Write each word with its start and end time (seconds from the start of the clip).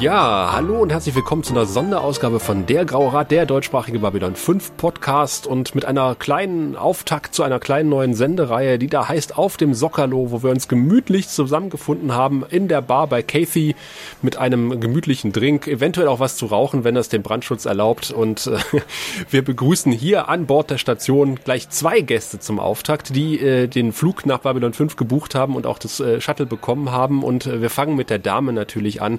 Ja, 0.00 0.50
hallo 0.52 0.78
und 0.78 0.92
herzlich 0.92 1.16
willkommen 1.16 1.42
zu 1.42 1.52
einer 1.52 1.66
Sonderausgabe 1.66 2.38
von 2.38 2.66
Der 2.66 2.84
Graue 2.84 3.12
Rat, 3.12 3.32
der 3.32 3.46
deutschsprachige 3.46 3.98
Babylon 3.98 4.36
5 4.36 4.76
Podcast. 4.76 5.44
Und 5.44 5.74
mit 5.74 5.86
einer 5.86 6.14
kleinen 6.14 6.76
Auftakt 6.76 7.34
zu 7.34 7.42
einer 7.42 7.58
kleinen 7.58 7.88
neuen 7.88 8.14
Sendereihe, 8.14 8.78
die 8.78 8.86
da 8.86 9.08
heißt 9.08 9.36
Auf 9.36 9.56
dem 9.56 9.74
Sockerlo, 9.74 10.30
wo 10.30 10.44
wir 10.44 10.50
uns 10.50 10.68
gemütlich 10.68 11.26
zusammengefunden 11.26 12.14
haben 12.14 12.44
in 12.48 12.68
der 12.68 12.80
Bar 12.80 13.08
bei 13.08 13.24
Kathy 13.24 13.74
mit 14.22 14.36
einem 14.36 14.78
gemütlichen 14.78 15.32
Drink, 15.32 15.66
eventuell 15.66 16.06
auch 16.06 16.20
was 16.20 16.36
zu 16.36 16.46
rauchen, 16.46 16.84
wenn 16.84 16.94
das 16.94 17.08
den 17.08 17.24
Brandschutz 17.24 17.64
erlaubt. 17.64 18.12
Und 18.12 18.46
äh, 18.46 18.58
wir 19.30 19.42
begrüßen 19.42 19.90
hier 19.90 20.28
an 20.28 20.46
Bord 20.46 20.70
der 20.70 20.78
Station 20.78 21.40
gleich 21.42 21.70
zwei 21.70 22.02
Gäste 22.02 22.38
zum 22.38 22.60
Auftakt, 22.60 23.16
die 23.16 23.40
äh, 23.40 23.66
den 23.66 23.92
Flug 23.92 24.26
nach 24.26 24.38
Babylon 24.38 24.74
5 24.74 24.94
gebucht 24.94 25.34
haben 25.34 25.56
und 25.56 25.66
auch 25.66 25.80
das 25.80 25.98
äh, 25.98 26.20
Shuttle 26.20 26.46
bekommen 26.46 26.92
haben. 26.92 27.24
Und 27.24 27.46
äh, 27.46 27.60
wir 27.60 27.70
fangen 27.70 27.96
mit 27.96 28.10
der 28.10 28.20
Dame 28.20 28.52
natürlich 28.52 29.02
an. 29.02 29.18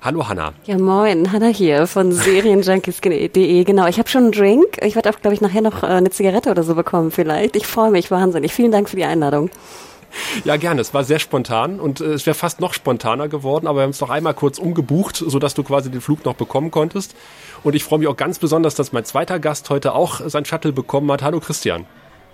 Hallo 0.00 0.28
Hanna. 0.28 0.52
Ja, 0.64 0.78
moin, 0.78 1.32
Hanna 1.32 1.48
hier 1.48 1.86
von 1.86 2.12
Serienjunkies.de. 2.12 3.64
Genau, 3.64 3.86
ich 3.86 3.98
habe 3.98 4.08
schon 4.08 4.24
einen 4.24 4.32
Drink. 4.32 4.78
Ich 4.82 4.94
werde 4.94 5.10
auch, 5.10 5.20
glaube 5.20 5.34
ich, 5.34 5.40
nachher 5.40 5.60
noch 5.60 5.82
äh, 5.82 5.86
eine 5.86 6.10
Zigarette 6.10 6.50
oder 6.50 6.62
so 6.62 6.74
bekommen 6.74 7.10
vielleicht. 7.10 7.56
Ich 7.56 7.66
freue 7.66 7.90
mich 7.90 8.10
wahnsinnig. 8.10 8.52
Vielen 8.52 8.72
Dank 8.72 8.88
für 8.88 8.96
die 8.96 9.04
Einladung. 9.04 9.50
Ja, 10.44 10.56
gerne. 10.56 10.80
Es 10.80 10.92
war 10.92 11.04
sehr 11.04 11.18
spontan 11.18 11.80
und 11.80 12.00
äh, 12.00 12.12
es 12.12 12.26
wäre 12.26 12.34
fast 12.34 12.60
noch 12.60 12.74
spontaner 12.74 13.28
geworden, 13.28 13.66
aber 13.66 13.78
wir 13.78 13.82
haben 13.84 13.90
es 13.90 14.00
noch 14.00 14.10
einmal 14.10 14.34
kurz 14.34 14.58
umgebucht, 14.58 15.16
sodass 15.16 15.54
du 15.54 15.62
quasi 15.62 15.90
den 15.90 16.00
Flug 16.00 16.24
noch 16.24 16.34
bekommen 16.34 16.70
konntest. 16.70 17.14
Und 17.62 17.74
ich 17.74 17.84
freue 17.84 17.98
mich 17.98 18.08
auch 18.08 18.16
ganz 18.16 18.38
besonders, 18.38 18.74
dass 18.74 18.92
mein 18.92 19.04
zweiter 19.04 19.38
Gast 19.38 19.70
heute 19.70 19.94
auch 19.94 20.20
sein 20.26 20.44
Shuttle 20.44 20.72
bekommen 20.72 21.10
hat. 21.10 21.22
Hallo 21.22 21.40
Christian. 21.40 21.86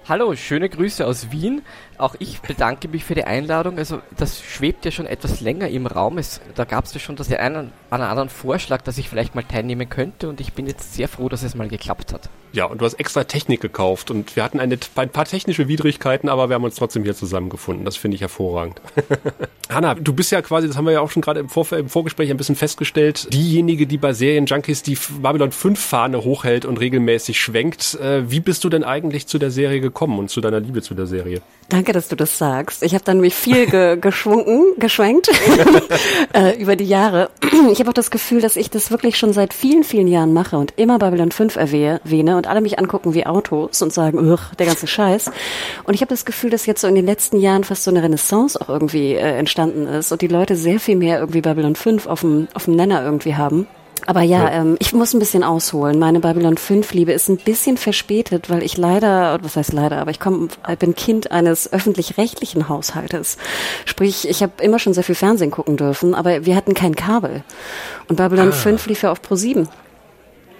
Hallo, 0.08 0.34
schöne 0.36 0.70
Grüße 0.70 1.06
aus 1.06 1.30
Wien. 1.32 1.60
Auch 1.98 2.14
ich 2.20 2.40
bedanke 2.40 2.88
mich 2.88 3.04
für 3.04 3.14
die 3.14 3.24
Einladung. 3.24 3.76
Also 3.76 4.00
das 4.16 4.40
schwebt 4.40 4.84
ja 4.84 4.90
schon 4.90 5.06
etwas 5.06 5.40
länger 5.40 5.68
im 5.68 5.86
Raum. 5.86 6.18
Es, 6.18 6.40
da 6.54 6.64
gab 6.64 6.84
es 6.84 6.94
ja 6.94 7.00
schon 7.00 7.16
das 7.16 7.30
einen, 7.32 7.72
einen 7.90 8.02
anderen 8.02 8.28
Vorschlag, 8.28 8.82
dass 8.82 8.98
ich 8.98 9.08
vielleicht 9.08 9.34
mal 9.34 9.42
teilnehmen 9.42 9.88
könnte 9.88 10.28
und 10.28 10.40
ich 10.40 10.52
bin 10.52 10.66
jetzt 10.66 10.94
sehr 10.94 11.08
froh, 11.08 11.28
dass 11.28 11.42
es 11.42 11.54
mal 11.54 11.68
geklappt 11.68 12.12
hat. 12.12 12.30
Ja, 12.52 12.64
und 12.64 12.80
du 12.80 12.84
hast 12.84 12.94
extra 12.94 13.24
Technik 13.24 13.60
gekauft 13.60 14.10
und 14.10 14.34
wir 14.36 14.42
hatten 14.42 14.58
eine, 14.58 14.78
ein 14.94 15.10
paar 15.10 15.24
technische 15.24 15.68
Widrigkeiten, 15.68 16.28
aber 16.28 16.48
wir 16.48 16.54
haben 16.54 16.64
uns 16.64 16.76
trotzdem 16.76 17.02
hier 17.02 17.14
zusammengefunden. 17.14 17.84
Das 17.84 17.96
finde 17.96 18.14
ich 18.14 18.20
hervorragend. 18.20 18.80
Hanna, 19.68 19.94
du 19.94 20.14
bist 20.14 20.32
ja 20.32 20.40
quasi, 20.40 20.66
das 20.66 20.76
haben 20.76 20.86
wir 20.86 20.92
ja 20.92 21.00
auch 21.00 21.10
schon 21.10 21.20
gerade 21.20 21.40
im, 21.40 21.48
Vor 21.48 21.70
im 21.72 21.88
Vorgespräch 21.88 22.30
ein 22.30 22.38
bisschen 22.38 22.56
festgestellt, 22.56 23.32
diejenige, 23.32 23.86
die 23.86 23.98
bei 23.98 24.14
Serienjunkies 24.14 24.82
die 24.82 24.96
Babylon 25.20 25.52
5 25.52 25.78
Fahne 25.78 26.24
hochhält 26.24 26.64
und 26.64 26.80
regelmäßig 26.80 27.38
schwenkt. 27.38 27.96
Äh, 27.96 28.30
wie 28.30 28.40
bist 28.40 28.64
du 28.64 28.70
denn 28.70 28.82
eigentlich 28.82 29.26
zu 29.26 29.38
der 29.38 29.50
Serie 29.50 29.80
gekommen 29.80 30.18
und 30.18 30.30
zu 30.30 30.40
deiner 30.40 30.60
Liebe 30.60 30.80
zu 30.80 30.94
der 30.94 31.06
Serie? 31.06 31.42
Danke, 31.68 31.87
dass 31.92 32.08
du 32.08 32.16
das 32.16 32.38
sagst. 32.38 32.82
Ich 32.82 32.94
habe 32.94 33.04
dann 33.04 33.20
mich 33.20 33.34
viel 33.34 33.66
ge 33.66 33.96
geschwungen, 34.00 34.74
geschwenkt 34.78 35.30
äh, 36.34 36.60
über 36.60 36.76
die 36.76 36.84
Jahre. 36.84 37.30
Ich 37.70 37.80
habe 37.80 37.90
auch 37.90 37.94
das 37.94 38.10
Gefühl, 38.10 38.40
dass 38.40 38.56
ich 38.56 38.70
das 38.70 38.90
wirklich 38.90 39.16
schon 39.18 39.32
seit 39.32 39.54
vielen, 39.54 39.84
vielen 39.84 40.08
Jahren 40.08 40.32
mache 40.32 40.56
und 40.56 40.74
immer 40.76 40.98
Babylon 40.98 41.30
5 41.30 41.56
erwähne 41.56 42.36
und 42.36 42.46
alle 42.46 42.60
mich 42.60 42.78
angucken 42.78 43.14
wie 43.14 43.26
Autos 43.26 43.80
und 43.82 43.92
sagen, 43.92 44.38
der 44.58 44.66
ganze 44.66 44.86
Scheiß. 44.86 45.30
Und 45.84 45.94
ich 45.94 46.00
habe 46.00 46.10
das 46.10 46.24
Gefühl, 46.24 46.50
dass 46.50 46.66
jetzt 46.66 46.80
so 46.80 46.88
in 46.88 46.94
den 46.94 47.06
letzten 47.06 47.40
Jahren 47.40 47.64
fast 47.64 47.84
so 47.84 47.90
eine 47.90 48.02
Renaissance 48.02 48.60
auch 48.60 48.68
irgendwie 48.68 49.14
äh, 49.14 49.38
entstanden 49.38 49.86
ist 49.86 50.12
und 50.12 50.22
die 50.22 50.28
Leute 50.28 50.56
sehr 50.56 50.80
viel 50.80 50.96
mehr 50.96 51.18
irgendwie 51.18 51.40
Babylon 51.40 51.76
5 51.76 52.06
auf 52.06 52.20
dem, 52.20 52.48
auf 52.54 52.64
dem 52.64 52.76
Nenner 52.76 53.02
irgendwie 53.02 53.36
haben. 53.36 53.66
Aber 54.06 54.22
ja, 54.22 54.44
ja. 54.44 54.50
Ähm, 54.52 54.76
ich 54.78 54.92
muss 54.92 55.14
ein 55.14 55.18
bisschen 55.18 55.44
ausholen. 55.44 55.98
Meine 55.98 56.20
Babylon 56.20 56.56
5 56.56 56.92
Liebe 56.92 57.12
ist 57.12 57.28
ein 57.28 57.38
bisschen 57.38 57.76
verspätet, 57.76 58.50
weil 58.50 58.62
ich 58.62 58.76
leider, 58.76 59.38
was 59.42 59.56
heißt 59.56 59.72
leider, 59.72 60.00
aber 60.00 60.10
ich 60.10 60.20
komm, 60.20 60.48
ich 60.68 60.78
bin 60.78 60.94
Kind 60.94 61.30
eines 61.30 61.72
öffentlich-rechtlichen 61.72 62.68
Haushaltes. 62.68 63.38
Sprich, 63.84 64.28
ich 64.28 64.42
habe 64.42 64.62
immer 64.62 64.78
schon 64.78 64.94
sehr 64.94 65.04
viel 65.04 65.14
Fernsehen 65.14 65.50
gucken 65.50 65.76
dürfen, 65.76 66.14
aber 66.14 66.44
wir 66.44 66.56
hatten 66.56 66.74
kein 66.74 66.94
Kabel. 66.94 67.42
Und 68.08 68.16
Babylon 68.16 68.50
ah. 68.50 68.52
5 68.52 68.86
lief 68.86 69.02
ja 69.02 69.12
auf 69.12 69.22
Pro 69.22 69.36
7. 69.36 69.68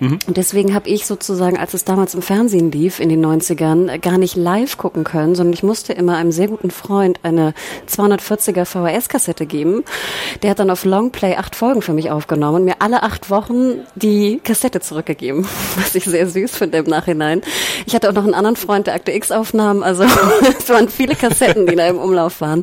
Und 0.01 0.37
deswegen 0.37 0.75
habe 0.75 0.89
ich 0.89 1.07
sozusagen, 1.07 1.57
als 1.57 1.75
es 1.75 1.85
damals 1.85 2.15
im 2.15 2.23
Fernsehen 2.23 2.71
lief, 2.71 3.01
in 3.01 3.09
den 3.09 3.25
90ern, 3.25 3.99
gar 3.99 4.19
nicht 4.19 4.37
live 4.37 4.77
gucken 4.77 5.05
können, 5.05 5.35
sondern 5.35 5.53
ich 5.53 5.63
musste 5.63 5.93
immer 5.93 6.17
einem 6.17 6.31
sehr 6.31 6.49
guten 6.49 6.71
Freund 6.71 7.21
eine 7.25 7.53
240er 7.89 8.65
VHS-Kassette 8.65 9.47
geben. 9.47 9.85
Der 10.43 10.51
hat 10.51 10.61
dann 10.61 10.71
auf 10.71 10.85
Longplay 10.85 11.35
acht 11.37 11.57
Folgen 11.57 11.83
für 11.83 11.93
mich 11.93 12.11
aufgenommen 12.11 12.57
und 12.57 12.65
mir 12.65 12.77
alle 12.79 13.03
acht 13.03 13.31
Wochen 13.31 13.81
die 13.97 14.41
Kassette 14.43 14.81
zurückgegeben, 14.81 15.47
was 15.77 15.95
ich 15.95 16.05
sehr 16.05 16.29
süß 16.29 16.57
finde 16.57 16.79
im 16.79 16.87
Nachhinein. 16.87 17.43
Ich 17.87 17.95
hatte 17.95 18.09
auch 18.09 18.15
noch 18.15 18.25
einen 18.25 18.35
anderen 18.35 18.57
Freund, 18.57 18.87
der 18.87 18.95
Akte 18.95 19.13
X 19.13 19.33
aufnahm, 19.33 19.83
also 19.83 20.05
es 20.59 20.69
waren 20.69 20.89
viele 20.89 21.17
Kassetten, 21.17 21.67
die 21.67 21.75
da 21.75 21.87
im 21.89 21.99
Umlauf 21.99 22.41
waren. 22.41 22.63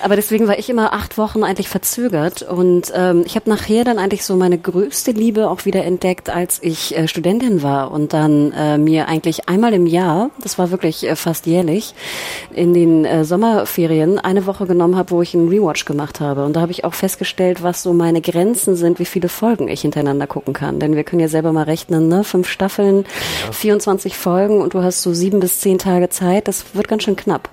Aber 0.00 0.16
deswegen 0.16 0.48
war 0.48 0.58
ich 0.58 0.68
immer 0.68 0.92
acht 0.92 1.18
Wochen 1.18 1.44
eigentlich 1.44 1.68
verzögert 1.68 2.42
und 2.42 2.92
ähm, 2.94 3.22
ich 3.26 3.36
habe 3.36 3.48
nachher 3.48 3.84
dann 3.84 3.98
eigentlich 3.98 4.24
so 4.24 4.36
meine 4.36 4.58
größte 4.58 5.12
Liebe 5.12 5.48
auch 5.48 5.64
wieder 5.64 5.84
entdeckt, 5.84 6.30
als 6.30 6.58
ich 6.62 6.96
äh, 6.96 7.08
Studentin 7.08 7.62
war 7.62 7.90
und 7.90 8.12
dann 8.12 8.52
äh, 8.52 8.78
mir 8.78 9.08
eigentlich 9.08 9.48
einmal 9.48 9.74
im 9.74 9.86
Jahr, 9.86 10.30
das 10.42 10.58
war 10.58 10.70
wirklich 10.70 11.06
äh, 11.06 11.16
fast 11.16 11.46
jährlich, 11.46 11.94
in 12.52 12.74
den 12.74 13.04
äh, 13.04 13.24
Sommerferien 13.24 14.18
eine 14.18 14.46
Woche 14.46 14.66
genommen 14.66 14.96
habe, 14.96 15.10
wo 15.10 15.22
ich 15.22 15.34
einen 15.34 15.48
Rewatch 15.48 15.84
gemacht 15.84 16.20
habe. 16.20 16.44
Und 16.44 16.54
da 16.54 16.60
habe 16.60 16.72
ich 16.72 16.84
auch 16.84 16.94
festgestellt, 16.94 17.62
was 17.62 17.82
so 17.82 17.92
meine 17.92 18.20
Grenzen 18.20 18.76
sind, 18.76 18.98
wie 18.98 19.04
viele 19.04 19.28
Folgen 19.28 19.68
ich 19.68 19.82
hintereinander 19.82 20.26
gucken 20.26 20.54
kann. 20.54 20.80
Denn 20.80 20.96
wir 20.96 21.04
können 21.04 21.20
ja 21.20 21.28
selber 21.28 21.52
mal 21.52 21.64
rechnen, 21.64 22.08
ne? 22.08 22.24
Fünf 22.24 22.48
Staffeln, 22.48 23.04
ja. 23.44 23.52
24 23.52 24.16
Folgen 24.16 24.60
und 24.60 24.74
du 24.74 24.82
hast 24.82 25.02
so 25.02 25.12
sieben 25.12 25.40
bis 25.40 25.60
zehn 25.60 25.78
Tage 25.78 26.08
Zeit. 26.08 26.48
Das 26.48 26.74
wird 26.74 26.88
ganz 26.88 27.04
schön 27.04 27.16
knapp. 27.16 27.48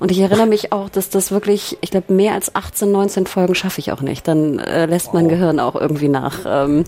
Und 0.00 0.10
ich 0.10 0.18
erinnere 0.18 0.46
mich 0.46 0.72
auch, 0.72 0.88
dass 0.88 1.10
das 1.10 1.30
wirklich, 1.30 1.76
ich 1.82 1.90
glaube, 1.90 2.12
mehr 2.12 2.32
als 2.32 2.54
18, 2.54 2.90
19 2.90 3.26
Folgen 3.26 3.54
schaffe 3.54 3.80
ich 3.80 3.92
auch 3.92 4.00
nicht. 4.00 4.26
Dann 4.26 4.58
äh, 4.58 4.86
lässt 4.86 5.12
mein 5.12 5.28
Gehirn 5.28 5.60
auch 5.60 5.76
irgendwie 5.76 6.08
nach. 6.08 6.40
Ähm, 6.46 6.84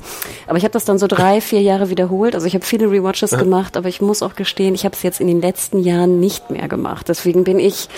aber 0.46 0.56
ich 0.56 0.64
habe 0.64 0.72
das 0.72 0.86
dann 0.86 0.98
so 0.98 1.06
drei, 1.06 1.42
vier 1.42 1.60
Jahre 1.60 1.90
wiederholt. 1.90 2.34
Also 2.34 2.46
ich 2.46 2.54
habe 2.54 2.64
viele 2.64 2.90
Rewatches 2.90 3.30
gemacht, 3.38 3.76
aber 3.76 3.88
ich 3.88 4.00
muss 4.00 4.22
auch 4.22 4.34
gestehen, 4.34 4.74
ich 4.74 4.86
habe 4.86 4.96
es 4.96 5.02
jetzt 5.02 5.20
in 5.20 5.26
den 5.26 5.42
letzten 5.42 5.78
Jahren 5.78 6.20
nicht 6.20 6.50
mehr 6.50 6.68
gemacht. 6.68 7.08
Deswegen 7.10 7.44
bin 7.44 7.58
ich 7.58 7.88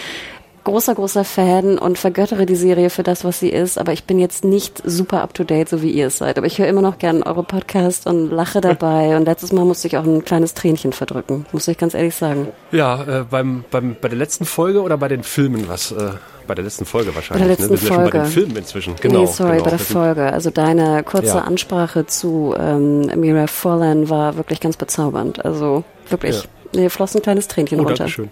großer, 0.65 0.95
großer 0.95 1.25
Fan 1.25 1.79
und 1.79 1.99
vergöttere 1.99 2.47
die 2.47 2.57
Serie 2.57 2.91
für 2.91 3.03
das, 3.03 3.25
was 3.25 3.39
sie 3.39 3.51
ist, 3.51 3.79
aber 3.79 3.93
ich 3.93 4.05
bin 4.05 4.19
jetzt 4.19 4.45
nicht 4.45 4.83
super 4.85 5.23
up 5.23 5.35
to 5.35 5.45
date, 5.45 5.69
so 5.69 5.83
wie 5.83 5.91
ihr 5.91 6.09
es 6.09 6.19
seid. 6.19 6.39
Aber 6.39 6.47
ich 6.47 6.59
höre 6.59 6.67
immer 6.67 6.83
noch 6.83 6.99
gern 6.99 7.23
eure 7.23 7.45
Podcast 7.45 8.07
und 8.07 8.31
lache 8.31 8.61
dabei 8.61 9.17
und 9.17 9.27
letztes 9.27 9.53
Mal 9.53 9.65
musste 9.65 9.89
ich 9.89 9.97
auch 9.97 10.05
ein 10.05 10.25
kleines 10.25 10.55
Tränchen 10.55 10.93
verdrücken, 10.93 11.47
muss 11.53 11.69
ich 11.69 11.79
ganz 11.79 11.95
ehrlich 11.95 12.15
sagen. 12.15 12.49
Ja, 12.73 13.21
äh, 13.21 13.25
beim, 13.25 13.65
beim, 13.71 13.97
bei 14.01 14.09
der 14.09 14.19
letzten 14.19 14.47
Folge 14.47 14.83
oder 14.83 14.97
bei 14.97 15.09
den 15.09 15.23
Filmen, 15.23 15.69
was, 15.69 15.93
äh, 15.93 16.11
bei 16.47 16.55
der 16.55 16.65
letzten 16.65 16.85
Folge 16.85 17.15
wahrscheinlich. 17.15 17.43
Bei 17.43 17.49
der 17.49 17.57
letzten 17.57 17.75
ne? 17.75 17.81
Wir 17.81 17.87
sind 17.87 17.95
Folge. 17.95 18.17
Ja 18.17 18.23
bei 18.23 18.29
den 18.29 18.33
Filmen 18.33 18.57
inzwischen. 18.57 18.95
Genau. 19.01 19.21
Nee, 19.21 19.27
sorry, 19.27 19.53
genau. 19.53 19.65
bei 19.65 19.71
der 19.71 19.79
Folge. 19.79 20.33
Also 20.33 20.51
deine 20.51 21.03
kurze 21.03 21.27
ja. 21.29 21.39
Ansprache 21.39 22.07
zu 22.07 22.55
ähm, 22.59 23.11
Mira 23.17 23.47
Furlan 23.47 24.09
war 24.09 24.37
wirklich 24.37 24.61
ganz 24.61 24.77
bezaubernd. 24.77 25.45
Also 25.45 25.85
wirklich, 26.09 26.47
ja. 26.73 26.81
mir 26.81 26.91
floss 26.91 27.15
ein 27.15 27.23
kleines 27.23 27.49
Tränchen 27.49 27.81
oh, 27.81 27.85
runter. 27.85 28.05
Dankeschön. 28.05 28.31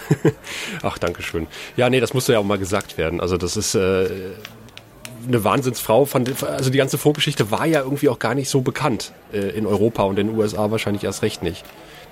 Ach, 0.82 0.98
danke 0.98 1.22
schön. 1.22 1.46
Ja, 1.76 1.90
nee, 1.90 2.00
das 2.00 2.14
musste 2.14 2.32
ja 2.32 2.38
auch 2.38 2.44
mal 2.44 2.58
gesagt 2.58 2.98
werden. 2.98 3.20
Also 3.20 3.36
das 3.36 3.56
ist 3.56 3.74
äh, 3.74 4.08
eine 5.26 5.44
Wahnsinnsfrau. 5.44 6.04
Von, 6.04 6.24
also 6.42 6.70
die 6.70 6.78
ganze 6.78 6.98
Vorgeschichte 6.98 7.50
war 7.50 7.66
ja 7.66 7.80
irgendwie 7.80 8.08
auch 8.08 8.18
gar 8.18 8.34
nicht 8.34 8.48
so 8.48 8.60
bekannt 8.60 9.12
äh, 9.32 9.38
in 9.38 9.66
Europa 9.66 10.02
und 10.04 10.18
in 10.18 10.28
den 10.28 10.36
USA 10.36 10.70
wahrscheinlich 10.70 11.04
erst 11.04 11.22
recht 11.22 11.42
nicht, 11.42 11.64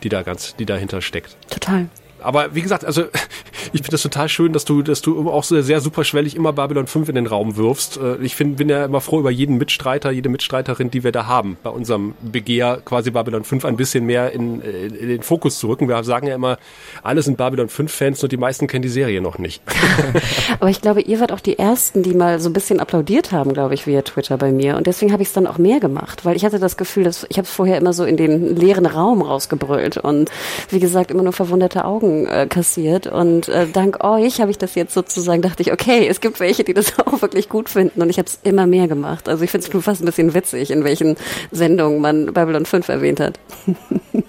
die 0.02 0.08
da 0.08 0.22
ganz, 0.22 0.56
die 0.56 0.66
dahinter 0.66 1.00
steckt. 1.02 1.36
Total 1.48 1.88
aber 2.22 2.54
wie 2.54 2.62
gesagt, 2.62 2.84
also 2.84 3.02
ich 3.72 3.80
finde 3.80 3.90
das 3.90 4.02
total 4.02 4.28
schön, 4.28 4.52
dass 4.52 4.64
du, 4.64 4.82
dass 4.82 5.02
du 5.02 5.30
auch 5.30 5.44
so 5.44 5.60
sehr 5.62 5.80
superschwellig 5.80 6.36
immer 6.36 6.52
Babylon 6.52 6.86
5 6.86 7.08
in 7.08 7.14
den 7.14 7.26
Raum 7.26 7.56
wirfst. 7.56 7.98
Äh, 7.98 8.16
ich 8.22 8.36
find, 8.36 8.56
bin 8.56 8.68
ja 8.68 8.84
immer 8.84 9.00
froh 9.00 9.20
über 9.20 9.30
jeden 9.30 9.58
Mitstreiter, 9.58 10.10
jede 10.10 10.28
Mitstreiterin, 10.28 10.90
die 10.90 11.04
wir 11.04 11.12
da 11.12 11.26
haben, 11.26 11.56
bei 11.62 11.70
unserem 11.70 12.14
Begehr 12.20 12.80
quasi 12.84 13.10
Babylon 13.10 13.44
5 13.44 13.64
ein 13.64 13.76
bisschen 13.76 14.06
mehr 14.06 14.32
in, 14.32 14.60
in 14.60 15.08
den 15.08 15.22
Fokus 15.22 15.58
zu 15.58 15.68
rücken. 15.68 15.88
Wir 15.88 16.02
sagen 16.04 16.26
ja 16.26 16.34
immer, 16.34 16.58
alle 17.02 17.22
sind 17.22 17.36
Babylon 17.36 17.68
5 17.68 17.92
Fans 17.92 18.22
und 18.22 18.32
die 18.32 18.36
meisten 18.36 18.66
kennen 18.66 18.82
die 18.82 18.88
Serie 18.88 19.20
noch 19.20 19.38
nicht. 19.38 19.62
Aber 20.60 20.70
ich 20.70 20.80
glaube, 20.80 21.02
ihr 21.02 21.20
wart 21.20 21.32
auch 21.32 21.40
die 21.40 21.58
Ersten, 21.58 22.02
die 22.02 22.14
mal 22.14 22.40
so 22.40 22.48
ein 22.48 22.52
bisschen 22.52 22.80
applaudiert 22.80 23.32
haben, 23.32 23.52
glaube 23.52 23.74
ich, 23.74 23.86
via 23.86 24.02
Twitter 24.02 24.36
bei 24.38 24.52
mir. 24.52 24.76
Und 24.76 24.86
deswegen 24.86 25.12
habe 25.12 25.22
ich 25.22 25.28
es 25.28 25.34
dann 25.34 25.46
auch 25.46 25.58
mehr 25.58 25.80
gemacht, 25.80 26.24
weil 26.24 26.36
ich 26.36 26.44
hatte 26.44 26.58
das 26.58 26.76
Gefühl, 26.76 27.04
dass 27.04 27.26
ich 27.28 27.38
habe 27.38 27.46
es 27.46 27.52
vorher 27.52 27.78
immer 27.78 27.92
so 27.92 28.04
in 28.04 28.16
den 28.16 28.56
leeren 28.56 28.86
Raum 28.86 29.22
rausgebrüllt 29.22 29.96
und 29.98 30.30
wie 30.70 30.80
gesagt, 30.80 31.10
immer 31.10 31.22
nur 31.22 31.32
verwunderte 31.32 31.84
Augen 31.84 32.09
Augen 32.10 32.26
äh, 32.26 32.46
kassiert. 32.46 33.06
Und 33.06 33.48
äh, 33.48 33.66
dank 33.72 34.02
euch 34.04 34.40
habe 34.40 34.50
ich 34.50 34.58
das 34.58 34.74
jetzt 34.74 34.94
sozusagen, 34.94 35.42
dachte 35.42 35.62
ich, 35.62 35.72
okay, 35.72 36.06
es 36.08 36.20
gibt 36.20 36.40
welche, 36.40 36.64
die 36.64 36.74
das 36.74 36.98
auch 37.06 37.22
wirklich 37.22 37.48
gut 37.48 37.68
finden. 37.68 38.02
Und 38.02 38.10
ich 38.10 38.18
habe 38.18 38.26
es 38.26 38.38
immer 38.42 38.66
mehr 38.66 38.88
gemacht. 38.88 39.28
Also 39.28 39.44
ich 39.44 39.50
finde 39.50 39.66
es 39.66 39.84
fast 39.84 40.02
ein 40.02 40.06
bisschen 40.06 40.34
witzig, 40.34 40.70
in 40.70 40.84
welchen 40.84 41.16
Sendungen 41.50 42.00
man 42.00 42.32
Babylon 42.32 42.66
5 42.66 42.88
erwähnt 42.88 43.20
hat. 43.20 43.38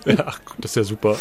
Ja, 0.05 0.15
ach, 0.25 0.39
das 0.59 0.71
ist 0.71 0.75
ja 0.75 0.83
super. 0.83 1.17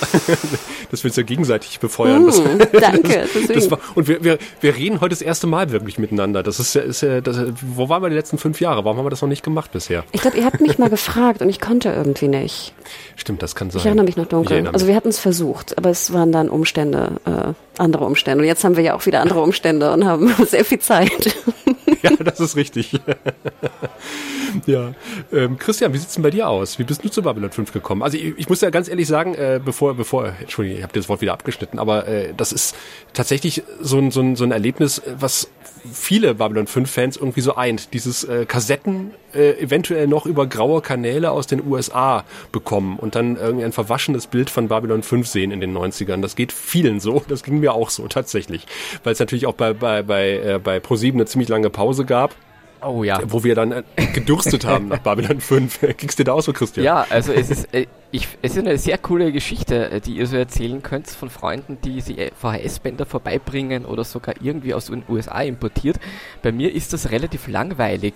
Das 0.90 1.04
willst 1.04 1.16
du 1.16 1.20
ja 1.20 1.26
gegenseitig 1.26 1.80
befeuern. 1.80 2.24
Mm, 2.24 2.58
danke. 2.80 3.26
Das, 3.34 3.46
das 3.46 3.70
war, 3.70 3.78
und 3.94 4.08
wir, 4.08 4.24
wir, 4.24 4.38
wir 4.60 4.74
reden 4.74 5.00
heute 5.00 5.10
das 5.10 5.22
erste 5.22 5.46
Mal 5.46 5.70
wirklich 5.70 5.98
miteinander. 5.98 6.42
Das 6.42 6.58
ist 6.58 6.74
ja, 6.74 6.82
ist 6.82 7.02
ja 7.02 7.20
das, 7.20 7.38
wo 7.62 7.88
waren 7.88 8.02
wir 8.02 8.08
die 8.08 8.16
letzten 8.16 8.38
fünf 8.38 8.60
Jahre? 8.60 8.84
Warum 8.84 8.98
haben 8.98 9.04
wir 9.04 9.10
das 9.10 9.22
noch 9.22 9.28
nicht 9.28 9.42
gemacht 9.42 9.72
bisher? 9.72 10.04
Ich 10.12 10.22
glaube, 10.22 10.38
ihr 10.38 10.44
habt 10.44 10.60
mich 10.60 10.78
mal 10.78 10.90
gefragt 10.90 11.42
und 11.42 11.48
ich 11.48 11.60
konnte 11.60 11.90
irgendwie 11.90 12.28
nicht. 12.28 12.72
Stimmt, 13.16 13.42
das 13.42 13.54
kann 13.54 13.70
sein. 13.70 13.80
Ich 13.80 13.86
erinnere 13.86 14.06
mich 14.06 14.16
noch 14.16 14.26
dunkel. 14.26 14.66
Also 14.72 14.86
wir 14.86 14.94
hatten 14.94 15.08
es 15.08 15.18
versucht, 15.18 15.78
aber 15.78 15.90
es 15.90 16.12
waren 16.12 16.32
dann 16.32 16.48
Umstände, 16.50 17.20
äh, 17.25 17.81
andere 17.81 18.05
Umstände. 18.05 18.43
Und 18.43 18.49
jetzt 18.49 18.64
haben 18.64 18.76
wir 18.76 18.82
ja 18.82 18.94
auch 18.94 19.06
wieder 19.06 19.20
andere 19.20 19.41
Umstände 19.41 19.93
und 19.93 20.05
haben 20.05 20.32
sehr 20.47 20.64
viel 20.64 20.79
Zeit. 20.79 21.37
ja, 22.02 22.11
das 22.17 22.41
ist 22.41 22.56
richtig. 22.56 22.93
ja. 24.67 24.93
Ähm, 25.32 25.58
Christian, 25.58 25.93
wie 25.93 25.99
sieht's 25.99 26.14
denn 26.14 26.23
bei 26.23 26.31
dir 26.31 26.49
aus? 26.49 26.79
Wie 26.79 26.85
bist 26.85 27.05
du 27.05 27.08
zu 27.08 27.23
Babylon 27.23 27.50
5 27.50 27.73
gekommen? 27.73 28.02
Also 28.02 28.17
ich, 28.17 28.35
ich 28.37 28.49
muss 28.49 28.61
ja 28.61 28.70
ganz 28.70 28.88
ehrlich 28.88 29.06
sagen, 29.06 29.35
äh, 29.35 29.61
bevor, 29.64 29.94
bevor, 29.94 30.32
Entschuldigung, 30.41 30.79
ich 30.79 30.82
habe 30.82 30.93
das 30.93 31.08
Wort 31.08 31.20
wieder 31.20 31.32
abgeschnitten, 31.32 31.79
aber 31.79 32.06
äh, 32.06 32.35
das 32.37 32.53
ist 32.53 32.76
tatsächlich 33.12 33.62
so 33.81 33.99
ein, 33.99 34.11
so, 34.11 34.20
ein, 34.20 34.37
so 34.37 34.44
ein 34.44 34.53
Erlebnis, 34.53 35.03
was 35.19 35.49
viele 35.93 36.35
Babylon 36.35 36.67
5 36.67 36.91
Fans 36.91 37.17
irgendwie 37.17 37.41
so 37.41 37.56
eint. 37.56 37.93
Dieses 37.94 38.25
äh, 38.25 38.47
Kassetten 38.47 39.12
äh, 39.35 39.61
eventuell 39.61 40.06
noch 40.06 40.27
über 40.27 40.47
graue 40.47 40.81
Kanäle 40.81 41.31
aus 41.31 41.47
den 41.47 41.67
USA 41.67 42.25
bekommen 42.53 42.99
und 42.99 43.15
dann 43.15 43.37
irgendwie 43.37 43.65
ein 43.65 43.73
verwaschenes 43.73 44.27
Bild 44.27 44.50
von 44.50 44.69
Babylon 44.69 45.03
5 45.03 45.27
sehen 45.27 45.50
in 45.50 45.61
den 45.61 45.77
90ern. 45.77 46.21
Das 46.23 46.37
geht 46.37 46.53
vielen 46.53 47.00
so, 47.00 47.23
das 47.29 47.43
ging 47.43 47.61
mir 47.61 47.75
auch 47.75 47.91
so 47.91 48.06
tatsächlich, 48.09 48.67
weil 49.05 49.12
es 49.12 49.19
natürlich 49.19 49.47
auch 49.47 49.55
bei 49.55 49.73
bei 49.73 50.03
bei 50.03 50.31
äh, 50.38 50.61
bei 50.62 50.81
ProSieben 50.81 51.21
eine 51.21 51.27
ziemlich 51.27 51.49
lange 51.49 51.71
Pause 51.71 52.05
gab. 52.05 52.35
Oh 52.82 53.05
ja. 53.05 53.21
Wo 53.27 53.44
wir 53.44 53.55
dann 53.55 53.73
äh, 53.73 53.82
gedürstet 54.15 54.65
haben 54.65 54.88
nach 54.88 54.99
Babylon 55.03 55.41
5. 55.41 55.97
Ging's 55.97 56.17
dir 56.17 56.25
da 56.25 56.32
auch 56.32 56.43
so, 56.43 56.53
Christian? 56.53 56.85
Ja, 56.85 57.06
also 57.11 57.32
es 57.32 57.50
ist, 57.50 57.73
äh, 57.75 57.87
ich, 58.11 58.27
es 58.43 58.53
ist 58.53 58.59
eine 58.59 58.79
sehr 58.79 58.99
coole 58.99 59.32
Geschichte, 59.32 59.91
äh, 59.91 60.00
die 60.00 60.17
ihr 60.17 60.27
so 60.27 60.37
erzählen 60.37 60.82
könnt 60.82 61.09
von 61.09 61.31
Freunden, 61.31 61.79
die 61.85 62.00
sie 62.00 62.31
VHS-Bänder 62.41 63.06
vorbeibringen 63.06 63.85
oder 63.85 64.05
sogar 64.05 64.35
irgendwie 64.41 64.75
aus 64.75 64.87
den 64.87 65.05
USA 65.09 65.43
importiert. 65.43 65.99
Bei 66.43 66.53
mir 66.53 66.75
ist 66.75 66.93
das 66.93 67.11
relativ 67.11 67.49
langweilig. 67.49 68.15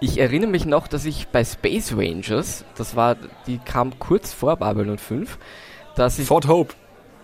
Ich 0.00 0.18
erinnere 0.18 0.50
mich 0.50 0.66
noch, 0.66 0.88
dass 0.88 1.06
ich 1.06 1.28
bei 1.28 1.42
Space 1.42 1.94
Rangers, 1.96 2.64
das 2.76 2.96
war, 2.96 3.16
die 3.46 3.58
kam 3.58 3.98
kurz 3.98 4.32
vor 4.32 4.56
Babylon 4.56 4.98
5, 4.98 5.38
dass 5.94 6.18
ich... 6.18 6.26
Fort 6.26 6.46
Hope. 6.46 6.74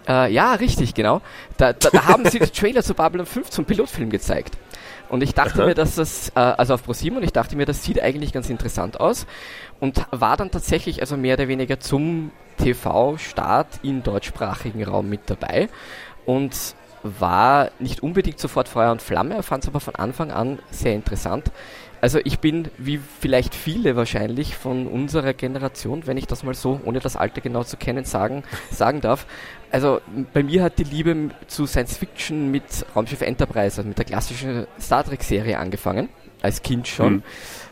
Äh, 0.08 0.32
ja, 0.32 0.54
richtig, 0.54 0.94
genau. 0.94 1.20
Da, 1.56 1.72
da, 1.72 1.90
da 1.90 2.06
haben 2.06 2.28
sie 2.28 2.38
den 2.38 2.52
Trailer 2.52 2.82
zu 2.82 2.94
Babylon 2.94 3.26
5 3.26 3.50
zum 3.50 3.64
Pilotfilm 3.64 4.10
gezeigt. 4.10 4.56
Und 5.08 5.22
ich 5.22 5.34
dachte 5.34 5.60
Aha. 5.60 5.66
mir, 5.66 5.74
dass 5.74 5.96
das, 5.96 6.30
äh, 6.30 6.40
also 6.40 6.74
auf 6.74 6.84
ProSieben, 6.84 7.18
und 7.18 7.24
ich 7.24 7.32
dachte 7.32 7.56
mir, 7.56 7.66
das 7.66 7.84
sieht 7.84 8.00
eigentlich 8.00 8.32
ganz 8.32 8.48
interessant 8.48 8.98
aus. 8.98 9.26
Und 9.78 10.06
war 10.10 10.36
dann 10.36 10.50
tatsächlich 10.50 11.00
also 11.00 11.16
mehr 11.16 11.34
oder 11.34 11.48
weniger 11.48 11.78
zum 11.80 12.30
TV-Start 12.58 13.80
im 13.82 14.02
deutschsprachigen 14.02 14.82
Raum 14.84 15.08
mit 15.08 15.22
dabei. 15.26 15.68
Und 16.24 16.54
war 17.02 17.70
nicht 17.78 18.02
unbedingt 18.02 18.38
sofort 18.38 18.68
Feuer 18.68 18.92
und 18.92 19.02
Flamme, 19.02 19.42
fand 19.42 19.64
es 19.64 19.68
aber 19.68 19.80
von 19.80 19.96
Anfang 19.96 20.30
an 20.30 20.60
sehr 20.70 20.94
interessant. 20.94 21.50
Also 22.02 22.18
ich 22.24 22.40
bin, 22.40 22.68
wie 22.78 22.98
vielleicht 23.20 23.54
viele 23.54 23.94
wahrscheinlich 23.94 24.56
von 24.56 24.88
unserer 24.88 25.34
Generation, 25.34 26.04
wenn 26.04 26.16
ich 26.16 26.26
das 26.26 26.42
mal 26.42 26.52
so, 26.52 26.80
ohne 26.84 26.98
das 26.98 27.14
Alter 27.14 27.40
genau 27.40 27.62
zu 27.62 27.76
kennen, 27.76 28.04
sagen, 28.04 28.42
sagen 28.72 29.00
darf. 29.00 29.24
Also 29.70 30.00
bei 30.32 30.42
mir 30.42 30.64
hat 30.64 30.80
die 30.80 30.84
Liebe 30.84 31.30
zu 31.46 31.64
Science 31.64 31.96
Fiction 31.96 32.50
mit 32.50 32.64
Raumschiff 32.96 33.20
Enterprise, 33.20 33.78
also 33.78 33.84
mit 33.84 33.98
der 33.98 34.04
klassischen 34.04 34.66
Star 34.80 35.04
Trek-Serie 35.04 35.56
angefangen, 35.60 36.08
als 36.42 36.62
Kind 36.62 36.88
schon. 36.88 37.12
Mhm. 37.12 37.22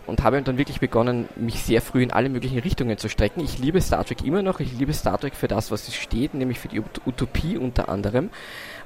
Und 0.07 0.23
habe 0.23 0.41
dann 0.43 0.59
wirklich 0.59 0.79
begonnen, 0.79 1.29
mich 1.35 1.61
sehr 1.65 1.83
früh 1.83 2.01
in 2.01 2.13
alle 2.13 2.29
möglichen 2.29 2.61
Richtungen 2.61 2.99
zu 2.99 3.09
strecken. 3.09 3.43
Ich 3.43 3.59
liebe 3.59 3.81
Star 3.81 4.05
Trek 4.05 4.25
immer 4.25 4.43
noch. 4.43 4.61
Ich 4.61 4.73
liebe 4.79 4.93
Star 4.93 5.19
Trek 5.19 5.35
für 5.35 5.49
das, 5.49 5.73
was 5.73 5.89
es 5.89 5.97
steht, 5.97 6.35
nämlich 6.35 6.61
für 6.61 6.69
die 6.69 6.81
Utopie 7.05 7.59
unter 7.59 7.89
anderem. 7.89 8.31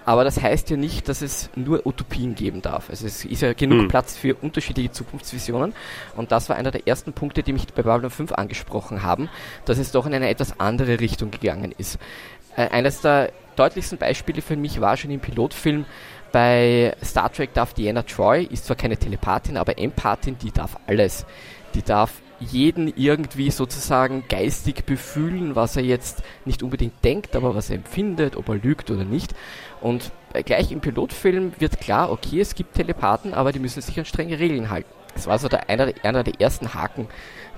Aber 0.04 0.24
das 0.24 0.40
heißt 0.40 0.70
ja 0.70 0.76
nicht, 0.76 1.08
dass 1.08 1.22
es 1.22 1.50
nur 1.54 1.86
Utopien 1.86 2.34
geben 2.34 2.62
darf. 2.62 2.90
Also 2.90 3.06
es 3.06 3.24
ist 3.24 3.42
ja 3.42 3.52
genug 3.52 3.82
mhm. 3.82 3.88
Platz 3.88 4.16
für 4.16 4.34
unterschiedliche 4.34 4.92
Zukunftsvisionen. 4.92 5.74
Und 6.16 6.32
das 6.32 6.48
war 6.48 6.56
einer 6.56 6.70
der 6.70 6.86
ersten 6.86 7.12
Punkte, 7.12 7.42
die 7.42 7.52
mich 7.52 7.66
bei 7.68 7.82
Babylon 7.82 8.10
5 8.10 8.32
angesprochen 8.32 9.02
haben, 9.02 9.28
dass 9.64 9.78
es 9.78 9.92
doch 9.92 10.06
in 10.06 10.14
eine 10.14 10.28
etwas 10.28 10.60
andere 10.60 11.00
Richtung 11.00 11.30
gegangen 11.30 11.74
ist. 11.76 11.98
Äh, 12.56 12.68
eines 12.68 13.00
der 13.00 13.32
deutlichsten 13.56 13.98
Beispiele 13.98 14.42
für 14.42 14.56
mich 14.56 14.80
war 14.80 14.96
schon 14.96 15.10
im 15.10 15.20
Pilotfilm 15.20 15.86
bei 16.34 16.96
Star 17.00 17.32
Trek 17.32 17.54
darf 17.54 17.74
Diana 17.74 18.02
Troy, 18.02 18.42
ist 18.42 18.66
zwar 18.66 18.74
keine 18.74 18.96
Telepathin, 18.96 19.56
aber 19.56 19.78
Empathin, 19.78 20.36
die 20.36 20.50
darf 20.50 20.76
alles. 20.88 21.24
Die 21.74 21.82
darf 21.82 22.10
jeden 22.44 22.92
irgendwie 22.96 23.50
sozusagen 23.50 24.24
geistig 24.28 24.84
befühlen, 24.84 25.56
was 25.56 25.76
er 25.76 25.84
jetzt 25.84 26.22
nicht 26.44 26.62
unbedingt 26.62 27.04
denkt, 27.04 27.36
aber 27.36 27.54
was 27.54 27.70
er 27.70 27.76
empfindet, 27.76 28.36
ob 28.36 28.48
er 28.48 28.56
lügt 28.56 28.90
oder 28.90 29.04
nicht. 29.04 29.34
Und 29.80 30.12
gleich 30.44 30.72
im 30.72 30.80
Pilotfilm 30.80 31.52
wird 31.58 31.80
klar, 31.80 32.10
okay, 32.10 32.40
es 32.40 32.54
gibt 32.54 32.74
Telepathen, 32.74 33.34
aber 33.34 33.52
die 33.52 33.58
müssen 33.58 33.82
sich 33.82 33.98
an 33.98 34.04
strenge 34.04 34.38
Regeln 34.38 34.70
halten. 34.70 34.90
Das 35.14 35.26
war 35.26 35.38
so 35.38 35.48
der, 35.48 35.68
einer, 35.68 35.92
einer 36.02 36.24
der 36.24 36.40
ersten 36.40 36.74
Haken, 36.74 37.08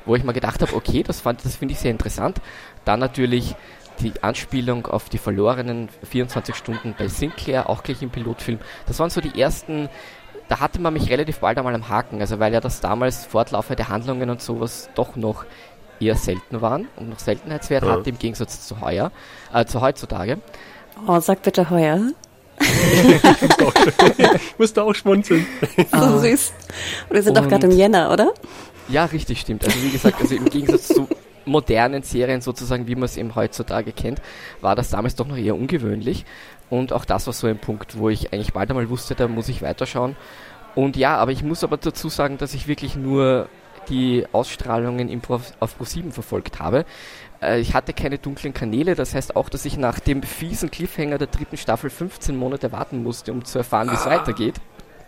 wo 0.05 0.15
ich 0.15 0.25
mal 0.25 0.33
gedacht 0.33 0.63
habe, 0.63 0.75
okay, 0.75 1.03
das, 1.03 1.23
das 1.23 1.57
finde 1.57 1.73
ich 1.73 1.81
sehr 1.81 1.91
interessant. 1.91 2.41
Dann 2.85 3.01
natürlich 3.01 3.55
die 4.01 4.13
Anspielung 4.23 4.87
auf 4.87 5.09
die 5.09 5.19
verlorenen 5.19 5.89
24 6.09 6.55
Stunden 6.55 6.95
bei 6.99 7.09
Sinclair, 7.09 7.71
auch 7.71 7.83
gleich 7.83 8.03
im 8.03 8.11
Pilotfilm. 8.11 8.59
Das 8.87 8.99
waren 8.99 9.11
so 9.11 9.21
die 9.21 9.41
ersten 9.41 9.89
da 10.49 10.61
hatte 10.61 10.81
man 10.81 10.93
mich 10.93 11.11
relativ 11.11 11.41
bald 11.41 11.59
einmal 11.59 11.75
am 11.75 11.89
Haken, 11.89 12.21
also 12.21 12.39
weil 12.39 12.53
ja 12.53 12.61
das 12.61 12.81
damals 12.81 13.27
fortlaufende 13.27 13.89
Handlungen 13.89 14.31
und 14.31 14.41
sowas 14.41 14.89
doch 14.95 15.17
noch 15.17 15.45
eher 16.01 16.17
selten 16.17 16.61
waren 16.61 16.89
und 16.97 17.11
noch 17.11 17.19
Seltenheitswert 17.19 17.85
ja. 17.85 17.93
hatte 17.93 18.11
im 18.11 18.19
Gegensatz 18.19 18.67
zu 18.67 18.81
heuer, 18.81 19.11
äh, 19.53 19.65
zu 19.65 19.81
heutzutage. 19.81 20.39
Oh, 21.07 21.21
sag 21.21 21.43
bitte 21.43 21.69
heuer. 21.71 22.01
ich 22.59 24.59
musste 24.59 24.83
auch 24.83 24.95
schmunzeln. 24.95 25.47
So 25.93 25.99
oh. 25.99 26.19
süß. 26.19 26.53
Und 27.09 27.15
wir 27.15 27.23
sind 27.23 27.37
doch 27.37 27.49
gerade 27.49 27.67
im 27.67 27.73
Jänner, 27.73 28.13
oder? 28.13 28.33
Ja, 28.89 29.05
richtig, 29.05 29.41
stimmt. 29.41 29.65
Also 29.65 29.83
wie 29.83 29.91
gesagt, 29.91 30.21
also 30.21 30.35
im 30.35 30.47
Gegensatz 30.47 30.89
zu 30.89 31.09
modernen 31.45 32.03
Serien 32.03 32.41
sozusagen, 32.41 32.87
wie 32.87 32.95
man 32.95 33.05
es 33.05 33.17
eben 33.17 33.35
heutzutage 33.35 33.93
kennt, 33.93 34.21
war 34.61 34.75
das 34.75 34.91
damals 34.91 35.15
doch 35.15 35.27
noch 35.27 35.37
eher 35.37 35.55
ungewöhnlich. 35.55 36.25
Und 36.71 36.93
auch 36.93 37.05
das 37.05 37.27
war 37.27 37.35
so 37.35 37.47
ein 37.47 37.59
Punkt, 37.59 37.99
wo 37.99 38.09
ich 38.09 38.33
eigentlich 38.33 38.53
bald 38.53 38.71
einmal 38.71 38.91
wusste, 38.91 39.15
da 39.15 39.29
muss 39.29 39.49
ich 39.49 39.63
weiterschauen. 39.63 40.17
Und 40.75 40.97
ja, 40.97 41.17
aber 41.17 41.33
ich 41.33 41.43
muss 41.43 41.65
aber 41.65 41.77
dazu 41.77 42.09
sagen, 42.09 42.39
dass 42.39 42.55
ich 42.55 42.69
wirklich 42.69 42.97
nur 42.97 43.49
die 43.89 44.27
Ausstrahlungen 44.33 45.09
im 45.09 45.21
Pro, 45.21 45.41
auf 45.61 45.81
Pro7 45.81 46.11
verfolgt 46.11 46.59
habe. 46.59 46.85
Äh, 47.41 47.61
ich 47.61 47.75
hatte 47.75 47.93
keine 47.93 48.19
dunklen 48.19 48.53
Kanäle, 48.53 48.95
das 48.95 49.15
heißt 49.15 49.37
auch, 49.37 49.49
dass 49.49 49.65
ich 49.65 49.77
nach 49.77 50.01
dem 50.01 50.23
fiesen 50.23 50.71
Cliffhanger 50.71 51.19
der 51.19 51.29
dritten 51.29 51.57
Staffel 51.57 51.89
15 51.91 52.37
Monate 52.37 52.73
warten 52.73 53.03
musste, 53.03 53.33
um 53.33 53.45
zu 53.45 53.59
erfahren, 53.59 53.91
wie 53.91 53.95
es 53.95 54.07
ah. 54.07 54.11
weitergeht. 54.11 54.57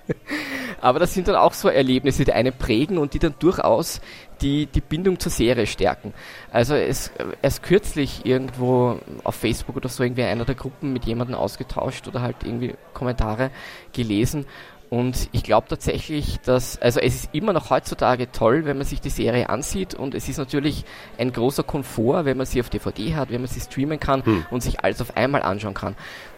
Aber 0.81 1.01
das 1.01 1.13
sind 1.13 1.27
dann 1.27 1.35
auch 1.35 1.53
so 1.53 1.69
Erlebnisse, 1.69 2.25
die 2.25 2.33
einen 2.33 2.53
prägen 2.53 2.99
und 2.99 3.15
die 3.15 3.19
dann 3.19 3.35
durchaus 3.39 4.01
die, 4.41 4.67
die 4.67 4.81
Bindung 4.81 5.19
zur 5.19 5.33
Serie 5.33 5.67
stärken. 5.67 6.15
Also 6.53 6.75
es 6.75 7.11
erst 7.43 7.65
kürzlich 7.65 8.25
irgendwo 8.25 9.01
auf 9.25 9.35
Facebook 9.35 9.77
oder 9.77 9.89
so 9.89 10.05
irgendwie 10.05 10.23
einer 10.23 10.45
der 10.45 10.55
Gruppen 10.55 10.93
mit 10.93 11.05
jemandem 11.05 11.37
ausgetauscht 11.37 12.07
oder 12.07 12.23
halt 12.23 12.37
irgendwie 12.45 12.75
Kommentare 12.95 13.51
gelesen 13.93 14.47
und 14.91 15.29
ich 15.33 15.43
glaube 15.43 15.69
tatsächlich, 15.69 16.39
dass, 16.41 16.81
also 16.81 17.01
es 17.01 17.15
ist 17.15 17.35
immer 17.35 17.53
noch 17.53 17.69
heutzutage 17.69 18.33
toll, 18.33 18.65
wenn 18.65 18.79
man 18.79 18.87
sich 18.87 19.01
die 19.01 19.11
Serie 19.11 19.51
ansieht 19.51 19.95
und 19.95 20.15
es 20.15 20.29
ist 20.29 20.39
natürlich 20.39 20.85
ein 21.19 21.33
großer 21.33 21.63
Komfort, 21.63 22.25
wenn 22.25 22.39
man 22.39 22.47
sie 22.47 22.61
auf 22.61 22.71
DVD 22.71 23.15
hat, 23.15 23.31
wenn 23.31 23.43
man 23.43 23.49
sie 23.49 23.61
streamen 23.61 24.01
kann 24.01 24.25
hm. 24.25 24.47
und 24.51 24.63
sich 24.63 24.83
alles 24.83 25.03
auf 25.03 25.17
einmal 25.17 25.43
anschauen 25.43 25.75
kann. 25.75 25.95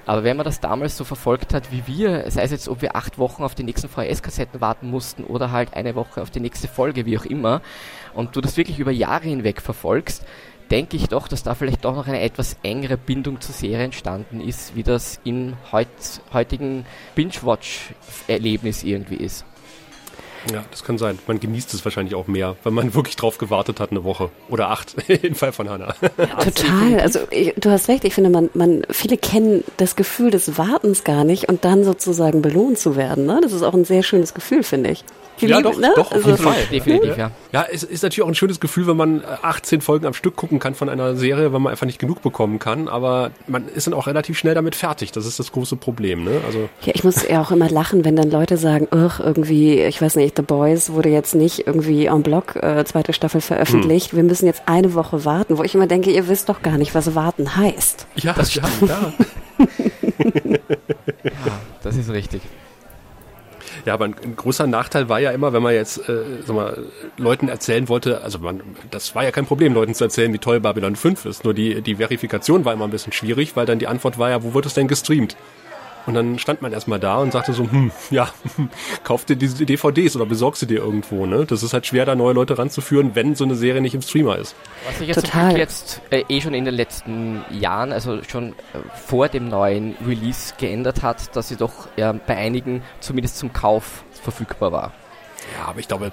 Aber 0.07 0.25
wenn 0.25 0.37
man 0.37 0.45
das 0.45 0.61
damals 0.61 0.97
so 0.97 1.05
verfolgt 1.05 1.55
hat 1.55 1.71
wie 1.73 1.87
wir, 1.87 2.31
sei 2.31 2.43
es 2.43 2.51
jetzt, 2.51 2.69
ob 2.69 2.83
wir 2.83 2.97
acht 2.97 3.19
Wochen 3.19 3.43
auf 3.43 3.55
die 3.55 3.63
nächsten 3.63 3.89
VHS-Kassetten 3.89 4.61
warten 4.61 4.91
mussten 4.91 5.25
oder 5.25 5.51
halt 5.51 5.75
eine 5.75 5.95
Woche 5.95 6.23
auf 6.23 6.31
die 6.31 6.41
nächste 6.41 6.69
Folge, 6.69 7.07
wie 7.07 7.19
auch 7.19 7.25
immer, 7.25 7.61
und 8.15 8.35
du 8.35 8.41
das 8.41 8.57
wirklich 8.57 8.79
über 8.79 8.91
Jahre 8.91 9.25
hinweg 9.25 9.61
verfolgst, 9.61 10.25
denke 10.71 10.97
ich 10.97 11.09
doch, 11.09 11.29
dass 11.29 11.43
da 11.43 11.55
vielleicht 11.55 11.85
doch 11.85 11.95
noch 11.95 12.07
eine 12.07 12.21
etwas 12.21 12.57
engere 12.63 12.97
Bindung 12.97 13.41
zur 13.41 13.55
Serie 13.55 13.85
entstanden 13.85 14.41
ist, 14.41 14.77
wie 14.77 14.83
das 14.83 15.21
im 15.25 15.55
heut, 15.73 15.89
heutigen 16.33 16.87
Binge-Watch-Erlebnis 17.15 18.85
irgendwie 18.85 19.17
ist. 19.17 19.45
Ja, 20.53 20.65
das 20.71 20.85
kann 20.85 20.99
sein. 20.99 21.19
Man 21.27 21.41
genießt 21.41 21.75
es 21.75 21.85
wahrscheinlich 21.85 22.15
auch 22.15 22.27
mehr, 22.27 22.57
wenn 22.65 22.75
man 22.75 22.95
wirklich 22.95 23.17
drauf 23.17 23.39
gewartet 23.39 23.81
hat, 23.81 23.91
eine 23.91 24.05
Woche 24.05 24.31
oder 24.49 24.71
acht, 24.71 24.95
im 25.09 25.35
Fall 25.35 25.53
von 25.53 25.69
Hannah. 25.69 25.95
Ja, 26.17 26.27
total. 26.45 27.01
Also 27.01 27.21
ich, 27.31 27.55
du 27.57 27.71
hast 27.71 27.89
recht. 27.89 28.05
Ich 28.05 28.15
finde, 28.15 28.31
man, 28.31 28.51
man, 28.55 28.83
viele 28.91 29.17
kennen 29.17 29.65
das 29.77 29.97
Gefühl 29.97 30.31
des 30.31 30.59
Wartens 30.59 31.05
gar 31.05 31.25
nicht 31.25 31.49
und 31.49 31.65
dann 31.65 31.85
sozusagen 31.85 32.43
belohnt 32.43 32.79
zu 32.79 32.97
werden. 32.97 33.27
Ne? 33.27 33.41
Das 33.43 33.53
ist 33.53 33.63
auch 33.63 33.75
ein 33.75 33.85
sehr 33.85 34.03
schönes 34.03 34.35
Gefühl, 34.35 34.63
finde 34.63 34.91
ich. 34.91 35.05
Die 35.41 35.47
ja, 35.47 35.59
Liebe, 35.59 35.71
doch, 35.71 35.79
ne? 35.79 35.93
doch, 35.97 36.07
auf 36.07 36.13
also, 36.13 36.31
jeden 36.31 36.43
Fall. 36.43 36.67
Definitiv, 36.71 37.17
ja. 37.17 37.31
Ja, 37.53 37.67
es 37.71 37.83
ist 37.83 38.03
natürlich 38.03 38.23
auch 38.23 38.29
ein 38.29 38.35
schönes 38.35 38.61
Gefühl, 38.61 38.87
wenn 38.87 38.97
man 38.97 39.23
18 39.43 39.79
äh, 39.79 39.83
Folgen 39.83 40.07
am 40.07 40.15
Stück 40.15 40.37
gucken 40.37 40.59
kann 40.59 40.75
von 40.75 40.89
einer 40.89 41.17
Serie, 41.17 41.53
wenn 41.53 41.63
man 41.63 41.71
einfach 41.71 41.87
nicht 41.87 41.99
genug 41.99 42.23
bekommen 42.23 42.59
kann. 42.59 42.89
Aber 42.89 43.31
man 43.47 43.69
ist 43.69 43.87
dann 43.87 43.95
auch 43.95 44.07
relativ 44.07 44.39
schnell 44.39 44.55
damit 44.55 44.75
fertig. 44.75 45.13
Das 45.13 45.27
ist 45.27 45.39
das 45.39 45.53
große 45.53 45.77
Problem, 45.77 46.25
ne? 46.25 46.41
Also. 46.47 46.69
Ja, 46.83 46.93
ich 46.95 47.05
muss 47.05 47.27
ja 47.27 47.41
auch 47.41 47.51
immer 47.51 47.71
lachen, 47.71 48.05
wenn 48.05 48.17
dann 48.17 48.31
Leute 48.31 48.57
sagen, 48.57 48.89
ach, 48.91 49.21
irgendwie, 49.21 49.81
ich 49.81 50.01
weiß 50.01 50.17
nicht, 50.17 50.37
The 50.37 50.43
Boys 50.43 50.91
wurde 50.93 51.09
jetzt 51.09 51.35
nicht 51.35 51.67
irgendwie 51.67 52.07
en 52.07 52.23
bloc, 52.23 52.57
äh, 52.57 52.85
zweite 52.85 53.13
Staffel 53.13 53.41
veröffentlicht. 53.41 54.13
Hm. 54.13 54.19
Wir 54.19 54.25
müssen 54.25 54.47
jetzt 54.47 54.63
eine 54.67 54.95
Woche 54.95 55.25
warten, 55.25 55.59
wo 55.59 55.65
ich 55.65 55.75
immer 55.75 55.87
denke, 55.87 56.11
ihr 56.11 56.29
wisst 56.29 56.49
doch 56.49 56.63
gar 56.63 56.79
nicht, 56.79 56.95
was 56.95 57.15
warten 57.15 57.57
heißt. 57.57 58.07
Ja, 58.17 58.33
das 58.35 58.55
ja, 58.55 58.63
ja. 58.87 59.13
ja, 61.25 61.61
das 61.83 61.97
ist 61.97 62.11
richtig. 62.11 62.43
Ja, 63.85 63.95
aber 63.95 64.07
ein, 64.07 64.37
großer 64.37 64.67
Nachteil 64.67 65.09
war 65.09 65.21
ja 65.21 65.31
immer, 65.31 65.53
wenn 65.53 65.63
man 65.63 65.75
jetzt 65.75 66.09
äh, 66.09 66.23
sag 66.45 66.57
mal, 66.57 66.79
Leuten 67.17 67.49
erzählen 67.49 67.89
wollte, 67.89 68.23
also 68.23 68.39
man, 68.39 68.63
das 68.91 69.15
war 69.15 69.25
ja 69.25 69.31
kein 69.31 69.47
Problem, 69.47 69.75
Leuten 69.75 69.95
zu 69.95 70.05
erzählen, 70.05 70.33
wie 70.33 70.39
toll 70.39 70.61
Babylon 70.61 70.97
5 70.97 71.25
ist. 71.25 71.45
Nur 71.45 71.55
die, 71.55 71.83
die 71.83 71.97
Verifikation 71.97 72.65
war 72.65 72.73
immer 72.73 72.85
ein 72.85 72.91
bisschen 72.91 73.13
schwierig, 73.13 73.57
weil 73.57 73.67
dann 73.67 73.79
die 73.79 73.87
Antwort 73.87 74.19
war 74.19 74.31
ja, 74.31 74.43
wo 74.43 74.55
wird 74.55 74.67
es 74.67 74.75
denn 74.75 74.89
gestreamt? 74.89 75.37
Und 76.07 76.15
dann 76.15 76.39
stand 76.39 76.63
man 76.63 76.73
erstmal 76.73 76.99
da 76.99 77.19
und 77.19 77.33
sagte 77.33 77.53
so, 77.53 77.71
hm, 77.71 77.93
ja, 78.11 78.29
kauf 79.05 79.25
dir 79.25 79.37
diese 79.37 79.65
DVDs 79.65 80.17
oder 80.17 80.27
besorgst 80.27 80.61
sie 80.61 80.67
dir 80.67 80.79
irgendwo, 80.79 81.27
ne? 81.27 81.45
Das 81.47 81.63
ist 81.63 81.73
halt 81.73 81.87
schwer, 81.87 82.07
da 82.07 82.15
neue 82.15 82.33
Leute 82.33 82.59
ranzuführen, 82.59 83.15
wenn 83.15 83.35
so 83.35 83.45
eine 83.45 83.55
Serie 83.55 83.81
nicht 83.81 83.95
im 83.95 84.03
Streamer 84.03 84.39
ist. 84.39 84.55
Was 84.87 84.99
sich 84.99 85.09
jetzt, 85.09 85.21
Total. 85.21 85.57
jetzt 85.57 86.01
äh, 86.11 86.25
eh 86.29 86.41
schon 86.41 86.55
in 86.55 86.65
den 86.65 86.75
letzten 86.75 87.45
Jahren, 87.51 87.93
also 87.93 88.23
schon 88.25 88.51
äh, 88.51 88.79
vor 89.07 89.29
dem 89.29 89.49
neuen 89.49 89.95
Release 90.07 90.55
geändert 90.59 91.03
hat, 91.03 91.37
dass 91.37 91.49
sie 91.49 91.57
doch 91.57 91.89
ja, 91.97 92.13
bei 92.13 92.37
einigen 92.37 92.83
zumindest 93.01 93.39
zum 93.39 93.53
Kauf 93.53 94.05
verfügbar 94.23 94.73
war. 94.73 94.93
Ja, 95.59 95.69
aber 95.69 95.81
ich 95.81 95.89
glaube, 95.89 96.13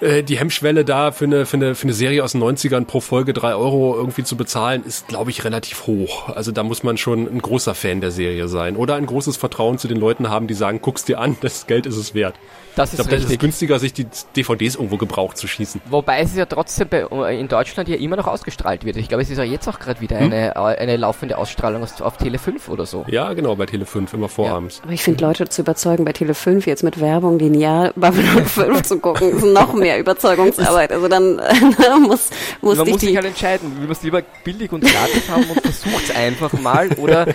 äh, 0.00 0.22
die 0.22 0.38
Hemmschwelle 0.38 0.84
da 0.84 1.12
für 1.12 1.24
eine, 1.24 1.46
für, 1.46 1.56
eine, 1.56 1.74
für 1.74 1.84
eine 1.84 1.92
Serie 1.92 2.22
aus 2.22 2.32
den 2.32 2.42
90ern 2.42 2.84
pro 2.84 3.00
Folge 3.00 3.32
drei 3.32 3.54
Euro 3.54 3.96
irgendwie 3.96 4.24
zu 4.24 4.36
bezahlen, 4.36 4.84
ist, 4.84 5.08
glaube 5.08 5.30
ich, 5.30 5.44
relativ 5.44 5.86
hoch. 5.86 6.28
Also 6.28 6.52
da 6.52 6.62
muss 6.62 6.82
man 6.82 6.96
schon 6.96 7.26
ein 7.26 7.40
großer 7.40 7.74
Fan 7.74 8.00
der 8.00 8.10
Serie 8.10 8.48
sein 8.48 8.76
oder 8.76 8.96
ein 8.96 9.06
großes 9.06 9.36
Vertrauen 9.36 9.78
zu 9.78 9.88
den 9.88 9.96
Leuten 9.96 10.28
haben, 10.28 10.46
die 10.46 10.54
sagen, 10.54 10.80
guck's 10.82 11.04
dir 11.04 11.20
an, 11.20 11.36
das 11.40 11.66
Geld 11.66 11.86
ist 11.86 11.96
es 11.96 12.14
wert. 12.14 12.34
Das 12.74 12.92
ist 12.92 12.98
ich 13.00 13.08
glaube, 13.08 13.22
das 13.22 13.30
ist 13.30 13.40
günstiger, 13.40 13.78
sich 13.78 13.94
die 13.94 14.06
DVDs 14.36 14.74
irgendwo 14.74 14.98
gebraucht 14.98 15.38
zu 15.38 15.48
schießen. 15.48 15.80
Wobei 15.88 16.20
es 16.20 16.36
ja 16.36 16.44
trotzdem 16.44 16.88
bei, 16.88 17.06
in 17.32 17.48
Deutschland 17.48 17.88
ja 17.88 17.96
immer 17.96 18.16
noch 18.16 18.26
ausgestrahlt 18.26 18.84
wird. 18.84 18.98
Ich 18.98 19.08
glaube, 19.08 19.22
es 19.22 19.30
ist 19.30 19.38
ja 19.38 19.44
jetzt 19.44 19.66
auch 19.66 19.78
gerade 19.78 20.02
wieder 20.02 20.20
hm? 20.20 20.26
eine, 20.26 20.56
eine 20.56 20.98
laufende 20.98 21.38
Ausstrahlung 21.38 21.82
auf 22.00 22.16
Tele 22.18 22.38
5 22.38 22.68
oder 22.68 22.84
so. 22.84 23.06
Ja, 23.08 23.32
genau, 23.32 23.56
bei 23.56 23.64
Tele 23.64 23.86
5, 23.86 24.12
immer 24.12 24.28
vorabends. 24.28 24.76
Ja. 24.76 24.84
Aber 24.84 24.92
ich 24.92 25.02
finde, 25.02 25.24
Leute 25.24 25.48
zu 25.48 25.62
überzeugen, 25.62 26.04
bei 26.04 26.12
Tele 26.12 26.34
5 26.34 26.66
jetzt 26.66 26.82
mit 26.82 27.00
Werbung 27.00 27.38
linear 27.38 27.92
Babylon 27.96 28.44
5 28.44 28.82
zu 28.82 28.98
gucken, 28.98 29.30
ist 29.30 29.44
noch 29.44 29.72
mehr 29.72 29.85
Überzeugungsarbeit. 29.98 30.92
Also 30.92 31.08
dann 31.08 31.38
äh, 31.38 31.98
muss, 31.98 32.30
muss 32.60 32.78
Man 32.78 32.88
muss 32.88 33.00
sich 33.00 33.16
halt 33.16 33.26
entscheiden, 33.26 33.76
will 33.76 33.84
man 33.84 33.92
es 33.92 34.02
lieber 34.02 34.22
billig 34.44 34.72
und 34.72 34.82
gratis 34.82 35.28
haben 35.28 35.44
und 35.44 35.60
versucht 35.60 36.04
es 36.04 36.16
einfach 36.16 36.52
mal 36.54 36.90
oder 36.98 37.26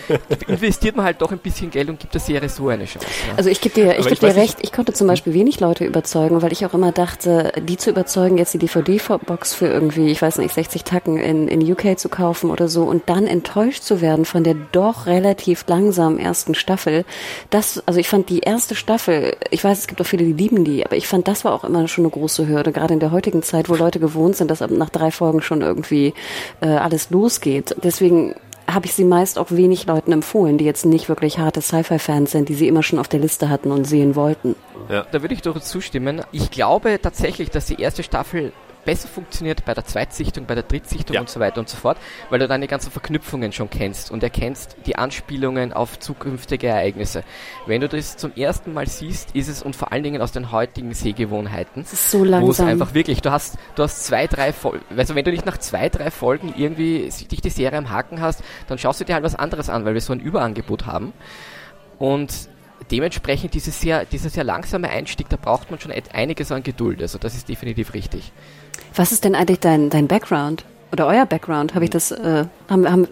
investiert 0.48 0.96
man 0.96 1.06
halt 1.06 1.22
doch 1.22 1.32
ein 1.32 1.40
bisschen 1.40 1.72
Geld 1.72 1.90
und 1.90 2.00
gibt 2.00 2.14
der 2.14 2.22
Serie 2.22 2.50
so 2.50 2.68
eine 2.70 2.86
Chance. 2.86 3.08
Ja. 3.28 3.36
Also 3.38 3.50
ich 3.50 3.62
gebe 3.62 3.76
dir, 3.76 4.00
ich 4.00 4.08
geb 4.08 4.20
dir 4.20 4.36
recht, 4.36 4.58
ich 4.62 4.72
konnte 4.72 4.94
zum 4.94 5.08
Beispiel 5.08 5.34
wenig 5.34 5.60
Leute 5.60 5.86
überzeugen, 5.86 6.42
weil 6.42 6.52
ich 6.52 6.66
auch 6.66 6.74
immer 6.74 6.92
dachte, 6.92 7.52
die 7.58 7.78
zu 7.78 7.90
überzeugen, 7.90 8.38
jetzt 8.38 8.54
die 8.54 8.58
DVD-Box 8.58 9.54
für 9.54 9.68
irgendwie, 9.68 10.12
ich 10.12 10.22
weiß 10.22 10.38
nicht, 10.38 10.54
60 10.54 10.84
Tacken 10.84 11.18
in, 11.18 11.48
in 11.48 11.72
UK 11.72 11.98
zu 11.98 12.10
kaufen 12.10 12.50
oder 12.50 12.68
so 12.68 12.84
und 12.84 13.04
dann 13.10 13.28
enttäuscht 13.28 13.84
zu 13.84 14.02
werden 14.02 14.26
von 14.26 14.44
der 14.44 14.56
doch 14.72 15.06
relativ 15.06 15.66
langsamen 15.68 16.20
ersten 16.20 16.56
Staffel. 16.56 17.06
Das, 17.50 17.82
also 17.86 18.00
ich 18.00 18.08
fand 18.08 18.30
die 18.30 18.40
erste 18.40 18.76
Staffel, 18.76 19.36
ich 19.50 19.64
weiß, 19.64 19.80
es 19.80 19.88
gibt 19.88 20.02
auch 20.02 20.06
viele, 20.06 20.26
die 20.26 20.34
lieben 20.34 20.64
die, 20.64 20.86
aber 20.86 20.96
ich 20.96 21.08
fand, 21.08 21.28
das 21.28 21.46
war 21.46 21.54
auch 21.54 21.64
immer 21.64 21.88
schon 21.88 22.06
eine 22.06 22.12
große 22.12 22.41
Hürde, 22.48 22.72
gerade 22.72 22.94
in 22.94 23.00
der 23.00 23.12
heutigen 23.12 23.44
Zeit, 23.44 23.70
wo 23.70 23.76
Leute 23.76 24.00
gewohnt 24.00 24.36
sind, 24.36 24.50
dass 24.52 24.62
nach 24.62 24.90
drei 24.90 25.12
Folgen 25.12 25.42
schon 25.42 25.62
irgendwie 25.62 26.14
äh, 26.62 26.68
alles 26.68 27.10
losgeht. 27.10 27.76
Deswegen 27.84 28.36
habe 28.70 28.86
ich 28.86 28.94
sie 28.94 29.04
meist 29.04 29.38
auch 29.38 29.52
wenig 29.52 29.86
Leuten 29.86 30.12
empfohlen, 30.12 30.58
die 30.58 30.66
jetzt 30.66 30.86
nicht 30.86 31.10
wirklich 31.10 31.40
harte 31.40 31.62
Sci-Fi-Fans 31.62 32.32
sind, 32.32 32.50
die 32.50 32.54
sie 32.54 32.68
immer 32.68 32.84
schon 32.84 33.00
auf 33.00 33.08
der 33.08 33.20
Liste 33.20 33.50
hatten 33.50 33.72
und 33.72 33.86
sehen 33.86 34.16
wollten. 34.16 34.56
Ja. 34.90 35.06
Da 35.12 35.22
würde 35.22 35.34
ich 35.34 35.42
durchaus 35.42 35.66
zustimmen. 35.66 36.22
Ich 36.32 36.52
glaube 36.52 37.00
tatsächlich, 37.02 37.50
dass 37.50 37.66
die 37.66 37.82
erste 37.82 38.04
Staffel 38.04 38.54
besser 38.86 39.08
funktioniert 39.08 39.66
bei 39.66 39.74
der 39.74 39.86
Zweitsichtung, 39.86 40.46
bei 40.46 40.56
der 40.56 40.64
Drittsichtung 40.64 41.16
ja. 41.16 41.22
und 41.22 41.30
so 41.30 41.40
weiter 41.40 41.60
und 41.60 41.70
so 41.70 41.78
fort, 41.78 41.98
weil 42.30 42.40
du 42.40 42.48
deine 42.48 42.68
ganzen 42.68 42.92
Verknüpfungen 42.92 43.52
schon 43.52 43.70
kennst 43.70 44.12
und 44.12 44.24
erkennst 44.24 44.76
die 44.86 44.96
Anspielungen 44.96 45.74
auf 45.74 46.00
zukünftige 46.00 46.68
Ereignisse. 46.68 47.24
Wenn 47.66 47.82
du 47.82 47.90
das 47.90 48.18
zum 48.18 48.34
ersten 48.36 48.74
Mal 48.74 48.88
siehst, 48.88 49.36
ist 49.36 49.48
es 49.48 49.62
und 49.62 49.76
vor 49.76 49.92
allen 49.92 50.04
Dingen 50.04 50.22
aus 50.22 50.32
den 50.32 50.52
heutigen 50.52 50.94
Sehgewohnheiten, 50.94 51.86
so 51.86 52.20
wo 52.26 52.52
es 52.52 52.60
einfach 52.60 52.94
wirklich, 52.94 53.22
du 53.22 53.32
hast, 53.32 53.58
du 53.76 53.84
hast 53.84 54.06
zwei, 54.06 54.28
drei 54.28 54.54
Folgen, 54.54 54.84
also 54.98 55.16
wenn 55.16 55.26
du 55.26 55.32
nicht 55.32 55.46
nach 55.46 55.58
zwei, 55.58 55.90
drei 55.90 56.12
Folgen 56.12 56.54
irgendwie 56.58 57.10
dich 57.10 57.42
die 57.42 57.50
Serie 57.50 57.78
am 57.78 57.90
Haken 57.90 58.22
hast, 58.22 58.44
dann 58.68 58.78
schaust 58.78 59.00
du 59.02 59.06
dir 59.06 59.14
halt 59.14 59.24
was 59.24 59.36
anderes 59.36 59.70
an, 59.70 59.86
weil 59.86 59.94
wir 59.94 60.02
so 60.02 60.14
ein 60.14 60.20
Überangebot 60.20 60.86
haben. 60.86 61.14
Und 62.00 62.50
dementsprechend 62.90 63.54
dieses 63.54 63.80
sehr, 63.80 64.06
dieser 64.06 64.30
sehr 64.30 64.44
langsame 64.44 64.90
Einstieg, 64.90 65.30
da 65.30 65.38
braucht 65.38 65.72
man 65.72 65.80
schon 65.80 65.94
einiges 66.14 66.52
an 66.52 66.64
Geduld. 66.64 67.02
Also 67.02 67.18
das 67.18 67.36
ist 67.36 67.50
definitiv 67.50 67.94
richtig. 67.94 68.32
Was 68.96 69.12
ist 69.12 69.24
denn 69.24 69.36
eigentlich 69.36 69.60
dein, 69.60 69.90
dein 69.90 70.08
Background? 70.08 70.66
Oder 70.92 71.08
euer 71.08 71.26
Background? 71.26 71.74
Habe 71.74 71.86
ich 71.86 71.92
das, 71.92 72.12
äh, 72.12 72.46
haben, 72.70 72.92
haben, 72.92 73.08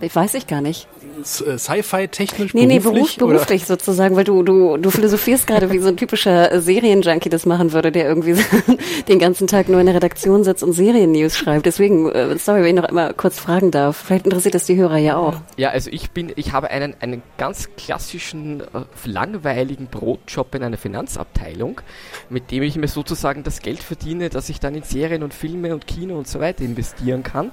ich 0.00 0.14
weiß 0.14 0.34
ich 0.34 0.46
gar 0.46 0.60
nicht. 0.60 0.86
Äh, 1.16 1.58
Sci-Fi-technisch? 1.58 2.54
Nee, 2.54 2.66
nee, 2.66 2.78
beruf, 2.78 3.16
beruflich 3.16 3.62
oder? 3.62 3.66
sozusagen, 3.66 4.16
weil 4.16 4.24
du, 4.24 4.42
du, 4.42 4.76
du 4.76 4.90
philosophierst 4.90 5.46
gerade, 5.46 5.70
wie 5.70 5.78
so 5.78 5.88
ein 5.88 5.96
typischer 5.96 6.60
Serienjunkie 6.60 7.28
das 7.28 7.46
machen 7.46 7.72
würde, 7.72 7.92
der 7.92 8.06
irgendwie 8.06 8.36
den 9.08 9.18
ganzen 9.18 9.46
Tag 9.46 9.68
nur 9.68 9.80
in 9.80 9.86
der 9.86 9.94
Redaktion 9.94 10.44
sitzt 10.44 10.62
und 10.62 10.72
Serien-News 10.72 11.36
schreibt. 11.36 11.66
Deswegen, 11.66 12.10
äh, 12.10 12.38
sorry, 12.38 12.62
wenn 12.62 12.76
ich 12.76 12.82
noch 12.82 12.88
einmal 12.88 13.14
kurz 13.14 13.38
fragen 13.38 13.70
darf. 13.70 13.96
Vielleicht 13.96 14.26
interessiert 14.26 14.54
das 14.54 14.66
die 14.66 14.76
Hörer 14.76 14.98
ja 14.98 15.16
auch. 15.16 15.34
Ja, 15.56 15.70
also 15.70 15.90
ich 15.90 16.10
bin, 16.10 16.32
ich 16.36 16.52
habe 16.52 16.70
einen, 16.70 16.94
einen 17.00 17.22
ganz 17.38 17.68
klassischen, 17.76 18.60
äh, 18.60 18.64
langweiligen 19.04 19.86
Brotjob 19.86 20.54
in 20.54 20.62
einer 20.62 20.78
Finanzabteilung, 20.78 21.80
mit 22.28 22.50
dem 22.50 22.62
ich 22.62 22.76
mir 22.76 22.88
sozusagen 22.88 23.42
das 23.42 23.60
Geld 23.60 23.82
verdiene, 23.82 24.28
das 24.28 24.48
ich 24.48 24.60
dann 24.60 24.74
in 24.74 24.82
Serien 24.82 25.22
und 25.22 25.34
Filme 25.34 25.74
und 25.74 25.86
Kino 25.86 26.16
und 26.16 26.28
so 26.28 26.40
weiter 26.40 26.64
investieren 26.64 27.22
kann 27.22 27.52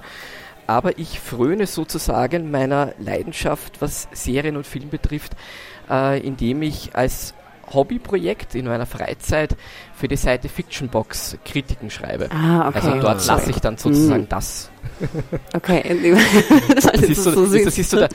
aber 0.66 0.98
ich 0.98 1.20
fröne 1.20 1.66
sozusagen 1.66 2.50
meiner 2.50 2.94
Leidenschaft, 2.98 3.80
was 3.80 4.08
Serien 4.12 4.56
und 4.56 4.66
Film 4.66 4.90
betrifft, 4.90 5.32
äh, 5.90 6.20
indem 6.20 6.62
ich 6.62 6.94
als 6.94 7.34
Hobbyprojekt 7.72 8.54
in 8.54 8.66
meiner 8.66 8.86
Freizeit 8.86 9.56
für 9.94 10.08
die 10.08 10.16
Seite 10.16 10.48
Fictionbox 10.48 11.38
Kritiken 11.44 11.90
schreibe. 11.90 12.30
Ah, 12.30 12.68
okay. 12.68 12.78
Also 12.80 13.00
dort 13.00 13.26
lasse 13.26 13.50
ich 13.50 13.58
dann 13.58 13.76
sozusagen 13.78 14.24
mm. 14.24 14.28
das. 14.28 14.70
Okay. 15.54 15.82
das, 16.74 16.84
ist 17.02 17.24
so, 17.24 17.30
so 17.32 17.58
das 17.58 17.78
ist 17.78 17.90
so 17.90 17.96
der, 17.96 18.08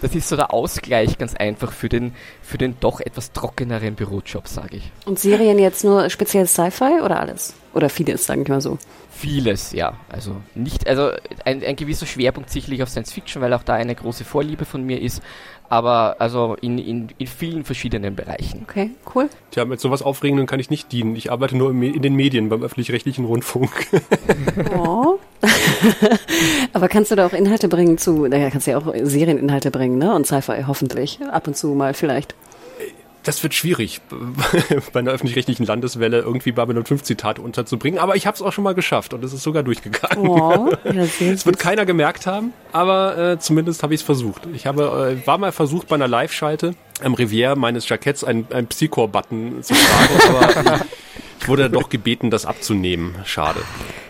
das 0.00 0.14
ist 0.14 0.28
so 0.28 0.36
der 0.36 0.52
Ausgleich 0.52 1.18
ganz 1.18 1.34
einfach 1.34 1.72
für 1.72 1.88
den, 1.88 2.14
für 2.42 2.58
den 2.58 2.76
doch 2.80 3.00
etwas 3.00 3.32
trockeneren 3.32 3.94
Bürojob, 3.94 4.48
sage 4.48 4.78
ich. 4.78 4.92
Und 5.04 5.18
Serien 5.18 5.58
jetzt 5.58 5.84
nur 5.84 6.08
speziell 6.10 6.46
Sci-Fi 6.46 7.00
oder 7.04 7.20
alles? 7.20 7.54
Oder 7.74 7.88
vieles, 7.88 8.26
sagen 8.26 8.46
wir 8.46 8.56
mal 8.56 8.60
so. 8.60 8.78
Vieles, 9.18 9.72
ja. 9.72 9.94
Also 10.08 10.36
nicht, 10.54 10.86
also 10.86 11.10
ein, 11.44 11.64
ein 11.64 11.74
gewisser 11.74 12.06
Schwerpunkt 12.06 12.50
sicherlich 12.50 12.84
auf 12.84 12.88
Science 12.88 13.12
Fiction, 13.12 13.42
weil 13.42 13.52
auch 13.52 13.64
da 13.64 13.74
eine 13.74 13.96
große 13.96 14.24
Vorliebe 14.24 14.64
von 14.64 14.84
mir 14.84 15.02
ist, 15.02 15.22
aber 15.68 16.14
also 16.20 16.56
in, 16.60 16.78
in, 16.78 17.08
in 17.18 17.26
vielen 17.26 17.64
verschiedenen 17.64 18.14
Bereichen. 18.14 18.62
Okay, 18.62 18.92
cool. 19.16 19.28
Tja, 19.50 19.64
mit 19.64 19.80
sowas 19.80 20.02
Aufregendem 20.02 20.46
kann 20.46 20.60
ich 20.60 20.70
nicht 20.70 20.92
dienen. 20.92 21.16
Ich 21.16 21.32
arbeite 21.32 21.56
nur 21.56 21.72
in 21.72 22.00
den 22.00 22.14
Medien, 22.14 22.48
beim 22.48 22.62
öffentlich-rechtlichen 22.62 23.24
Rundfunk. 23.24 23.70
Oh. 24.76 25.18
aber 26.72 26.88
kannst 26.88 27.10
du 27.10 27.16
da 27.16 27.26
auch 27.26 27.32
Inhalte 27.32 27.68
bringen 27.68 27.98
zu, 27.98 28.26
naja, 28.26 28.50
kannst 28.50 28.66
du 28.66 28.72
ja 28.72 28.78
auch 28.78 28.92
Serieninhalte 29.02 29.70
bringen, 29.70 29.98
ne? 29.98 30.14
Und 30.14 30.26
Sci-Fi 30.26 30.64
hoffentlich. 30.66 31.20
Ab 31.30 31.46
und 31.46 31.56
zu 31.56 31.68
mal 31.68 31.94
vielleicht 31.94 32.34
das 33.22 33.42
wird 33.42 33.54
schwierig, 33.54 34.00
bei 34.92 35.00
einer 35.00 35.10
öffentlich-rechtlichen 35.10 35.66
Landeswelle 35.66 36.20
irgendwie 36.20 36.52
Babylon 36.52 36.84
5 36.84 37.02
Zitate 37.02 37.42
unterzubringen, 37.42 37.98
aber 37.98 38.16
ich 38.16 38.26
habe 38.26 38.34
es 38.34 38.42
auch 38.42 38.52
schon 38.52 38.64
mal 38.64 38.74
geschafft 38.74 39.12
und 39.12 39.24
es 39.24 39.32
ist 39.32 39.42
sogar 39.42 39.62
durchgegangen. 39.62 40.28
Oh, 40.28 40.70
es 40.84 41.44
wird 41.44 41.58
keiner 41.58 41.84
gemerkt 41.84 42.26
haben, 42.26 42.52
aber 42.72 43.18
äh, 43.18 43.38
zumindest 43.38 43.82
habe 43.82 43.94
ich 43.94 44.00
es 44.00 44.04
versucht. 44.04 44.48
Ich 44.54 44.66
habe, 44.66 45.18
äh, 45.22 45.26
war 45.26 45.38
mal 45.38 45.52
versucht 45.52 45.88
bei 45.88 45.96
einer 45.96 46.08
Live-Schalte 46.08 46.74
am 47.02 47.14
Revier 47.14 47.56
meines 47.56 47.88
Jacketts 47.88 48.24
ein, 48.24 48.46
ein 48.50 48.66
Psychor-Button 48.66 49.62
zu 49.62 49.74
tragen, 49.74 50.36
aber 50.66 50.80
ich 51.40 51.48
wurde 51.48 51.70
doch 51.70 51.88
gebeten, 51.88 52.30
das 52.30 52.46
abzunehmen. 52.46 53.14
Schade. 53.24 53.60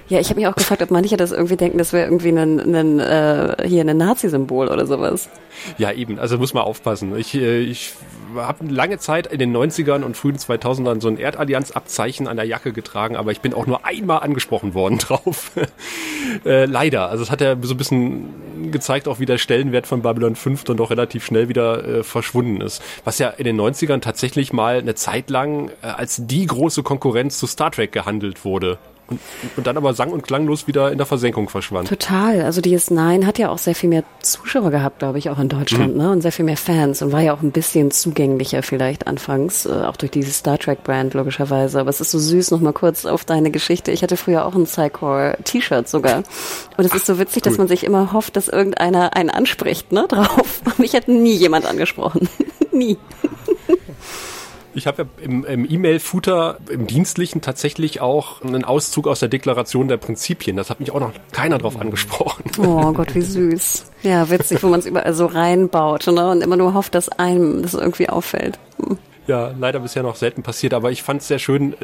Ja, 0.08 0.20
ich 0.20 0.30
habe 0.30 0.40
mich 0.40 0.48
auch 0.48 0.54
gefragt, 0.54 0.80
ob 0.82 0.90
manche 0.90 1.18
das 1.18 1.32
irgendwie 1.32 1.56
denken, 1.56 1.76
das 1.76 1.92
wäre 1.92 2.06
irgendwie 2.06 2.30
ein, 2.30 2.74
ein, 2.74 2.98
äh, 2.98 3.68
hier 3.68 3.82
ein 3.84 3.96
Nazi-Symbol 3.96 4.68
oder 4.68 4.86
sowas. 4.86 5.28
Ja, 5.76 5.92
eben. 5.92 6.18
Also 6.18 6.38
muss 6.38 6.54
man 6.54 6.62
aufpassen. 6.62 7.14
Ich, 7.16 7.34
äh, 7.34 7.60
ich 7.60 7.92
habe 8.36 8.66
lange 8.66 8.98
Zeit 8.98 9.26
in 9.26 9.38
den 9.38 9.56
90ern 9.56 10.02
und 10.02 10.16
frühen 10.16 10.36
2000ern 10.36 11.00
so 11.00 11.08
ein 11.08 11.18
Erdallianz-Abzeichen 11.18 12.28
an 12.28 12.36
der 12.36 12.46
Jacke 12.46 12.72
getragen, 12.72 13.16
aber 13.16 13.32
ich 13.32 13.40
bin 13.40 13.54
auch 13.54 13.66
nur 13.66 13.84
einmal 13.84 14.20
angesprochen 14.20 14.74
worden 14.74 14.98
drauf. 14.98 15.52
äh, 16.44 16.64
leider. 16.64 17.08
Also 17.08 17.22
es 17.22 17.30
hat 17.30 17.40
ja 17.40 17.56
so 17.60 17.74
ein 17.74 17.76
bisschen 17.76 18.70
gezeigt, 18.70 19.08
auch 19.08 19.20
wie 19.20 19.26
der 19.26 19.38
Stellenwert 19.38 19.86
von 19.86 20.02
Babylon 20.02 20.36
5 20.36 20.64
dann 20.64 20.76
doch 20.76 20.90
relativ 20.90 21.24
schnell 21.24 21.48
wieder 21.48 21.84
äh, 21.84 22.02
verschwunden 22.02 22.60
ist. 22.60 22.82
Was 23.04 23.18
ja 23.18 23.28
in 23.28 23.44
den 23.44 23.60
90ern 23.60 24.00
tatsächlich 24.00 24.52
mal 24.52 24.78
eine 24.78 24.94
Zeit 24.94 25.30
lang 25.30 25.70
äh, 25.82 25.86
als 25.86 26.26
die 26.26 26.46
große 26.46 26.82
Konkurrenz 26.82 27.38
zu 27.38 27.46
Star 27.46 27.70
Trek 27.70 27.92
gehandelt 27.92 28.44
wurde. 28.44 28.78
Und, 29.10 29.20
und, 29.56 29.66
dann 29.66 29.76
aber 29.76 29.94
sang- 29.94 30.12
und 30.12 30.22
klanglos 30.22 30.66
wieder 30.66 30.92
in 30.92 30.98
der 30.98 31.06
Versenkung 31.06 31.48
verschwand. 31.48 31.88
Total. 31.88 32.42
Also 32.42 32.60
DS9 32.60 33.24
hat 33.24 33.38
ja 33.38 33.48
auch 33.48 33.58
sehr 33.58 33.74
viel 33.74 33.88
mehr 33.88 34.04
Zuschauer 34.20 34.70
gehabt, 34.70 34.98
glaube 34.98 35.18
ich, 35.18 35.30
auch 35.30 35.38
in 35.38 35.48
Deutschland, 35.48 35.94
mhm. 35.94 36.02
ne? 36.02 36.10
Und 36.10 36.20
sehr 36.20 36.32
viel 36.32 36.44
mehr 36.44 36.56
Fans 36.56 37.00
und 37.02 37.12
war 37.12 37.20
ja 37.20 37.34
auch 37.34 37.42
ein 37.42 37.52
bisschen 37.52 37.90
zugänglicher 37.90 38.62
vielleicht 38.62 39.06
anfangs, 39.06 39.66
äh, 39.66 39.70
auch 39.70 39.96
durch 39.96 40.10
dieses 40.10 40.38
Star 40.38 40.58
Trek-Brand 40.58 41.14
logischerweise. 41.14 41.80
Aber 41.80 41.90
es 41.90 42.00
ist 42.00 42.10
so 42.10 42.18
süß, 42.18 42.50
nochmal 42.50 42.72
kurz 42.72 43.06
auf 43.06 43.24
deine 43.24 43.50
Geschichte. 43.50 43.92
Ich 43.92 44.02
hatte 44.02 44.16
früher 44.16 44.44
auch 44.44 44.54
ein 44.54 44.64
Psychor-T-Shirt 44.64 45.88
sogar. 45.88 46.22
Und 46.76 46.84
es 46.84 46.94
ist 46.94 47.06
so 47.06 47.18
witzig, 47.18 47.44
cool. 47.44 47.50
dass 47.50 47.58
man 47.58 47.68
sich 47.68 47.84
immer 47.84 48.12
hofft, 48.12 48.36
dass 48.36 48.48
irgendeiner 48.48 49.16
einen 49.16 49.30
anspricht, 49.30 49.92
ne, 49.92 50.06
drauf. 50.08 50.62
Mich 50.78 50.94
hat 50.94 51.08
nie 51.08 51.34
jemand 51.34 51.66
angesprochen. 51.66 52.28
nie. 52.72 52.98
Ich 54.78 54.86
habe 54.86 55.02
ja 55.02 55.24
im, 55.24 55.44
im 55.44 55.70
E-Mail-Footer, 55.70 56.58
im 56.70 56.86
Dienstlichen 56.86 57.40
tatsächlich 57.40 58.00
auch 58.00 58.42
einen 58.42 58.64
Auszug 58.64 59.06
aus 59.06 59.20
der 59.20 59.28
Deklaration 59.28 59.88
der 59.88 59.96
Prinzipien. 59.96 60.56
Das 60.56 60.70
hat 60.70 60.80
mich 60.80 60.92
auch 60.92 61.00
noch 61.00 61.12
keiner 61.32 61.58
drauf 61.58 61.78
angesprochen. 61.80 62.44
Oh 62.58 62.92
Gott, 62.92 63.14
wie 63.14 63.20
süß. 63.20 63.90
Ja, 64.02 64.30
witzig, 64.30 64.62
wo 64.62 64.68
man 64.68 64.80
es 64.80 64.86
überall 64.86 65.12
so 65.14 65.26
reinbaut 65.26 66.06
ne? 66.06 66.30
und 66.30 66.42
immer 66.42 66.56
nur 66.56 66.74
hofft, 66.74 66.94
dass 66.94 67.08
einem 67.08 67.62
das 67.62 67.74
irgendwie 67.74 68.08
auffällt. 68.08 68.58
Hm. 68.82 68.98
Ja, 69.26 69.52
leider 69.58 69.80
bisher 69.80 70.02
noch 70.02 70.16
selten 70.16 70.42
passiert, 70.42 70.72
aber 70.72 70.90
ich 70.90 71.02
fand 71.02 71.20
es 71.20 71.28
sehr 71.28 71.38
schön, 71.38 71.74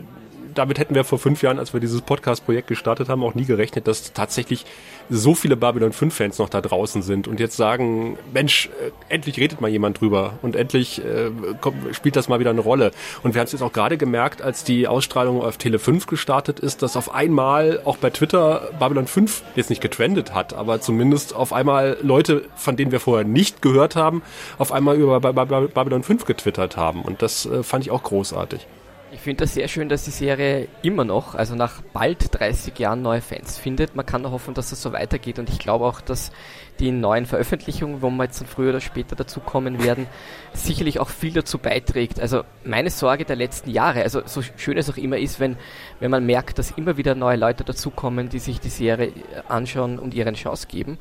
damit 0.55 0.79
hätten 0.79 0.95
wir 0.95 1.05
vor 1.05 1.19
fünf 1.19 1.43
Jahren, 1.43 1.59
als 1.59 1.73
wir 1.73 1.81
dieses 1.81 2.03
Podcast-Projekt 2.03 2.69
gestartet 2.69 3.09
haben, 3.09 3.23
auch 3.23 3.35
nie 3.35 3.45
gerechnet, 3.45 3.87
dass 3.87 4.13
tatsächlich 4.13 4.65
so 5.11 5.35
viele 5.35 5.57
Babylon 5.57 5.93
5-Fans 5.93 6.39
noch 6.39 6.49
da 6.49 6.61
draußen 6.61 7.03
sind 7.03 7.29
und 7.29 7.41
jetzt 7.41 7.57
sagen, 7.57 8.19
Mensch, 8.33 8.71
äh, 8.81 8.91
endlich 9.13 9.39
redet 9.39 9.61
mal 9.61 9.69
jemand 9.69 10.01
drüber 10.01 10.39
und 10.43 10.57
endlich 10.57 11.05
äh, 11.05 11.31
kommt, 11.61 11.95
spielt 11.95 12.17
das 12.17 12.29
mal 12.29 12.41
wieder 12.41 12.51
eine 12.51 12.61
Rolle. 12.61 12.91
Und 13.23 13.35
wir 13.35 13.41
haben 13.41 13.47
es 13.47 13.53
jetzt 13.53 13.63
auch 13.63 13.73
gerade 13.73 13.99
gemerkt, 13.99 14.43
als 14.43 14.65
die 14.65 14.89
Ausstrahlung 14.89 15.43
auf 15.43 15.59
Tele 15.59 15.79
5 15.79 16.07
gestartet 16.07 16.61
ist, 16.61 16.83
dass 16.83 16.97
auf 16.97 17.15
einmal 17.15 17.81
auch 17.85 17.97
bei 17.97 18.11
Twitter 18.11 18.71
Babylon 18.79 19.07
5 19.07 19.43
jetzt 19.57 19.71
nicht 19.71 19.83
getrendet 19.83 20.35
hat, 20.35 20.55
aber 20.55 20.81
zumindest 20.81 21.35
auf 21.35 21.53
einmal 21.53 21.99
Leute, 22.03 22.45
von 22.57 22.77
denen 22.77 22.93
wir 22.93 23.01
vorher 23.01 23.27
nicht 23.27 23.63
gehört 23.63 23.97
haben, 23.97 24.23
auf 24.59 24.73
einmal 24.73 24.97
über 24.97 25.21
Babylon 25.21 26.03
5 26.03 26.25
getwittert 26.25 26.77
haben. 26.77 27.03
Und 27.03 27.23
das 27.23 27.47
äh, 27.47 27.63
fand 27.63 27.85
ich 27.85 27.91
auch 27.91 28.03
großartig. 28.03 28.67
Ich 29.15 29.21
finde 29.21 29.45
das 29.45 29.55
sehr 29.55 29.69
schön, 29.69 29.89
dass 29.89 30.05
die 30.05 30.11
Serie 30.11 30.67
immer 30.83 31.05
noch, 31.05 31.37
also 31.37 31.55
nach 31.55 31.83
bald 31.93 32.35
30 32.37 32.77
Jahren 32.81 33.01
neue 33.01 33.21
Fans 33.21 33.57
findet. 33.59 33.95
Man 33.95 34.05
kann 34.05 34.23
nur 34.23 34.33
hoffen, 34.33 34.55
dass 34.55 34.73
es 34.73 34.83
so 34.83 34.93
weitergeht 34.93 35.39
und 35.39 35.49
ich 35.49 35.61
glaube 35.61 35.85
auch, 35.85 36.01
dass 36.01 36.33
die 36.81 36.91
neuen 36.91 37.25
Veröffentlichungen, 37.25 38.03
wo 38.03 38.11
wir 38.11 38.25
jetzt 38.25 38.41
dann 38.41 38.49
früher 38.49 38.71
oder 38.71 38.81
später 38.81 39.15
dazukommen 39.15 39.85
werden, 39.85 40.09
sicherlich 40.53 40.99
auch 40.99 41.09
viel 41.09 41.33
dazu 41.33 41.59
beiträgt. 41.59 42.19
Also 42.19 42.43
meine 42.65 42.91
Sorge 42.91 43.25
der 43.25 43.37
letzten 43.37 43.71
Jahre, 43.71 44.03
also 44.03 44.21
so 44.27 44.43
schön 44.43 44.77
es 44.79 44.91
auch 44.91 44.97
immer 44.97 45.17
ist, 45.17 45.39
wenn, 45.39 45.59
wenn 46.01 46.11
man 46.11 46.27
merkt, 46.27 46.59
dass 46.59 46.73
immer 46.73 46.97
wieder 46.97 47.15
neue 47.15 47.37
Leute 47.37 47.63
dazukommen, 47.63 48.31
die 48.31 48.41
sich 48.41 48.59
die 48.59 48.69
Serie 48.69 49.13
anschauen 49.47 50.01
und 50.01 50.13
ihren 50.15 50.35
Chance 50.35 50.67
geben. 50.67 50.99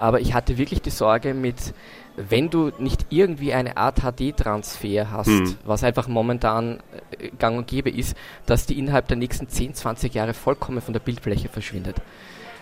Aber 0.00 0.20
ich 0.20 0.34
hatte 0.34 0.58
wirklich 0.58 0.82
die 0.82 0.90
Sorge 0.90 1.32
mit 1.32 1.74
wenn 2.16 2.50
du 2.50 2.72
nicht 2.78 3.06
irgendwie 3.10 3.52
eine 3.52 3.76
Art 3.76 4.00
HD-Transfer 4.00 5.10
hast, 5.10 5.28
hm. 5.28 5.56
was 5.64 5.84
einfach 5.84 6.08
momentan 6.08 6.80
äh, 7.18 7.30
gang 7.38 7.58
und 7.58 7.66
gäbe 7.66 7.90
ist, 7.90 8.16
dass 8.46 8.66
die 8.66 8.78
innerhalb 8.78 9.08
der 9.08 9.16
nächsten 9.16 9.48
10, 9.48 9.74
20 9.74 10.14
Jahre 10.14 10.34
vollkommen 10.34 10.80
von 10.80 10.92
der 10.92 11.00
Bildfläche 11.00 11.48
verschwindet. 11.48 11.96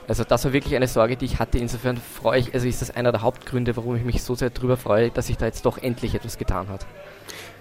Also 0.09 0.25
das 0.25 0.45
war 0.45 0.53
wirklich 0.53 0.75
eine 0.75 0.89
Sorge, 0.89 1.17
die 1.17 1.25
ich 1.25 1.39
hatte. 1.39 1.59
Insofern 1.59 1.97
freue 1.97 2.41
ich, 2.41 2.55
also 2.55 2.67
ist 2.67 2.83
das 2.83 2.91
einer 2.91 3.13
der 3.13 3.23
Hauptgründe, 3.23 3.77
warum 3.77 3.97
ich 3.97 4.05
mich 4.05 4.23
so 4.23 4.35
sehr 4.35 4.51
darüber 4.51 4.77
freue, 4.77 5.11
dass 5.11 5.29
sich 5.29 5.37
da 5.37 5.47
jetzt 5.47 5.67
doch 5.67 5.79
endlich 5.79 6.15
etwas 6.15 6.39
getan 6.39 6.69
hat 6.69 6.87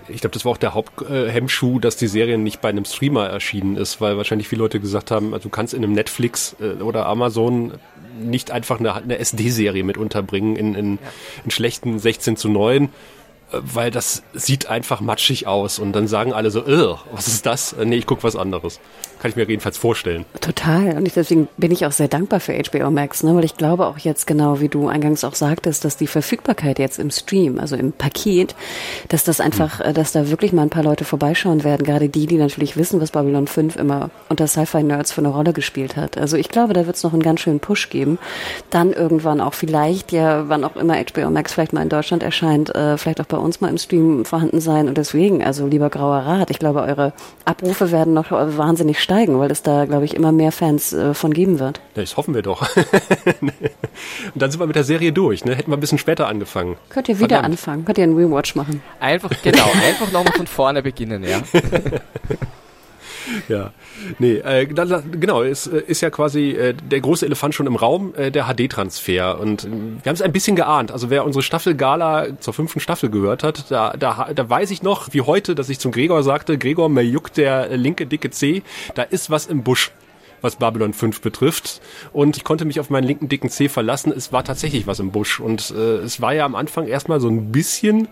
ich 0.10 0.22
glaube, 0.22 0.34
das 0.34 0.46
war 0.46 0.54
auch 0.54 0.58
der 0.58 0.74
Haupthemmschuh, 0.74 1.80
dass 1.80 1.98
die 1.98 2.08
Serie 2.08 2.38
nicht 2.38 2.62
bei 2.62 2.70
einem 2.70 2.86
Streamer 2.86 3.28
erschienen 3.28 3.76
ist, 3.76 4.02
weil 4.02 4.18
wahrscheinlich 4.18 4.48
viele 4.48 4.60
Leute 4.60 4.80
gesagt 4.80 5.12
haben, 5.12 5.34
also 5.34 5.44
du 5.44 5.50
kannst 5.50 5.74
in 5.74 5.84
einem 5.84 5.94
Netflix 5.94 6.56
äh, 6.60 6.82
oder 6.82 7.06
Amazon 7.06 7.74
nicht 8.20 8.52
einfach 8.52 8.80
eine, 8.80 8.94
eine 8.94 9.20
SD-Serie 9.20 9.84
mit 9.84 9.98
unterbringen 9.98 10.56
in, 10.56 10.76
in, 10.76 10.94
ja. 10.96 11.10
in 11.46 11.52
schlechten 11.52 12.00
16 12.00 12.38
zu 12.38 12.50
9 12.50 12.90
weil 13.52 13.90
das 13.92 14.24
sieht 14.34 14.68
einfach 14.68 15.02
matschig 15.02 15.48
aus 15.48 15.80
und 15.80 15.94
dann 15.94 16.08
sagen 16.08 16.34
alle 16.34 16.52
so, 16.52 16.66
was 17.12 17.28
ist 17.28 17.46
das? 17.46 17.76
Nee, 17.84 17.96
ich 17.96 18.06
gucke 18.06 18.24
was 18.24 18.36
anderes. 18.36 18.80
Kann 19.22 19.32
ich 19.32 19.36
mir 19.36 19.46
jedenfalls 19.46 19.78
vorstellen. 19.78 20.24
Total. 20.40 20.96
Und 20.96 21.14
deswegen 21.14 21.50
bin 21.58 21.72
ich 21.72 21.86
auch 21.86 21.92
sehr 21.92 22.08
dankbar 22.08 22.40
für 22.40 22.54
HBO 22.54 22.90
Max, 22.90 23.22
ne? 23.22 23.36
weil 23.36 23.44
ich 23.44 23.58
glaube 23.58 23.86
auch 23.88 23.98
jetzt 23.98 24.28
genau, 24.28 24.62
wie 24.62 24.70
du 24.70 24.88
eingangs 24.88 25.26
auch 25.26 25.36
sagtest, 25.36 25.84
dass 25.84 25.98
die 25.98 26.08
Verfügbarkeit 26.08 26.80
jetzt 26.80 27.00
im 27.00 27.12
Stream, 27.12 27.60
also 27.60 27.76
im 27.76 27.92
Paket, 27.92 28.56
dass 29.10 29.26
das 29.26 29.42
einfach, 29.42 29.86
mhm. 29.86 29.94
dass 29.94 30.14
da 30.14 30.30
wirklich 30.30 30.54
mal 30.54 30.62
ein 30.62 30.70
paar 30.70 30.84
Leute 30.84 31.04
vorbeischauen 31.04 31.66
werden, 31.66 31.86
gerade 31.86 32.08
die, 32.08 32.28
die 32.28 32.38
natürlich 32.38 32.78
wissen, 32.78 33.02
was 33.02 33.12
Babylon 33.12 33.48
5 33.48 33.76
immer 33.76 34.10
unter 34.30 34.48
Sci-Fi-Nerds 34.48 35.12
für 35.12 35.20
eine 35.20 35.30
Rolle 35.30 35.52
gespielt 35.52 35.98
hat. 35.98 36.18
Also 36.18 36.38
ich 36.38 36.48
glaube, 36.48 36.74
da 36.74 36.86
wird 36.86 36.96
es 36.96 37.04
noch 37.04 37.12
einen 37.12 37.22
ganz 37.22 37.42
schönen 37.42 37.60
Push 37.60 37.90
geben. 37.90 38.20
Dann 38.70 38.94
irgendwann 38.94 39.42
auch 39.42 39.54
vielleicht, 39.54 40.14
ja, 40.14 40.48
wann 40.48 40.64
auch 40.64 40.78
immer 40.78 40.96
HBO 40.96 41.30
Max 41.30 41.54
vielleicht 41.54 41.74
mal 41.74 41.82
in 41.82 41.90
Deutschland 41.90 42.24
erscheint, 42.24 42.74
äh, 42.74 42.98
vielleicht 42.98 43.20
auch 43.20 43.26
bei 43.26 43.38
uns 43.38 43.60
mal 43.60 43.68
im 43.68 43.78
Stream 43.78 44.24
vorhanden 44.24 44.62
sein. 44.62 44.88
Und 44.88 44.98
deswegen, 44.98 45.44
also 45.44 45.68
lieber 45.68 45.90
Grauer 45.90 46.20
Rat, 46.20 46.52
ich 46.52 46.60
glaube, 46.60 46.82
eure 46.84 47.12
Abrufe 47.44 47.92
werden 47.92 48.14
noch 48.14 48.32
wahnsinnig 48.32 49.02
steigen, 49.10 49.40
weil 49.40 49.50
es 49.50 49.64
da, 49.64 49.86
glaube 49.86 50.06
ich, 50.06 50.14
immer 50.14 50.32
mehr 50.32 50.52
Fans 50.52 50.94
äh, 50.94 51.16
von 51.16 51.34
geben 51.34 51.58
wird. 51.58 51.82
Das 51.96 52.16
hoffen 52.16 52.36
wir 52.36 52.44
doch. 52.44 52.62
Und 52.76 53.52
dann 54.36 54.52
sind 54.52 54.60
wir 54.60 54.68
mit 54.68 54.76
der 54.76 54.84
Serie 54.84 55.12
durch. 55.12 55.46
Ne? 55.46 55.56
Hätten 55.56 55.72
wir 55.72 55.78
ein 55.78 55.80
bisschen 55.80 55.98
später 55.98 56.28
angefangen. 56.28 56.78
Könnt 56.90 57.10
ihr 57.10 57.18
wieder 57.18 57.30
Verdammt. 57.30 57.46
anfangen. 57.46 57.86
Könnt 57.86 57.98
ihr 57.98 58.04
einen 58.04 58.16
Rewatch 58.16 58.54
machen. 58.54 58.84
Einfach, 59.00 59.32
genau. 59.42 59.66
einfach 59.84 60.12
nochmal 60.12 60.34
von 60.34 60.46
vorne 60.46 60.84
beginnen, 60.84 61.24
ja. 61.24 61.42
ja, 63.48 63.72
nee, 64.18 64.38
äh, 64.38 64.66
genau, 64.66 65.44
es 65.44 65.68
ist, 65.68 65.74
ist 65.90 66.02
ja 66.02 66.10
quasi 66.10 66.52
äh, 66.52 66.74
der 66.74 67.02
große 67.02 67.26
Elefant 67.26 67.56
schon 67.56 67.68
im 67.68 67.76
Raum, 67.76 68.14
äh, 68.16 68.32
der 68.32 68.46
HD-Transfer. 68.46 69.40
Und 69.40 69.66
äh, 69.66 69.68
wir 69.68 70.10
haben 70.10 70.16
es 70.16 70.22
ein 70.22 70.32
bisschen 70.32 70.56
geahnt. 70.56 70.92
Also 70.92 71.10
wer 71.10 71.26
unsere 71.26 71.44
Staffel 71.44 71.76
Gala 71.76 72.40
zur 72.40 72.54
fünften 72.54 72.80
Staffel 72.80 73.10
gehört 73.10 73.44
hat, 73.44 73.70
da, 73.70 73.94
da, 73.98 74.30
da 74.34 74.50
weiß 74.50 74.72
ich 74.72 74.84
noch, 74.84 75.14
wie 75.14 75.22
heute, 75.22 75.56
dass 75.56 75.70
ich 75.70 75.80
zum 75.80 75.92
Gregor 75.92 76.24
sagte, 76.24 76.58
Gregor, 76.58 76.90
mir 76.90 77.04
juckt 77.04 77.38
der 77.38 77.76
linke 77.78 78.06
dicke 78.06 78.30
C, 78.32 78.64
da 78.96 79.04
ist 79.04 79.30
was 79.30 79.48
im 79.48 79.64
Busch 79.64 79.92
was 80.42 80.56
Babylon 80.56 80.94
5 80.94 81.22
betrifft. 81.22 81.82
Und 82.14 82.38
ich 82.38 82.44
konnte 82.44 82.66
mich 82.66 82.80
auf 82.80 82.90
meinen 82.90 83.04
linken 83.04 83.28
dicken 83.28 83.50
C 83.50 83.68
verlassen. 83.68 84.14
Es 84.16 84.32
war 84.32 84.44
tatsächlich 84.44 84.88
was 84.88 85.00
im 85.00 85.12
Busch. 85.12 85.40
Und 85.40 85.72
äh, 85.72 85.98
es 85.98 86.22
war 86.22 86.34
ja 86.34 86.46
am 86.46 86.56
Anfang 86.56 86.88
erstmal 86.88 87.20
so 87.20 87.28
ein 87.28 87.52
bisschen 87.52 88.08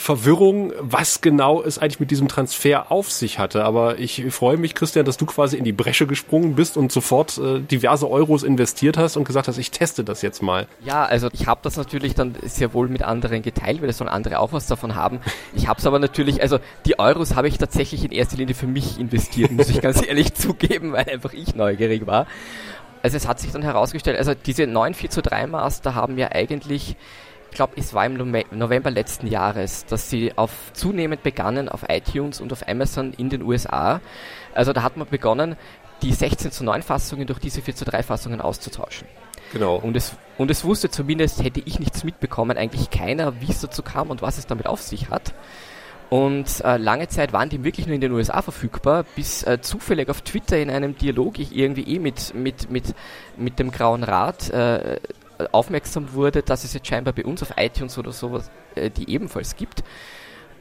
Verwirrung, 0.00 0.72
was 0.80 1.20
genau 1.20 1.62
es 1.62 1.78
eigentlich 1.78 2.00
mit 2.00 2.10
diesem 2.10 2.26
Transfer 2.26 2.90
auf 2.90 3.12
sich 3.12 3.38
hatte. 3.38 3.66
Aber 3.66 3.98
ich 3.98 4.24
freue 4.30 4.56
mich, 4.56 4.74
Christian, 4.74 5.04
dass 5.04 5.18
du 5.18 5.26
quasi 5.26 5.58
in 5.58 5.64
die 5.64 5.74
Bresche 5.74 6.06
gesprungen 6.06 6.54
bist 6.54 6.78
und 6.78 6.90
sofort 6.90 7.36
äh, 7.36 7.60
diverse 7.60 8.10
Euros 8.10 8.42
investiert 8.42 8.96
hast 8.96 9.18
und 9.18 9.24
gesagt 9.24 9.46
hast, 9.46 9.58
ich 9.58 9.70
teste 9.70 10.02
das 10.02 10.22
jetzt 10.22 10.42
mal. 10.42 10.66
Ja, 10.82 11.04
also 11.04 11.28
ich 11.34 11.46
habe 11.46 11.60
das 11.62 11.76
natürlich 11.76 12.14
dann 12.14 12.34
sehr 12.42 12.72
wohl 12.72 12.88
mit 12.88 13.02
anderen 13.02 13.42
geteilt, 13.42 13.82
weil 13.82 13.90
es 13.90 13.98
sollen 13.98 14.08
andere 14.08 14.38
auch 14.38 14.54
was 14.54 14.66
davon 14.66 14.94
haben. 14.94 15.20
Ich 15.54 15.68
habe 15.68 15.78
es 15.78 15.86
aber 15.86 15.98
natürlich, 15.98 16.40
also 16.40 16.60
die 16.86 16.98
Euros 16.98 17.34
habe 17.34 17.48
ich 17.48 17.58
tatsächlich 17.58 18.02
in 18.02 18.10
erster 18.10 18.38
Linie 18.38 18.54
für 18.54 18.66
mich 18.66 18.98
investiert, 18.98 19.50
muss 19.50 19.68
ich 19.68 19.80
ganz 19.82 20.04
ehrlich 20.04 20.32
zugeben, 20.32 20.92
weil 20.92 21.10
einfach 21.10 21.34
ich 21.34 21.54
neugierig 21.54 22.06
war. 22.06 22.26
Also 23.02 23.18
es 23.18 23.28
hat 23.28 23.38
sich 23.38 23.52
dann 23.52 23.60
herausgestellt, 23.60 24.16
also 24.16 24.32
diese 24.32 24.66
9 24.66 24.94
4 24.94 25.10
zu 25.10 25.20
3 25.20 25.46
Master 25.46 25.94
haben 25.94 26.16
ja 26.16 26.32
eigentlich 26.32 26.70
ich 26.90 26.96
glaube, 27.50 27.74
es 27.76 27.94
war 27.94 28.04
im 28.06 28.16
November 28.50 28.90
letzten 28.90 29.26
Jahres, 29.26 29.86
dass 29.86 30.10
sie 30.10 30.36
auf 30.36 30.50
zunehmend 30.72 31.22
begannen 31.22 31.68
auf 31.68 31.84
iTunes 31.88 32.40
und 32.40 32.52
auf 32.52 32.66
Amazon 32.68 33.12
in 33.12 33.30
den 33.30 33.42
USA. 33.42 34.00
Also 34.54 34.72
da 34.72 34.82
hat 34.82 34.96
man 34.96 35.08
begonnen, 35.08 35.56
die 36.02 36.12
16 36.12 36.52
zu 36.52 36.64
9 36.64 36.82
Fassungen 36.82 37.26
durch 37.26 37.38
diese 37.38 37.62
4 37.62 37.76
zu 37.76 37.84
3 37.84 38.02
Fassungen 38.02 38.40
auszutauschen. 38.40 39.06
Genau. 39.52 39.76
Und 39.76 39.96
es, 39.96 40.14
und 40.38 40.50
es 40.50 40.64
wusste 40.64 40.90
zumindest, 40.90 41.42
hätte 41.42 41.60
ich 41.64 41.78
nichts 41.80 42.04
mitbekommen, 42.04 42.56
eigentlich 42.56 42.90
keiner, 42.90 43.40
wie 43.40 43.50
es 43.50 43.60
dazu 43.60 43.82
kam 43.82 44.10
und 44.10 44.22
was 44.22 44.38
es 44.38 44.46
damit 44.46 44.66
auf 44.66 44.80
sich 44.80 45.10
hat. 45.10 45.34
Und 46.08 46.64
äh, 46.64 46.76
lange 46.76 47.06
Zeit 47.06 47.32
waren 47.32 47.48
die 47.50 47.62
wirklich 47.62 47.86
nur 47.86 47.94
in 47.94 48.00
den 48.00 48.10
USA 48.10 48.42
verfügbar, 48.42 49.04
bis 49.14 49.44
äh, 49.44 49.60
zufällig 49.60 50.08
auf 50.08 50.22
Twitter 50.22 50.58
in 50.58 50.68
einem 50.68 50.98
Dialog 50.98 51.38
ich 51.38 51.54
irgendwie 51.54 51.84
eh 51.84 52.00
mit, 52.00 52.34
mit, 52.34 52.68
mit, 52.68 52.94
mit 53.36 53.60
dem 53.60 53.70
Grauen 53.70 54.02
Rat 54.02 54.50
äh, 54.50 54.98
aufmerksam 55.52 56.12
wurde, 56.12 56.42
dass 56.42 56.64
es 56.64 56.74
jetzt 56.74 56.86
scheinbar 56.86 57.12
bei 57.14 57.24
uns 57.24 57.42
auf 57.42 57.54
iTunes 57.56 57.98
oder 57.98 58.12
sowas 58.12 58.50
äh, 58.74 58.90
die 58.90 59.10
ebenfalls 59.10 59.56
gibt. 59.56 59.82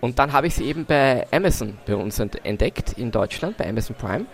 Und 0.02 0.20
dann 0.20 0.32
habe 0.32 0.48
ich 0.48 0.56
sie 0.56 0.66
eben 0.66 0.86
bei 0.86 1.28
Amazon 1.32 1.78
bei 1.86 1.96
uns 1.96 2.20
entdeckt 2.20 2.94
in 2.94 3.12
Deutschland, 3.12 3.58
bei 3.58 3.68
Amazon 3.68 3.96
Prime. 3.96 4.26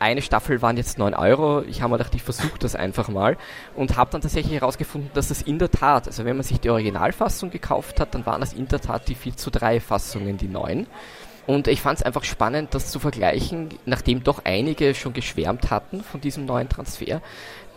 Eine 0.00 0.22
Staffel 0.22 0.60
waren 0.60 0.76
jetzt 0.76 0.98
9 0.98 1.14
Euro. 1.14 1.62
Ich 1.62 1.80
habe 1.80 1.92
mir 1.92 1.98
gedacht, 1.98 2.14
ich 2.14 2.22
versuche 2.22 2.58
das 2.58 2.74
einfach 2.74 3.08
mal 3.08 3.36
und 3.76 3.96
habe 3.96 4.10
dann 4.10 4.20
tatsächlich 4.22 4.60
herausgefunden, 4.60 5.10
dass 5.14 5.28
das 5.28 5.40
in 5.40 5.58
der 5.58 5.70
Tat, 5.70 6.08
also 6.08 6.24
wenn 6.24 6.36
man 6.36 6.42
sich 6.42 6.58
die 6.58 6.70
Originalfassung 6.70 7.50
gekauft 7.50 8.00
hat, 8.00 8.14
dann 8.14 8.26
waren 8.26 8.40
das 8.40 8.52
in 8.52 8.66
der 8.66 8.80
Tat 8.80 9.08
die 9.08 9.14
4 9.14 9.36
zu 9.36 9.50
3 9.50 9.80
Fassungen, 9.80 10.36
die 10.36 10.48
neuen. 10.48 10.88
Und 11.46 11.68
ich 11.68 11.80
fand 11.80 11.98
es 11.98 12.04
einfach 12.04 12.24
spannend, 12.24 12.74
das 12.74 12.90
zu 12.90 12.98
vergleichen, 12.98 13.68
nachdem 13.84 14.24
doch 14.24 14.44
einige 14.44 14.94
schon 14.94 15.12
geschwärmt 15.12 15.70
hatten 15.70 16.02
von 16.02 16.20
diesem 16.20 16.46
neuen 16.46 16.68
Transfer 16.68 17.20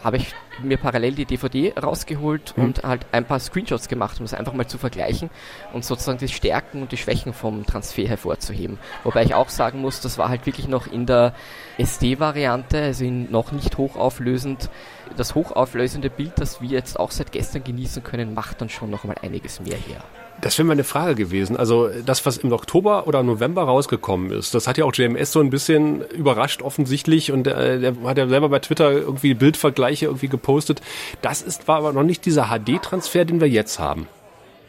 habe 0.03 0.17
ich 0.17 0.33
mir 0.61 0.77
parallel 0.77 1.15
die 1.15 1.25
DVD 1.25 1.73
rausgeholt 1.81 2.55
mhm. 2.57 2.63
und 2.63 2.83
halt 2.83 3.05
ein 3.11 3.25
paar 3.25 3.39
Screenshots 3.39 3.87
gemacht, 3.87 4.19
um 4.19 4.25
es 4.25 4.33
einfach 4.33 4.53
mal 4.53 4.67
zu 4.67 4.77
vergleichen 4.77 5.29
und 5.73 5.85
sozusagen 5.85 6.17
die 6.17 6.27
Stärken 6.27 6.81
und 6.81 6.91
die 6.91 6.97
Schwächen 6.97 7.33
vom 7.33 7.65
Transfer 7.65 8.07
hervorzuheben. 8.07 8.77
Wobei 9.03 9.23
ich 9.23 9.33
auch 9.33 9.49
sagen 9.49 9.81
muss, 9.81 10.01
das 10.01 10.17
war 10.17 10.29
halt 10.29 10.45
wirklich 10.45 10.67
noch 10.67 10.87
in 10.87 11.05
der 11.05 11.33
SD-Variante, 11.77 12.81
also 12.81 13.05
in 13.05 13.31
noch 13.31 13.51
nicht 13.51 13.77
hochauflösend. 13.77 14.69
Das 15.15 15.35
hochauflösende 15.35 16.09
Bild, 16.09 16.33
das 16.37 16.61
wir 16.61 16.69
jetzt 16.69 16.99
auch 16.99 17.11
seit 17.11 17.31
gestern 17.31 17.63
genießen 17.63 18.03
können, 18.03 18.33
macht 18.33 18.61
dann 18.61 18.69
schon 18.69 18.89
noch 18.89 19.03
mal 19.03 19.15
einiges 19.21 19.59
mehr 19.59 19.77
her. 19.77 20.03
Das 20.39 20.57
wäre 20.59 20.67
meine 20.67 20.83
Frage 20.83 21.15
gewesen. 21.15 21.57
Also 21.57 21.89
das, 22.05 22.25
was 22.25 22.37
im 22.37 22.51
Oktober 22.51 23.07
oder 23.07 23.23
November 23.23 23.63
rausgekommen 23.63 24.31
ist, 24.31 24.53
das 24.53 24.67
hat 24.67 24.77
ja 24.77 24.85
auch 24.85 24.93
JMS 24.93 25.31
so 25.31 25.39
ein 25.39 25.49
bisschen 25.49 26.01
überrascht 26.11 26.61
offensichtlich 26.61 27.31
und 27.31 27.47
äh, 27.47 27.79
der 27.79 27.95
hat 28.03 28.19
ja 28.19 28.27
selber 28.27 28.49
bei 28.49 28.59
Twitter 28.59 28.91
irgendwie 28.91 29.33
Bildvergleiche 29.33 30.05
irgendwie 30.05 30.27
gepostet. 30.27 30.81
Das 31.23 31.41
ist 31.41 31.67
war 31.67 31.77
aber 31.77 31.91
noch 31.91 32.03
nicht 32.03 32.25
dieser 32.25 32.49
HD-Transfer, 32.49 33.25
den 33.25 33.41
wir 33.41 33.49
jetzt 33.49 33.79
haben. 33.79 34.07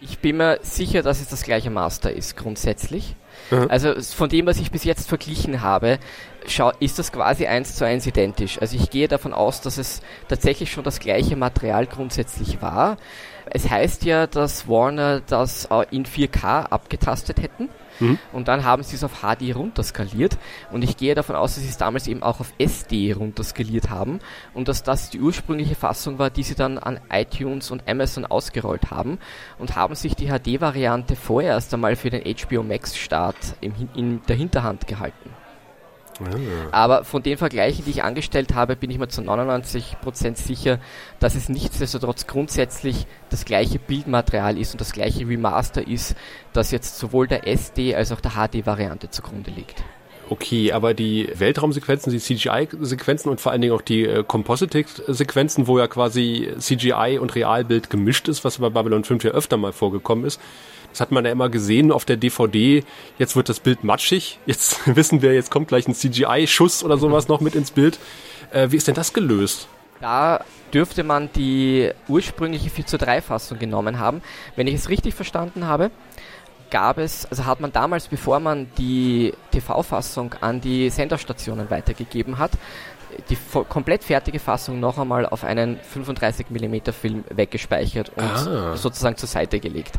Ich 0.00 0.20
bin 0.20 0.38
mir 0.38 0.58
sicher, 0.62 1.02
dass 1.02 1.20
es 1.20 1.28
das 1.28 1.42
gleiche 1.42 1.70
Master 1.70 2.12
ist 2.12 2.36
grundsätzlich. 2.36 3.14
Mhm. 3.50 3.66
Also 3.68 3.94
von 4.00 4.28
dem, 4.28 4.46
was 4.46 4.58
ich 4.58 4.70
bis 4.70 4.84
jetzt 4.84 5.08
verglichen 5.08 5.62
habe, 5.62 5.98
schau, 6.46 6.72
ist 6.80 6.98
das 6.98 7.12
quasi 7.12 7.46
eins 7.46 7.76
zu 7.76 7.84
eins 7.84 8.06
identisch. 8.06 8.60
Also 8.60 8.76
ich 8.76 8.90
gehe 8.90 9.08
davon 9.08 9.32
aus, 9.32 9.60
dass 9.60 9.78
es 9.78 10.00
tatsächlich 10.28 10.70
schon 10.70 10.84
das 10.84 11.00
gleiche 11.00 11.36
Material 11.36 11.86
grundsätzlich 11.86 12.60
war. 12.62 12.96
Es 13.46 13.68
heißt 13.68 14.04
ja, 14.04 14.26
dass 14.26 14.68
Warner 14.68 15.20
das 15.20 15.66
äh, 15.70 15.84
in 15.90 16.04
4K 16.04 16.64
abgetastet 16.66 17.40
hätten. 17.40 17.68
Mhm. 18.00 18.18
Und 18.32 18.48
dann 18.48 18.64
haben 18.64 18.82
sie 18.82 18.96
es 18.96 19.04
auf 19.04 19.22
HD 19.22 19.54
runterskaliert. 19.54 20.38
Und 20.70 20.82
ich 20.82 20.96
gehe 20.96 21.14
davon 21.14 21.36
aus, 21.36 21.54
dass 21.54 21.64
sie 21.64 21.70
es 21.70 21.76
damals 21.76 22.06
eben 22.06 22.22
auch 22.22 22.40
auf 22.40 22.52
SD 22.58 23.12
runterskaliert 23.12 23.90
haben. 23.90 24.20
Und 24.54 24.68
dass 24.68 24.82
das 24.82 25.10
die 25.10 25.20
ursprüngliche 25.20 25.74
Fassung 25.74 26.18
war, 26.18 26.30
die 26.30 26.42
sie 26.42 26.54
dann 26.54 26.78
an 26.78 27.00
iTunes 27.10 27.70
und 27.70 27.88
Amazon 27.88 28.24
ausgerollt 28.26 28.90
haben. 28.90 29.18
Und 29.58 29.76
haben 29.76 29.94
sich 29.94 30.14
die 30.14 30.28
HD-Variante 30.28 31.16
vorerst 31.16 31.72
einmal 31.74 31.96
für 31.96 32.10
den 32.10 32.22
HBO 32.22 32.62
Max-Start 32.62 33.54
in 33.60 34.20
der 34.26 34.36
Hinterhand 34.36 34.86
gehalten. 34.86 35.30
Aber 36.72 37.04
von 37.04 37.22
den 37.22 37.38
Vergleichen, 37.38 37.84
die 37.84 37.90
ich 37.90 38.02
angestellt 38.02 38.54
habe, 38.54 38.76
bin 38.76 38.90
ich 38.90 38.98
mir 38.98 39.08
zu 39.08 39.20
99% 39.22 40.36
sicher, 40.36 40.78
dass 41.20 41.34
es 41.34 41.48
nichtsdestotrotz 41.48 42.26
grundsätzlich 42.26 43.06
das 43.30 43.44
gleiche 43.44 43.78
Bildmaterial 43.78 44.58
ist 44.58 44.72
und 44.72 44.80
das 44.80 44.92
gleiche 44.92 45.26
Remaster 45.26 45.86
ist, 45.86 46.16
das 46.52 46.70
jetzt 46.70 46.98
sowohl 46.98 47.28
der 47.28 47.46
SD 47.46 47.94
als 47.94 48.12
auch 48.12 48.20
der 48.20 48.32
HD-Variante 48.32 49.10
zugrunde 49.10 49.50
liegt. 49.50 49.82
Okay, 50.30 50.72
aber 50.72 50.92
die 50.92 51.30
Weltraumsequenzen, 51.34 52.12
die 52.12 52.18
CGI-Sequenzen 52.18 53.30
und 53.30 53.40
vor 53.40 53.52
allen 53.52 53.62
Dingen 53.62 53.72
auch 53.72 53.80
die 53.80 54.04
äh, 54.04 54.22
Compositing-Sequenzen, 54.22 55.66
wo 55.66 55.78
ja 55.78 55.86
quasi 55.86 56.52
CGI 56.58 57.18
und 57.18 57.34
Realbild 57.34 57.88
gemischt 57.88 58.28
ist, 58.28 58.44
was 58.44 58.58
bei 58.58 58.68
Babylon 58.68 59.04
5 59.04 59.24
ja 59.24 59.30
öfter 59.30 59.56
mal 59.56 59.72
vorgekommen 59.72 60.26
ist, 60.26 60.38
das 60.90 61.00
hat 61.00 61.10
man 61.10 61.24
ja 61.24 61.32
immer 61.32 61.48
gesehen 61.48 61.92
auf 61.92 62.04
der 62.04 62.16
DVD. 62.16 62.84
Jetzt 63.18 63.36
wird 63.36 63.48
das 63.48 63.60
Bild 63.60 63.84
matschig. 63.84 64.38
Jetzt 64.46 64.80
wissen 64.96 65.22
wir, 65.22 65.34
jetzt 65.34 65.50
kommt 65.50 65.68
gleich 65.68 65.86
ein 65.88 65.94
CGI-Schuss 65.94 66.82
oder 66.82 66.98
sowas 66.98 67.28
noch 67.28 67.40
mit 67.40 67.54
ins 67.54 67.70
Bild. 67.70 67.98
Äh, 68.50 68.70
wie 68.70 68.76
ist 68.76 68.88
denn 68.88 68.94
das 68.94 69.12
gelöst? 69.12 69.68
Da 70.00 70.44
dürfte 70.72 71.02
man 71.02 71.30
die 71.32 71.90
ursprüngliche 72.08 72.70
4 72.70 72.86
zu 72.86 72.98
3 72.98 73.20
Fassung 73.20 73.58
genommen 73.58 73.98
haben. 73.98 74.22
Wenn 74.56 74.66
ich 74.66 74.74
es 74.74 74.88
richtig 74.88 75.14
verstanden 75.14 75.66
habe, 75.66 75.90
gab 76.70 76.98
es, 76.98 77.26
also 77.26 77.46
hat 77.46 77.60
man 77.60 77.72
damals, 77.72 78.08
bevor 78.08 78.40
man 78.40 78.68
die 78.76 79.32
TV-Fassung 79.52 80.34
an 80.40 80.60
die 80.60 80.90
Senderstationen 80.90 81.70
weitergegeben 81.70 82.38
hat, 82.38 82.52
die 83.30 83.38
komplett 83.68 84.04
fertige 84.04 84.38
Fassung 84.38 84.78
noch 84.78 84.98
einmal 84.98 85.26
auf 85.26 85.42
einen 85.42 85.78
35 85.80 86.50
mm 86.50 86.92
Film 86.92 87.24
weggespeichert 87.30 88.10
und 88.14 88.24
ah. 88.24 88.76
sozusagen 88.76 89.16
zur 89.16 89.28
Seite 89.28 89.60
gelegt 89.60 89.94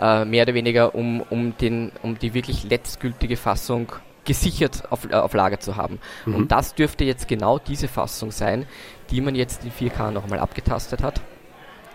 äh, 0.00 0.24
mehr 0.24 0.44
oder 0.44 0.54
weniger, 0.54 0.94
um, 0.94 1.20
um, 1.20 1.56
den, 1.58 1.92
um 2.02 2.18
die 2.18 2.34
wirklich 2.34 2.64
letztgültige 2.64 3.36
Fassung 3.36 3.92
gesichert 4.24 4.90
auf, 4.90 5.10
äh, 5.10 5.14
auf 5.14 5.34
Lager 5.34 5.60
zu 5.60 5.76
haben. 5.76 5.98
Mhm. 6.26 6.34
Und 6.34 6.52
das 6.52 6.74
dürfte 6.74 7.04
jetzt 7.04 7.28
genau 7.28 7.58
diese 7.58 7.88
Fassung 7.88 8.30
sein, 8.30 8.66
die 9.10 9.20
man 9.20 9.34
jetzt 9.34 9.64
in 9.64 9.72
4K 9.72 10.10
nochmal 10.10 10.38
abgetastet 10.38 11.02
hat 11.02 11.20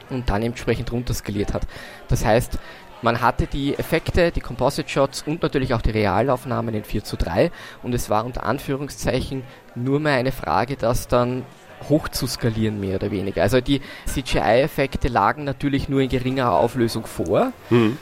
und 0.09 0.29
dann 0.29 0.41
entsprechend 0.41 0.91
runterskaliert 0.91 1.53
hat. 1.53 1.67
Das 2.07 2.25
heißt, 2.25 2.59
man 3.01 3.21
hatte 3.21 3.45
die 3.45 3.77
Effekte, 3.77 4.31
die 4.31 4.41
Composite 4.41 4.89
Shots 4.89 5.23
und 5.25 5.43
natürlich 5.43 5.73
auch 5.73 5.81
die 5.81 5.91
Realaufnahmen 5.91 6.73
in 6.73 6.83
4 6.83 7.03
zu 7.03 7.15
3 7.15 7.51
und 7.83 7.93
es 7.93 8.09
war 8.09 8.25
unter 8.25 8.43
Anführungszeichen 8.43 9.43
nur 9.75 9.99
mehr 9.99 10.15
eine 10.15 10.31
Frage, 10.31 10.77
dass 10.77 11.07
dann 11.07 11.43
hoch 11.89 12.09
zu 12.09 12.27
skalieren, 12.27 12.79
mehr 12.79 12.95
oder 12.95 13.11
weniger. 13.11 13.41
Also 13.41 13.61
die 13.61 13.81
CGI-Effekte 14.05 15.07
lagen 15.07 15.43
natürlich 15.43 15.89
nur 15.89 16.01
in 16.01 16.09
geringerer 16.09 16.53
Auflösung 16.53 17.05
vor, 17.05 17.51
mhm. 17.69 17.97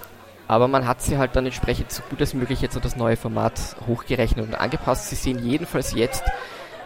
aber 0.47 0.67
man 0.67 0.87
hat 0.87 1.01
sie 1.01 1.17
halt 1.17 1.35
dann 1.35 1.45
entsprechend 1.45 1.91
so 1.91 2.01
gut 2.09 2.21
als 2.21 2.33
möglich 2.33 2.61
jetzt 2.61 2.75
auf 2.75 2.83
das 2.83 2.95
neue 2.95 3.17
Format 3.17 3.75
hochgerechnet 3.87 4.47
und 4.47 4.55
angepasst. 4.55 5.09
Sie 5.09 5.15
sehen 5.15 5.45
jedenfalls 5.45 5.93
jetzt 5.93 6.23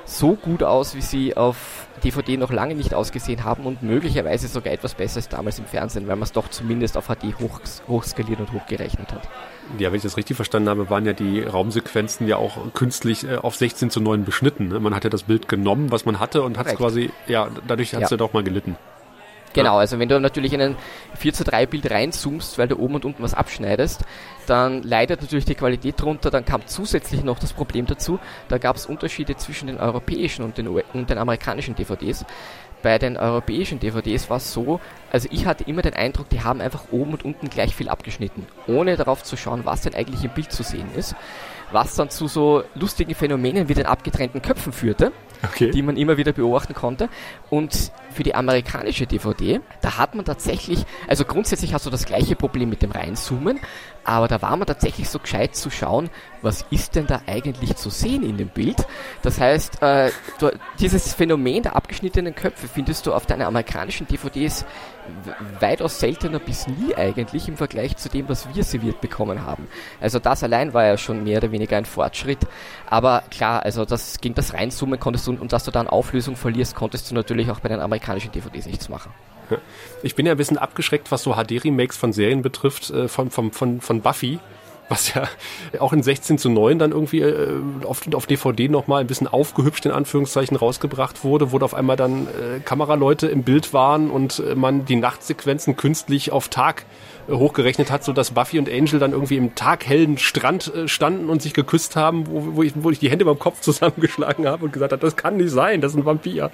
so 0.10 0.34
gut 0.34 0.64
aus, 0.64 0.96
wie 0.96 1.02
sie 1.02 1.38
auf 1.38 1.88
DVD 2.04 2.38
noch 2.38 2.52
lange 2.52 2.76
nicht 2.76 2.94
ausgesehen 2.94 3.44
haben 3.44 3.66
und 3.66 3.84
möglicherweise 3.84 4.48
sogar 4.48 4.74
etwas 4.74 4.96
besser 4.96 5.18
als 5.18 5.30
damals 5.30 5.60
im 5.60 5.66
Fernsehen, 5.66 6.08
weil 6.08 6.16
man 6.16 6.24
es 6.24 6.32
doch 6.32 6.50
zumindest 6.50 6.98
auf 6.98 7.08
HD 7.08 7.40
hoch, 7.40 7.60
hochskaliert 7.88 8.40
und 8.40 8.52
hochgerechnet 8.52 9.12
hat. 9.14 9.28
Ja, 9.78 9.90
wenn 9.92 9.98
ich 9.98 10.04
das 10.04 10.18
richtig 10.18 10.36
verstanden 10.36 10.70
habe, 10.70 10.90
waren 10.90 11.06
ja 11.06 11.14
die 11.14 11.42
Raumsequenzen 11.42 12.28
ja 12.28 12.38
auch 12.38 12.74
künstlich 12.74 13.28
äh, 13.28 13.36
auf 13.36 13.56
16 13.56 13.92
zu 13.92 14.02
9 14.02 14.26
beschnitten. 14.26 14.70
Ne? 14.70 14.80
Man 14.80 14.96
hat 14.96 15.04
ja 15.04 15.10
das 15.10 15.24
Bild 15.24 15.48
genommen, 15.48 15.92
was 15.92 16.06
man 16.06 16.20
hatte 16.20 16.42
und 16.42 16.58
hat 16.58 16.68
es 16.68 16.76
quasi, 16.76 17.12
ja, 17.28 17.50
dadurch 17.68 17.94
hat 17.94 18.04
es 18.04 18.10
ja. 18.10 18.16
ja 18.16 18.18
doch 18.18 18.34
mal 18.34 18.44
gelitten. 18.44 18.78
Genau, 19.54 19.78
also 19.78 19.98
wenn 19.98 20.10
du 20.10 20.20
natürlich 20.20 20.54
in 20.54 20.62
ein 20.62 20.78
4 21.16 21.34
zu 21.34 21.44
3 21.44 21.66
Bild 21.66 21.90
reinzoomst, 21.90 22.58
weil 22.58 22.68
du 22.68 22.78
oben 22.78 22.96
und 22.96 23.06
unten 23.06 23.24
was 23.24 23.34
abschneidest, 23.34 24.04
dann 24.46 24.84
leidet 24.84 25.22
natürlich 25.22 25.46
die 25.46 25.56
Qualität 25.56 26.00
drunter. 26.00 26.30
Dann 26.30 26.46
kam 26.46 26.66
zusätzlich 26.68 27.24
noch 27.24 27.40
das 27.40 27.54
Problem 27.54 27.86
dazu, 27.86 28.20
da 28.48 28.58
gab 28.58 28.76
es 28.76 28.86
Unterschiede 28.86 29.36
zwischen 29.38 29.68
den 29.68 29.78
europäischen 29.78 30.44
und 30.44 30.58
den, 30.58 30.68
und 30.68 31.10
den 31.10 31.18
amerikanischen 31.18 31.76
DVDs. 31.76 32.26
Bei 32.82 32.98
den 32.98 33.18
europäischen 33.18 33.80
DVDs 33.80 34.30
war 34.30 34.38
es 34.38 34.54
so, 34.54 34.80
also 35.12 35.28
ich 35.32 35.46
hatte 35.46 35.66
immer 35.66 35.82
den 35.82 35.94
Eindruck, 35.94 36.30
die 36.30 36.42
haben 36.44 36.62
einfach 36.62 36.86
oben 36.92 37.12
und 37.12 37.26
unten 37.26 37.50
gleich 37.50 37.76
viel 37.76 37.90
abgeschnitten, 37.90 38.46
ohne 38.68 38.96
darauf 38.96 39.24
zu 39.24 39.36
schauen, 39.36 39.66
was 39.66 39.82
denn 39.82 39.96
eigentlich 39.96 40.24
im 40.24 40.32
Bild 40.32 40.54
zu 40.54 40.64
sehen 40.64 40.88
ist 40.96 41.16
was 41.72 41.96
dann 41.96 42.10
zu 42.10 42.28
so 42.28 42.64
lustigen 42.76 43.16
Phänomenen 43.16 43.70
wie 43.70 43.74
den 43.74 43.86
abgetrennten 43.86 44.42
Köpfen 44.42 44.74
führte, 44.74 45.12
okay. 45.44 45.72
die 45.72 45.82
man 45.82 45.98
immer 45.98 46.18
wieder 46.18 46.32
beobachten 46.32 46.74
konnte. 46.74 47.10
Und 47.50 47.92
für 48.12 48.24
die 48.24 48.36
amerikanische 48.36 49.06
DVD, 49.08 49.62
da 49.82 49.98
hat 49.98 50.16
man 50.16 50.26
tatsächlich, 50.26 50.86
also 51.08 51.26
grundsätzlich 51.26 51.74
hast 51.74 51.86
du 51.86 51.90
das 51.90 52.06
gleiche 52.06 52.36
Problem 52.36 52.70
mit 52.70 52.82
dem 52.82 52.92
Reinzoomen, 52.92 53.60
aber 54.04 54.28
da 54.28 54.42
war 54.42 54.56
man 54.58 54.66
tatsächlich 54.66 55.10
so 55.10 55.20
gescheit 55.20 55.56
zu 55.56 55.70
schauen, 55.70 56.10
was 56.42 56.66
ist 56.72 56.96
denn 56.96 57.08
da 57.08 57.22
eigentlich 57.28 57.76
zu 57.76 57.90
sehen 57.90 58.24
in 58.24 58.38
dem 58.38 58.50
Bild. 58.50 58.86
Das 59.22 59.40
heißt, 59.40 59.82
äh, 59.82 60.12
du, 60.40 60.52
dieses 60.80 61.14
Phänomen 61.14 61.64
der 61.64 61.76
abgeschnittenen 61.76 62.36
Köpfe 62.36 62.68
findest 62.68 63.06
du 63.06 63.14
auf 63.14 63.26
deinen 63.26 63.44
amerikanischen 63.44 64.08
DVDs 64.08 64.66
weitaus 65.60 66.00
seltener 66.00 66.40
bis 66.40 66.68
nie 66.68 66.96
eigentlich 66.96 67.48
im 67.48 67.58
Vergleich 67.58 67.98
zu 67.98 68.10
dem, 68.10 68.30
was 68.30 68.54
wir 68.54 68.64
serviert 68.64 69.02
bekommen 69.02 69.46
haben. 69.46 69.68
Also 70.00 70.20
das 70.20 70.44
allein 70.44 70.74
war 70.74 70.86
ja 70.86 70.98
schon 70.98 71.24
mehr 71.24 71.40
oder 71.40 71.52
weniger 71.52 71.78
ein 71.78 71.86
Fortschritt. 71.86 72.40
Aber 72.88 73.24
klar, 73.32 73.64
also 73.64 73.86
das 73.86 74.22
gegen 74.22 74.36
das 74.36 74.54
Reinzoomen 74.54 75.00
konntest 75.00 75.28
du 75.28 75.32
und 75.32 75.52
dass 75.52 75.64
du 75.64 75.72
dann 75.72 75.88
Auflösung 75.88 76.36
verlierst, 76.36 76.76
konntest 76.76 77.10
du 77.10 77.16
natürlich 77.16 77.50
auch 77.50 77.60
bei 77.60 77.70
den 77.70 77.80
amerikanischen 77.80 78.32
DVDs 78.32 78.66
nichts 78.66 78.90
machen. 78.90 79.12
Ich 80.04 80.14
bin 80.14 80.28
ja 80.28 80.34
ein 80.34 80.38
bisschen 80.38 80.60
abgeschreckt, 80.60 81.12
was 81.12 81.24
so 81.24 81.34
HD-Remakes 81.34 81.98
von 81.98 82.14
Serien 82.14 82.44
betrifft, 82.44 82.92
äh, 82.92 83.08
von, 83.08 83.32
von, 83.32 83.52
von, 83.52 83.82
von 83.82 84.02
Buffy 84.02 84.40
was 84.90 85.14
ja 85.14 85.28
auch 85.80 85.94
in 85.94 86.02
16 86.04 86.38
zu 86.38 86.50
9 86.50 86.80
dann 86.80 86.92
irgendwie 86.92 87.22
äh, 87.22 87.62
auf, 87.86 88.02
auf 88.14 88.26
DVD 88.26 88.68
nochmal 88.68 89.02
ein 89.02 89.08
bisschen 89.08 89.28
aufgehübscht 89.28 89.86
in 89.86 89.92
Anführungszeichen 89.92 90.58
rausgebracht 90.58 91.24
wurde, 91.24 91.52
wo 91.52 91.60
auf 91.60 91.74
einmal 91.74 91.96
dann 91.96 92.28
äh, 92.28 92.60
Kameraleute 92.60 93.28
im 93.28 93.44
Bild 93.44 93.74
waren 93.74 94.10
und 94.10 94.40
äh, 94.40 94.56
man 94.56 94.86
die 94.86 94.96
Nachtsequenzen 94.96 95.76
künstlich 95.76 96.32
auf 96.32 96.50
Tag 96.50 96.86
äh, 97.28 97.34
hochgerechnet 97.34 97.92
hat, 97.92 98.04
so 98.04 98.14
dass 98.14 98.32
Buffy 98.32 98.58
und 98.58 98.70
Angel 98.70 99.00
dann 99.00 99.12
irgendwie 99.12 99.38
im 99.38 99.54
taghellen 99.56 100.18
Strand 100.18 100.74
äh, 100.74 100.88
standen 100.88 101.30
und 101.30 101.42
sich 101.42 101.54
geküsst 101.54 101.96
haben, 101.96 102.28
wo, 102.28 102.56
wo, 102.56 102.64
ich, 102.64 102.74
wo 102.76 102.90
ich 102.90 103.00
die 103.00 103.10
Hände 103.10 103.26
beim 103.26 103.40
Kopf 103.40 103.62
zusammengeschlagen 103.62 104.48
habe 104.48 104.66
und 104.66 104.74
gesagt 104.74 104.92
habe, 104.92 105.02
das 105.02 105.16
kann 105.16 105.38
nicht 105.38 105.52
sein, 105.52 105.82
das 105.82 105.92
ist 105.94 106.00
ein 106.00 106.06
Vampir. 106.06 106.50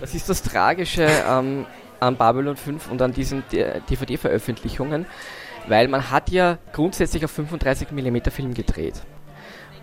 Das 0.00 0.14
ist 0.14 0.28
das 0.28 0.42
Tragische 0.42 1.08
ähm, 1.28 1.66
an 2.00 2.16
Babylon 2.16 2.56
5 2.56 2.90
und 2.90 3.02
an 3.02 3.12
diesen 3.12 3.44
DVD-Veröffentlichungen 3.52 5.06
weil 5.68 5.88
man 5.88 6.10
hat 6.10 6.30
ja 6.30 6.58
grundsätzlich 6.72 7.24
auf 7.24 7.30
35 7.30 7.90
mm 7.92 8.30
Film 8.30 8.54
gedreht. 8.54 9.02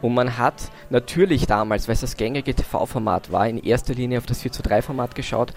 Und 0.01 0.13
man 0.13 0.37
hat 0.37 0.71
natürlich 0.89 1.45
damals, 1.45 1.87
weil 1.87 1.93
es 1.93 2.01
das 2.01 2.15
gängige 2.15 2.53
TV-Format 2.53 3.31
war, 3.31 3.47
in 3.47 3.57
erster 3.57 3.93
Linie 3.93 4.19
auf 4.19 4.25
das 4.25 4.41
4 4.41 4.51
zu 4.51 4.63
3 4.63 4.81
Format 4.81 5.15
geschaut. 5.15 5.53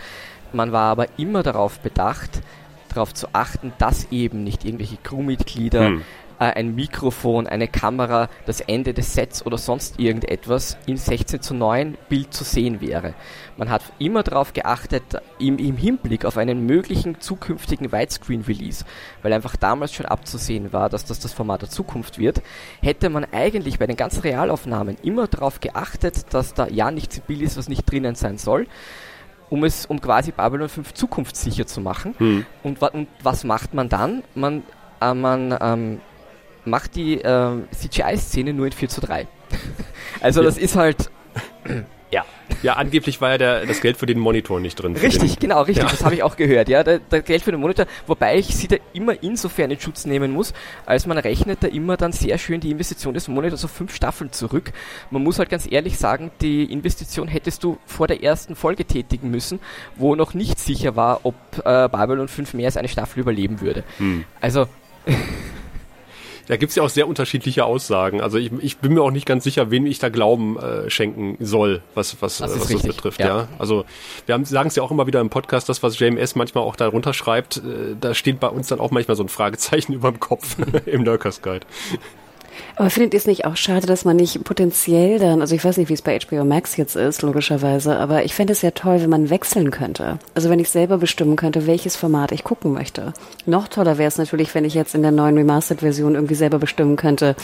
Man 0.53 0.73
war 0.73 0.91
aber 0.91 1.07
immer 1.17 1.43
darauf 1.43 1.79
bedacht, 1.79 2.43
darauf 2.89 3.15
zu 3.15 3.29
achten, 3.33 3.73
dass 3.79 4.11
eben 4.11 4.43
nicht 4.43 4.65
irgendwelche 4.65 4.97
Crewmitglieder 4.97 5.87
hm 5.87 6.03
ein 6.51 6.75
Mikrofon, 6.75 7.47
eine 7.47 7.69
Kamera, 7.69 8.29
das 8.47 8.61
Ende 8.61 8.95
des 8.95 9.15
Sets 9.15 9.45
oder 9.45 9.59
sonst 9.59 9.99
irgendetwas 9.99 10.77
in 10.87 10.97
16 10.97 11.43
zu 11.43 11.55
9 11.55 11.97
Bild 12.09 12.33
zu 12.35 12.45
sehen 12.45 12.81
wäre. 12.81 13.15
Man 13.57 13.71
hat 13.71 13.83
immer 13.99 14.23
darauf 14.23 14.53
geachtet, 14.53 15.03
im, 15.39 15.59
im 15.59 15.77
Hinblick 15.77 16.25
auf 16.25 16.37
einen 16.37 16.67
möglichen 16.67 17.21
zukünftigen 17.21 17.93
Widescreen-Release, 17.93 18.85
weil 19.23 19.33
einfach 19.33 19.57
damals 19.57 19.93
schon 19.93 20.07
abzusehen 20.07 20.73
war, 20.73 20.89
dass 20.89 21.05
das 21.05 21.21
das 21.21 21.33
Format 21.33 21.63
der 21.63 21.71
Zukunft 21.71 22.19
wird, 22.19 22.43
hätte 22.81 23.09
man 23.11 23.27
eigentlich 23.33 23.79
bei 23.79 23.87
den 23.87 23.97
ganzen 23.97 24.21
Realaufnahmen 24.21 24.97
immer 25.03 25.27
darauf 25.27 25.61
geachtet, 25.61 26.33
dass 26.35 26.55
da 26.55 26.67
ja 26.69 26.91
nichts 26.91 27.19
im 27.19 27.25
Bild 27.25 27.43
ist, 27.43 27.57
was 27.57 27.69
nicht 27.69 27.91
drinnen 27.91 28.15
sein 28.15 28.39
soll 28.39 28.67
um 29.53 29.65
es, 29.65 29.85
um 29.85 30.01
quasi 30.01 30.33
Babylon 30.33 30.71
5 30.71 30.95
zukunftssicher 30.95 31.67
zu 31.67 31.83
machen. 31.83 32.15
Hm. 32.17 32.47
Und, 32.63 32.81
und, 32.81 33.07
was 33.23 33.45
macht 33.45 33.75
man 33.75 33.91
dann? 33.91 34.23
Man, 34.35 34.63
äh, 35.03 35.13
man 35.13 35.55
ähm, 35.61 36.01
macht 36.65 36.97
die 36.97 37.21
äh, 37.21 37.51
CGI-Szene 37.73 38.53
nur 38.53 38.67
in 38.67 38.73
4 38.73 38.89
zu 38.89 39.01
3. 39.01 39.27
also 40.21 40.41
ja. 40.41 40.47
das 40.47 40.59
ist 40.59 40.77
halt... 40.77 41.11
ja. 42.11 42.25
Ja, 42.63 42.75
angeblich 42.75 43.21
war 43.21 43.31
ja 43.31 43.39
der, 43.39 43.67
das 43.67 43.81
Geld 43.81 43.97
für 43.97 44.07
den 44.07 44.19
Monitor 44.19 44.61
nicht 44.61 44.77
drin. 44.77 44.95
Richtig, 44.97 45.39
genau, 45.39 45.63
richtig. 45.63 45.85
Ja. 45.85 45.91
Das 45.91 46.05
habe 46.05 46.15
ich 46.15 46.23
auch 46.23 46.37
gehört. 46.37 46.69
Ja, 46.69 46.85
der, 46.85 46.99
der, 47.01 47.23
Geld 47.23 47.43
für 47.43 47.51
den 47.51 47.61
Monitor, 47.61 47.87
wobei 48.07 48.39
ich 48.39 48.55
sie 48.55 48.69
da 48.69 48.77
immer 48.93 49.21
insofern 49.23 49.71
in 49.71 49.81
Schutz 49.81 50.05
nehmen 50.05 50.31
muss, 50.31 50.53
als 50.87 51.07
man 51.07 51.19
rechnet 51.19 51.63
da 51.63 51.69
immer 51.69 51.97
dann 51.97 52.13
sehr 52.13 52.39
schön 52.39 52.61
die 52.61 52.71
Investition 52.71 53.15
des 53.15 53.27
Monitors 53.27 53.65
auf 53.65 53.71
fünf 53.71 53.95
Staffeln 53.95 54.33
zurück. 54.33 54.73
Man 55.11 55.23
muss 55.23 55.39
halt 55.39 55.49
ganz 55.49 55.71
ehrlich 55.71 55.99
sagen, 55.99 56.31
die 56.41 56.65
Investition 56.65 57.27
hättest 57.27 57.65
du 57.65 57.79
vor 57.87 58.07
der 58.07 58.23
ersten 58.23 58.55
Folge 58.55 58.85
tätigen 58.85 59.31
müssen, 59.31 59.59
wo 59.97 60.15
noch 60.15 60.35
nicht 60.35 60.61
sicher 60.61 60.95
war, 60.95 61.21
ob 61.25 61.35
äh, 61.65 61.89
Babylon 61.89 62.29
5 62.29 62.55
mehr 62.55 62.67
als 62.67 62.77
eine 62.77 62.89
Staffel 62.89 63.21
überleben 63.21 63.61
würde. 63.61 63.83
Hm. 63.99 64.25
Also 64.41 64.67
da 66.53 66.59
gibt's 66.59 66.75
ja 66.75 66.83
auch 66.83 66.91
sehr 66.91 67.09
unterschiedliche 67.09 67.65
Aussagen. 67.65 68.21
Also 68.21 68.37
ich, 68.37 68.53
ich 68.61 68.77
bin 68.77 68.93
mir 68.93 69.01
auch 69.01 69.11
nicht 69.11 69.25
ganz 69.25 69.43
sicher, 69.43 69.71
wem 69.71 69.87
ich 69.87 69.99
da 70.01 70.11
Glauben 70.11 70.59
äh, 70.59 70.91
schenken 70.91 71.39
soll, 71.41 71.81
was, 71.95 72.21
was, 72.21 72.37
das, 72.37 72.61
was 72.61 72.69
das 72.69 72.83
betrifft. 72.83 73.21
Ja. 73.21 73.27
ja. 73.27 73.49
Also 73.59 73.87
wir 74.27 74.39
sagen 74.45 74.69
es 74.69 74.77
ja 74.77 74.83
auch 74.83 74.91
immer 74.91 75.07
wieder 75.07 75.23
im 75.23 75.31
Podcast, 75.31 75.71
das, 75.71 75.83
was 75.83 75.99
JMS 75.99 76.35
manchmal 76.35 76.65
auch 76.65 76.77
darunter 76.77 77.15
schreibt, 77.15 77.57
äh, 77.57 77.97
da 77.99 78.13
steht 78.13 78.39
bei 78.39 78.49
uns 78.49 78.67
dann 78.67 78.81
auch 78.81 78.91
manchmal 78.91 79.17
so 79.17 79.23
ein 79.25 79.31
Fragezeichen 79.31 79.93
über 79.95 80.11
dem 80.11 80.21
Kopf 80.21 80.59
im 80.85 81.07
Lurkers 81.07 81.41
Guide. 81.41 81.65
Aber 82.77 82.91
findet 82.91 83.15
ihr 83.15 83.19
es 83.19 83.27
nicht 83.27 83.45
auch 83.45 83.57
schade, 83.57 83.87
dass 83.87 84.05
man 84.05 84.17
nicht 84.17 84.43
potenziell 84.45 85.19
dann, 85.19 85.41
also 85.41 85.55
ich 85.55 85.65
weiß 85.65 85.77
nicht, 85.77 85.89
wie 85.89 85.95
es 85.95 86.03
bei 86.03 86.19
HBO 86.19 86.45
Max 86.45 86.77
jetzt 86.77 86.97
ist, 86.97 87.23
logischerweise, 87.23 87.97
aber 87.97 88.25
ich 88.25 88.35
fände 88.35 88.53
es 88.53 88.63
ja 88.63 88.71
toll, 88.71 89.01
wenn 89.01 89.11
man 89.11 89.31
wechseln 89.31 89.71
könnte. 89.71 90.19
Also 90.35 90.49
wenn 90.51 90.59
ich 90.59 90.71
selber 90.71 90.99
bestimmen 90.99 91.37
könnte, 91.37 91.67
welches 91.67 91.97
Format 91.97 92.33
ich 92.33 92.45
gucken 92.45 92.73
möchte. 92.73 93.13
Noch 93.47 93.69
toller 93.69 93.99
wäre 93.99 94.09
es 94.09 94.19
natürlich, 94.19 94.55
wenn 94.55 94.65
ich 94.65 94.75
jetzt 94.75 94.95
in 94.95 95.03
der 95.03 95.11
neuen 95.11 95.37
Remastered-Version 95.37 96.15
irgendwie 96.15 96.35
selber 96.35 96.59
bestimmen 96.59 96.97
könnte, 96.97 97.37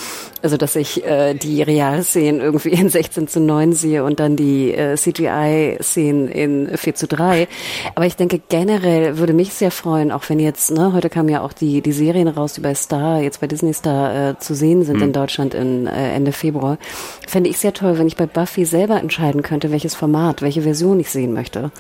also 0.43 0.57
dass 0.57 0.77
ich 0.77 1.05
äh, 1.05 1.35
die 1.35 1.63
Realszenen 1.63 2.41
irgendwie 2.41 2.71
in 2.71 2.89
16 2.89 3.29
zu 3.29 3.41
9 3.41 3.73
sehe 3.73 4.05
und 4.05 4.21
dann 4.21 4.37
die 4.37 4.73
äh, 4.73 4.97
CGI-Szenen 4.97 6.29
in 6.29 6.77
4 6.77 6.95
zu 6.95 7.07
3. 7.07 7.49
Aber 7.95 8.07
ich 8.07 8.17
denke, 8.17 8.41
generell 8.49 9.19
würde 9.19 9.33
mich 9.33 9.53
sehr 9.53 9.71
freuen, 9.71 10.11
auch 10.11 10.29
wenn 10.29 10.41
jetzt, 10.41 10.71
ne, 10.71 10.93
heute 10.93 11.11
kamen 11.11 11.29
ja 11.29 11.43
auch 11.43 11.53
die, 11.53 11.83
die 11.83 11.93
Serien 11.93 12.29
raus, 12.29 12.55
die 12.55 12.61
bei 12.61 12.75
Star, 12.75 13.21
jetzt 13.21 13.41
bei 13.41 13.47
Disney 13.47 13.75
Star 13.75 14.31
äh, 14.31 14.39
zu 14.39 14.55
sehen 14.55 14.85
sind 14.85 14.97
mhm. 14.97 15.03
in 15.03 15.13
Deutschland 15.19 15.55
in 15.55 15.87
äh, 15.87 16.13
Ende 16.13 16.33
Februar. 16.33 16.79
Fände 17.27 17.51
ich 17.51 17.59
sehr 17.59 17.73
toll, 17.73 17.99
wenn 17.99 18.07
ich 18.07 18.17
bei 18.17 18.27
Buffy 18.27 18.65
selber 18.65 19.01
entscheiden 19.01 19.43
könnte, 19.43 19.71
welches 19.71 19.95
Format, 19.95 20.43
welche 20.43 20.63
Version 20.63 21.01
ich 21.01 21.11
sehen 21.11 21.33
möchte. 21.33 21.71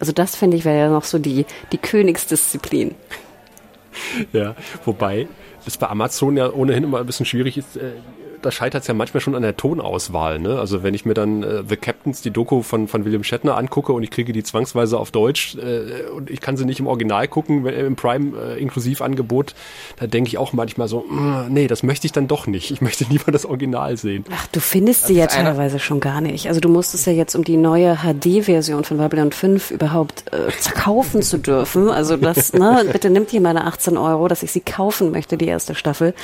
Also 0.00 0.12
das 0.12 0.36
finde 0.36 0.56
ich 0.56 0.64
wäre 0.64 0.78
ja 0.78 0.88
noch 0.88 1.04
so 1.04 1.18
die, 1.18 1.46
die 1.72 1.78
Königsdisziplin. 1.78 2.94
Ja, 4.32 4.54
wobei 4.84 5.26
es 5.66 5.78
bei 5.78 5.88
Amazon 5.88 6.36
ja 6.36 6.52
ohnehin 6.52 6.84
immer 6.84 7.00
ein 7.00 7.06
bisschen 7.06 7.26
schwierig 7.26 7.58
ist, 7.58 7.76
äh, 7.76 7.92
da 8.46 8.52
scheitert 8.52 8.82
es 8.82 8.88
ja 8.88 8.94
manchmal 8.94 9.20
schon 9.20 9.34
an 9.34 9.42
der 9.42 9.56
Tonauswahl. 9.56 10.38
Ne? 10.38 10.58
Also 10.58 10.82
wenn 10.82 10.94
ich 10.94 11.04
mir 11.04 11.14
dann 11.14 11.42
äh, 11.42 11.62
The 11.68 11.76
Captains, 11.76 12.22
die 12.22 12.30
Doku 12.30 12.62
von, 12.62 12.88
von 12.88 13.04
William 13.04 13.24
Shatner 13.24 13.56
angucke 13.56 13.92
und 13.92 14.02
ich 14.02 14.10
kriege 14.10 14.32
die 14.32 14.42
zwangsweise 14.42 14.98
auf 14.98 15.10
Deutsch 15.10 15.56
äh, 15.56 16.08
und 16.10 16.30
ich 16.30 16.40
kann 16.40 16.56
sie 16.56 16.64
nicht 16.64 16.80
im 16.80 16.86
Original 16.86 17.26
gucken, 17.28 17.66
im 17.66 17.96
Prime 17.96 18.36
äh, 18.36 18.66
da 19.98 20.06
denke 20.06 20.28
ich 20.28 20.38
auch 20.38 20.52
manchmal 20.52 20.88
so, 20.88 21.00
mm, 21.00 21.46
nee, 21.48 21.66
das 21.66 21.82
möchte 21.82 22.06
ich 22.06 22.12
dann 22.12 22.28
doch 22.28 22.46
nicht. 22.46 22.70
Ich 22.70 22.80
möchte 22.80 23.04
lieber 23.10 23.32
das 23.32 23.44
Original 23.44 23.96
sehen. 23.96 24.24
Ach, 24.30 24.46
du 24.48 24.60
findest 24.60 25.06
sie 25.06 25.14
ja 25.14 25.26
teilweise 25.26 25.78
schon 25.78 26.00
gar 26.00 26.20
nicht. 26.20 26.48
Also 26.48 26.60
du 26.60 26.68
musstest 26.68 27.06
ja 27.06 27.12
jetzt, 27.12 27.34
um 27.34 27.42
die 27.42 27.56
neue 27.56 27.96
HD-Version 27.96 28.84
von 28.84 28.98
Babylon 28.98 29.32
5 29.32 29.72
überhaupt 29.72 30.24
äh, 30.32 30.52
kaufen 30.74 31.22
zu 31.22 31.38
dürfen, 31.38 31.90
also 31.90 32.16
das, 32.16 32.52
ne, 32.52 32.84
bitte 32.92 33.10
nimmt 33.10 33.32
ihr 33.32 33.40
meine 33.40 33.64
18 33.64 33.96
Euro, 33.96 34.28
dass 34.28 34.42
ich 34.42 34.52
sie 34.52 34.60
kaufen 34.60 35.10
möchte, 35.10 35.36
die 35.36 35.46
erste 35.46 35.74
Staffel. 35.74 36.14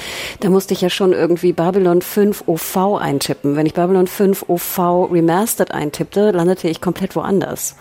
Da 0.41 0.51
musste 0.51 0.75
ich 0.75 0.81
ja 0.81 0.91
schon 0.91 1.13
irgendwie 1.13 1.53
Babylon 1.53 2.03
5 2.13 2.45
OV 2.47 2.99
eintippen. 3.01 3.57
Wenn 3.57 3.65
ich 3.65 3.73
Babylon 3.73 4.07
5 4.07 4.45
OV 4.47 5.09
Remastered 5.11 5.71
eintippte, 5.71 6.31
landete 6.31 6.69
ich 6.69 6.83
komplett 6.83 7.17
woanders. 7.17 7.75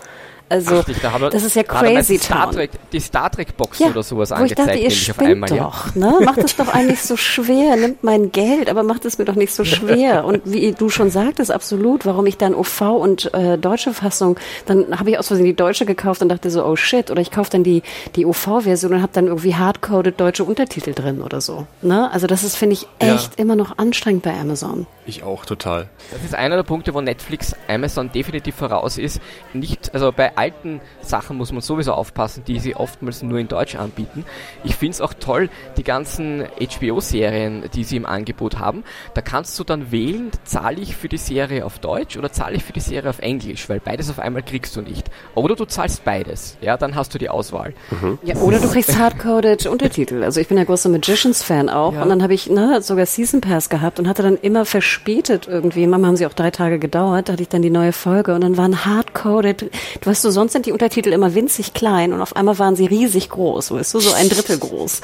Also, 0.52 0.84
Ach, 0.86 1.00
da 1.00 1.12
haben 1.12 1.30
das 1.30 1.44
ist 1.44 1.56
ja 1.56 1.62
crazy 1.62 2.18
Star 2.18 2.50
Trek, 2.50 2.70
Die 2.92 3.00
Star 3.00 3.30
Trek 3.30 3.56
Box 3.56 3.78
ja, 3.78 3.86
oder 3.86 4.02
sowas 4.02 4.30
wo 4.30 4.34
angezeigt, 4.34 4.60
ich 4.60 4.66
dachte, 4.66 4.78
ihr 4.78 4.90
spinnt 4.90 5.50
doch, 5.50 5.94
ne? 5.94 6.18
Macht 6.22 6.38
es 6.38 6.56
doch 6.56 6.68
eigentlich 6.68 7.00
so 7.00 7.16
schwer, 7.16 7.76
nimmt 7.76 8.04
mein 8.04 8.32
Geld, 8.32 8.68
aber 8.68 8.82
macht 8.82 9.06
es 9.06 9.16
mir 9.16 9.24
doch 9.24 9.34
nicht 9.34 9.54
so 9.54 9.64
schwer. 9.64 10.26
Und 10.26 10.42
wie 10.44 10.72
du 10.72 10.90
schon 10.90 11.10
sagtest, 11.10 11.50
absolut, 11.50 12.04
warum 12.04 12.26
ich 12.26 12.36
dann 12.36 12.54
OV 12.54 12.82
und 12.82 13.32
äh, 13.32 13.56
deutsche 13.56 13.94
Fassung, 13.94 14.38
dann 14.66 14.98
habe 15.00 15.08
ich 15.08 15.18
aus 15.18 15.28
Versehen 15.28 15.46
die 15.46 15.56
deutsche 15.56 15.86
gekauft 15.86 16.20
und 16.20 16.28
dachte 16.28 16.50
so, 16.50 16.66
oh 16.66 16.76
shit, 16.76 17.10
oder 17.10 17.22
ich 17.22 17.30
kaufe 17.30 17.48
dann 17.48 17.64
die 17.64 17.82
die 18.14 18.26
OV-Version 18.26 18.92
und 18.92 19.00
habe 19.00 19.12
dann 19.14 19.28
irgendwie 19.28 19.54
hardcoded 19.54 20.20
deutsche 20.20 20.44
Untertitel 20.44 20.92
drin 20.92 21.22
oder 21.22 21.40
so. 21.40 21.66
Ne? 21.80 22.10
Also 22.12 22.26
das 22.26 22.44
ist, 22.44 22.56
finde 22.56 22.74
ich, 22.74 22.86
echt 22.98 23.38
ja. 23.38 23.42
immer 23.42 23.56
noch 23.56 23.78
anstrengend 23.78 24.22
bei 24.22 24.34
Amazon. 24.38 24.86
Ich 25.06 25.22
auch 25.22 25.44
total. 25.44 25.88
Das 26.12 26.22
ist 26.22 26.34
einer 26.34 26.56
der 26.56 26.62
Punkte, 26.62 26.94
wo 26.94 27.00
Netflix 27.00 27.56
Amazon 27.68 28.12
definitiv 28.12 28.54
voraus 28.54 28.98
ist. 28.98 29.20
Nicht, 29.52 29.92
also 29.94 30.12
bei 30.12 30.36
alten 30.42 30.80
Sachen 31.02 31.36
muss 31.36 31.52
man 31.52 31.60
sowieso 31.60 31.92
aufpassen, 31.92 32.42
die 32.44 32.58
sie 32.58 32.74
oftmals 32.74 33.22
nur 33.22 33.38
in 33.38 33.46
Deutsch 33.46 33.76
anbieten. 33.76 34.24
Ich 34.64 34.74
finde 34.74 34.94
es 34.94 35.00
auch 35.00 35.14
toll, 35.14 35.48
die 35.76 35.84
ganzen 35.84 36.44
HBO-Serien, 36.58 37.70
die 37.72 37.84
sie 37.84 37.96
im 37.96 38.06
Angebot 38.06 38.58
haben. 38.58 38.82
Da 39.14 39.20
kannst 39.20 39.56
du 39.58 39.64
dann 39.64 39.92
wählen, 39.92 40.30
zahle 40.42 40.80
ich 40.80 40.96
für 40.96 41.08
die 41.08 41.18
Serie 41.18 41.64
auf 41.64 41.78
Deutsch 41.78 42.16
oder 42.16 42.32
zahle 42.32 42.56
ich 42.56 42.64
für 42.64 42.72
die 42.72 42.80
Serie 42.80 43.08
auf 43.08 43.20
Englisch, 43.20 43.68
weil 43.68 43.78
beides 43.78 44.10
auf 44.10 44.18
einmal 44.18 44.42
kriegst 44.42 44.74
du 44.74 44.82
nicht. 44.82 45.10
Oder 45.36 45.54
du 45.54 45.64
zahlst 45.64 46.04
beides, 46.04 46.56
ja, 46.60 46.76
dann 46.76 46.96
hast 46.96 47.14
du 47.14 47.18
die 47.18 47.28
Auswahl. 47.28 47.72
Mhm. 47.90 48.18
Ja, 48.24 48.36
oder 48.36 48.58
du 48.58 48.68
kriegst 48.68 48.98
hardcoded 48.98 49.66
Untertitel. 49.66 50.24
Also 50.24 50.40
ich 50.40 50.48
bin 50.48 50.58
ja 50.58 50.64
großer 50.64 50.88
Magicians-Fan 50.88 51.68
auch 51.68 51.94
ja. 51.94 52.02
und 52.02 52.08
dann 52.08 52.22
habe 52.22 52.34
ich 52.34 52.50
ne, 52.50 52.82
sogar 52.82 53.06
Season 53.06 53.40
Pass 53.40 53.68
gehabt 53.68 54.00
und 54.00 54.08
hatte 54.08 54.24
dann 54.24 54.36
immer 54.36 54.64
verspätet 54.64 55.46
irgendwie. 55.46 55.86
Manchmal 55.86 56.08
haben 56.08 56.16
sie 56.16 56.26
auch 56.26 56.32
drei 56.32 56.50
Tage 56.50 56.80
gedauert, 56.80 57.28
da 57.28 57.34
hatte 57.34 57.42
ich 57.42 57.48
dann 57.48 57.62
die 57.62 57.70
neue 57.70 57.92
Folge 57.92 58.34
und 58.34 58.40
dann 58.40 58.56
waren 58.56 58.84
hardcoded, 58.84 59.70
du 60.00 60.10
weißt 60.22 60.36
du, 60.36 60.40
sonst 60.40 60.52
sind 60.52 60.66
die 60.66 60.72
Untertitel 60.72 61.12
immer 61.12 61.34
winzig 61.34 61.74
klein 61.74 62.12
und 62.12 62.20
auf 62.20 62.36
einmal 62.36 62.56
waren 62.60 62.76
sie 62.76 62.86
riesig 62.86 63.28
groß, 63.28 63.72
weißt 63.72 63.92
du, 63.92 63.98
so 63.98 64.12
ein 64.12 64.28
Drittel 64.28 64.56
groß. 64.56 65.00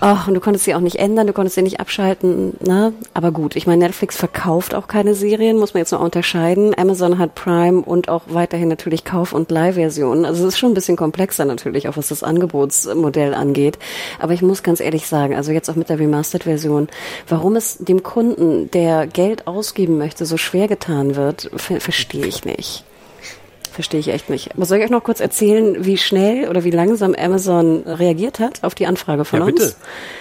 Ach, 0.00 0.28
und 0.28 0.34
du 0.34 0.40
konntest 0.40 0.66
sie 0.66 0.74
auch 0.74 0.80
nicht 0.80 0.96
ändern, 0.96 1.26
du 1.26 1.32
konntest 1.32 1.54
sie 1.54 1.62
nicht 1.62 1.80
abschalten, 1.80 2.52
ne? 2.60 2.92
Aber 3.14 3.32
gut, 3.32 3.56
ich 3.56 3.66
meine, 3.66 3.84
Netflix 3.84 4.14
verkauft 4.14 4.74
auch 4.74 4.88
keine 4.88 5.14
Serien, 5.14 5.56
muss 5.56 5.72
man 5.72 5.80
jetzt 5.80 5.92
noch 5.92 6.02
unterscheiden. 6.02 6.74
Amazon 6.76 7.18
hat 7.18 7.34
Prime 7.34 7.80
und 7.80 8.10
auch 8.10 8.24
weiterhin 8.26 8.68
natürlich 8.68 9.04
Kauf- 9.04 9.32
und 9.32 9.50
Leihversionen. 9.50 10.26
Also 10.26 10.42
es 10.42 10.52
ist 10.52 10.58
schon 10.58 10.72
ein 10.72 10.74
bisschen 10.74 10.98
komplexer 10.98 11.46
natürlich, 11.46 11.88
auch 11.88 11.96
was 11.96 12.08
das 12.08 12.22
Angebotsmodell 12.22 13.32
angeht. 13.32 13.78
Aber 14.18 14.34
ich 14.34 14.42
muss 14.42 14.62
ganz 14.62 14.80
ehrlich 14.80 15.06
sagen, 15.06 15.34
also 15.34 15.50
jetzt 15.50 15.70
auch 15.70 15.76
mit 15.76 15.88
der 15.88 15.98
Remastered-Version, 15.98 16.88
warum 17.26 17.56
es 17.56 17.78
dem 17.78 18.02
Kunden, 18.02 18.70
der 18.72 19.06
Geld 19.06 19.46
ausgeben 19.46 19.96
möchte, 19.96 20.26
so 20.26 20.36
schwer 20.36 20.68
getan 20.68 21.16
wird, 21.16 21.50
ver 21.56 21.80
verstehe 21.80 22.26
ich 22.26 22.44
nicht. 22.44 22.84
Verstehe 23.76 24.00
ich 24.00 24.08
echt 24.08 24.30
nicht. 24.30 24.56
Aber 24.56 24.64
soll 24.64 24.78
ich 24.78 24.84
euch 24.84 24.90
noch 24.90 25.04
kurz 25.04 25.20
erzählen, 25.20 25.84
wie 25.84 25.98
schnell 25.98 26.48
oder 26.48 26.64
wie 26.64 26.70
langsam 26.70 27.14
Amazon 27.14 27.82
reagiert 27.82 28.40
hat 28.40 28.64
auf 28.64 28.74
die 28.74 28.86
Anfrage 28.86 29.26
von 29.26 29.40
ja, 29.40 29.44
bitte. 29.44 29.64
uns? 29.64 29.76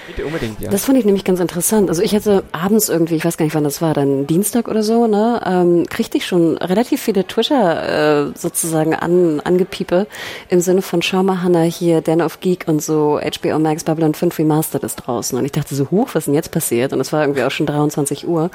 Bitte 0.07 0.25
unbedingt, 0.25 0.59
ja. 0.59 0.69
Das 0.69 0.83
fand 0.83 0.97
ich 0.97 1.05
nämlich 1.05 1.23
ganz 1.23 1.39
interessant. 1.39 1.87
Also 1.87 2.01
ich 2.01 2.13
hatte 2.13 2.43
abends 2.51 2.89
irgendwie, 2.89 3.15
ich 3.15 3.23
weiß 3.23 3.37
gar 3.37 3.45
nicht, 3.45 3.55
wann 3.55 3.63
das 3.63 3.81
war, 3.81 3.93
dann 3.93 4.27
Dienstag 4.27 4.67
oder 4.67 4.83
so, 4.83 5.07
ne, 5.07 5.41
ähm, 5.45 5.85
kriegte 5.89 6.17
ich 6.17 6.25
schon 6.25 6.57
relativ 6.57 7.01
viele 7.01 7.25
Twitter 7.25 8.27
äh, 8.27 8.37
sozusagen 8.37 8.93
an, 8.93 9.39
angepiepe 9.39 10.05
im 10.49 10.59
Sinne 10.59 10.81
von 10.81 11.01
schau 11.01 11.23
mal 11.23 11.41
Hannah 11.41 11.63
hier, 11.63 12.01
Den 12.01 12.21
of 12.21 12.41
Geek 12.41 12.65
und 12.67 12.83
so, 12.83 13.21
HBO 13.21 13.57
Max 13.57 13.85
Babylon 13.85 14.15
5 14.15 14.37
Remastered 14.37 14.83
ist 14.83 14.97
draußen. 14.97 15.39
Und 15.39 15.45
ich 15.45 15.53
dachte 15.53 15.75
so, 15.75 15.89
huch, 15.91 16.09
was 16.09 16.23
ist 16.23 16.25
denn 16.25 16.33
jetzt 16.33 16.51
passiert? 16.51 16.91
Und 16.91 16.99
es 16.99 17.13
war 17.13 17.21
irgendwie 17.21 17.43
auch 17.43 17.51
schon 17.51 17.67
23 17.67 18.27
Uhr. 18.27 18.51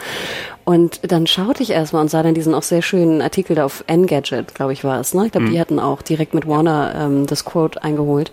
Und 0.70 1.00
dann 1.10 1.26
schaute 1.26 1.64
ich 1.64 1.70
erstmal 1.70 2.00
und 2.00 2.12
sah 2.12 2.22
dann 2.22 2.32
diesen 2.32 2.54
auch 2.54 2.62
sehr 2.62 2.80
schönen 2.80 3.22
Artikel 3.22 3.56
da 3.56 3.64
auf 3.64 3.82
Engadget, 3.88 4.54
glaube 4.54 4.72
ich, 4.72 4.84
war 4.84 5.00
es. 5.00 5.14
Ne? 5.14 5.26
Ich 5.26 5.32
glaube, 5.32 5.48
mhm. 5.48 5.50
die 5.50 5.58
hatten 5.58 5.80
auch 5.80 6.00
direkt 6.00 6.32
mit 6.32 6.46
Warner 6.46 6.94
ähm, 6.94 7.26
das 7.26 7.44
Quote 7.44 7.82
eingeholt. 7.82 8.30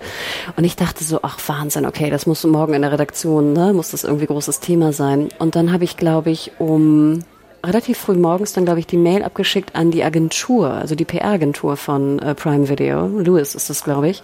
Und 0.56 0.64
ich 0.64 0.76
dachte 0.76 1.04
so, 1.04 1.22
ach 1.24 1.40
Wahnsinn, 1.48 1.88
okay, 1.88 2.12
das 2.12 2.28
muss 2.28 2.44
morgen 2.44 2.76
in 2.76 2.84
der 2.84 2.92
Redaktion, 2.92 3.54
ne? 3.54 3.74
muss 3.74 3.90
das 3.90 4.04
irgendwie 4.04 4.28
großes 4.28 4.60
Thema 4.60 4.94
sein. 4.94 5.30
Und 5.40 5.56
dann 5.56 5.74
habe 5.74 5.84
ich, 5.84 5.98
glaube 5.98 6.30
ich, 6.30 6.52
um 6.60 7.24
relativ 7.66 7.98
früh 7.98 8.14
morgens 8.14 8.54
dann, 8.54 8.66
glaube 8.66 8.82
ich, 8.82 8.86
die 8.86 8.98
Mail 8.98 9.24
abgeschickt 9.24 9.76
an 9.76 9.90
die 9.90 10.04
Agentur, 10.04 10.70
also 10.70 10.94
die 10.94 11.06
PR-Agentur 11.06 11.76
von 11.76 12.20
äh, 12.20 12.36
Prime 12.36 12.70
Video. 12.70 13.08
Louis 13.08 13.56
ist 13.56 13.72
das, 13.72 13.84
glaube 13.84 14.10
ich. 14.10 14.22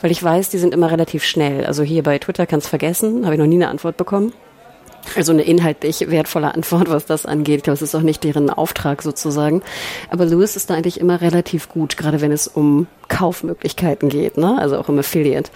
Weil 0.00 0.10
ich 0.10 0.20
weiß, 0.20 0.48
die 0.48 0.58
sind 0.58 0.74
immer 0.74 0.90
relativ 0.90 1.22
schnell. 1.22 1.64
Also 1.64 1.84
hier 1.84 2.02
bei 2.02 2.18
Twitter 2.18 2.44
kannst 2.44 2.66
vergessen, 2.66 3.24
habe 3.24 3.36
ich 3.36 3.40
noch 3.40 3.46
nie 3.46 3.54
eine 3.54 3.68
Antwort 3.68 3.96
bekommen. 3.96 4.32
Also 5.16 5.32
eine 5.32 5.42
inhaltlich 5.42 6.10
wertvolle 6.10 6.54
Antwort, 6.54 6.88
was 6.90 7.06
das 7.06 7.26
angeht. 7.26 7.58
Ich 7.58 7.62
glaube, 7.64 7.74
es 7.74 7.82
ist 7.82 7.94
auch 7.94 8.02
nicht 8.02 8.24
deren 8.24 8.50
Auftrag 8.50 9.02
sozusagen. 9.02 9.62
Aber 10.10 10.24
Lewis 10.24 10.56
ist 10.56 10.70
da 10.70 10.74
eigentlich 10.74 11.00
immer 11.00 11.20
relativ 11.20 11.68
gut, 11.68 11.96
gerade 11.96 12.20
wenn 12.20 12.32
es 12.32 12.48
um 12.48 12.86
Kaufmöglichkeiten 13.08 14.08
geht, 14.08 14.38
ne? 14.38 14.56
also 14.58 14.78
auch 14.78 14.88
im 14.88 14.98
Affiliate. 14.98 15.50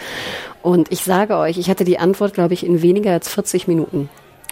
Und 0.63 0.91
ich 0.93 1.05
sage 1.05 1.37
euch, 1.37 1.59
ich 1.59 1.71
hatte 1.71 1.85
die 1.85 1.99
Antwort, 1.99 2.35
glaube 2.35 2.55
ich, 2.55 2.67
in 2.67 2.83
weniger 2.83 3.13
als 3.13 3.29
40 3.29 3.69
Minuten. 3.69 4.09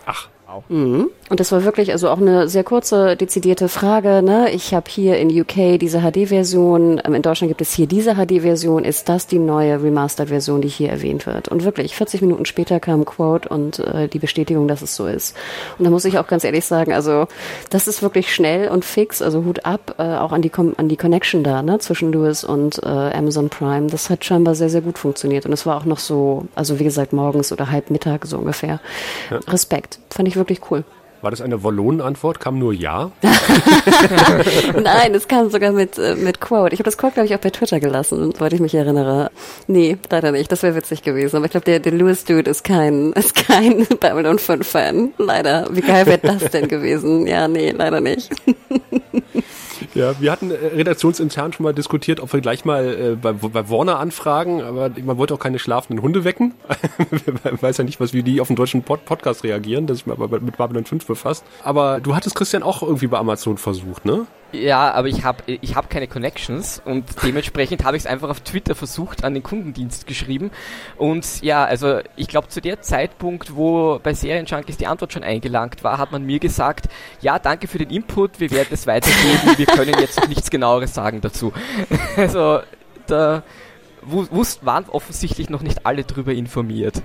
Ach. 0.06 0.28
Mhm. 0.68 1.10
Und 1.30 1.40
das 1.40 1.52
war 1.52 1.64
wirklich 1.64 1.92
also 1.92 2.10
auch 2.10 2.20
eine 2.20 2.48
sehr 2.48 2.64
kurze, 2.64 3.16
dezidierte 3.16 3.68
Frage. 3.68 4.22
Ne? 4.22 4.50
Ich 4.50 4.74
habe 4.74 4.90
hier 4.90 5.16
in 5.16 5.28
UK 5.28 5.78
diese 5.80 6.00
HD-Version, 6.00 7.00
ähm, 7.04 7.14
in 7.14 7.22
Deutschland 7.22 7.50
gibt 7.50 7.62
es 7.62 7.72
hier 7.72 7.86
diese 7.86 8.14
HD-Version. 8.14 8.84
Ist 8.84 9.08
das 9.08 9.26
die 9.26 9.38
neue 9.38 9.82
Remastered-Version, 9.82 10.60
die 10.60 10.68
hier 10.68 10.90
erwähnt 10.90 11.26
wird? 11.26 11.48
Und 11.48 11.64
wirklich, 11.64 11.96
40 11.96 12.20
Minuten 12.20 12.44
später 12.44 12.78
kam 12.78 13.04
Quote 13.04 13.48
und 13.48 13.78
äh, 13.78 14.08
die 14.08 14.18
Bestätigung, 14.18 14.68
dass 14.68 14.82
es 14.82 14.94
so 14.94 15.06
ist. 15.06 15.34
Und 15.78 15.84
da 15.84 15.90
muss 15.90 16.04
ich 16.04 16.18
auch 16.18 16.26
ganz 16.26 16.44
ehrlich 16.44 16.66
sagen, 16.66 16.92
also 16.92 17.26
das 17.70 17.88
ist 17.88 18.02
wirklich 18.02 18.34
schnell 18.34 18.68
und 18.68 18.84
fix, 18.84 19.22
also 19.22 19.44
Hut 19.44 19.64
ab, 19.64 19.94
äh, 19.98 20.02
auch 20.02 20.32
an 20.32 20.42
die, 20.42 20.52
an 20.54 20.88
die 20.88 20.96
Connection 20.96 21.42
da 21.42 21.62
ne? 21.62 21.78
zwischen 21.78 22.12
Lewis 22.12 22.44
und 22.44 22.82
äh, 22.82 22.86
Amazon 22.86 23.48
Prime. 23.48 23.86
Das 23.86 24.10
hat 24.10 24.24
scheinbar 24.24 24.54
sehr, 24.54 24.68
sehr 24.68 24.82
gut 24.82 24.98
funktioniert. 24.98 25.46
Und 25.46 25.52
es 25.52 25.64
war 25.64 25.78
auch 25.78 25.86
noch 25.86 25.98
so, 25.98 26.46
also 26.54 26.78
wie 26.78 26.84
gesagt, 26.84 27.14
morgens 27.14 27.50
oder 27.50 27.70
halb 27.70 27.90
Mittag 27.90 28.26
so 28.26 28.38
ungefähr. 28.38 28.80
Ja. 29.30 29.40
Respekt. 29.48 29.98
Fand 30.10 30.28
ich 30.28 30.33
wirklich 30.36 30.60
cool. 30.70 30.84
War 31.24 31.30
das 31.30 31.40
eine 31.40 31.64
Wallonenantwort? 31.64 32.38
Kam 32.38 32.58
nur 32.58 32.74
Ja? 32.74 33.10
Nein, 34.82 35.14
es 35.14 35.26
kam 35.26 35.48
sogar 35.48 35.72
mit, 35.72 35.96
äh, 35.96 36.16
mit 36.16 36.38
Quote. 36.38 36.74
Ich 36.74 36.80
habe 36.80 36.84
das 36.84 36.98
Quote, 36.98 37.14
glaube 37.14 37.26
ich, 37.26 37.34
auch 37.34 37.40
bei 37.40 37.48
Twitter 37.48 37.80
gelassen, 37.80 38.32
soweit 38.32 38.52
ich 38.52 38.60
mich 38.60 38.74
erinnere. 38.74 39.30
Nee, 39.66 39.96
leider 40.10 40.32
nicht. 40.32 40.52
Das 40.52 40.62
wäre 40.62 40.74
witzig 40.74 41.02
gewesen. 41.02 41.36
Aber 41.36 41.46
ich 41.46 41.50
glaube, 41.50 41.64
der, 41.64 41.80
der 41.80 41.92
Lewis-Dude 41.92 42.50
ist 42.50 42.62
kein, 42.62 43.12
ist 43.14 43.34
kein 43.34 43.86
Babylon 44.00 44.38
5-Fan. 44.38 45.14
Leider. 45.16 45.66
Wie 45.70 45.80
geil 45.80 46.04
wäre 46.04 46.18
das 46.18 46.50
denn 46.50 46.68
gewesen? 46.68 47.26
Ja, 47.26 47.48
nee, 47.48 47.70
leider 47.70 48.02
nicht. 48.02 48.28
Ja, 49.94 50.20
wir 50.20 50.32
hatten 50.32 50.50
äh, 50.50 50.54
redaktionsintern 50.54 51.52
schon 51.52 51.64
mal 51.64 51.72
diskutiert, 51.72 52.18
ob 52.18 52.32
wir 52.32 52.40
gleich 52.40 52.64
mal 52.64 52.84
äh, 52.84 53.16
bei, 53.16 53.32
bei 53.32 53.70
Warner 53.70 54.00
anfragen, 54.00 54.60
aber 54.60 54.90
man 55.02 55.18
wollte 55.18 55.34
auch 55.34 55.38
keine 55.38 55.60
schlafenden 55.60 56.02
Hunde 56.02 56.24
wecken. 56.24 56.54
man 57.44 57.62
weiß 57.62 57.78
ja 57.78 57.84
nicht, 57.84 58.00
was 58.00 58.12
wie 58.12 58.24
die 58.24 58.40
auf 58.40 58.48
den 58.48 58.56
deutschen 58.56 58.82
Pod 58.82 59.04
Podcast 59.04 59.44
reagieren, 59.44 59.86
dass 59.86 59.98
ich 59.98 60.06
aber 60.06 60.40
mit 60.40 60.56
Babylon 60.56 60.84
5 60.84 61.06
befasst. 61.06 61.44
Aber 61.62 62.00
du 62.00 62.16
hattest 62.16 62.34
Christian 62.34 62.62
auch 62.62 62.82
irgendwie 62.82 63.06
bei 63.06 63.18
Amazon 63.18 63.56
versucht, 63.56 64.04
ne? 64.04 64.26
Ja, 64.54 64.92
aber 64.92 65.08
ich 65.08 65.24
habe 65.24 65.42
ich 65.46 65.74
hab 65.74 65.90
keine 65.90 66.06
Connections 66.06 66.80
und 66.84 67.04
dementsprechend 67.22 67.84
habe 67.84 67.96
ich 67.96 68.04
es 68.04 68.06
einfach 68.06 68.28
auf 68.28 68.40
Twitter 68.40 68.74
versucht, 68.74 69.24
an 69.24 69.34
den 69.34 69.42
Kundendienst 69.42 70.06
geschrieben. 70.06 70.50
Und 70.96 71.42
ja, 71.42 71.64
also 71.64 72.00
ich 72.16 72.28
glaube, 72.28 72.48
zu 72.48 72.60
der 72.60 72.80
Zeitpunkt, 72.80 73.56
wo 73.56 73.98
bei 74.02 74.14
Serienjunkies 74.14 74.76
die 74.76 74.86
Antwort 74.86 75.12
schon 75.12 75.24
eingelangt 75.24 75.82
war, 75.82 75.98
hat 75.98 76.12
man 76.12 76.24
mir 76.24 76.38
gesagt, 76.38 76.88
ja, 77.20 77.38
danke 77.38 77.66
für 77.66 77.78
den 77.78 77.90
Input, 77.90 78.38
wir 78.38 78.50
werden 78.50 78.68
es 78.70 78.86
weitergeben, 78.86 79.56
wir 79.58 79.66
können 79.66 79.98
jetzt 79.98 80.28
nichts 80.28 80.50
genaueres 80.50 80.94
sagen 80.94 81.20
dazu. 81.20 81.52
also 82.16 82.60
da 83.06 83.42
wussten, 84.02 84.64
waren 84.66 84.84
offensichtlich 84.88 85.50
noch 85.50 85.62
nicht 85.62 85.86
alle 85.86 86.04
drüber 86.04 86.32
informiert. 86.32 87.02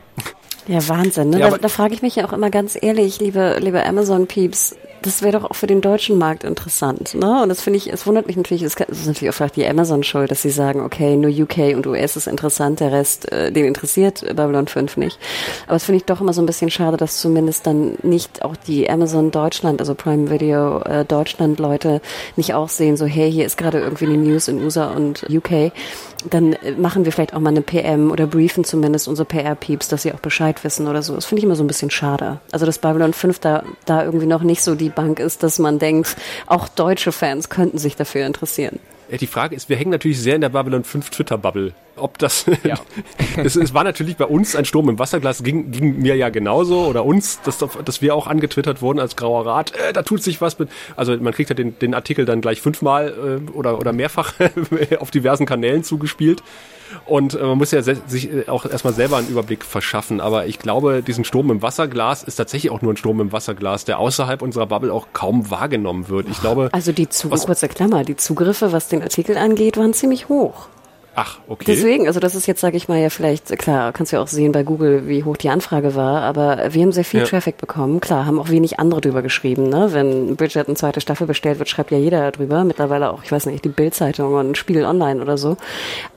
Ja, 0.68 0.88
Wahnsinn. 0.88 1.32
Ne? 1.32 1.40
Ja, 1.40 1.50
da, 1.50 1.58
da 1.58 1.68
frage 1.68 1.96
ich 1.96 2.04
mich 2.04 2.16
ja 2.16 2.26
auch 2.28 2.34
immer 2.34 2.52
ganz 2.52 2.78
ehrlich, 2.80 3.20
liebe, 3.20 3.58
liebe 3.60 3.84
Amazon-Peeps, 3.86 4.76
das 5.02 5.22
wäre 5.22 5.40
doch 5.40 5.50
auch 5.50 5.56
für 5.56 5.68
den 5.68 5.82
deutschen 5.82 6.18
Markt 6.18 6.44
interessant. 6.44 7.14
Ne? 7.16 7.42
Und 7.42 7.50
das 7.50 7.62
finde 7.62 7.78
ich, 7.78 7.92
es 7.92 8.06
wundert 8.06 8.28
mich 8.28 8.38
natürlich, 8.38 8.64
es 8.64 8.76
ist 8.76 9.08
natürlich 9.08 9.30
auch 9.30 9.34
vielleicht 9.34 9.56
die 9.56 9.66
Amazon-Schuld, 9.66 10.32
dass 10.32 10.42
sie 10.42 10.50
sagen, 10.50 10.82
okay, 10.82 11.16
nur 11.16 11.32
UK 11.32 11.76
und 11.76 11.88
US 11.88 12.16
ist 12.16 12.28
interessant, 12.28 12.80
der 12.80 12.92
Rest, 12.92 13.32
äh, 13.32 13.52
den 13.52 13.66
interessiert 13.66 14.22
Babylon 14.36 14.68
5 14.68 14.98
nicht. 14.98 15.20
Aber 15.68 15.76
es 15.76 15.84
finde 15.84 15.98
ich 15.98 16.06
doch 16.06 16.22
immer 16.22 16.34
so 16.34 16.42
ein 16.42 16.46
bisschen 16.46 16.70
schade, 16.70 16.98
dass 16.98 17.20
zumindest 17.20 17.66
dann 17.68 17.98
nicht 18.04 18.44
auch 18.44 18.56
die 18.56 18.90
Amazon 18.90 19.32
Deutschland, 19.32 19.80
also 19.80 19.96
Prime 19.96 20.30
Video 20.30 20.80
äh, 20.82 21.06
Deutschland 21.06 21.60
Leute 21.60 22.02
nicht 22.36 22.54
auch 22.54 22.70
sehen, 22.70 22.98
so 22.98 23.06
hey, 23.06 23.32
hier 23.32 23.46
ist 23.46 23.58
gerade 23.58 23.80
irgendwie 23.80 24.06
eine 24.06 24.18
News 24.18 24.48
in 24.48 24.64
USA 24.64 24.88
und 24.88 25.26
UK. 25.30 25.72
Dann 26.30 26.54
äh, 26.54 26.74
machen 26.74 27.06
wir 27.06 27.14
vielleicht 27.14 27.34
auch 27.34 27.40
mal 27.40 27.50
eine 27.50 27.62
PM 27.62 28.12
oder 28.12 28.28
briefen 28.28 28.66
zumindest 28.66 29.08
unsere 29.08 29.26
PR-Peeps, 29.26 29.88
dass 29.88 30.02
sie 30.02 30.14
auch 30.14 30.20
Bescheid 30.20 30.62
wissen 30.66 30.88
oder 30.88 31.02
so. 31.02 31.16
Das 31.16 31.26
finde 31.26 31.40
ich 31.40 31.46
immer 31.46 31.56
so 31.56 31.64
ein 31.64 31.68
bisschen 31.68 31.90
schade. 31.90 32.40
Also 32.52 32.66
dass 32.66 32.80
Babylon 32.80 33.14
5 33.14 33.40
da, 33.40 33.64
da 33.86 34.04
irgendwie 34.04 34.26
noch 34.26 34.44
nicht 34.44 34.62
so 34.62 34.76
die 34.76 34.90
die 34.90 34.96
Bank 34.96 35.20
ist, 35.20 35.44
dass 35.44 35.60
man 35.60 35.80
denkt, 35.80 36.16
auch 36.48 36.68
deutsche 36.68 37.12
Fans 37.12 37.50
könnten 37.50 37.78
sich 37.78 37.96
dafür 37.96 38.26
interessieren. 38.26 38.80
Die 39.12 39.28
Frage 39.28 39.56
ist, 39.56 39.70
wir 39.70 39.76
hängen 39.76 39.90
natürlich 39.90 40.22
sehr 40.22 40.36
in 40.36 40.42
der 40.42 40.50
Babylon 40.50 40.84
5 40.84 41.10
Twitter-Bubble. 41.10 41.74
Ob 41.96 42.18
das, 42.20 42.46
ja. 42.64 42.76
es, 43.38 43.56
es, 43.56 43.74
war 43.74 43.84
natürlich 43.84 44.18
bei 44.18 44.26
uns 44.26 44.56
ein 44.56 44.66
Sturm 44.66 44.88
im 44.88 45.00
Wasserglas, 45.00 45.44
ging, 45.44 45.72
ging 45.72 46.00
mir 46.00 46.16
ja 46.16 46.30
genauso 46.30 46.86
oder 46.86 47.06
uns, 47.06 47.42
dass, 47.42 47.58
dass 47.58 48.02
wir 48.02 48.14
auch 48.14 48.28
angetwittert 48.28 48.82
wurden 48.82 49.00
als 49.00 49.16
Grauer 49.16 49.46
Rat, 49.46 49.74
äh, 49.76 49.94
da 49.94 50.04
tut 50.04 50.22
sich 50.22 50.42
was 50.42 50.60
mit, 50.60 50.70
also 50.96 51.16
man 51.18 51.34
kriegt 51.34 51.50
ja 51.50 51.56
den, 51.56 51.78
den 51.80 51.96
Artikel 51.96 52.26
dann 52.26 52.42
gleich 52.42 52.62
fünfmal 52.62 53.42
äh, 53.48 53.52
oder, 53.52 53.80
oder 53.80 53.94
mehrfach 53.94 54.34
auf 55.00 55.12
diversen 55.12 55.46
Kanälen 55.46 55.84
zugespielt. 55.84 56.44
Und 57.06 57.34
äh, 57.34 57.44
man 57.44 57.58
muss 57.58 57.72
ja 57.72 57.82
sich 57.82 58.32
äh, 58.32 58.48
auch 58.48 58.66
erstmal 58.66 58.94
selber 58.94 59.18
einen 59.18 59.30
Überblick 59.30 59.64
verschaffen. 59.64 60.22
Aber 60.22 60.48
ich 60.48 60.60
glaube, 60.60 61.02
diesen 61.04 61.24
Sturm 61.24 61.52
im 61.52 61.62
Wasserglas 61.62 62.24
ist 62.24 62.36
tatsächlich 62.36 62.72
auch 62.72 62.82
nur 62.82 62.94
ein 62.94 62.98
Sturm 62.98 63.20
im 63.22 63.32
Wasserglas, 63.32 63.86
der 63.86 64.00
außerhalb 64.00 64.42
unserer 64.42 64.68
Bubble 64.68 64.94
auch 64.94 65.08
kaum 65.14 65.50
wahrgenommen 65.50 66.10
wird. 66.10 66.28
Ich 66.30 66.40
glaube. 66.40 66.70
Also 66.72 66.92
die 66.92 67.10
Zu 67.10 67.30
kurze 67.30 67.68
Klammer, 67.68 68.04
die 68.04 68.16
Zugriffe, 68.16 68.72
was 68.72 68.88
den 68.88 69.02
Artikel 69.02 69.38
angeht, 69.38 69.78
waren 69.78 69.94
ziemlich 69.94 70.30
hoch. 70.30 70.68
Ach, 71.16 71.40
okay. 71.48 71.66
Deswegen, 71.68 72.08
also 72.08 72.20
das 72.20 72.36
ist 72.36 72.48
jetzt, 72.48 72.62
sage 72.62 72.78
ich 72.78 72.88
mal, 72.88 73.00
ja 73.00 73.10
vielleicht, 73.10 73.58
klar, 73.58 73.92
kannst 73.92 74.12
du 74.12 74.18
ja 74.18 74.24
auch 74.24 74.28
sehen 74.28 74.52
bei 74.52 74.64
Google, 74.64 75.08
wie 75.08 75.24
hoch 75.24 75.38
die 75.38 75.50
Anfrage 75.50 75.96
war, 75.96 76.22
aber 76.22 76.74
wir 76.74 76.82
haben 76.82 76.92
sehr 76.92 77.04
viel 77.04 77.22
ja. 77.22 77.26
Traffic 77.26 77.58
bekommen. 77.58 78.00
Klar, 78.00 78.26
haben 78.26 78.40
auch 78.40 78.50
wenig 78.50 78.80
andere 78.80 79.02
drüber 79.02 79.22
geschrieben. 79.22 79.70
Ne? 79.70 79.90
Wenn 79.92 80.36
Bridget 80.36 80.68
eine 80.68 80.76
zweite 80.76 81.02
Staffel 81.02 81.28
bestellt 81.28 81.60
wird, 81.60 81.70
schreibt 81.70 81.92
ja 81.92 81.98
jeder 81.98 82.32
drüber. 82.32 82.64
Mittlerweile 82.64 83.12
auch, 83.12 83.24
ich 83.24 83.32
weiß 83.32 83.48
nicht, 83.48 83.66
die 83.66 83.70
Bildzeitung 83.70 84.34
und 84.34 84.58
Spiegel 84.58 84.86
Online 84.86 85.22
oder 85.22 85.38
so. 85.38 85.58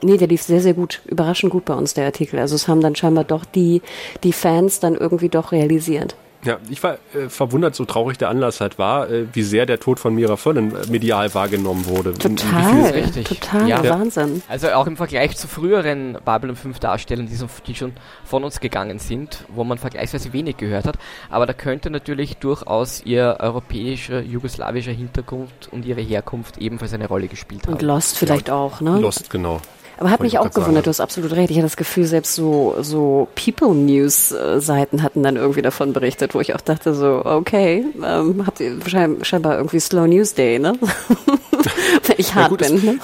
Nee, 0.02 0.18
der 0.18 0.28
lief 0.28 0.42
sehr, 0.42 0.61
sehr 0.61 0.74
gut, 0.74 1.00
überraschend 1.07 1.50
gut 1.50 1.64
bei 1.64 1.74
uns, 1.74 1.94
der 1.94 2.07
Artikel. 2.07 2.38
Also 2.38 2.55
es 2.55 2.68
haben 2.68 2.81
dann 2.81 2.94
scheinbar 2.94 3.24
doch 3.24 3.44
die, 3.44 3.83
die 4.22 4.33
Fans 4.33 4.81
dann 4.81 4.94
irgendwie 4.94 5.28
doch 5.28 5.52
realisiert. 5.52 6.16
Ja, 6.44 6.59
ich 6.68 6.83
war 6.83 6.98
äh, 7.14 7.28
verwundert, 7.28 7.76
so 7.76 7.85
traurig 7.85 8.18
der 8.18 8.28
Anlass 8.28 8.61
halt 8.61 8.76
war, 8.76 9.09
äh, 9.09 9.26
wie 9.33 9.44
sehr 9.44 9.64
der 9.64 9.78
Tod 9.78 10.00
von 10.00 10.12
Mira 10.12 10.37
Furlan 10.37 10.74
äh, 10.74 10.90
medial 10.90 11.33
wahrgenommen 11.35 11.87
wurde. 11.87 12.14
Total, 12.14 13.11
total, 13.22 13.68
ja. 13.68 13.88
Wahnsinn. 13.88 14.42
Also 14.48 14.70
auch 14.70 14.88
im 14.88 14.96
Vergleich 14.96 15.37
zu 15.37 15.46
früheren 15.46 16.18
Babylon 16.24 16.57
5 16.57 16.81
Darstellern, 16.81 17.26
die, 17.26 17.37
so, 17.37 17.46
die 17.66 17.76
schon 17.76 17.92
von 18.24 18.42
uns 18.42 18.59
gegangen 18.59 18.98
sind, 18.98 19.44
wo 19.55 19.62
man 19.62 19.78
vergleichsweise 19.78 20.33
wenig 20.33 20.57
gehört 20.57 20.87
hat. 20.87 20.98
Aber 21.31 21.46
da 21.46 21.52
könnte 21.52 21.90
natürlich 21.90 22.38
durchaus 22.38 23.05
ihr 23.05 23.37
europäischer, 23.38 24.20
jugoslawischer 24.20 24.92
Hintergrund 24.92 25.68
und 25.70 25.85
ihre 25.85 26.00
Herkunft 26.00 26.59
ebenfalls 26.59 26.92
eine 26.92 27.07
Rolle 27.07 27.28
gespielt 27.28 27.66
haben. 27.66 27.74
Und 27.74 27.83
Lost 27.83 28.18
vielleicht 28.18 28.48
ja, 28.48 28.55
auch, 28.55 28.81
ne? 28.81 28.98
Lost, 28.98 29.31
genau. 29.31 29.61
Aber 30.03 30.11
hat 30.11 30.21
mich 30.21 30.37
auch 30.41 30.51
gewundert, 30.51 30.87
du 30.87 30.88
hast 30.88 30.99
absolut 30.99 31.31
recht. 31.31 31.49
Ich 31.53 31.57
hatte 31.57 31.67
das 31.67 31.77
Gefühl, 31.77 32.07
selbst 32.07 32.35
so, 32.35 32.75
so 32.81 33.29
People-News-Seiten 33.37 35.01
hatten 35.01 35.23
dann 35.23 35.37
irgendwie 35.37 35.62
davon 35.62 35.93
berichtet, 35.93 36.35
wo 36.35 36.41
ich 36.41 36.57
auch 36.57 36.61
dachte 36.61 36.93
so, 36.93 37.23
okay, 37.25 37.85
ähm, 38.05 38.45
habt 38.45 38.59
ihr 38.59 38.79
scheinbar 39.23 39.59
irgendwie 39.59 39.79
Slow 39.79 40.09
News 40.09 40.35
Day, 40.35 40.59
ne? 40.59 40.73
Wenn 42.07 42.17
ich 42.19 42.35
hart 42.35 42.49
gut, 42.49 42.59
bin. 42.59 42.75
Das, 42.75 42.83
ne? 42.83 42.99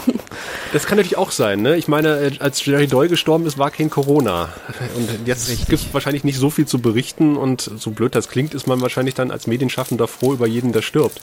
das 0.72 0.86
kann 0.86 0.96
natürlich 0.96 1.18
auch 1.18 1.30
sein, 1.30 1.62
ne? 1.62 1.76
Ich 1.76 1.86
meine, 1.86 2.18
äh, 2.18 2.32
als 2.40 2.66
Jerry 2.66 2.88
Doyle 2.88 3.08
gestorben 3.08 3.46
ist, 3.46 3.58
war 3.58 3.70
kein 3.70 3.90
Corona. 3.90 4.48
Und 4.96 5.08
jetzt 5.24 5.48
gibt 5.68 5.80
es 5.80 5.94
wahrscheinlich 5.94 6.24
nicht 6.24 6.40
so 6.40 6.50
viel 6.50 6.66
zu 6.66 6.80
berichten 6.80 7.36
und 7.36 7.70
so 7.76 7.92
blöd 7.92 8.16
das 8.16 8.28
klingt, 8.28 8.54
ist 8.54 8.66
man 8.66 8.80
wahrscheinlich 8.80 9.14
dann 9.14 9.30
als 9.30 9.46
Medienschaffender 9.46 10.08
froh 10.08 10.32
über 10.32 10.48
jeden, 10.48 10.72
der 10.72 10.82
stirbt. 10.82 11.20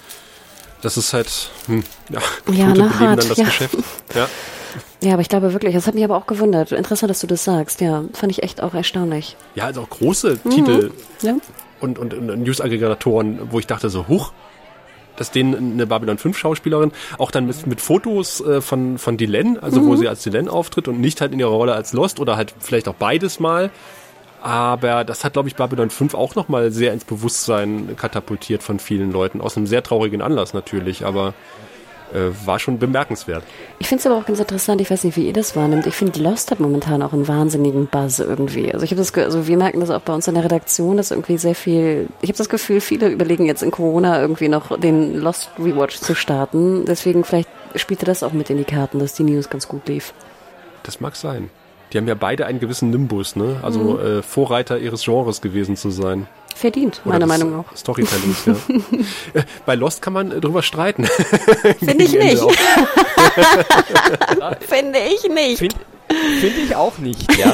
Das 0.81 0.95
ist 0.95 1.11
halt, 1.11 1.49
hm, 1.65 1.83
ja, 2.09 2.21
ja 2.53 2.73
na, 2.73 2.97
hart, 2.97 3.19
dann 3.19 3.27
das 3.27 3.37
ja. 3.39 3.43
Geschäft. 3.43 3.75
Ja. 4.15 4.29
Ja, 5.01 5.13
aber 5.13 5.21
ich 5.21 5.29
glaube 5.29 5.53
wirklich, 5.53 5.73
das 5.73 5.87
hat 5.87 5.95
mich 5.95 6.03
aber 6.03 6.17
auch 6.17 6.27
gewundert. 6.27 6.71
Interessant, 6.71 7.09
dass 7.09 7.19
du 7.19 7.27
das 7.27 7.43
sagst. 7.43 7.81
Ja, 7.81 8.03
fand 8.13 8.31
ich 8.31 8.43
echt 8.43 8.61
auch 8.61 8.73
erstaunlich. 8.73 9.35
Ja, 9.55 9.65
also 9.65 9.81
auch 9.81 9.89
große 9.89 10.39
mhm. 10.43 10.49
Titel 10.49 10.91
ja. 11.21 11.35
und, 11.79 11.99
und, 11.99 12.13
und 12.13 12.43
News-Aggregatoren, 12.43 13.51
wo 13.51 13.59
ich 13.59 13.67
dachte 13.67 13.89
so, 13.89 14.07
huch, 14.07 14.31
dass 15.15 15.31
denen 15.31 15.73
eine 15.73 15.87
Babylon 15.87 16.17
5 16.17 16.37
Schauspielerin 16.37 16.91
auch 17.17 17.31
dann 17.31 17.45
mit, 17.45 17.65
mit 17.67 17.81
Fotos 17.81 18.41
äh, 18.41 18.61
von, 18.61 18.97
von 18.97 19.17
Dylan, 19.17 19.57
also 19.57 19.81
mhm. 19.81 19.87
wo 19.87 19.95
sie 19.95 20.07
als 20.07 20.23
Dylan 20.23 20.49
auftritt 20.49 20.87
und 20.87 20.99
nicht 20.99 21.21
halt 21.21 21.31
in 21.31 21.39
ihrer 21.39 21.51
Rolle 21.51 21.73
als 21.73 21.93
Lost 21.93 22.19
oder 22.19 22.37
halt 22.37 22.53
vielleicht 22.59 22.87
auch 22.87 22.95
beides 22.95 23.39
mal. 23.39 23.71
Aber 24.41 25.03
das 25.03 25.23
hat, 25.23 25.33
glaube 25.33 25.47
ich, 25.49 25.55
Babylon 25.55 25.89
5 25.89 26.13
auch 26.13 26.35
nochmal 26.35 26.71
sehr 26.71 26.93
ins 26.93 27.03
Bewusstsein 27.03 27.95
katapultiert 27.97 28.61
von 28.61 28.77
vielen 28.77 29.11
Leuten. 29.11 29.41
Aus 29.41 29.57
einem 29.57 29.65
sehr 29.65 29.81
traurigen 29.81 30.21
Anlass 30.21 30.53
natürlich, 30.53 31.03
aber 31.03 31.33
äh, 32.13 32.31
war 32.45 32.59
schon 32.59 32.79
bemerkenswert. 32.79 33.43
Ich 33.79 33.87
finde 33.87 33.99
es 33.99 34.05
aber 34.07 34.17
auch 34.17 34.25
ganz 34.25 34.39
interessant, 34.39 34.81
ich 34.81 34.89
weiß 34.89 35.03
nicht, 35.03 35.17
wie 35.17 35.27
ihr 35.27 35.33
das 35.33 35.55
wahrnimmt. 35.55 35.85
Ich 35.85 35.95
finde, 35.95 36.19
Lost 36.21 36.51
hat 36.51 36.59
momentan 36.59 37.01
auch 37.01 37.13
einen 37.13 37.27
wahnsinnigen 37.27 37.87
Buzz 37.87 38.19
irgendwie. 38.19 38.73
Also 38.73 38.83
ich 38.83 38.91
habe 38.91 39.01
das, 39.01 39.13
also 39.13 39.47
wir 39.47 39.57
merken 39.57 39.79
das 39.79 39.89
auch 39.89 40.01
bei 40.01 40.13
uns 40.13 40.27
in 40.27 40.35
der 40.35 40.43
Redaktion, 40.43 40.97
dass 40.97 41.11
irgendwie 41.11 41.37
sehr 41.37 41.55
viel, 41.55 42.07
ich 42.21 42.29
habe 42.29 42.37
das 42.37 42.49
Gefühl, 42.49 42.81
viele 42.81 43.09
überlegen 43.09 43.45
jetzt 43.45 43.63
in 43.63 43.71
Corona 43.71 44.19
irgendwie 44.21 44.49
noch 44.49 44.79
den 44.79 45.15
Lost 45.19 45.49
Rewatch 45.59 45.99
zu 45.99 46.15
starten. 46.15 46.85
Deswegen 46.85 47.23
vielleicht 47.23 47.49
spielte 47.75 48.05
das 48.05 48.23
auch 48.23 48.33
mit 48.33 48.49
in 48.49 48.57
die 48.57 48.63
Karten, 48.63 48.99
dass 48.99 49.13
die 49.13 49.23
News 49.23 49.49
ganz 49.49 49.67
gut 49.67 49.87
lief. 49.87 50.13
Das 50.83 50.99
mag 50.99 51.15
sein. 51.15 51.49
Die 51.95 51.99
haben 51.99 52.09
ja 52.09 52.15
beide 52.15 52.45
einen 52.45 52.59
gewissen 52.59 52.89
Nimbus, 52.89 53.37
ne? 53.37 53.61
Also 53.61 53.79
mhm. 53.79 53.99
äh, 53.99 54.21
Vorreiter 54.21 54.77
ihres 54.77 55.05
Genres 55.05 55.39
gewesen 55.39 55.77
zu 55.77 55.91
sein. 55.91 56.27
Verdient, 56.53 56.99
meiner 57.05 57.25
Meinung 57.25 57.55
nach. 57.55 57.73
Storytellings, 57.73 58.45
ja. 58.45 58.55
Äh, 59.33 59.43
bei 59.65 59.75
Lost 59.75 60.01
kann 60.01 60.11
man 60.11 60.29
äh, 60.33 60.41
drüber 60.41 60.61
streiten. 60.61 61.05
Finde 61.79 62.03
ich 62.03 62.11
nicht. 62.11 62.37
Finde 64.59 64.99
ich 64.99 65.29
nicht. 65.29 65.57
Finde 65.57 65.75
find 66.41 66.57
ich 66.65 66.75
auch 66.75 66.97
nicht, 66.97 67.37
ja. 67.37 67.53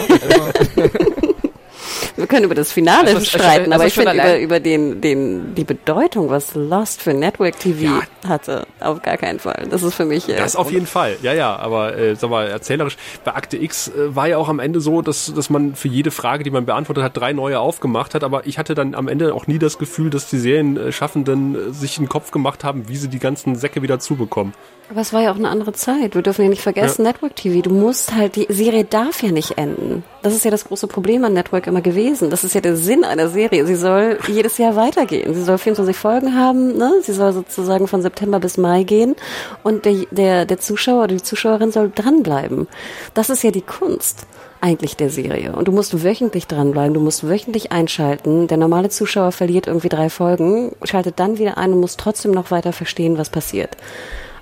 Wir 2.16 2.28
können 2.28 2.46
über 2.46 2.56
das 2.56 2.72
Finale 2.72 3.08
Also, 3.10 3.26
streiten, 3.26 3.72
also 3.72 3.76
aber 3.76 3.88
ich 3.88 3.94
finde 3.94 4.14
über, 4.14 4.40
über 4.40 4.60
den, 4.60 5.02
den, 5.02 5.56
die 5.56 5.64
Bedeutung, 5.64 6.30
was 6.30 6.56
Lost 6.56 7.02
für 7.02 7.14
Network 7.14 7.60
TV 7.60 7.84
Ja. 7.84 8.02
hatte, 8.30 8.66
auf 8.80 9.02
gar 9.02 9.18
keinen 9.18 9.40
Fall. 9.40 9.68
Das 9.70 9.84
ist 9.84 9.94
für 9.96 10.06
mich. 10.06 10.28
äh, 10.30 10.36
Das 10.36 10.56
auf 10.56 10.72
jeden 10.72 10.88
Fall, 10.88 11.18
ja, 11.22 11.34
ja, 11.34 11.56
aber 11.56 11.98
äh, 11.98 12.16
sag 12.16 12.30
mal, 12.30 12.48
erzählerisch, 12.48 12.98
bei 13.24 13.34
Akte 13.34 13.58
X 13.58 13.88
äh, 13.90 14.16
war 14.16 14.28
ja 14.28 14.38
auch 14.38 14.50
am 14.50 14.60
Ende 14.60 14.82
so, 14.82 15.02
dass, 15.02 15.34
dass 15.34 15.50
man 15.50 15.76
für 15.76 15.88
jede 15.88 16.12
Frage, 16.12 16.44
die 16.44 16.52
man 16.52 16.66
beantwortet 16.66 17.04
hat, 17.04 17.18
drei 17.18 17.34
neue 17.34 17.60
aufgemacht 17.60 18.14
hat, 18.16 18.24
aber 18.24 18.46
ich 18.46 18.58
hatte 18.58 18.76
dann 18.76 18.94
am 18.96 19.08
Ende 19.08 19.34
auch 19.34 19.48
nie 19.48 19.60
das 19.60 19.78
Gefühl, 19.78 20.10
dass 20.10 20.28
die 20.30 20.38
Serienschaffenden 20.86 21.70
äh, 21.70 21.74
sich 21.74 21.98
einen 21.98 22.10
Kopf 22.10 22.32
gemacht 22.32 22.64
haben, 22.64 22.88
wie 22.88 22.98
sie 22.98 23.08
die 23.08 23.20
ganzen 23.20 23.56
Säcke 23.56 23.82
wieder 23.82 24.00
zubekommen. 24.00 24.54
Aber 24.90 25.00
es 25.00 25.14
war 25.14 25.22
ja 25.22 25.32
auch 25.32 25.38
eine 25.38 25.48
andere 25.48 25.72
Zeit. 25.72 26.16
Wir 26.16 26.22
dürfen 26.22 26.42
ja 26.44 26.50
nicht 26.50 26.62
vergessen, 26.62 27.04
Network 27.04 27.38
TV, 27.38 27.62
du 27.62 27.70
musst 27.70 28.14
halt, 28.14 28.36
die 28.36 28.46
Serie 28.50 28.84
darf 28.84 29.24
ja 29.24 29.32
nicht 29.32 29.58
enden. 29.58 30.04
Das 30.22 30.34
ist 30.36 30.44
ja 30.44 30.52
das 30.52 30.66
große 30.66 30.88
Problem 30.88 31.24
an 31.24 31.32
Network 31.34 31.68
immer 31.68 31.80
gewesen. 31.82 32.01
Das 32.30 32.44
ist 32.44 32.56
ja 32.56 32.62
der 32.62 32.76
Sinn 32.76 33.04
einer 33.04 33.30
Serie. 33.30 33.66
Sie 33.66 33.76
soll 33.76 34.18
jedes 34.28 34.58
Jahr 34.58 34.76
weitergehen. 34.76 35.34
Sie 35.34 35.44
soll 35.44 35.58
24 35.58 35.96
Folgen 35.96 36.36
haben, 36.36 36.78
ne? 36.78 36.94
Sie 37.02 37.14
soll 37.14 37.34
sozusagen 37.34 37.88
von 37.88 38.02
September 38.02 38.40
bis 38.40 38.58
Mai 38.58 38.84
gehen. 38.84 39.16
Und 39.64 39.86
der, 39.86 39.96
der, 40.12 40.46
der 40.46 40.60
Zuschauer 40.60 41.04
oder 41.04 41.16
die 41.16 41.24
Zuschauerin 41.24 41.72
soll 41.72 41.92
dranbleiben. 41.94 42.68
Das 43.14 43.30
ist 43.30 43.44
ja 43.44 43.52
die 43.52 43.62
Kunst 43.62 44.26
eigentlich 44.62 44.96
der 44.96 45.10
Serie. 45.10 45.54
Und 45.54 45.68
du 45.68 45.72
musst 45.72 46.04
wöchentlich 46.04 46.48
dranbleiben, 46.48 46.94
du 46.94 47.00
musst 47.00 47.28
wöchentlich 47.28 47.72
einschalten. 47.72 48.48
Der 48.48 48.58
normale 48.58 48.90
Zuschauer 48.90 49.32
verliert 49.32 49.68
irgendwie 49.68 49.90
drei 49.90 50.10
Folgen, 50.10 50.72
schaltet 50.84 51.20
dann 51.20 51.40
wieder 51.40 51.58
ein 51.58 51.74
und 51.74 51.80
muss 51.80 51.98
trotzdem 51.98 52.32
noch 52.32 52.52
weiter 52.52 52.72
verstehen, 52.72 53.18
was 53.18 53.30
passiert. 53.30 53.76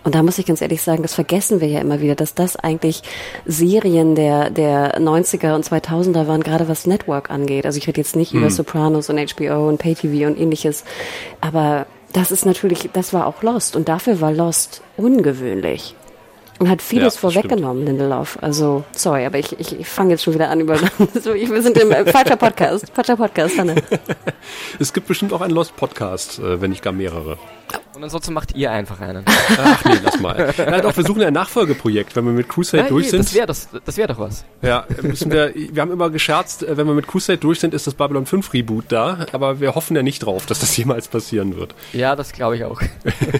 Und 0.03 0.15
da 0.15 0.23
muss 0.23 0.37
ich 0.39 0.45
ganz 0.45 0.61
ehrlich 0.61 0.81
sagen, 0.81 1.01
das 1.01 1.13
vergessen 1.13 1.59
wir 1.61 1.67
ja 1.67 1.79
immer 1.79 1.99
wieder, 2.01 2.15
dass 2.15 2.33
das 2.33 2.55
eigentlich 2.55 3.01
Serien 3.45 4.15
der, 4.15 4.49
der 4.49 4.99
90er 4.99 5.55
und 5.55 5.65
2000er 5.65 6.27
waren, 6.27 6.41
gerade 6.41 6.67
was 6.67 6.87
Network 6.87 7.29
angeht. 7.29 7.65
Also 7.65 7.77
ich 7.77 7.87
rede 7.87 7.99
jetzt 7.99 8.15
nicht 8.15 8.33
über 8.33 8.49
Sopranos 8.49 9.09
und 9.09 9.19
HBO 9.35 9.67
und 9.67 9.77
PayTV 9.77 10.25
und 10.27 10.39
ähnliches. 10.39 10.83
Aber 11.41 11.85
das 12.13 12.31
ist 12.31 12.45
natürlich, 12.45 12.89
das 12.93 13.13
war 13.13 13.27
auch 13.27 13.43
Lost. 13.43 13.75
Und 13.75 13.89
dafür 13.89 14.21
war 14.21 14.31
Lost 14.31 14.81
ungewöhnlich. 14.97 15.95
Und 16.59 16.69
hat 16.69 16.81
vieles 16.81 17.15
Ja, 17.15 17.21
vorweggenommen, 17.21 17.85
Lindelof. 17.85 18.37
Also, 18.41 18.83
sorry, 18.91 19.25
aber 19.25 19.37
ich, 19.37 19.57
ich, 19.59 19.79
ich 19.79 19.87
fange 19.87 20.11
jetzt 20.11 20.23
schon 20.23 20.33
wieder 20.33 20.49
an 20.49 20.59
über, 20.59 20.77
so, 21.21 21.33
ich, 21.33 21.49
wir 21.49 21.61
sind 21.61 21.77
im 21.77 21.89
äh, 21.91 22.11
falscher 22.11 22.35
Podcast, 22.35 22.91
falscher 22.93 23.15
Podcast, 23.15 23.57
Hanne. 23.57 23.75
Es 24.79 24.91
gibt 24.91 25.07
bestimmt 25.07 25.31
auch 25.31 25.39
einen 25.39 25.53
Lost 25.53 25.77
Podcast, 25.77 26.39
äh, 26.39 26.59
wenn 26.59 26.71
nicht 26.71 26.83
gar 26.83 26.91
mehrere. 26.91 27.37
Und 27.99 28.05
ansonsten 28.05 28.33
macht 28.33 28.55
ihr 28.55 28.71
einfach 28.71 29.01
einen. 29.01 29.25
Ach 29.27 29.83
nee, 29.83 29.97
lass 30.01 30.21
mal. 30.21 30.53
Ja, 30.57 30.79
doch, 30.79 30.95
wir 30.95 31.03
suchen 31.03 31.21
ein 31.21 31.33
Nachfolgeprojekt, 31.33 32.15
wenn 32.15 32.23
wir 32.23 32.31
mit 32.31 32.47
Crusade 32.47 32.83
Ja, 32.83 32.89
durch 32.89 33.09
sind. 33.09 33.19
das 33.25 33.33
wäre 33.33 33.45
das, 33.45 33.67
das 33.83 33.97
wär 33.97 34.07
doch 34.07 34.17
was. 34.19 34.45
Ja, 34.61 34.85
müssen 35.01 35.29
wir, 35.33 35.51
wir 35.53 35.81
haben 35.81 35.91
immer 35.91 36.09
gescherzt, 36.09 36.63
äh, 36.63 36.77
wenn 36.77 36.87
wir 36.87 36.93
mit 36.93 37.07
Crusade 37.09 37.39
durch 37.39 37.59
sind, 37.59 37.73
ist 37.73 37.87
das 37.87 37.95
Babylon 37.95 38.25
5 38.25 38.53
Reboot 38.53 38.85
da, 38.87 39.25
aber 39.33 39.59
wir 39.59 39.75
hoffen 39.75 39.97
ja 39.97 40.01
nicht 40.01 40.19
drauf, 40.19 40.45
dass 40.45 40.59
das 40.59 40.77
jemals 40.77 41.09
passieren 41.09 41.57
wird. 41.57 41.75
Ja, 41.91 42.15
das 42.15 42.31
glaube 42.31 42.55
ich 42.55 42.63
auch. 42.63 42.81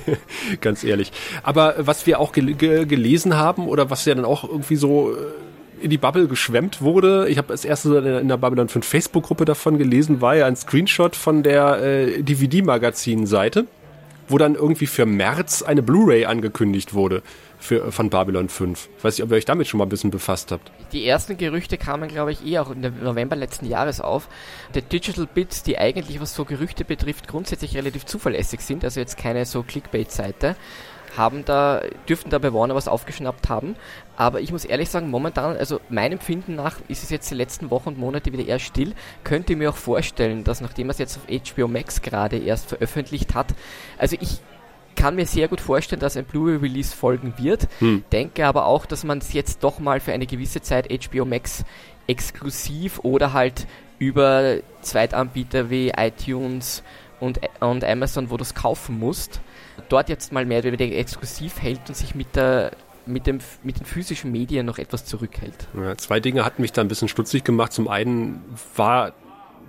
Ganz 0.60 0.84
ehrlich. 0.84 1.14
Aber 1.42 1.76
was 1.78 2.06
wir 2.06 2.20
auch 2.20 2.34
gel 2.34 2.54
ge 2.56 2.84
gelesen 2.86 3.38
haben 3.38 3.66
oder 3.66 3.90
was 3.90 4.04
ja 4.04 4.14
dann 4.14 4.26
auch 4.26 4.44
irgendwie 4.44 4.76
so 4.76 5.14
äh, 5.14 5.84
in 5.86 5.90
die 5.90 5.98
Bubble 5.98 6.28
geschwemmt 6.28 6.82
wurde, 6.82 7.30
ich 7.30 7.38
habe 7.38 7.48
das 7.48 7.64
erste 7.64 7.96
in 8.00 8.04
der- 8.04 8.20
in 8.20 8.28
der 8.28 8.36
Babylon 8.36 8.68
5 8.68 8.86
Facebook-Gruppe 8.86 9.46
davon 9.46 9.78
gelesen, 9.78 10.20
war 10.20 10.36
ja 10.36 10.48
ein 10.48 10.58
Screenshot 10.58 11.16
von 11.16 11.44
der 11.44 11.82
äh, 11.82 12.22
DVD-Magazin-Seite, 12.24 13.66
wo 14.30 14.38
dann 14.38 14.56
irgendwie 14.56 14.88
für 14.88 15.06
März 15.06 15.62
eine 15.62 15.84
Blu-ray 15.84 16.26
angekündigt 16.26 16.94
wurde 16.94 17.22
für, 17.60 17.92
von 17.92 18.10
Babylon 18.10 18.48
5. 18.48 18.90
Ich 18.98 19.04
weiß 19.04 19.18
nicht, 19.18 19.24
ob 19.26 19.32
ihr 19.32 19.38
euch 19.38 19.46
damit 19.46 19.68
schon 19.68 19.80
mal 19.80 19.86
ein 19.86 19.90
bisschen 19.90 20.12
befasst 20.12 20.52
habt. 20.52 20.72
Die 20.94 21.06
ersten 21.06 21.38
Gerüchte 21.38 21.78
kamen, 21.78 22.08
glaube 22.08 22.32
ich, 22.32 22.46
eh 22.46 22.60
auch 22.60 22.72
im 22.72 22.82
November 23.04 23.36
letzten 23.36 23.66
Jahres 23.66 24.00
auf. 24.00 24.30
Die 24.74 24.82
Digital 24.82 25.28
Bits, 25.28 25.64
die 25.64 25.78
eigentlich, 25.78 26.22
was 26.22 26.34
so 26.34 26.46
Gerüchte 26.46 26.86
betrifft, 26.86 27.28
grundsätzlich 27.28 27.76
relativ 27.76 28.06
zuverlässig 28.06 28.62
sind, 28.62 28.84
also 28.84 29.00
jetzt 29.00 29.18
keine 29.18 29.46
so 29.46 29.64
Clickbait-Seite, 29.64 30.56
haben 31.20 31.46
da, 31.46 31.82
dürften 32.08 32.32
da 32.32 32.40
bei 32.40 32.52
Warner 32.52 32.74
was 32.74 32.88
aufgeschnappt 32.88 33.48
haben. 33.48 33.76
Aber 34.18 34.42
ich 34.42 34.52
muss 34.52 34.66
ehrlich 34.66 34.90
sagen, 34.90 35.12
momentan, 35.12 35.56
also 35.56 35.80
meinem 35.90 36.14
Empfinden 36.14 36.56
nach, 36.56 36.78
ist 36.88 37.04
es 37.04 37.12
jetzt 37.12 37.30
die 37.30 37.36
letzten 37.36 37.70
Wochen 37.70 37.90
und 37.90 38.00
Monate 38.00 38.34
wieder 38.34 38.46
eher 38.46 38.58
still. 38.58 38.94
Könnte 39.24 39.56
mir 39.56 39.70
auch 39.70 39.76
vorstellen, 39.76 40.44
dass 40.44 40.62
nachdem 40.62 40.90
er 40.90 40.92
es 40.92 40.98
jetzt 40.98 41.18
auf 41.18 41.28
HBO 41.28 41.68
Max 41.68 42.02
gerade 42.02 42.38
erst 42.38 42.70
veröffentlicht 42.70 43.36
hat, 43.36 43.54
also 44.00 44.18
ich 44.20 44.40
kann 44.96 45.16
mir 45.16 45.26
sehr 45.26 45.48
gut 45.48 45.62
vorstellen, 45.62 46.02
dass 46.02 46.18
ein 46.18 46.26
Blu-ray-Release 46.26 46.94
folgen 46.96 47.36
wird. 47.38 47.68
Denke 48.12 48.46
aber 48.46 48.66
auch, 48.66 48.86
dass 48.86 49.04
man 49.06 49.20
es 49.20 49.32
jetzt 49.32 49.64
doch 49.64 49.80
mal 49.80 50.00
für 50.02 50.12
eine 50.12 50.26
gewisse 50.26 50.62
Zeit 50.62 50.90
HBO 50.92 51.24
Max 51.24 51.64
exklusiv 52.08 53.00
oder 53.04 53.32
halt 53.34 53.68
über 54.00 54.58
Zweitanbieter 54.82 55.70
wie 55.70 55.94
iTunes 55.96 56.84
und, 57.20 57.40
und 57.60 57.86
Amazon, 57.86 58.30
wo 58.30 58.38
du 58.38 58.44
es 58.44 58.56
kaufen 58.56 58.98
musst, 59.00 59.42
dort 59.80 60.10
jetzt 60.10 60.32
mal 60.32 60.46
mehr 60.46 60.60
oder 60.60 60.80
exklusiv 60.80 61.62
hält 61.62 61.82
und 61.88 61.96
sich 61.96 62.16
mit 62.16 62.36
der 62.36 62.72
mit, 63.06 63.26
dem, 63.26 63.40
mit 63.64 63.80
den 63.80 63.86
physischen 63.86 64.32
Medien 64.32 64.66
noch 64.66 64.78
etwas 64.78 65.06
zurückhält. 65.06 65.68
Ja, 65.76 65.98
zwei 65.98 66.20
Dinge 66.20 66.46
hatten 66.46 66.62
mich 66.62 66.72
da 66.72 66.82
ein 66.82 66.88
bisschen 66.88 67.08
stutzig 67.08 67.44
gemacht. 67.44 67.74
Zum 67.74 67.88
einen 67.88 68.44
war 68.76 69.14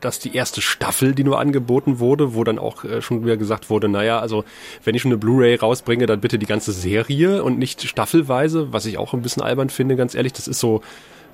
das 0.00 0.18
die 0.18 0.34
erste 0.34 0.60
Staffel, 0.60 1.14
die 1.14 1.24
nur 1.24 1.38
angeboten 1.38 1.98
wurde, 1.98 2.34
wo 2.34 2.44
dann 2.44 2.58
auch 2.58 2.84
äh, 2.84 3.02
schon 3.02 3.24
wieder 3.24 3.36
gesagt 3.36 3.70
wurde, 3.70 3.88
naja, 3.88 4.18
also 4.18 4.44
wenn 4.84 4.94
ich 4.94 5.02
schon 5.02 5.10
eine 5.10 5.18
Blu-ray 5.18 5.56
rausbringe, 5.56 6.06
dann 6.06 6.20
bitte 6.20 6.38
die 6.38 6.46
ganze 6.46 6.72
Serie 6.72 7.42
und 7.42 7.58
nicht 7.58 7.82
staffelweise, 7.82 8.72
was 8.72 8.86
ich 8.86 8.98
auch 8.98 9.14
ein 9.14 9.22
bisschen 9.22 9.42
albern 9.42 9.70
finde, 9.70 9.96
ganz 9.96 10.14
ehrlich, 10.14 10.32
das 10.32 10.48
ist 10.48 10.60
so 10.60 10.82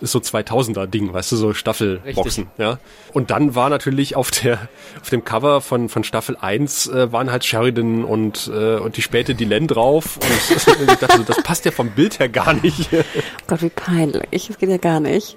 ist 0.01 0.13
so 0.13 0.19
2000er 0.19 0.87
Ding, 0.87 1.13
weißt 1.13 1.33
du, 1.33 1.37
so 1.37 1.55
Staffelboxen, 1.55 2.49
ja. 2.59 2.79
Und 3.13 3.31
dann 3.31 3.55
war 3.55 3.71
natürlich 3.71 4.17
auf 4.17 4.31
der 4.31 4.69
auf 5.01 5.11
dem 5.11 5.25
Cover 5.25 5.61
von 5.61 5.89
von 5.89 6.05
Staffel 6.05 6.37
1 6.41 6.89
äh, 6.89 7.13
waren 7.13 7.31
halt 7.31 7.45
Sheridan 7.45 8.05
und 8.05 8.51
äh, 8.53 8.77
und 8.77 8.97
die 8.97 9.03
späte 9.03 9.35
Dylan 9.35 9.67
drauf 9.67 10.17
und 10.17 10.89
ich 10.93 10.99
dachte, 10.99 11.19
so, 11.19 11.23
das 11.23 11.43
passt 11.43 11.65
ja 11.65 11.71
vom 11.71 11.91
Bild 11.91 12.19
her 12.19 12.29
gar 12.29 12.55
nicht. 12.55 12.91
Gott, 13.47 13.63
wie 13.63 13.71
peinlich. 13.71 14.49
Das 14.49 14.59
geht 14.59 14.69
ja 14.69 14.77
gar 14.79 15.01
nicht. 15.01 15.37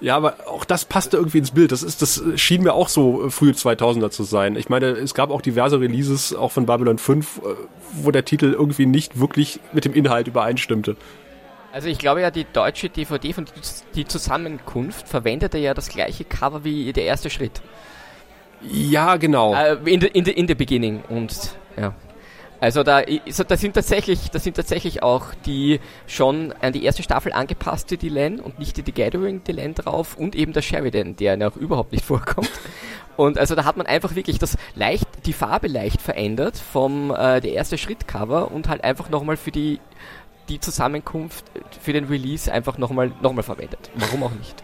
Ja, 0.00 0.16
aber 0.16 0.36
auch 0.46 0.64
das 0.64 0.84
passte 0.84 1.16
irgendwie 1.16 1.38
ins 1.38 1.50
Bild. 1.50 1.72
Das 1.72 1.82
ist, 1.82 2.02
das 2.02 2.22
schien 2.36 2.62
mir 2.62 2.72
auch 2.72 2.88
so 2.88 3.30
frühe 3.30 3.52
2000er 3.52 4.10
zu 4.10 4.22
sein. 4.22 4.54
Ich 4.54 4.68
meine, 4.68 4.86
es 4.90 5.12
gab 5.12 5.30
auch 5.30 5.40
diverse 5.40 5.80
Releases, 5.80 6.34
auch 6.34 6.52
von 6.52 6.66
Babylon 6.66 6.98
5, 6.98 7.38
äh, 7.38 7.40
wo 7.94 8.10
der 8.10 8.24
Titel 8.24 8.52
irgendwie 8.52 8.86
nicht 8.86 9.18
wirklich 9.18 9.58
mit 9.72 9.84
dem 9.84 9.94
Inhalt 9.94 10.28
übereinstimmte. 10.28 10.96
Also 11.78 11.90
ich 11.90 11.98
glaube 11.98 12.22
ja, 12.22 12.32
die 12.32 12.44
deutsche 12.44 12.88
DVD 12.88 13.32
von 13.32 13.44
Die 13.94 14.04
Zusammenkunft 14.04 15.06
verwendete 15.06 15.58
ja 15.58 15.74
das 15.74 15.88
gleiche 15.88 16.24
Cover 16.24 16.64
wie 16.64 16.92
der 16.92 17.04
erste 17.04 17.30
Schritt. 17.30 17.62
Ja, 18.68 19.14
genau. 19.14 19.54
Äh, 19.54 19.76
in, 19.84 20.00
the, 20.00 20.08
in, 20.08 20.24
the, 20.24 20.32
in 20.32 20.48
the 20.48 20.56
beginning 20.56 21.04
und 21.08 21.54
ja. 21.80 21.94
Also 22.58 22.82
da, 22.82 23.02
da 23.02 23.56
sind 23.56 23.74
tatsächlich, 23.74 24.32
da 24.32 24.40
sind 24.40 24.56
tatsächlich 24.56 25.04
auch 25.04 25.26
die 25.46 25.78
schon 26.08 26.52
an 26.60 26.72
die 26.72 26.82
erste 26.82 27.04
Staffel 27.04 27.32
angepasste 27.32 27.96
Dylan 27.96 28.40
und 28.40 28.58
nicht 28.58 28.76
die 28.76 28.82
The 28.84 28.90
Gathering 28.90 29.44
Dylan 29.44 29.74
drauf 29.74 30.16
und 30.16 30.34
eben 30.34 30.52
der 30.52 30.62
Sheridan, 30.62 31.14
der 31.14 31.38
ja 31.38 31.48
auch 31.48 31.54
überhaupt 31.54 31.92
nicht 31.92 32.04
vorkommt. 32.04 32.50
Und 33.16 33.38
also 33.38 33.54
da 33.54 33.64
hat 33.64 33.76
man 33.76 33.86
einfach 33.86 34.16
wirklich 34.16 34.40
das 34.40 34.56
leicht, 34.74 35.06
die 35.26 35.32
Farbe 35.32 35.68
leicht 35.68 36.02
verändert 36.02 36.56
vom 36.56 37.12
äh, 37.12 37.40
der 37.40 37.52
erste 37.52 37.78
Schritt 37.78 38.08
Cover 38.08 38.50
und 38.50 38.68
halt 38.68 38.82
einfach 38.82 39.10
nochmal 39.10 39.36
für 39.36 39.52
die 39.52 39.78
die 40.48 40.60
Zusammenkunft 40.60 41.44
für 41.80 41.92
den 41.92 42.04
Release 42.04 42.52
einfach 42.52 42.78
nochmal 42.78 43.12
noch 43.22 43.32
mal 43.32 43.42
verwendet. 43.42 43.90
Warum 43.94 44.22
auch 44.22 44.32
nicht? 44.32 44.62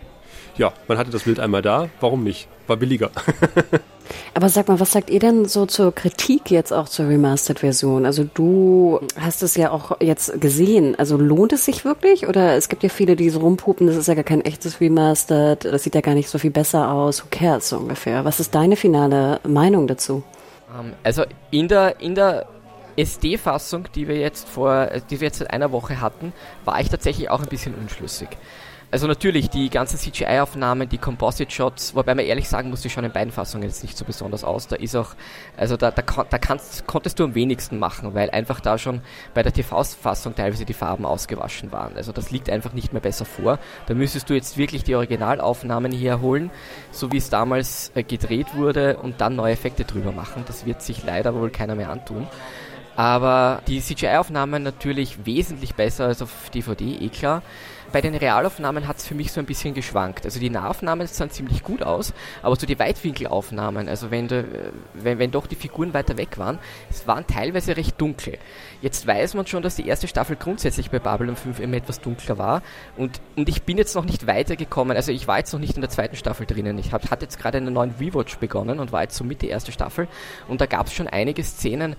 Ja, 0.57 0.72
man 0.87 0.99
hatte 0.99 1.11
das 1.11 1.24
Bild 1.24 1.41
einmal 1.41 1.62
da. 1.62 1.89
Warum 2.01 2.22
nicht? 2.22 2.49
War 2.66 2.76
billiger. 2.76 3.11
Aber 4.35 4.49
sag 4.49 4.68
mal, 4.68 4.78
was 4.78 4.93
sagt 4.93 5.11
ihr 5.11 5.18
denn 5.18 5.47
so 5.47 5.66
zur 5.66 5.93
Kritik 5.93 6.51
jetzt 6.51 6.72
auch 6.72 6.89
zur 6.89 7.09
Remastered-Version? 7.09 8.07
Also 8.07 8.24
du 8.24 9.01
hast 9.18 9.43
es 9.43 9.57
ja 9.57 9.70
auch 9.70 10.01
jetzt 10.01 10.41
gesehen. 10.41 10.95
Also 10.97 11.16
lohnt 11.16 11.53
es 11.53 11.64
sich 11.64 11.85
wirklich? 11.85 12.28
Oder 12.28 12.55
es 12.55 12.68
gibt 12.68 12.82
ja 12.82 12.89
viele, 12.89 13.16
die 13.16 13.30
so 13.30 13.41
rumpupen, 13.41 13.87
das 13.87 13.97
ist 13.97 14.07
ja 14.07 14.14
gar 14.14 14.24
kein 14.24 14.43
echtes 14.43 14.80
Remastered, 14.80 15.64
das 15.64 15.82
sieht 15.82 15.95
ja 15.95 16.01
gar 16.01 16.14
nicht 16.14 16.28
so 16.28 16.39
viel 16.39 16.51
besser 16.51 16.91
aus. 16.93 17.24
Who 17.24 17.28
cares 17.30 17.68
so 17.68 17.78
ungefähr? 17.78 18.24
Was 18.24 18.41
ist 18.41 18.55
deine 18.55 18.76
finale 18.76 19.41
Meinung 19.47 19.87
dazu? 19.87 20.22
Ähm, 20.78 20.93
also 21.03 21.24
in 21.51 21.68
der, 21.68 22.01
in 22.01 22.14
der 22.14 22.47
SD-Fassung, 22.97 23.88
die 23.95 24.09
wir 24.09 24.16
jetzt 24.16 24.49
vor, 24.49 24.90
äh, 24.90 25.01
die 25.11 25.20
wir 25.20 25.28
jetzt 25.28 25.38
seit 25.38 25.51
einer 25.51 25.72
Woche 25.72 26.01
hatten, 26.01 26.32
war 26.64 26.80
ich 26.80 26.88
tatsächlich 26.88 27.30
auch 27.30 27.42
ein 27.42 27.49
bisschen 27.49 27.74
unschlüssig. 27.74 28.28
Also 28.95 29.09
natürlich, 29.09 29.51
die 29.51 29.70
ganzen 29.70 29.99
CGI-Aufnahmen, 29.99 30.88
die 30.88 30.99
Composite-Shots, 30.99 31.97
wobei 31.97 32.14
man 32.14 32.24
ehrlich 32.24 32.49
sagen 32.49 32.70
muss, 32.70 32.82
die 32.82 32.90
schauen 32.90 33.03
in 33.03 33.11
beiden 33.11 33.32
Fassungen 33.32 33.66
jetzt 33.66 33.82
nicht 33.82 33.99
so 33.99 34.05
besonders 34.05 34.45
aus. 34.45 34.68
Da 34.68 34.76
ist 34.76 34.95
auch, 34.95 35.16
also 35.57 35.76
da, 35.76 35.90
da, 35.90 36.03
da 36.03 36.38
kannst, 36.38 36.86
konntest 36.86 37.18
du 37.18 37.24
am 37.24 37.34
wenigsten 37.34 37.80
machen, 37.80 38.14
weil 38.14 38.30
einfach 38.30 38.61
da 38.61 38.78
schon 38.78 39.01
bei 39.34 39.42
der 39.42 39.53
TV-Fassung 39.53 40.36
teilweise 40.36 40.64
die 40.64 40.74
Farben 40.74 41.07
ausgewaschen 41.07 41.72
waren. 41.72 41.97
Also 41.97 42.12
das 42.12 42.30
liegt 42.30 42.49
einfach 42.49 42.72
nicht 42.72 42.92
mehr 42.92 43.03
besser 43.03 43.24
vor. 43.24 43.59
Da 43.86 43.95
müsstest 43.95 44.30
du 44.30 44.34
jetzt 44.34 44.57
wirklich 44.59 44.84
die 44.84 44.95
Originalaufnahmen 44.95 45.90
herholen, 45.90 46.53
so 46.92 47.11
wie 47.11 47.16
es 47.16 47.30
damals 47.30 47.90
äh, 47.97 48.05
gedreht 48.05 48.55
wurde 48.55 48.99
und 48.99 49.20
dann 49.20 49.34
neue 49.34 49.55
Effekte 49.55 49.84
drüber 49.84 50.12
machen. 50.12 50.45
Das 50.47 50.66
wird 50.66 50.82
sich 50.82 51.03
leider 51.03 51.34
wohl 51.34 51.51
keiner 51.51 51.74
mehr 51.74 51.90
antun. 51.90 52.28
Aber 52.97 53.62
die 53.66 53.80
CGI-Aufnahmen 53.80 54.62
natürlich 54.62 55.26
wesentlich 55.26 55.74
besser 55.74 56.07
als 56.07 56.22
auf 56.22 56.51
DVD, 56.51 56.84
eh 57.01 57.09
klar 57.09 57.42
bei 57.95 58.01
den 58.01 58.16
Realaufnahmen 58.16 58.88
hat 58.88 58.97
es 58.97 59.07
für 59.07 59.14
mich 59.14 59.30
so 59.30 59.38
ein 59.38 59.47
bisschen 59.47 59.72
geschwankt. 59.72 60.24
Also 60.24 60.40
die 60.40 60.51
Nahaufnahmen 60.51 61.07
sahen 61.07 61.30
ziemlich 61.30 61.62
gut 61.62 61.80
aus, 61.84 62.12
aber 62.42 62.57
so 62.57 62.66
die 62.66 62.76
Weitwinkelaufnahmen, 62.76 63.88
also 63.88 64.11
wenn, 64.11 64.26
du, 64.26 64.45
wenn, 64.95 65.20
wenn 65.20 65.30
doch 65.30 65.47
die 65.47 65.55
Figuren 65.55 65.95
weiter 65.95 66.16
weg 66.16 66.36
waren, 66.36 66.59
es 66.90 67.07
waren 67.07 67.24
teilweise 67.24 67.76
recht 67.76 68.01
dunkel. 68.01 68.38
Jetzt 68.82 69.07
weiß 69.07 69.34
man 69.34 69.47
schon, 69.47 69.62
dass 69.62 69.76
die 69.76 69.86
erste 69.86 70.09
Staffel 70.09 70.34
grundsätzlich 70.34 70.90
bei 70.90 70.99
Babylon 70.99 71.36
5 71.36 71.61
immer 71.61 71.76
etwas 71.76 72.01
dunkler 72.01 72.36
war 72.36 72.62
und, 72.97 73.20
und 73.36 73.49
ich 73.49 73.62
bin 73.62 73.78
jetzt 73.78 73.95
noch 73.95 74.05
nicht 74.05 74.26
weitergekommen, 74.26 74.97
also 74.97 75.12
ich 75.12 75.28
war 75.28 75.38
jetzt 75.38 75.53
noch 75.53 75.61
nicht 75.61 75.76
in 75.76 75.80
der 75.80 75.90
zweiten 75.90 76.16
Staffel 76.16 76.47
drinnen. 76.47 76.76
Ich 76.78 76.92
hatte 76.92 77.07
jetzt 77.20 77.38
gerade 77.38 77.59
einen 77.59 77.72
neuen 77.72 77.95
Rewatch 78.01 78.38
begonnen 78.38 78.80
und 78.80 78.90
war 78.90 79.03
jetzt 79.03 79.14
so 79.14 79.22
mit 79.22 79.40
die 79.40 79.49
erste 79.49 79.70
Staffel 79.70 80.09
und 80.49 80.61
da 80.61 80.66
gab 80.66 80.88
es 80.88 80.95
schon 80.95 81.07
einige 81.07 81.45
Szenen, 81.45 81.95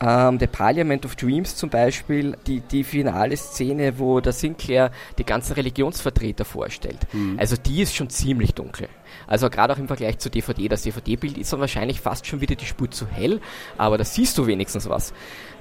ähm, 0.00 0.38
The 0.38 0.46
Parliament 0.46 1.04
of 1.04 1.16
Dreams 1.16 1.56
zum 1.56 1.70
Beispiel, 1.70 2.36
die, 2.46 2.60
die 2.60 2.84
finale 2.84 3.36
Szene, 3.36 3.98
wo 3.98 4.20
der 4.20 4.32
Sinclair 4.32 4.90
die 5.18 5.24
ganzen 5.24 5.52
Religionsvertreter 5.54 6.44
vorstellt. 6.44 7.06
Mhm. 7.12 7.38
Also 7.38 7.56
die 7.56 7.82
ist 7.82 7.94
schon 7.94 8.08
ziemlich 8.10 8.54
dunkel. 8.54 8.88
Also 9.26 9.50
gerade 9.50 9.72
auch 9.74 9.78
im 9.78 9.88
Vergleich 9.88 10.18
zu 10.18 10.30
DVD. 10.30 10.68
Das 10.68 10.82
DVD-Bild 10.82 11.38
ist 11.38 11.52
dann 11.52 11.60
wahrscheinlich 11.60 12.00
fast 12.00 12.26
schon 12.26 12.40
wieder 12.40 12.54
die 12.54 12.64
Spur 12.66 12.90
zu 12.90 13.06
hell, 13.06 13.40
aber 13.76 13.98
da 13.98 14.04
siehst 14.04 14.38
du 14.38 14.46
wenigstens 14.46 14.88
was. 14.88 15.12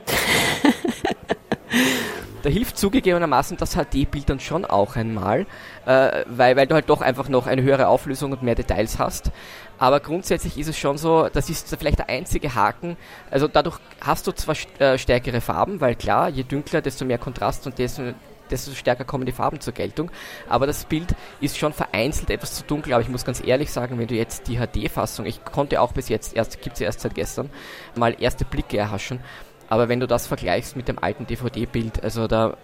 da 2.43 2.49
hilft 2.49 2.77
zugegebenermaßen 2.77 3.57
das 3.57 3.75
HD-Bild 3.75 4.29
dann 4.29 4.39
schon 4.39 4.65
auch 4.65 4.95
einmal, 4.95 5.45
äh, 5.85 6.23
weil, 6.27 6.55
weil 6.55 6.67
du 6.67 6.75
halt 6.75 6.89
doch 6.89 7.01
einfach 7.01 7.29
noch 7.29 7.47
eine 7.47 7.61
höhere 7.61 7.87
Auflösung 7.87 8.31
und 8.31 8.43
mehr 8.43 8.55
Details 8.55 8.99
hast. 8.99 9.31
Aber 9.79 10.01
grundsätzlich 10.01 10.57
ist 10.57 10.67
es 10.67 10.77
schon 10.77 10.97
so, 10.97 11.29
das 11.31 11.49
ist 11.49 11.73
vielleicht 11.77 11.99
der 11.99 12.09
einzige 12.09 12.53
Haken. 12.53 12.97
Also 13.31 13.47
dadurch 13.47 13.77
hast 14.01 14.27
du 14.27 14.33
zwar 14.33 14.55
äh, 14.79 14.97
stärkere 14.97 15.39
Farben, 15.39 15.79
weil 15.79 15.95
klar, 15.95 16.27
je 16.29 16.43
dünkler, 16.43 16.81
desto 16.81 17.05
mehr 17.05 17.17
Kontrast 17.17 17.65
und 17.65 17.79
desto, 17.79 18.13
desto 18.51 18.71
stärker 18.71 19.05
kommen 19.05 19.25
die 19.25 19.31
Farben 19.31 19.61
zur 19.61 19.73
Geltung. 19.73 20.11
Aber 20.49 20.67
das 20.67 20.83
Bild 20.83 21.15
ist 21.39 21.57
schon 21.57 21.71
vereinzelt 21.71 22.29
etwas 22.29 22.55
zu 22.55 22.63
dunkel. 22.65 22.93
Aber 22.93 23.01
ich 23.01 23.09
muss 23.09 23.23
ganz 23.23 23.41
ehrlich 23.43 23.71
sagen, 23.71 23.97
wenn 23.97 24.07
du 24.07 24.15
jetzt 24.15 24.49
die 24.49 24.57
HD-Fassung, 24.57 25.25
ich 25.25 25.45
konnte 25.45 25.81
auch 25.81 25.93
bis 25.93 26.09
jetzt, 26.09 26.35
erst 26.35 26.61
gibt 26.61 26.75
es 26.75 26.81
erst 26.81 26.99
seit 26.99 27.15
gestern, 27.15 27.49
mal 27.95 28.15
erste 28.21 28.43
Blicke 28.43 28.77
erhaschen. 28.77 29.21
Aber 29.69 29.87
wenn 29.87 30.01
du 30.01 30.07
das 30.07 30.27
vergleichst 30.27 30.75
mit 30.75 30.89
dem 30.89 30.99
alten 30.99 31.25
DVD-Bild, 31.25 32.03
also 32.03 32.27
da 32.27 32.57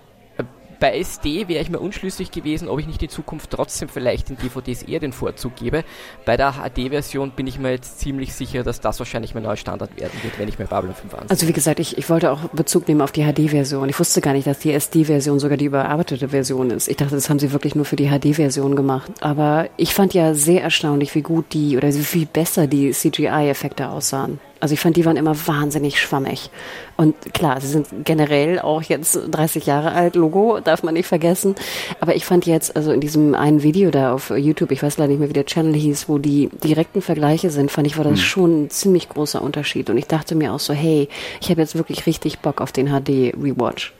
bei 0.79 0.97
SD 0.97 1.47
wäre 1.47 1.61
ich 1.61 1.69
mir 1.69 1.79
unschlüssig 1.79 2.31
gewesen, 2.31 2.67
ob 2.67 2.79
ich 2.79 2.87
nicht 2.87 3.01
in 3.01 3.09
Zukunft 3.09 3.51
trotzdem 3.51 3.89
vielleicht 3.89 4.29
den 4.29 4.37
DVDs 4.37 4.83
eher 4.83 4.99
den 4.99 5.13
Vorzug 5.13 5.55
gebe. 5.55 5.83
Bei 6.25 6.37
der 6.37 6.53
HD-Version 6.53 7.31
bin 7.31 7.47
ich 7.47 7.59
mir 7.59 7.71
jetzt 7.71 7.99
ziemlich 7.99 8.33
sicher, 8.33 8.63
dass 8.63 8.81
das 8.81 8.99
wahrscheinlich 8.99 9.33
mein 9.33 9.43
neuer 9.43 9.55
Standard 9.55 9.95
werden 9.99 10.19
wird, 10.23 10.37
wenn 10.39 10.47
ich 10.47 10.59
mir 10.59 10.65
Babylon 10.65 10.95
5 10.95 11.13
ansehe. 11.13 11.29
Also 11.29 11.47
wie 11.47 11.53
gesagt, 11.53 11.79
ich, 11.79 11.97
ich 11.97 12.09
wollte 12.09 12.31
auch 12.31 12.41
Bezug 12.49 12.87
nehmen 12.87 13.01
auf 13.01 13.11
die 13.11 13.23
HD-Version. 13.23 13.89
Ich 13.89 13.99
wusste 13.99 14.21
gar 14.21 14.33
nicht, 14.33 14.47
dass 14.47 14.59
die 14.59 14.73
SD-Version 14.73 15.39
sogar 15.39 15.57
die 15.57 15.65
überarbeitete 15.65 16.29
Version 16.29 16.71
ist. 16.71 16.87
Ich 16.87 16.97
dachte, 16.97 17.15
das 17.15 17.29
haben 17.29 17.39
sie 17.39 17.51
wirklich 17.51 17.75
nur 17.75 17.85
für 17.85 17.95
die 17.95 18.09
HD-Version 18.09 18.75
gemacht. 18.75 19.11
Aber 19.21 19.69
ich 19.77 19.93
fand 19.93 20.13
ja 20.13 20.33
sehr 20.33 20.61
erstaunlich, 20.61 21.13
wie 21.15 21.21
gut 21.21 21.53
die 21.53 21.77
oder 21.77 21.93
wie 21.93 22.03
viel 22.03 22.25
besser 22.25 22.67
die 22.67 22.91
CGI-Effekte 22.91 23.89
aussahen. 23.89 24.39
Also 24.59 24.73
ich 24.73 24.79
fand, 24.79 24.95
die 24.95 25.05
waren 25.05 25.17
immer 25.17 25.35
wahnsinnig 25.47 25.99
schwammig. 25.99 26.49
Und 26.95 27.33
klar, 27.33 27.59
sie 27.59 27.67
sind 27.67 27.87
generell 28.05 28.59
auch 28.59 28.81
jetzt 28.81 29.19
30 29.29 29.65
Jahre 29.65 29.91
alt, 29.91 30.15
Logo, 30.15 30.59
darf 30.61 30.81
man 30.81 30.93
nicht 30.93 31.07
vergessen. 31.07 31.55
Aber 31.99 32.15
ich 32.15 32.25
fand 32.25 32.45
jetzt, 32.45 32.75
also 32.75 32.91
in 32.91 33.01
diesem 33.01 33.35
einen 33.35 33.63
Video 33.63 33.91
da 33.91 34.13
auf 34.13 34.29
YouTube, 34.29 34.71
ich 34.71 34.81
weiß 34.81 34.97
leider 34.97 35.09
nicht 35.09 35.19
mehr, 35.19 35.29
wie 35.29 35.33
der 35.33 35.45
Channel 35.45 35.73
hieß, 35.73 36.07
wo 36.07 36.19
die 36.19 36.49
direkten 36.63 37.01
Vergleiche 37.01 37.49
sind, 37.49 37.69
fand 37.69 37.85
ich, 37.85 37.97
war 37.97 38.05
das 38.05 38.13
mhm. 38.13 38.23
schon 38.23 38.63
ein 38.63 38.69
ziemlich 38.69 39.09
großer 39.09 39.41
Unterschied. 39.41 39.89
Und 39.89 39.97
ich 39.97 40.07
dachte 40.07 40.35
mir 40.35 40.53
auch 40.53 40.59
so, 40.59 40.73
hey, 40.73 41.09
ich 41.41 41.49
habe 41.49 41.61
jetzt 41.61 41.75
wirklich 41.75 42.05
richtig 42.05 42.39
Bock 42.39 42.61
auf 42.61 42.71
den 42.71 42.87
HD-Rewatch. 42.87 43.93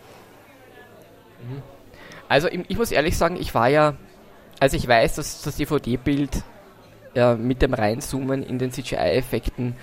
Mhm. 1.42 1.62
Also 2.30 2.48
ich 2.48 2.78
muss 2.78 2.92
ehrlich 2.92 3.18
sagen, 3.18 3.38
ich 3.40 3.54
war 3.54 3.68
ja, 3.68 3.96
also 4.60 4.78
ich 4.78 4.88
weiß, 4.88 5.16
dass 5.16 5.42
das 5.42 5.58
DVD-Bild 5.58 6.44
äh, 7.14 7.36
mit 7.36 7.62
dem 7.62 7.74
Reinzoomen 7.74 8.44
in 8.44 8.60
den 8.60 8.72
CGI-Effekten 8.72 9.76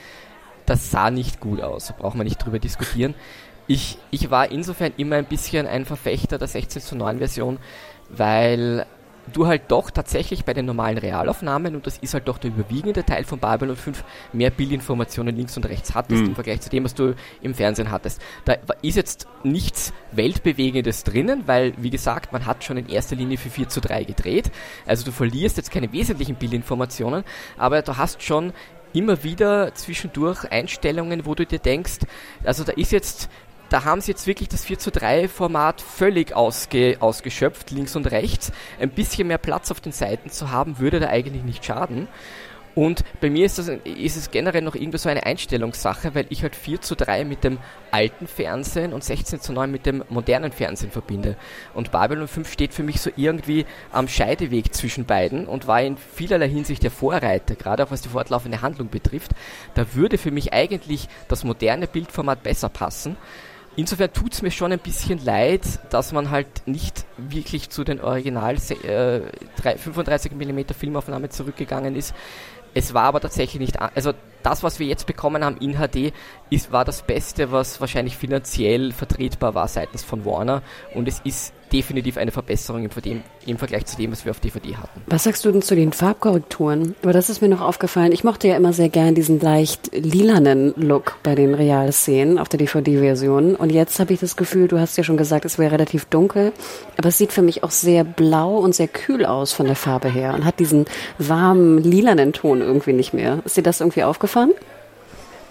das 0.66 0.90
sah 0.90 1.10
nicht 1.10 1.40
gut 1.40 1.60
aus, 1.60 1.88
da 1.88 1.94
braucht 1.98 2.16
man 2.16 2.24
nicht 2.24 2.38
drüber 2.38 2.58
diskutieren. 2.58 3.14
Ich, 3.66 3.98
ich 4.10 4.30
war 4.30 4.50
insofern 4.50 4.92
immer 4.96 5.16
ein 5.16 5.24
bisschen 5.24 5.66
ein 5.66 5.84
Verfechter 5.84 6.38
der 6.38 6.48
16 6.48 6.82
zu 6.82 6.96
9 6.96 7.18
Version, 7.18 7.58
weil 8.08 8.86
du 9.32 9.46
halt 9.46 9.62
doch 9.68 9.90
tatsächlich 9.90 10.44
bei 10.44 10.54
den 10.54 10.66
normalen 10.66 10.98
Realaufnahmen, 10.98 11.74
und 11.74 11.86
das 11.86 11.98
ist 11.98 12.14
halt 12.14 12.28
doch 12.28 12.38
der 12.38 12.50
überwiegende 12.50 13.04
Teil 13.04 13.24
von 13.24 13.38
Babylon 13.38 13.76
5, 13.76 14.04
mehr 14.32 14.50
Bildinformationen 14.50 15.36
links 15.36 15.56
und 15.56 15.66
rechts 15.66 15.94
hattest 15.94 16.22
mhm. 16.22 16.28
im 16.28 16.34
Vergleich 16.34 16.60
zu 16.60 16.70
dem, 16.70 16.84
was 16.84 16.94
du 16.94 17.14
im 17.40 17.54
Fernsehen 17.54 17.90
hattest. 17.90 18.20
Da 18.44 18.56
ist 18.82 18.96
jetzt 18.96 19.28
nichts 19.44 19.92
Weltbewegendes 20.12 21.04
drinnen, 21.04 21.42
weil, 21.46 21.74
wie 21.76 21.90
gesagt, 21.90 22.32
man 22.32 22.46
hat 22.46 22.64
schon 22.64 22.76
in 22.76 22.88
erster 22.88 23.16
Linie 23.16 23.38
für 23.38 23.50
4 23.50 23.68
zu 23.68 23.80
3 23.80 24.04
gedreht. 24.04 24.50
Also 24.86 25.04
du 25.04 25.12
verlierst 25.12 25.56
jetzt 25.56 25.70
keine 25.70 25.92
wesentlichen 25.92 26.36
Bildinformationen, 26.36 27.24
aber 27.56 27.82
du 27.82 27.96
hast 27.96 28.22
schon 28.22 28.52
immer 28.92 29.22
wieder 29.24 29.74
zwischendurch 29.74 30.50
Einstellungen, 30.50 31.26
wo 31.26 31.34
du 31.34 31.46
dir 31.46 31.58
denkst, 31.58 32.00
also 32.44 32.64
da 32.64 32.72
ist 32.72 32.92
jetzt, 32.92 33.28
da 33.68 33.84
haben 33.84 34.00
sie 34.00 34.12
jetzt 34.12 34.26
wirklich 34.26 34.48
das 34.48 34.64
4 34.64 34.78
zu 34.78 34.90
3 34.90 35.28
Format 35.28 35.80
völlig 35.80 36.34
ausge, 36.34 36.96
ausgeschöpft, 37.00 37.70
links 37.70 37.96
und 37.96 38.10
rechts. 38.10 38.52
Ein 38.80 38.90
bisschen 38.90 39.28
mehr 39.28 39.38
Platz 39.38 39.70
auf 39.70 39.80
den 39.80 39.92
Seiten 39.92 40.30
zu 40.30 40.50
haben, 40.50 40.78
würde 40.78 41.00
da 41.00 41.08
eigentlich 41.08 41.42
nicht 41.42 41.64
schaden. 41.64 42.08
Und 42.74 43.04
bei 43.20 43.28
mir 43.28 43.44
ist, 43.44 43.58
das, 43.58 43.68
ist 43.68 44.16
es 44.16 44.30
generell 44.30 44.62
noch 44.62 44.74
irgendwie 44.74 44.98
so 44.98 45.08
eine 45.08 45.26
Einstellungssache, 45.26 46.14
weil 46.14 46.26
ich 46.30 46.42
halt 46.42 46.56
4 46.56 46.80
zu 46.80 46.94
3 46.96 47.24
mit 47.24 47.44
dem 47.44 47.58
alten 47.90 48.26
Fernsehen 48.26 48.94
und 48.94 49.04
16 49.04 49.40
zu 49.40 49.52
9 49.52 49.70
mit 49.70 49.84
dem 49.84 50.02
modernen 50.08 50.52
Fernsehen 50.52 50.90
verbinde. 50.90 51.36
Und 51.74 51.92
Babylon 51.92 52.28
5 52.28 52.50
steht 52.50 52.72
für 52.72 52.82
mich 52.82 53.00
so 53.00 53.10
irgendwie 53.14 53.66
am 53.92 54.08
Scheideweg 54.08 54.74
zwischen 54.74 55.04
beiden 55.04 55.46
und 55.46 55.66
war 55.66 55.82
in 55.82 55.98
vielerlei 55.98 56.48
Hinsicht 56.48 56.82
der 56.82 56.90
Vorreiter, 56.90 57.54
gerade 57.56 57.84
auch 57.84 57.90
was 57.90 58.00
die 58.00 58.08
fortlaufende 58.08 58.62
Handlung 58.62 58.88
betrifft. 58.88 59.32
Da 59.74 59.94
würde 59.94 60.16
für 60.16 60.30
mich 60.30 60.54
eigentlich 60.54 61.08
das 61.28 61.44
moderne 61.44 61.86
Bildformat 61.86 62.42
besser 62.42 62.70
passen. 62.70 63.16
Insofern 63.74 64.12
tut 64.12 64.34
es 64.34 64.42
mir 64.42 64.50
schon 64.50 64.70
ein 64.70 64.78
bisschen 64.78 65.24
leid, 65.24 65.62
dass 65.88 66.12
man 66.12 66.30
halt 66.30 66.66
nicht 66.66 67.06
wirklich 67.16 67.70
zu 67.70 67.84
den 67.84 68.02
Original 68.02 68.56
äh, 68.56 69.22
35mm 69.62 70.74
Filmaufnahmen 70.74 71.30
zurückgegangen 71.30 71.96
ist. 71.96 72.14
Es 72.74 72.94
war 72.94 73.04
aber 73.04 73.20
tatsächlich 73.20 73.60
nicht, 73.60 73.80
also 73.80 74.12
das, 74.42 74.62
was 74.62 74.78
wir 74.78 74.86
jetzt 74.86 75.06
bekommen 75.06 75.44
haben 75.44 75.56
in 75.58 75.74
HD, 75.74 76.12
ist, 76.50 76.72
war 76.72 76.84
das 76.84 77.02
Beste, 77.02 77.52
was 77.52 77.80
wahrscheinlich 77.80 78.16
finanziell 78.16 78.92
vertretbar 78.92 79.54
war 79.54 79.68
seitens 79.68 80.02
von 80.02 80.24
Warner. 80.24 80.62
Und 80.94 81.06
es 81.06 81.20
ist 81.20 81.54
definitiv 81.72 82.16
eine 82.16 82.30
Verbesserung 82.30 82.84
im, 82.84 82.90
dem, 83.02 83.22
im, 83.46 83.58
Vergleich 83.58 83.86
zu 83.86 83.96
dem, 83.96 84.12
was 84.12 84.24
wir 84.24 84.30
auf 84.30 84.40
DVD 84.40 84.76
hatten. 84.76 85.00
Was 85.06 85.24
sagst 85.24 85.44
du 85.44 85.52
denn 85.52 85.62
zu 85.62 85.74
den 85.74 85.92
Farbkorrekturen? 85.92 86.94
Aber 87.02 87.12
das 87.12 87.30
ist 87.30 87.40
mir 87.40 87.48
noch 87.48 87.60
aufgefallen. 87.60 88.12
Ich 88.12 88.24
mochte 88.24 88.48
ja 88.48 88.56
immer 88.56 88.72
sehr 88.72 88.88
gern 88.88 89.14
diesen 89.14 89.40
leicht 89.40 89.90
lilanen 89.94 90.74
Look 90.76 91.18
bei 91.22 91.34
den 91.34 91.54
Realszenen 91.54 92.38
auf 92.38 92.48
der 92.48 92.58
DVD-Version. 92.58 93.56
Und 93.56 93.72
jetzt 93.72 93.98
habe 93.98 94.12
ich 94.12 94.20
das 94.20 94.36
Gefühl, 94.36 94.68
du 94.68 94.78
hast 94.78 94.96
ja 94.96 95.04
schon 95.04 95.16
gesagt, 95.16 95.44
es 95.44 95.58
wäre 95.58 95.72
relativ 95.72 96.04
dunkel, 96.06 96.52
aber 96.96 97.08
es 97.08 97.18
sieht 97.18 97.32
für 97.32 97.42
mich 97.42 97.64
auch 97.64 97.70
sehr 97.70 98.04
blau 98.04 98.58
und 98.58 98.74
sehr 98.74 98.88
kühl 98.88 99.24
aus 99.24 99.52
von 99.52 99.66
der 99.66 99.76
Farbe 99.76 100.08
her 100.08 100.34
und 100.34 100.44
hat 100.44 100.60
diesen 100.60 100.84
warmen 101.18 101.78
lilanen 101.78 102.32
Ton 102.32 102.60
irgendwie 102.60 102.92
nicht 102.92 103.14
mehr. 103.14 103.40
Ist 103.44 103.56
dir 103.56 103.62
das 103.62 103.80
irgendwie 103.80 104.04
aufgefallen? 104.04 104.52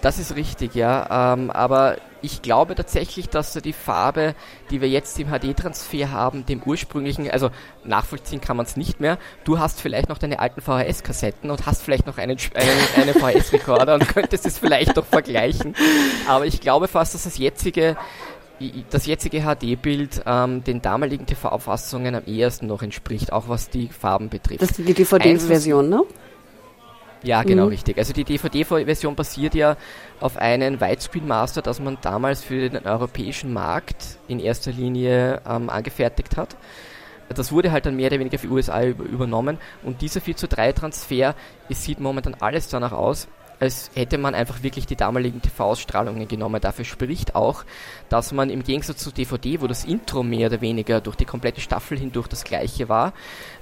Das 0.02 0.18
ist 0.18 0.34
richtig, 0.34 0.74
ja. 0.74 1.32
Ähm, 1.32 1.50
aber 1.50 1.96
ich 2.22 2.42
glaube 2.42 2.74
tatsächlich, 2.74 3.28
dass 3.28 3.52
die 3.52 3.72
Farbe, 3.72 4.34
die 4.70 4.80
wir 4.80 4.88
jetzt 4.88 5.18
im 5.20 5.28
HD-Transfer 5.28 6.10
haben, 6.10 6.44
dem 6.44 6.60
ursprünglichen, 6.62 7.30
also 7.30 7.50
nachvollziehen 7.84 8.40
kann 8.40 8.56
man 8.56 8.66
es 8.66 8.76
nicht 8.76 8.98
mehr. 8.98 9.16
Du 9.44 9.60
hast 9.60 9.80
vielleicht 9.80 10.08
noch 10.08 10.18
deine 10.18 10.40
alten 10.40 10.60
VHS-Kassetten 10.60 11.50
und 11.50 11.66
hast 11.66 11.82
vielleicht 11.82 12.06
noch 12.06 12.18
einen, 12.18 12.36
einen, 12.54 13.10
einen 13.10 13.14
VHS-Rekorder 13.14 13.94
und 13.94 14.08
könntest 14.08 14.44
es 14.44 14.58
vielleicht 14.58 14.96
doch 14.96 15.06
vergleichen. 15.06 15.76
Aber 16.28 16.46
ich 16.46 16.60
glaube 16.60 16.88
fast, 16.88 17.14
dass 17.14 17.24
das 17.24 17.38
jetzige 17.38 17.96
das 18.90 19.06
jetzige 19.06 19.40
HD-Bild 19.40 20.22
ähm, 20.24 20.62
den 20.62 20.82
damaligen 20.82 21.26
TV-Fassungen 21.26 22.14
am 22.14 22.24
ehesten 22.26 22.68
noch 22.68 22.82
entspricht, 22.82 23.32
auch 23.32 23.48
was 23.48 23.70
die 23.70 23.88
Farben 23.88 24.28
betrifft. 24.28 24.62
Das 24.62 24.70
ist 24.70 24.78
die 24.78 24.94
DVD-Version, 24.94 25.88
ne? 25.88 26.02
Ja, 27.22 27.42
genau, 27.42 27.64
mhm. 27.64 27.70
richtig. 27.70 27.98
Also 27.98 28.12
die 28.12 28.24
DVD-Version 28.24 29.14
basiert 29.14 29.54
ja 29.54 29.76
auf 30.20 30.36
einem 30.36 30.80
Widescreen 30.80 31.26
Master, 31.26 31.62
das 31.62 31.80
man 31.80 31.98
damals 32.00 32.42
für 32.42 32.68
den 32.68 32.84
europäischen 32.84 33.52
Markt 33.52 34.18
in 34.28 34.40
erster 34.40 34.72
Linie 34.72 35.40
ähm, 35.48 35.70
angefertigt 35.70 36.36
hat. 36.36 36.56
Das 37.28 37.52
wurde 37.52 37.72
halt 37.72 37.86
dann 37.86 37.96
mehr 37.96 38.08
oder 38.08 38.18
weniger 38.18 38.38
für 38.38 38.48
USA 38.48 38.82
übernommen 38.84 39.58
und 39.84 40.02
dieser 40.02 40.20
4 40.20 40.36
zu 40.36 40.48
3 40.48 40.72
Transfer, 40.72 41.34
es 41.70 41.82
sieht 41.82 41.98
momentan 42.00 42.36
alles 42.40 42.68
danach 42.68 42.92
aus, 42.92 43.28
als 43.60 43.90
hätte 43.94 44.18
man 44.18 44.34
einfach 44.34 44.62
wirklich 44.62 44.86
die 44.86 44.96
damaligen 44.96 45.40
TV-Ausstrahlungen 45.40 46.26
genommen. 46.28 46.60
Dafür 46.60 46.84
spricht 46.84 47.34
auch, 47.34 47.64
dass 48.08 48.32
man 48.32 48.50
im 48.50 48.62
Gegensatz 48.64 48.98
zu 48.98 49.10
DVD, 49.12 49.60
wo 49.60 49.66
das 49.66 49.84
Intro 49.84 50.22
mehr 50.22 50.48
oder 50.48 50.60
weniger 50.60 51.00
durch 51.00 51.16
die 51.16 51.24
komplette 51.24 51.60
Staffel 51.60 51.98
hindurch 51.98 52.26
das 52.28 52.44
gleiche 52.44 52.88
war, 52.88 53.12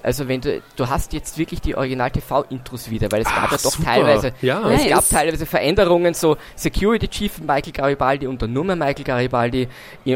also 0.02 0.28
wenn 0.28 0.40
du, 0.40 0.62
du 0.76 0.88
hast 0.88 1.12
jetzt 1.12 1.36
wirklich 1.36 1.60
die 1.60 1.76
Original-TV-Intros 1.76 2.90
wieder, 2.90 3.12
weil 3.12 3.20
es 3.22 3.26
Ach, 3.30 3.42
gab 3.42 3.50
ja 3.52 3.56
doch 3.58 3.72
super. 3.72 3.84
teilweise, 3.84 4.32
Ja. 4.40 4.70
es 4.70 4.82
Nice. 4.84 4.90
gab 4.90 5.08
teilweise 5.08 5.44
Veränderungen, 5.46 6.14
so 6.14 6.36
Security 6.56 7.08
Chief 7.08 7.38
Michael 7.40 7.72
Garibaldi 7.72 8.26
und 8.26 8.40
der 8.40 8.48
Nummer 8.48 8.76
Michael 8.76 9.04
Garibaldi. 9.04 9.68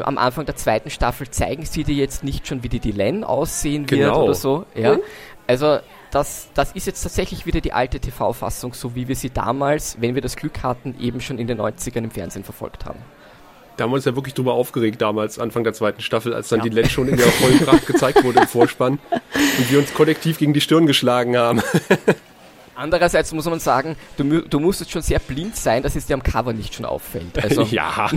Am 0.02 0.16
Anfang 0.18 0.46
der 0.46 0.56
zweiten 0.56 0.88
Staffel 0.90 1.28
zeigen 1.30 1.64
sie 1.66 1.84
dir 1.84 1.94
jetzt 1.94 2.24
nicht 2.24 2.46
schon, 2.48 2.62
wie 2.62 2.68
die 2.68 2.80
Dylan 2.80 3.24
aussehen 3.24 3.90
wird 3.90 4.00
Genau. 4.00 4.24
oder 4.24 4.34
so. 4.34 4.64
Ja. 4.74 4.94
Mhm. 4.94 5.00
Also 5.46 5.78
das, 6.14 6.48
das 6.54 6.72
ist 6.72 6.86
jetzt 6.86 7.02
tatsächlich 7.02 7.44
wieder 7.44 7.60
die 7.60 7.72
alte 7.72 7.98
TV-Fassung, 7.98 8.72
so 8.74 8.94
wie 8.94 9.08
wir 9.08 9.16
sie 9.16 9.30
damals, 9.30 10.00
wenn 10.00 10.14
wir 10.14 10.22
das 10.22 10.36
Glück 10.36 10.62
hatten, 10.62 10.94
eben 11.00 11.20
schon 11.20 11.38
in 11.38 11.46
den 11.46 11.60
90ern 11.60 12.04
im 12.04 12.10
Fernsehen 12.10 12.44
verfolgt 12.44 12.84
haben. 12.84 13.00
Da 13.76 13.84
haben 13.84 13.90
wir 13.90 13.96
uns 13.96 14.04
ja 14.04 14.14
wirklich 14.14 14.34
drüber 14.34 14.54
aufgeregt 14.54 15.02
damals, 15.02 15.40
Anfang 15.40 15.64
der 15.64 15.72
zweiten 15.72 16.00
Staffel, 16.00 16.32
als 16.32 16.48
dann 16.48 16.60
die 16.60 16.68
Len 16.68 16.88
schon 16.88 17.08
in 17.08 17.16
der 17.16 17.26
vollen 17.26 17.58
Pracht 17.58 17.86
gezeigt 17.88 18.22
wurde 18.22 18.40
im 18.40 18.46
Vorspann 18.46 19.00
und 19.32 19.70
wir 19.70 19.80
uns 19.80 19.92
kollektiv 19.92 20.38
gegen 20.38 20.52
die 20.52 20.60
Stirn 20.60 20.86
geschlagen 20.86 21.36
haben. 21.36 21.60
Andererseits 22.76 23.32
muss 23.32 23.46
man 23.46 23.58
sagen, 23.58 23.96
du, 24.16 24.42
du 24.42 24.60
musstest 24.60 24.92
schon 24.92 25.02
sehr 25.02 25.18
blind 25.18 25.56
sein, 25.56 25.82
dass 25.82 25.96
es 25.96 26.06
dir 26.06 26.14
am 26.14 26.22
Cover 26.22 26.52
nicht 26.52 26.74
schon 26.74 26.84
auffällt. 26.84 27.42
Also, 27.42 27.62
ja. 27.70 28.08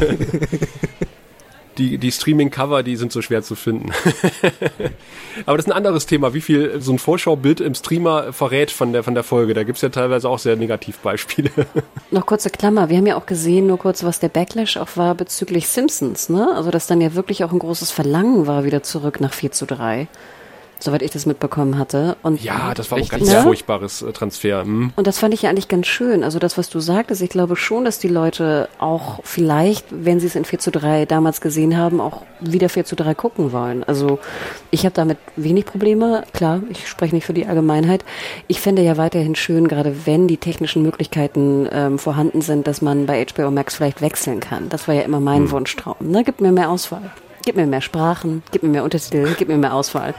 Die, 1.77 1.97
die 1.97 2.11
Streaming-Cover, 2.11 2.83
die 2.83 2.95
sind 2.95 3.11
so 3.11 3.21
schwer 3.21 3.43
zu 3.43 3.55
finden. 3.55 3.91
Aber 5.45 5.57
das 5.57 5.67
ist 5.67 5.71
ein 5.71 5.77
anderes 5.77 6.05
Thema, 6.05 6.33
wie 6.33 6.41
viel 6.41 6.81
so 6.81 6.91
ein 6.91 6.99
Vorschaubild 6.99 7.59
im 7.59 7.75
Streamer 7.75 8.33
verrät 8.33 8.71
von 8.71 8.93
der, 8.93 9.03
von 9.03 9.13
der 9.13 9.23
Folge. 9.23 9.53
Da 9.53 9.63
gibt's 9.63 9.81
ja 9.81 9.89
teilweise 9.89 10.27
auch 10.27 10.39
sehr 10.39 10.55
Negativbeispiele. 10.55 11.51
Noch 12.11 12.25
kurze 12.25 12.49
Klammer. 12.49 12.89
Wir 12.89 12.97
haben 12.97 13.05
ja 13.05 13.15
auch 13.15 13.25
gesehen, 13.25 13.67
nur 13.67 13.77
kurz, 13.77 14.03
was 14.03 14.19
der 14.19 14.29
Backlash 14.29 14.77
auch 14.77 14.89
war 14.95 15.13
bezüglich 15.15 15.67
Simpsons, 15.67 16.29
ne? 16.29 16.51
Also, 16.55 16.71
dass 16.71 16.87
dann 16.87 17.01
ja 17.01 17.13
wirklich 17.13 17.43
auch 17.43 17.51
ein 17.51 17.59
großes 17.59 17.91
Verlangen 17.91 18.47
war, 18.47 18.63
wieder 18.63 18.81
zurück 18.83 19.19
nach 19.21 19.33
4 19.33 19.51
zu 19.51 19.65
3. 19.65 20.07
Soweit 20.79 21.01
ich 21.01 21.11
das 21.11 21.25
mitbekommen 21.25 21.77
hatte. 21.77 22.17
Und 22.23 22.43
Ja, 22.43 22.73
das 22.73 22.91
war 22.91 22.99
auch 22.99 23.09
ganz 23.09 23.29
ne? 23.29 23.41
furchtbares 23.41 24.01
äh, 24.01 24.11
Transfer. 24.11 24.61
Hm. 24.63 24.91
Und 24.95 25.07
das 25.07 25.19
fand 25.19 25.33
ich 25.33 25.43
ja 25.43 25.49
eigentlich 25.49 25.67
ganz 25.67 25.87
schön. 25.87 26.23
Also 26.23 26.39
das, 26.39 26.57
was 26.57 26.69
du 26.69 26.79
sagtest, 26.79 27.21
ich 27.21 27.29
glaube 27.29 27.55
schon, 27.55 27.85
dass 27.85 27.99
die 27.99 28.07
Leute 28.07 28.69
auch 28.79 29.19
vielleicht, 29.23 29.85
wenn 29.89 30.19
sie 30.19 30.27
es 30.27 30.35
in 30.35 30.45
4 30.45 30.59
zu 30.59 30.71
3 30.71 31.05
damals 31.05 31.41
gesehen 31.41 31.77
haben, 31.77 31.99
auch 31.99 32.23
wieder 32.39 32.69
4 32.69 32.85
zu 32.85 32.95
3 32.95 33.15
gucken 33.15 33.51
wollen. 33.51 33.83
Also 33.83 34.19
ich 34.71 34.85
habe 34.85 34.93
damit 34.93 35.17
wenig 35.35 35.65
Probleme. 35.65 36.23
Klar, 36.33 36.61
ich 36.69 36.87
spreche 36.87 37.15
nicht 37.15 37.25
für 37.25 37.33
die 37.33 37.45
Allgemeinheit. 37.45 38.03
Ich 38.47 38.61
fände 38.61 38.81
ja 38.81 38.97
weiterhin 38.97 39.35
schön, 39.35 39.67
gerade 39.67 40.05
wenn 40.05 40.27
die 40.27 40.37
technischen 40.37 40.83
Möglichkeiten 40.83 41.67
ähm, 41.71 41.99
vorhanden 41.99 42.41
sind, 42.41 42.67
dass 42.67 42.81
man 42.81 43.05
bei 43.05 43.25
HBO 43.25 43.51
Max 43.51 43.75
vielleicht 43.75 44.01
wechseln 44.01 44.39
kann. 44.39 44.69
Das 44.69 44.87
war 44.87 44.95
ja 44.95 45.01
immer 45.01 45.19
mein 45.19 45.49
Wunschtraum. 45.51 45.95
Ne? 45.99 46.23
Gib 46.23 46.41
mir 46.41 46.51
mehr 46.51 46.69
Auswahl. 46.69 47.11
Gib 47.47 47.55
mir 47.55 47.65
mehr 47.65 47.79
Sprachen, 47.79 48.43
gib 48.51 48.61
mir 48.63 48.67
mehr 48.67 48.83
Untertitel, 48.83 49.33
gib 49.37 49.47
mir 49.47 49.55
mehr 49.55 49.73
Auswahl. 49.73 50.13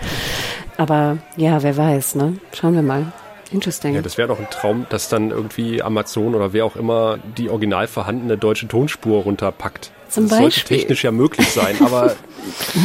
Aber 0.78 1.18
ja, 1.36 1.62
wer 1.62 1.76
weiß, 1.76 2.14
ne? 2.14 2.38
Schauen 2.54 2.72
wir 2.72 2.80
mal. 2.80 3.12
Interesting. 3.52 3.94
Ja, 3.94 4.00
das 4.00 4.16
wäre 4.16 4.28
doch 4.28 4.38
ein 4.38 4.48
Traum, 4.48 4.86
dass 4.88 5.10
dann 5.10 5.30
irgendwie 5.30 5.82
Amazon 5.82 6.34
oder 6.34 6.54
wer 6.54 6.64
auch 6.64 6.74
immer 6.74 7.18
die 7.36 7.50
original 7.50 7.86
vorhandene 7.86 8.38
deutsche 8.38 8.66
Tonspur 8.66 9.24
runterpackt. 9.24 9.90
Zum 10.08 10.26
das 10.26 10.38
sollte 10.38 10.56
Beispiel. 10.56 10.78
technisch 10.78 11.04
ja 11.04 11.10
möglich 11.10 11.50
sein, 11.50 11.76
aber 11.84 12.16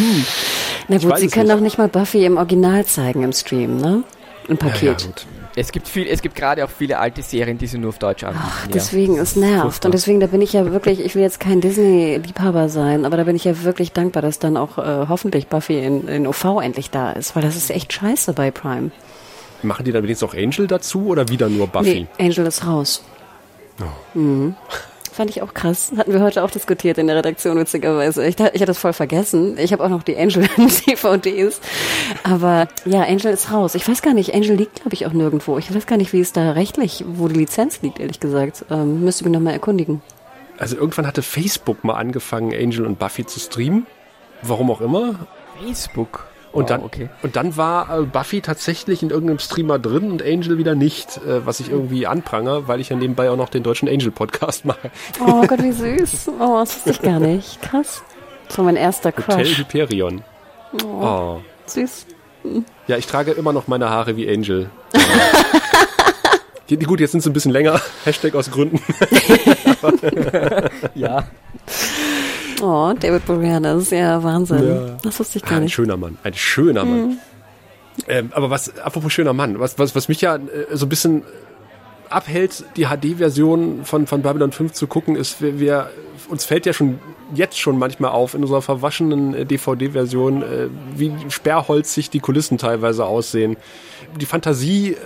Na 0.90 0.98
gut, 0.98 1.20
sie 1.20 1.30
können 1.30 1.50
auch 1.52 1.62
nicht 1.62 1.78
mal 1.78 1.88
Buffy 1.88 2.26
im 2.26 2.36
Original 2.36 2.86
zeigen 2.86 3.24
im 3.24 3.32
Stream, 3.32 3.78
ne? 3.78 4.04
Im 4.50 4.58
ja, 4.58 4.66
ja, 4.66 4.72
Paket. 4.72 5.06
gut. 5.06 5.26
Es 5.56 5.72
gibt 5.72 5.88
viel, 5.88 6.08
es 6.08 6.22
gibt 6.22 6.36
gerade 6.36 6.64
auch 6.66 6.70
viele 6.70 7.00
alte 7.00 7.22
Serien, 7.22 7.58
die 7.58 7.68
sie 7.68 7.78
nur 7.78 7.90
auf 7.90 8.00
Deutsch 8.00 8.24
anbieten. 8.24 8.46
Ach, 8.48 8.66
ja. 8.66 8.72
deswegen, 8.74 9.18
es 9.18 9.36
nervt. 9.36 9.62
Furchtbar. 9.62 9.88
Und 9.88 9.94
deswegen, 9.94 10.20
da 10.20 10.28
bin 10.28 10.42
ich 10.42 10.54
ja 10.54 10.72
wirklich, 10.72 11.00
ich 11.00 11.16
will 11.16 11.22
jetzt 11.22 11.40
kein 11.40 11.62
Disney-Liebhaber 11.62 12.70
sein, 12.70 13.06
aber 13.06 13.18
da 13.18 13.24
bin 13.24 13.36
ich 13.36 13.44
ja 13.44 13.64
wirklich 13.64 13.92
dankbar, 13.92 14.22
dass 14.22 14.40
dann 14.40 14.58
auch 14.58 14.78
äh, 14.78 15.08
hoffentlich 15.08 15.48
Buffy 15.48 15.80
in, 15.80 16.08
in 16.08 16.28
OV 16.28 16.62
endlich 16.62 16.90
da 16.90 17.12
ist, 17.12 17.36
weil 17.36 17.44
das 17.44 17.56
ist 17.56 17.70
echt 17.70 17.94
scheiße 17.94 18.34
bei 18.34 18.52
Prime. 18.52 18.92
Machen 19.62 19.86
die 19.86 19.92
dann 19.92 20.04
wenigstens 20.04 20.30
auch 20.30 20.36
Angel 20.36 20.68
dazu 20.68 21.08
oder 21.08 21.30
wieder 21.30 21.50
nur 21.50 21.68
Buffy? 21.68 22.08
Nee, 22.18 22.26
Angel 22.26 22.48
ist 22.48 22.66
raus. 22.66 23.04
Mhm. 24.14 24.56
Fand 25.14 25.30
ich 25.30 25.44
auch 25.44 25.54
krass. 25.54 25.92
Hatten 25.96 26.12
wir 26.12 26.22
heute 26.22 26.44
auch 26.44 26.50
diskutiert 26.50 26.98
in 26.98 27.06
der 27.06 27.16
Redaktion, 27.16 27.56
witzigerweise. 27.58 28.26
Ich, 28.26 28.40
ich 28.40 28.44
hatte 28.44 28.66
das 28.66 28.80
voll 28.80 28.94
vergessen. 28.94 29.60
Ich 29.60 29.72
habe 29.72 29.84
auch 29.84 29.90
noch 29.90 30.02
die 30.02 30.18
Angel-DVDs. 30.18 31.62
Aber 32.24 32.68
ja, 32.86 33.04
Angel 33.04 33.32
ist 33.32 33.52
raus. 33.52 33.76
Ich 33.76 33.88
weiß 33.88 34.02
gar 34.02 34.16
nicht, 34.16 34.34
Angel 34.34 34.56
liegt, 34.56 34.82
glaube 34.82 34.96
ich, 34.96 35.06
auch 35.06 35.14
nirgendwo. 35.14 35.60
Ich 35.60 35.74
weiß 35.74 35.86
gar 35.86 35.98
nicht, 35.98 36.14
wie 36.14 36.20
es 36.20 36.34
da 36.34 36.54
rechtlich, 36.54 37.06
wo 37.08 37.28
die 37.28 37.36
Lizenz 37.36 37.84
liegt, 37.84 38.00
ehrlich 38.00 38.20
gesagt. 38.20 38.66
Ähm, 38.72 39.04
müsste 39.04 39.24
mich 39.24 39.34
nochmal 39.34 39.54
erkundigen. 39.54 40.02
Also 40.58 40.78
irgendwann 40.78 41.06
hatte 41.06 41.22
Facebook 41.22 41.84
mal 41.84 41.94
angefangen, 41.94 42.52
Angel 42.52 42.86
und 42.88 42.98
Buffy 42.98 43.24
zu 43.26 43.40
streamen. 43.40 43.86
Warum 44.42 44.72
auch 44.72 44.82
immer. 44.82 45.28
Facebook. 45.64 46.26
Und, 46.54 46.64
Wow, 46.64 46.68
dann, 46.70 46.84
okay. 46.84 47.10
und 47.24 47.36
dann 47.36 47.58
war 47.58 48.00
äh, 48.00 48.04
Buffy 48.04 48.40
tatsächlich 48.42 49.02
in 49.04 49.10
irgendeinem 49.10 49.40
Streamer 49.40 49.80
drin 49.80 50.12
und 50.12 50.22
Angel 50.22 50.58
wieder 50.60 50.76
nicht, 50.76 51.18
äh, 51.18 51.46
was 51.46 51.60
ich 51.60 51.70
irgendwie 51.72 52.06
anprangere, 52.08 52.68
weil 52.68 52.80
ich 52.80 52.90
ja 52.90 52.96
nebenbei 52.96 53.30
auch 53.32 53.36
noch 53.38 53.50
den 53.50 53.64
deutschen 53.64 53.90
Angel-Podcast 53.90 54.64
mache. 54.68 54.92
Oh 55.20 55.42
Gott, 55.48 55.62
wie 55.64 55.72
süß. 55.72 56.30
Oh, 56.40 56.60
das 56.60 56.76
wusste 56.76 56.92
ich 56.92 57.02
gar 57.02 57.20
nicht. 57.20 57.60
Krass. 57.62 58.04
Das 58.48 58.58
war 58.60 58.66
mein 58.66 58.76
erster 58.76 59.10
Hotel 59.10 59.36
Crush. 59.46 59.58
Hyperion. 59.58 60.22
Oh, 60.84 60.88
Oh. 61.02 61.42
süß. 61.66 62.06
Ja, 62.88 62.98
ich 62.98 63.08
trage 63.08 63.32
immer 63.32 63.52
noch 63.54 63.68
meine 63.68 63.90
Haare 63.90 64.16
wie 64.16 64.30
Angel. 64.30 64.70
Gut, 66.86 67.00
jetzt 67.00 67.12
sind 67.12 67.22
sie 67.22 67.30
ein 67.30 67.34
bisschen 67.34 67.52
länger. 67.52 67.80
Hashtag 68.06 68.36
aus 68.36 68.50
Gründen. 68.52 68.80
Ja. 70.96 71.24
Oh, 72.66 72.94
David 72.98 73.26
Boreanaz, 73.26 73.90
ja, 73.90 74.24
Wahnsinn. 74.24 74.68
Ja. 74.68 74.98
Das 75.04 75.20
wusste 75.20 75.38
ich 75.40 75.44
Ah, 75.46 75.50
gar 75.50 75.58
ein 75.58 75.64
nicht. 75.64 75.74
schöner 75.74 75.98
Mann. 75.98 76.18
Ein 76.24 76.34
schöner 76.34 76.86
Mann. 76.86 77.18
Ähm, 78.08 78.32
aber 78.34 78.50
was, 78.50 78.78
apropos 78.80 79.12
schöner 79.12 79.34
Mann, 79.34 79.60
was, 79.60 79.78
was, 79.78 79.96
was 79.96 80.08
mich 80.08 80.22
ja 80.22 80.36
äh, 80.38 80.40
so 80.72 80.86
ein 80.86 80.90
bisschen 80.90 81.24
abhält, 82.10 82.64
die 82.78 82.86
HD-Version 82.86 83.86
von, 83.86 84.08
von 84.08 84.22
Babylon 84.22 84.52
5 84.52 84.72
zu 84.72 84.88
gucken, 84.88 85.16
ist, 85.16 85.42
wir, 85.42 85.60
wir, 85.60 85.90
uns 86.30 86.46
fällt 86.46 86.66
ja 86.66 86.74
schon 86.74 87.00
jetzt 87.36 87.60
schon 87.60 87.78
manchmal 87.78 88.12
auf 88.12 88.34
in 88.34 88.42
unserer 88.44 88.62
verwaschenen 88.62 89.34
äh, 89.34 89.46
DVD-Version, 89.46 90.42
äh, 90.44 90.68
wie 90.96 91.12
sperrholzig 91.30 92.10
die 92.12 92.20
Kulissen 92.20 92.58
teilweise 92.58 93.06
aussehen. 93.06 93.58
Die 94.20 94.26
Fantasie 94.26 94.94
äh, 94.94 94.98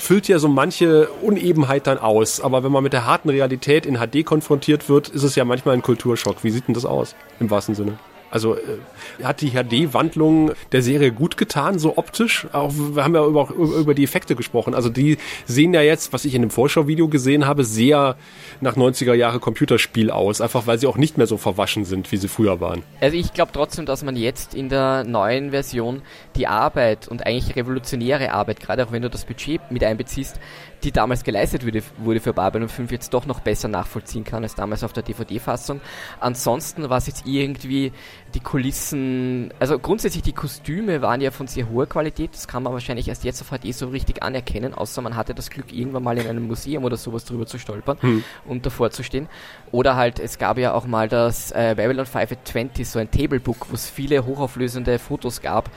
füllt 0.00 0.28
ja 0.28 0.38
so 0.38 0.48
manche 0.48 1.08
Unebenheit 1.22 1.86
dann 1.86 1.98
aus, 1.98 2.40
aber 2.40 2.64
wenn 2.64 2.72
man 2.72 2.82
mit 2.82 2.92
der 2.92 3.06
harten 3.06 3.28
Realität 3.28 3.84
in 3.86 3.98
HD 3.98 4.24
konfrontiert 4.24 4.88
wird, 4.88 5.08
ist 5.08 5.22
es 5.22 5.36
ja 5.36 5.44
manchmal 5.44 5.74
ein 5.74 5.82
Kulturschock. 5.82 6.42
Wie 6.42 6.50
sieht 6.50 6.66
denn 6.68 6.74
das 6.74 6.86
aus, 6.86 7.14
im 7.38 7.50
wahrsten 7.50 7.74
Sinne? 7.74 7.98
Also 8.30 8.56
äh, 8.56 9.24
hat 9.24 9.40
die 9.40 9.50
HD-Wandlung 9.50 10.52
der 10.72 10.82
Serie 10.82 11.12
gut 11.12 11.36
getan, 11.36 11.78
so 11.78 11.96
optisch? 11.98 12.46
Auch, 12.52 12.72
wir 12.72 13.02
haben 13.04 13.14
ja 13.14 13.24
über, 13.24 13.50
über 13.50 13.94
die 13.94 14.04
Effekte 14.04 14.36
gesprochen. 14.36 14.74
Also 14.74 14.88
die 14.88 15.18
sehen 15.46 15.74
ja 15.74 15.82
jetzt, 15.82 16.12
was 16.12 16.24
ich 16.24 16.34
in 16.34 16.42
dem 16.42 16.50
Vorschauvideo 16.50 17.08
gesehen 17.08 17.46
habe, 17.46 17.64
sehr 17.64 18.16
nach 18.60 18.76
90er 18.76 19.14
Jahre 19.14 19.40
Computerspiel 19.40 20.10
aus. 20.10 20.40
Einfach 20.40 20.66
weil 20.66 20.78
sie 20.78 20.86
auch 20.86 20.96
nicht 20.96 21.18
mehr 21.18 21.26
so 21.26 21.36
verwaschen 21.36 21.84
sind, 21.84 22.10
wie 22.12 22.16
sie 22.16 22.28
früher 22.28 22.60
waren. 22.60 22.82
Also 23.00 23.16
ich 23.16 23.32
glaube 23.32 23.50
trotzdem, 23.52 23.86
dass 23.86 24.04
man 24.04 24.16
jetzt 24.16 24.54
in 24.54 24.68
der 24.68 25.04
neuen 25.04 25.50
Version 25.50 26.02
die 26.36 26.46
Arbeit 26.46 27.08
und 27.08 27.26
eigentlich 27.26 27.56
revolutionäre 27.56 28.32
Arbeit, 28.32 28.60
gerade 28.60 28.84
auch 28.84 28.92
wenn 28.92 29.02
du 29.02 29.10
das 29.10 29.24
Budget 29.24 29.60
mit 29.70 29.82
einbeziehst, 29.82 30.38
die 30.82 30.92
damals 30.92 31.24
geleistet 31.24 31.66
wurde, 31.66 31.82
wurde 31.98 32.20
für 32.20 32.32
Babylon 32.32 32.68
5 32.68 32.90
jetzt 32.90 33.14
doch 33.14 33.26
noch 33.26 33.40
besser 33.40 33.68
nachvollziehen 33.68 34.24
kann 34.24 34.42
als 34.42 34.54
damals 34.54 34.84
auf 34.84 34.92
der 34.92 35.02
DVD-Fassung. 35.02 35.80
Ansonsten 36.20 36.88
war 36.88 36.98
es 36.98 37.06
jetzt 37.06 37.26
irgendwie 37.26 37.92
die 38.34 38.40
Kulissen, 38.40 39.52
also 39.58 39.78
grundsätzlich 39.78 40.22
die 40.22 40.32
Kostüme 40.32 41.02
waren 41.02 41.20
ja 41.20 41.30
von 41.30 41.46
sehr 41.46 41.68
hoher 41.68 41.86
Qualität, 41.86 42.30
das 42.34 42.46
kann 42.48 42.62
man 42.62 42.72
wahrscheinlich 42.72 43.08
erst 43.08 43.24
jetzt 43.24 43.40
auf 43.42 43.48
HD 43.50 43.74
so 43.74 43.88
richtig 43.88 44.22
anerkennen, 44.22 44.74
außer 44.74 45.02
man 45.02 45.16
hatte 45.16 45.34
das 45.34 45.50
Glück, 45.50 45.72
irgendwann 45.72 46.02
mal 46.02 46.16
in 46.18 46.26
einem 46.26 46.46
Museum 46.46 46.84
oder 46.84 46.96
sowas 46.96 47.24
drüber 47.24 47.46
zu 47.46 47.58
stolpern 47.58 47.98
und 48.46 48.66
davor 48.66 48.90
zu 48.90 49.02
stehen. 49.02 49.28
Oder 49.72 49.96
halt, 49.96 50.18
es 50.18 50.38
gab 50.38 50.58
ja 50.58 50.74
auch 50.74 50.86
mal 50.86 51.08
das 51.08 51.50
äh, 51.52 51.74
Babylon 51.76 52.06
5 52.06 52.32
at 52.32 52.38
20, 52.48 52.88
so 52.88 52.98
ein 52.98 53.10
Tablebook, 53.10 53.66
wo 53.70 53.74
es 53.74 53.88
viele 53.88 54.24
hochauflösende 54.26 54.98
Fotos 54.98 55.40
gab, 55.40 55.70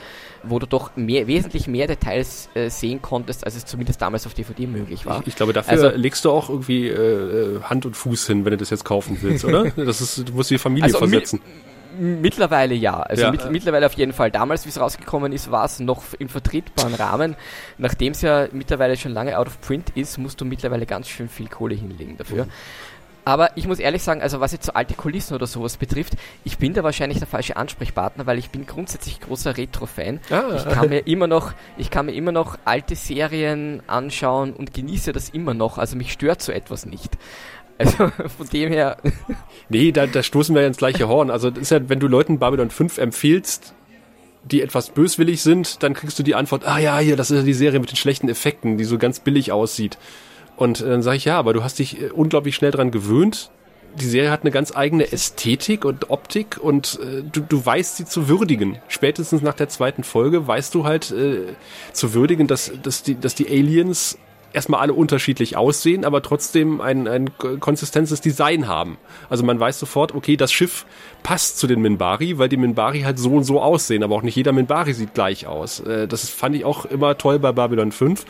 wo 0.44 0.60
du 0.60 0.66
doch 0.68 0.96
mehr, 0.96 1.28
wesentlich 1.28 1.68
mehr 1.68 1.88
Details 1.88 2.50
äh, 2.54 2.70
sehen 2.70 3.02
konntest, 3.02 3.46
als 3.46 3.56
es 3.56 3.66
zumindest 3.66 4.02
damals 4.02 4.26
auf 4.26 4.34
DVD 4.34 4.68
möglich 4.68 5.06
war. 5.06 5.22
Ich, 5.22 5.28
ich 5.28 5.36
glaube, 5.36 5.54
dafür 5.54 5.72
Also- 5.72 5.90
legst 5.90 6.26
du 6.26 6.32
auch 6.32 6.50
irgendwie 6.50 6.88
äh, 6.88 6.94
äh, 7.58 7.62
Hand 7.64 7.86
und 7.86 7.96
Fuß 7.96 8.28
hin, 8.28 8.46
wenn 8.46 8.52
du 8.52 8.58
das 8.58 8.70
jetzt 8.70 8.84
kaufen 8.86 9.18
willst, 9.22 9.46
oder? 9.46 9.72
Das 9.76 10.02
ist, 10.02 10.28
du 10.30 10.34
musst 10.34 10.50
die 10.50 10.58
Familie 10.58 10.86
Also, 10.86 11.00
mi- 11.06 11.10
versetzen. 11.10 11.40
Mittlerweile 12.00 12.74
ja. 12.74 13.00
Also 13.02 13.24
Ja. 13.24 13.32
mit, 13.32 13.50
mittlerweile 13.52 13.86
auf 13.86 13.94
jeden 13.94 14.14
Fall. 14.14 14.32
Damals, 14.32 14.66
wie 14.66 14.70
es 14.70 14.80
rausgekommen 14.80 15.32
ist, 15.32 15.52
war 15.52 15.66
es 15.66 15.80
noch 15.80 16.04
im 16.20 16.30
vertretbaren 16.30 16.94
Rahmen. 16.96 17.36
Nachdem 17.78 18.14
es 18.14 18.22
ja 18.22 18.48
mittlerweile 18.52 18.98
schon 18.98 19.12
lange 19.14 19.38
out 19.38 19.48
of 19.48 19.62
print 19.62 19.92
ist, 19.96 20.18
musst 20.18 20.42
du 20.42 20.46
mittlerweile 20.46 20.86
ganz 20.86 21.08
schön 21.08 21.30
viel 21.30 21.48
Kohle 21.48 21.76
hinlegen 21.76 22.18
dafür. 22.18 22.48
Aber 23.26 23.56
ich 23.56 23.68
muss 23.68 23.80
ehrlich 23.80 24.04
sagen, 24.04 24.22
also 24.22 24.42
was 24.42 24.52
jetzt 24.52 24.66
so 24.66 24.74
alte 24.74 24.96
Kulissen 24.96 25.34
oder 25.34 25.48
sowas 25.48 25.78
betrifft, 25.78 26.16
ich 26.44 26.58
bin 26.58 26.74
da 26.74 26.84
wahrscheinlich 26.84 27.20
der 27.20 27.28
falsche 27.28 27.56
Ansprechpartner, 27.56 28.26
weil 28.26 28.38
ich 28.38 28.50
bin 28.50 28.66
grundsätzlich 28.66 29.22
großer 29.22 29.56
Retro-Fan. 29.56 30.20
Ah. 30.30 30.44
Ich 30.58 30.66
kann 30.66 30.90
mir 30.90 31.08
immer 31.08 31.28
noch, 31.28 31.54
ich 31.78 31.90
kann 31.90 32.08
mir 32.08 32.12
immer 32.14 32.34
noch 32.34 32.58
alte 32.66 32.98
Serien 32.98 33.82
anschauen 33.88 34.52
und 34.52 34.74
genieße 34.74 35.14
das 35.14 35.30
immer 35.30 35.54
noch. 35.54 35.78
Also 35.78 35.96
mich 35.96 36.12
stört 36.12 36.42
so 36.42 36.52
etwas 36.52 36.86
nicht. 36.86 37.18
Also 37.78 38.08
von 38.38 38.48
dem 38.52 38.70
her. 38.70 38.98
nee, 39.70 39.92
da, 39.92 40.08
da 40.08 40.24
stoßen 40.24 40.56
wir 40.56 40.66
ins 40.66 40.78
gleiche 40.78 41.08
Horn. 41.08 41.30
Also 41.30 41.50
das 41.50 41.64
ist 41.64 41.72
ja, 41.72 41.90
wenn 41.90 42.00
du 42.00 42.08
Leuten 42.08 42.40
Babylon 42.40 42.70
5 42.70 42.98
empfiehlst, 42.98 43.74
die 44.44 44.62
etwas 44.62 44.90
böswillig 44.90 45.42
sind, 45.42 45.84
dann 45.84 45.94
kriegst 45.94 46.20
du 46.20 46.24
die 46.24 46.36
Antwort, 46.36 46.66
ah 46.66 46.78
ja, 46.78 47.00
hier, 47.00 47.16
das 47.16 47.32
ist 47.32 47.38
ja 47.38 47.44
die 47.44 47.54
Serie 47.54 47.80
mit 47.80 47.92
den 47.92 47.96
schlechten 47.96 48.30
Effekten, 48.30 48.78
die 48.78 48.84
so 48.84 48.98
ganz 48.98 49.20
billig 49.20 49.52
aussieht. 49.52 49.98
Und 50.56 50.82
äh, 50.82 50.90
dann 50.90 51.02
sage 51.02 51.18
ich, 51.18 51.26
ja, 51.26 51.38
aber 51.38 51.54
du 51.54 51.64
hast 51.64 51.80
dich 51.80 52.02
äh, 52.02 52.10
unglaublich 52.10 52.56
schnell 52.56 52.72
dran 52.72 52.92
gewöhnt. 52.92 53.52
Die 53.96 54.06
Serie 54.06 54.32
hat 54.32 54.42
eine 54.42 54.52
ganz 54.52 54.76
eigene 54.76 55.12
Ästhetik 55.12 55.86
und 55.86 56.10
Optik 56.10 56.58
und 56.60 57.00
äh, 57.00 57.24
du, 57.24 57.42
du 57.42 57.66
weißt 57.66 57.98
sie 57.98 58.06
zu 58.06 58.28
würdigen. 58.28 58.80
Spätestens 58.88 59.42
nach 59.42 59.54
der 59.54 59.70
zweiten 59.70 60.04
Folge 60.04 60.48
weißt 60.48 60.74
du 60.74 60.84
halt 60.84 61.12
äh, 61.12 61.54
zu 61.92 62.14
würdigen, 62.14 62.48
dass, 62.48 62.72
dass, 62.82 63.04
die, 63.04 63.16
dass 63.16 63.36
die 63.36 63.48
Aliens 63.48 64.18
erstmal 64.54 64.82
alle 64.82 64.94
unterschiedlich 64.94 65.58
aussehen, 65.58 66.06
aber 66.06 66.22
trotzdem 66.22 66.80
ein, 66.80 67.08
ein 67.08 67.32
konsistentes 67.60 68.22
Design 68.22 68.68
haben. 68.68 68.98
Also 69.30 69.44
man 69.44 69.60
weiß 69.60 69.80
sofort, 69.80 70.14
okay, 70.16 70.38
das 70.38 70.52
Schiff 70.52 70.86
passt 71.24 71.58
zu 71.58 71.68
den 71.68 71.82
Minbari, 71.82 72.38
weil 72.38 72.50
die 72.50 72.58
Minbari 72.58 73.02
halt 73.02 73.20
so 73.20 73.32
und 73.32 73.44
so 73.44 73.62
aussehen, 73.62 74.04
aber 74.04 74.16
auch 74.16 74.22
nicht 74.22 74.36
jeder 74.36 74.52
Minbari 74.52 74.94
sieht 74.94 75.14
gleich 75.14 75.48
aus. 75.48 75.80
Äh, 75.82 76.08
das 76.08 76.30
fand 76.30 76.56
ich 76.56 76.66
auch 76.66 76.86
immer 76.86 77.18
toll 77.18 77.40
bei 77.40 77.52
Babylon 77.52 77.92
5. 77.92 78.26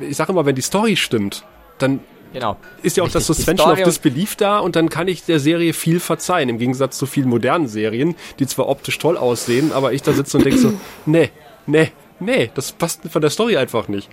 Ich 0.00 0.16
sage 0.16 0.32
immer, 0.32 0.46
wenn 0.46 0.54
die 0.54 0.62
Story 0.62 0.96
stimmt, 0.96 1.44
dann 1.78 2.00
Genau. 2.32 2.56
Ist 2.82 2.96
ja 2.96 3.02
auch 3.02 3.06
Richtig. 3.06 3.26
das 3.26 3.26
Suspension 3.26 3.70
of 3.70 3.82
Disbelief 3.82 4.36
da 4.36 4.58
und 4.58 4.76
dann 4.76 4.90
kann 4.90 5.08
ich 5.08 5.24
der 5.24 5.40
Serie 5.40 5.72
viel 5.72 5.98
verzeihen, 5.98 6.50
im 6.50 6.58
Gegensatz 6.58 6.98
zu 6.98 7.06
vielen 7.06 7.28
modernen 7.28 7.68
Serien, 7.68 8.16
die 8.38 8.46
zwar 8.46 8.68
optisch 8.68 8.98
toll 8.98 9.16
aussehen, 9.16 9.72
aber 9.72 9.92
ich 9.92 10.02
da 10.02 10.12
sitze 10.12 10.36
und 10.36 10.44
denke 10.44 10.58
so, 10.58 10.72
nee, 11.06 11.30
nee, 11.66 11.90
nee, 12.20 12.50
das 12.54 12.72
passt 12.72 13.00
von 13.10 13.22
der 13.22 13.30
Story 13.30 13.56
einfach 13.56 13.88
nicht. 13.88 14.10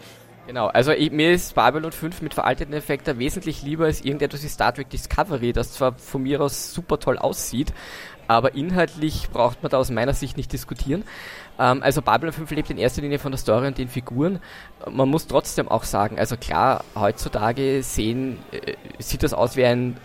Genau, 0.47 0.67
also 0.67 0.91
ich, 0.91 1.11
mir 1.11 1.31
ist 1.31 1.55
Babylon 1.55 1.91
5 1.91 2.21
mit 2.21 2.35
veralteten 2.35 2.73
Effekten 2.73 3.17
wesentlich 3.17 3.63
lieber 3.63 3.85
als 3.85 4.05
irgendetwas 4.05 4.43
wie 4.43 4.47
Star 4.47 4.73
Trek 4.73 4.89
Discovery, 4.89 5.53
das 5.53 5.73
zwar 5.73 5.93
von 5.93 6.21
mir 6.21 6.39
aus 6.39 6.71
super 6.71 6.99
toll 6.99 7.17
aussieht, 7.17 7.73
aber 8.27 8.53
inhaltlich 8.53 9.29
braucht 9.31 9.63
man 9.63 9.71
da 9.71 9.77
aus 9.77 9.89
meiner 9.89 10.13
Sicht 10.13 10.37
nicht 10.37 10.53
diskutieren. 10.53 11.03
Ähm, 11.57 11.81
also 11.81 12.03
Babylon 12.03 12.33
5 12.33 12.51
lebt 12.51 12.69
in 12.69 12.77
erster 12.77 13.01
Linie 13.01 13.17
von 13.17 13.31
der 13.31 13.39
Story 13.39 13.65
und 13.67 13.79
den 13.79 13.87
Figuren. 13.87 14.39
Man 14.89 15.09
muss 15.09 15.25
trotzdem 15.25 15.67
auch 15.67 15.83
sagen, 15.83 16.19
also 16.19 16.37
klar, 16.37 16.83
heutzutage 16.93 17.81
sehen, 17.81 18.37
äh, 18.51 18.75
sieht 18.99 19.23
das 19.23 19.33
aus 19.33 19.55
wie 19.55 19.65
ein 19.65 19.97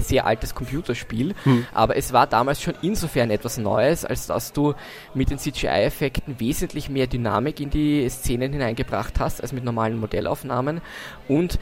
sehr 0.00 0.26
altes 0.26 0.54
Computerspiel, 0.54 1.34
hm. 1.44 1.66
aber 1.72 1.96
es 1.96 2.12
war 2.12 2.26
damals 2.26 2.62
schon 2.62 2.74
insofern 2.82 3.30
etwas 3.30 3.58
Neues, 3.58 4.04
als 4.04 4.26
dass 4.26 4.52
du 4.52 4.74
mit 5.14 5.30
den 5.30 5.38
CGI-Effekten 5.38 6.40
wesentlich 6.40 6.88
mehr 6.88 7.06
Dynamik 7.06 7.60
in 7.60 7.70
die 7.70 8.08
Szenen 8.08 8.52
hineingebracht 8.52 9.18
hast, 9.20 9.42
als 9.42 9.52
mit 9.52 9.64
normalen 9.64 9.98
Modellaufnahmen 9.98 10.80
und 11.28 11.58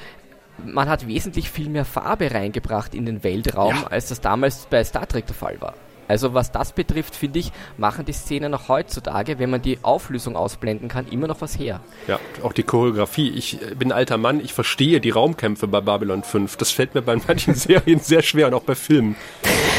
man 0.65 0.89
hat 0.89 1.07
wesentlich 1.07 1.51
viel 1.51 1.69
mehr 1.69 1.85
Farbe 1.85 2.33
reingebracht 2.33 2.95
in 2.95 3.07
den 3.07 3.25
Weltraum, 3.25 3.75
ja. 3.75 3.87
als 3.89 4.09
das 4.09 4.21
damals 4.21 4.67
bei 4.71 4.85
Star 4.85 5.07
Trek 5.07 5.27
der 5.27 5.35
Fall 5.35 5.61
war. 5.61 5.75
Also 6.09 6.35
was 6.35 6.53
das 6.53 6.73
betrifft, 6.73 7.17
finde 7.17 7.39
ich, 7.39 7.53
machen 7.77 8.05
die 8.05 8.13
Szenen 8.13 8.55
auch 8.55 8.69
heutzutage, 8.69 9.39
wenn 9.39 9.51
man 9.51 9.63
die 9.63 9.79
Auflösung 9.83 10.37
ausblenden 10.37 10.89
kann, 10.89 11.07
immer 11.09 11.27
noch 11.27 11.41
was 11.41 11.59
her. 11.59 11.81
Ja, 12.07 12.19
auch 12.43 12.53
die 12.53 12.63
Choreografie. 12.63 13.31
Ich 13.31 13.61
äh, 13.63 13.75
bin 13.75 13.91
ein 13.91 13.93
alter 13.93 14.19
Mann, 14.19 14.41
ich 14.41 14.53
verstehe 14.53 15.01
die 15.01 15.11
Raumkämpfe 15.11 15.67
bei 15.67 15.81
Babylon 15.81 16.23
5. 16.23 16.57
Das 16.57 16.71
fällt 16.71 16.95
mir 16.95 17.03
bei 17.03 17.17
manchen 17.17 17.55
Serien 17.55 18.01
sehr 18.01 18.23
schwer 18.23 18.49
und 18.49 18.55
auch 18.55 18.63
bei 18.63 18.75
Filmen. 18.75 19.17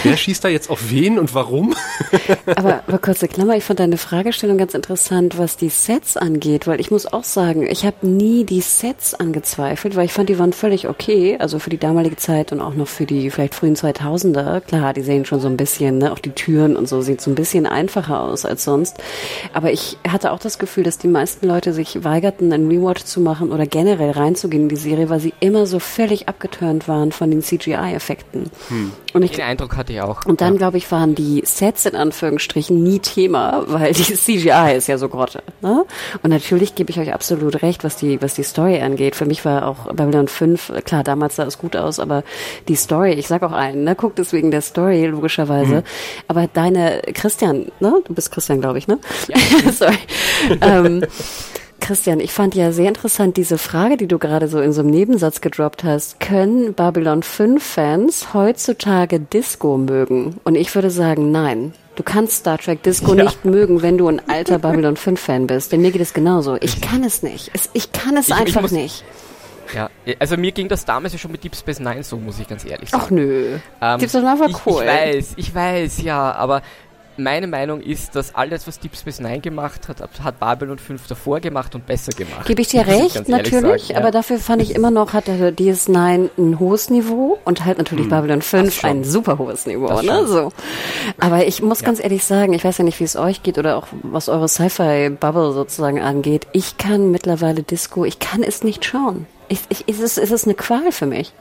Wer 0.04 0.18
schießt 0.18 0.44
da 0.44 0.50
jetzt 0.50 0.70
auf 0.70 0.92
wen 0.92 1.18
und 1.18 1.34
warum? 1.34 1.76
aber, 2.46 2.84
aber 2.88 2.98
kurze 3.00 3.28
Klammer, 3.28 3.56
ich 3.56 3.64
fand 3.64 3.80
deine 3.80 3.98
Fragestellung 3.98 4.58
ganz 4.58 4.74
interessant, 4.74 5.38
was 5.38 5.58
die 5.58 5.70
Sets 5.70 6.16
angeht, 6.16 6.68
weil 6.68 6.80
ich 6.80 6.92
muss 6.92 7.12
auch 7.12 7.24
sagen, 7.24 7.68
ich 7.68 7.86
habe 7.86 8.06
nie 8.06 8.44
die 8.44 8.62
Sets 8.62 9.16
angezweifelt, 9.16 9.96
weil 9.96 10.06
ich 10.06 10.14
fand, 10.14 10.30
die 10.30 10.38
waren 10.38 10.54
völlig 10.54 10.88
okay, 10.88 11.38
also 11.40 11.60
für 11.60 11.70
die 11.70 11.78
damalige 11.78 12.18
Zeit 12.18 12.52
und 12.52 12.62
auch 12.62 12.76
noch 12.76 12.88
für 12.88 13.06
die 13.06 13.32
vielleicht 13.32 13.56
frühen 13.56 13.76
2000er. 13.76 14.62
Klar, 14.62 14.94
die 14.94 15.02
sehen 15.02 15.26
schon 15.26 15.40
so 15.40 15.48
ein 15.48 15.58
bisschen, 15.58 15.98
ne, 15.98 16.12
auch 16.16 16.20
die 16.20 16.32
Türen 16.32 16.78
und 16.78 16.88
so 16.88 17.02
sieht 17.02 17.22
so 17.22 17.30
ein 17.30 17.36
bisschen 17.36 17.66
einfacher 17.66 18.22
aus 18.22 18.46
als 18.46 18.64
sonst. 18.64 18.98
Aber 19.54 19.72
ich 19.72 19.98
hatte 20.08 20.32
auch 20.32 20.40
das 20.40 20.58
Gefühl, 20.60 20.84
dass 20.84 20.98
die 20.98 21.08
meisten 21.08 21.46
Leute 21.46 21.74
sich 21.74 22.04
weigerten, 22.04 22.54
einen 22.54 22.70
Rewatch 22.70 23.04
zu 23.04 23.20
machen 23.20 23.52
oder 23.52 23.66
generell 23.66 24.12
reinzugehen 24.12 24.64
in 24.64 24.70
die 24.70 24.76
Serie, 24.78 25.10
weil 25.10 25.20
sie 25.20 25.34
immer 25.42 25.68
so 25.68 25.80
völlig 25.80 26.30
abgeturnt 26.30 26.88
waren 26.88 27.12
von 27.12 27.30
den 27.30 27.42
CGI-Effekten. 27.42 28.50
Hm. 28.70 28.92
Und 29.16 29.24
ich, 29.24 29.32
den 29.32 29.46
Eindruck 29.46 29.78
hatte 29.78 29.94
ich 29.94 30.02
auch. 30.02 30.26
Und 30.26 30.42
dann, 30.42 30.54
ja. 30.54 30.58
glaube 30.58 30.78
ich, 30.78 30.92
waren 30.92 31.16
die 31.16 31.42
Sets 31.46 31.86
in 31.86 31.96
Anführungsstrichen 31.96 32.84
nie 32.84 33.00
Thema, 33.00 33.64
weil 33.68 33.94
die 33.94 34.14
CGI 34.14 34.76
ist 34.76 34.88
ja 34.88 34.98
so 34.98 35.08
grotte. 35.08 35.42
Ne? 35.62 35.86
Und 36.22 36.30
natürlich 36.30 36.76
gebe 36.76 36.92
ich 36.92 37.00
euch 37.00 37.14
absolut 37.14 37.62
recht, 37.62 37.86
was 37.86 37.96
die, 37.96 38.22
was 38.22 38.34
die 38.34 38.44
Story 38.44 38.82
angeht. 38.82 39.16
Für 39.16 39.26
mich 39.26 39.46
war 39.46 39.68
auch 39.68 39.94
Babylon 39.94 40.28
5, 40.28 40.84
klar, 40.84 41.04
damals 41.04 41.38
sah 41.38 41.46
es 41.46 41.58
gut 41.58 41.78
aus, 41.78 42.00
aber 42.00 42.24
die 42.68 42.76
Story, 42.76 43.14
ich 43.14 43.28
sag 43.28 43.42
auch 43.44 43.54
einen, 43.54 43.86
ne, 43.86 43.96
guckt 43.96 44.20
es 44.20 44.34
wegen 44.34 44.52
der 44.52 44.62
Story, 44.62 45.06
logischerweise. 45.06 45.76
Mhm. 45.76 45.84
Aber 46.28 46.48
deine, 46.48 47.02
Christian, 47.14 47.72
ne? 47.80 48.02
Du 48.06 48.14
bist 48.14 48.32
Christian, 48.32 48.60
glaube 48.60 48.80
ich, 48.80 48.88
ne? 48.90 49.00
Ja. 49.30 49.38
Sorry. 49.72 49.98
ähm, 50.60 51.06
Christian, 51.80 52.20
ich 52.20 52.32
fand 52.32 52.56
ja 52.56 52.72
sehr 52.72 52.88
interessant 52.88 53.38
diese 53.38 53.58
Frage, 53.58 53.98
die 53.98 54.08
du 54.08 54.18
gerade 54.18 54.48
so 54.48 54.60
in 54.60 54.74
so 54.74 54.82
einem 54.82 54.90
Nebensatz 54.90 55.42
gedroppt 55.42 55.84
hast. 55.84 56.20
Können 56.20 56.74
Babylon 56.74 57.22
5 57.22 57.64
Fans 57.64 58.34
heutzutage 58.34 59.20
Disco 59.20 59.78
mögen? 59.78 60.38
Und 60.44 60.56
ich 60.56 60.74
würde 60.74 60.90
sagen, 60.90 61.32
nein. 61.32 61.74
Du 61.96 62.04
kannst 62.04 62.38
Star 62.38 62.58
Trek 62.58 62.84
Disco 62.84 63.14
ja. 63.14 63.24
nicht 63.24 63.46
mögen, 63.46 63.82
wenn 63.82 63.98
du 63.98 64.08
ein 64.08 64.22
alter 64.28 64.60
Babylon 64.60 64.98
5 64.98 65.20
Fan 65.20 65.48
bist. 65.48 65.72
Denn 65.72 65.82
mir 65.82 65.92
geht 65.92 66.02
es 66.02 66.14
genauso. 66.14 66.58
Ich 66.60 66.82
kann 66.82 67.04
es 67.04 67.24
nicht. 67.24 67.52
Ich 67.74 67.92
kann 67.92 68.18
es 68.18 68.28
ich, 68.28 68.36
einfach 68.36 68.66
ich 68.66 68.72
nicht. 68.72 69.04
Ja, 69.74 69.90
also 70.20 70.38
mir 70.38 70.52
ging 70.52 70.68
das 70.68 70.86
damals 70.86 71.14
ja 71.14 71.20
schon 71.20 71.32
mit 71.32 71.44
Deep 71.44 71.56
Space 71.56 71.80
Nine 71.80 72.04
so, 72.04 72.18
muss 72.18 72.40
ich 72.40 72.48
ganz 72.48 72.66
ehrlich 72.66 72.90
sagen. 72.90 73.04
Ach 73.06 73.12
nö. 73.12 73.58
Ähm, 73.82 74.00
Deep 74.00 74.10
Space 74.10 74.24
Nine 74.24 74.40
war 74.40 74.62
cool. 74.66 74.84
Ich 74.84 74.90
weiß, 74.90 75.34
ich 75.38 75.56
weiß, 75.56 76.02
ja, 76.02 76.32
aber 76.34 76.62
meine 77.18 77.48
Meinung 77.48 77.82
ist, 77.82 78.16
dass 78.16 78.36
alles, 78.36 78.68
was 78.68 78.80
Deep 78.80 78.96
Space 78.96 79.20
Nine 79.20 79.40
gemacht 79.40 79.88
hat, 79.88 80.02
hat 80.02 80.40
Babylon 80.40 80.78
5 80.78 81.08
davor 81.08 81.40
gemacht 81.40 81.76
und 81.76 81.86
besser 81.86 82.12
gemacht. 82.12 82.46
Gebe 82.46 82.62
ich 82.62 82.68
dir 82.68 82.86
recht, 82.88 83.28
natürlich, 83.28 83.88
sagen, 83.88 83.98
aber 83.98 84.08
ja. 84.08 84.12
dafür 84.12 84.38
fand 84.40 84.62
ich 84.62 84.76
immer 84.76 84.92
noch, 84.92 85.14
hat 85.14 85.28
der 85.28 85.54
DS9 85.56 86.30
ein 86.38 86.60
hohes 86.60 86.90
Niveau 86.90 87.38
und 87.46 87.66
halt 87.66 87.78
natürlich 87.78 88.06
hm, 88.06 88.12
Babylon 88.12 88.42
5 88.42 88.84
ein 88.84 89.04
super 89.04 89.38
hohes 89.38 89.66
Niveau, 89.66 90.02
ne, 90.02 90.26
so. 90.28 90.52
Aber 91.20 91.46
ich 91.46 91.62
muss 91.62 91.82
ja. 91.82 91.88
ganz 91.88 92.04
ehrlich 92.04 92.24
sagen, 92.24 92.54
ich 92.54 92.64
weiß 92.64 92.78
ja 92.78 92.84
nicht, 92.84 93.00
wie 93.00 93.06
es 93.06 93.16
euch 93.16 93.44
geht 93.44 93.58
oder 93.58 93.78
auch 93.78 93.88
was 94.04 94.30
eure 94.30 94.48
Sci-Fi-Bubble 94.48 95.54
sozusagen 95.54 96.02
angeht. 96.02 96.48
Ich 96.52 96.78
kann 96.78 97.12
mittlerweile 97.12 97.64
Disco, 97.64 98.06
ich 98.06 98.20
kann 98.20 98.44
es 98.44 98.64
nicht 98.64 98.86
schauen. 98.86 99.26
Ich, 99.48 99.60
ich, 99.70 99.88
ist, 99.88 100.00
es, 100.00 100.18
ist 100.18 100.32
es 100.32 100.46
eine 100.46 100.56
Qual 100.56 100.92
für 100.92 101.06
mich. 101.06 101.34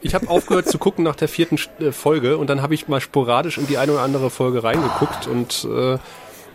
Ich 0.00 0.14
habe 0.14 0.28
aufgehört 0.28 0.68
zu 0.68 0.78
gucken 0.78 1.04
nach 1.04 1.16
der 1.16 1.28
vierten 1.28 1.58
äh, 1.80 1.92
Folge 1.92 2.36
und 2.38 2.48
dann 2.48 2.62
habe 2.62 2.74
ich 2.74 2.88
mal 2.88 3.00
sporadisch 3.00 3.58
in 3.58 3.66
die 3.66 3.78
eine 3.78 3.92
oder 3.92 4.02
andere 4.02 4.30
Folge 4.30 4.62
reingeguckt 4.62 5.26
und 5.26 5.66
äh, 5.70 5.98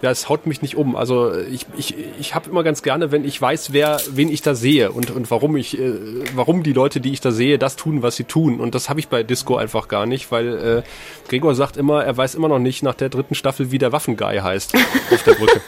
ja, 0.01 0.09
es 0.09 0.29
haut 0.29 0.47
mich 0.47 0.61
nicht 0.61 0.75
um. 0.75 0.95
Also 0.95 1.33
ich, 1.35 1.67
ich, 1.77 1.95
ich 2.19 2.33
habe 2.33 2.49
immer 2.49 2.63
ganz 2.63 2.81
gerne, 2.81 3.11
wenn 3.11 3.23
ich 3.23 3.39
weiß, 3.39 3.71
wer, 3.71 3.99
wen 4.09 4.29
ich 4.29 4.41
da 4.41 4.55
sehe 4.55 4.91
und, 4.91 5.11
und 5.11 5.29
warum 5.29 5.55
ich, 5.55 5.77
äh, 5.79 5.93
warum 6.33 6.63
die 6.63 6.73
Leute, 6.73 7.01
die 7.01 7.13
ich 7.13 7.21
da 7.21 7.31
sehe, 7.31 7.59
das 7.59 7.75
tun, 7.75 8.01
was 8.01 8.15
sie 8.15 8.23
tun. 8.23 8.59
Und 8.59 8.73
das 8.73 8.89
habe 8.89 8.99
ich 8.99 9.09
bei 9.09 9.21
Disco 9.21 9.57
einfach 9.57 9.87
gar 9.87 10.07
nicht, 10.07 10.31
weil 10.31 10.83
äh, 10.83 11.29
Gregor 11.29 11.53
sagt 11.53 11.77
immer, 11.77 12.03
er 12.03 12.17
weiß 12.17 12.33
immer 12.33 12.47
noch 12.47 12.59
nicht 12.59 12.81
nach 12.81 12.95
der 12.95 13.09
dritten 13.09 13.35
Staffel, 13.35 13.71
wie 13.71 13.77
der 13.77 13.91
Waffenguy 13.91 14.39
heißt 14.39 14.73
auf 15.11 15.23
der 15.23 15.33
Brücke. 15.33 15.61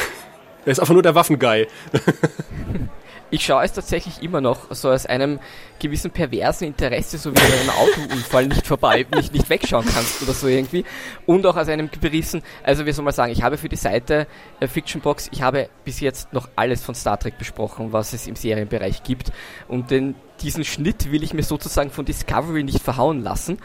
er 0.64 0.72
ist 0.72 0.78
einfach 0.78 0.94
nur 0.94 1.02
der 1.02 1.16
Waffenguy. 1.16 1.66
Ich 3.34 3.46
schaue 3.46 3.64
es 3.64 3.72
tatsächlich 3.72 4.22
immer 4.22 4.42
noch 4.42 4.70
so 4.74 4.90
aus 4.90 5.06
einem 5.06 5.40
gewissen 5.78 6.10
perversen 6.10 6.66
Interesse, 6.66 7.16
so 7.16 7.30
wie 7.30 7.36
du 7.36 7.42
einem 7.42 7.70
Autounfall 7.70 8.46
nicht 8.46 8.66
vorbei, 8.66 9.06
nicht, 9.16 9.32
nicht 9.32 9.48
wegschauen 9.48 9.86
kannst 9.86 10.22
oder 10.22 10.34
so 10.34 10.48
irgendwie. 10.48 10.84
Und 11.24 11.46
auch 11.46 11.56
aus 11.56 11.66
einem 11.68 11.90
gewissen, 11.90 12.42
also 12.62 12.84
wie 12.84 12.92
soll 12.92 13.06
man 13.06 13.14
sagen, 13.14 13.32
ich 13.32 13.42
habe 13.42 13.56
für 13.56 13.70
die 13.70 13.76
Seite 13.76 14.26
äh, 14.60 14.66
Fiction 14.66 15.00
Box, 15.00 15.30
ich 15.32 15.40
habe 15.40 15.70
bis 15.82 16.00
jetzt 16.00 16.34
noch 16.34 16.50
alles 16.56 16.84
von 16.84 16.94
Star 16.94 17.18
Trek 17.18 17.38
besprochen, 17.38 17.94
was 17.94 18.12
es 18.12 18.26
im 18.26 18.36
Serienbereich 18.36 19.02
gibt. 19.02 19.32
Und 19.66 19.90
den, 19.90 20.14
diesen 20.42 20.62
Schnitt 20.62 21.10
will 21.10 21.22
ich 21.22 21.32
mir 21.32 21.42
sozusagen 21.42 21.90
von 21.90 22.04
Discovery 22.04 22.64
nicht 22.64 22.82
verhauen 22.82 23.22
lassen. 23.22 23.56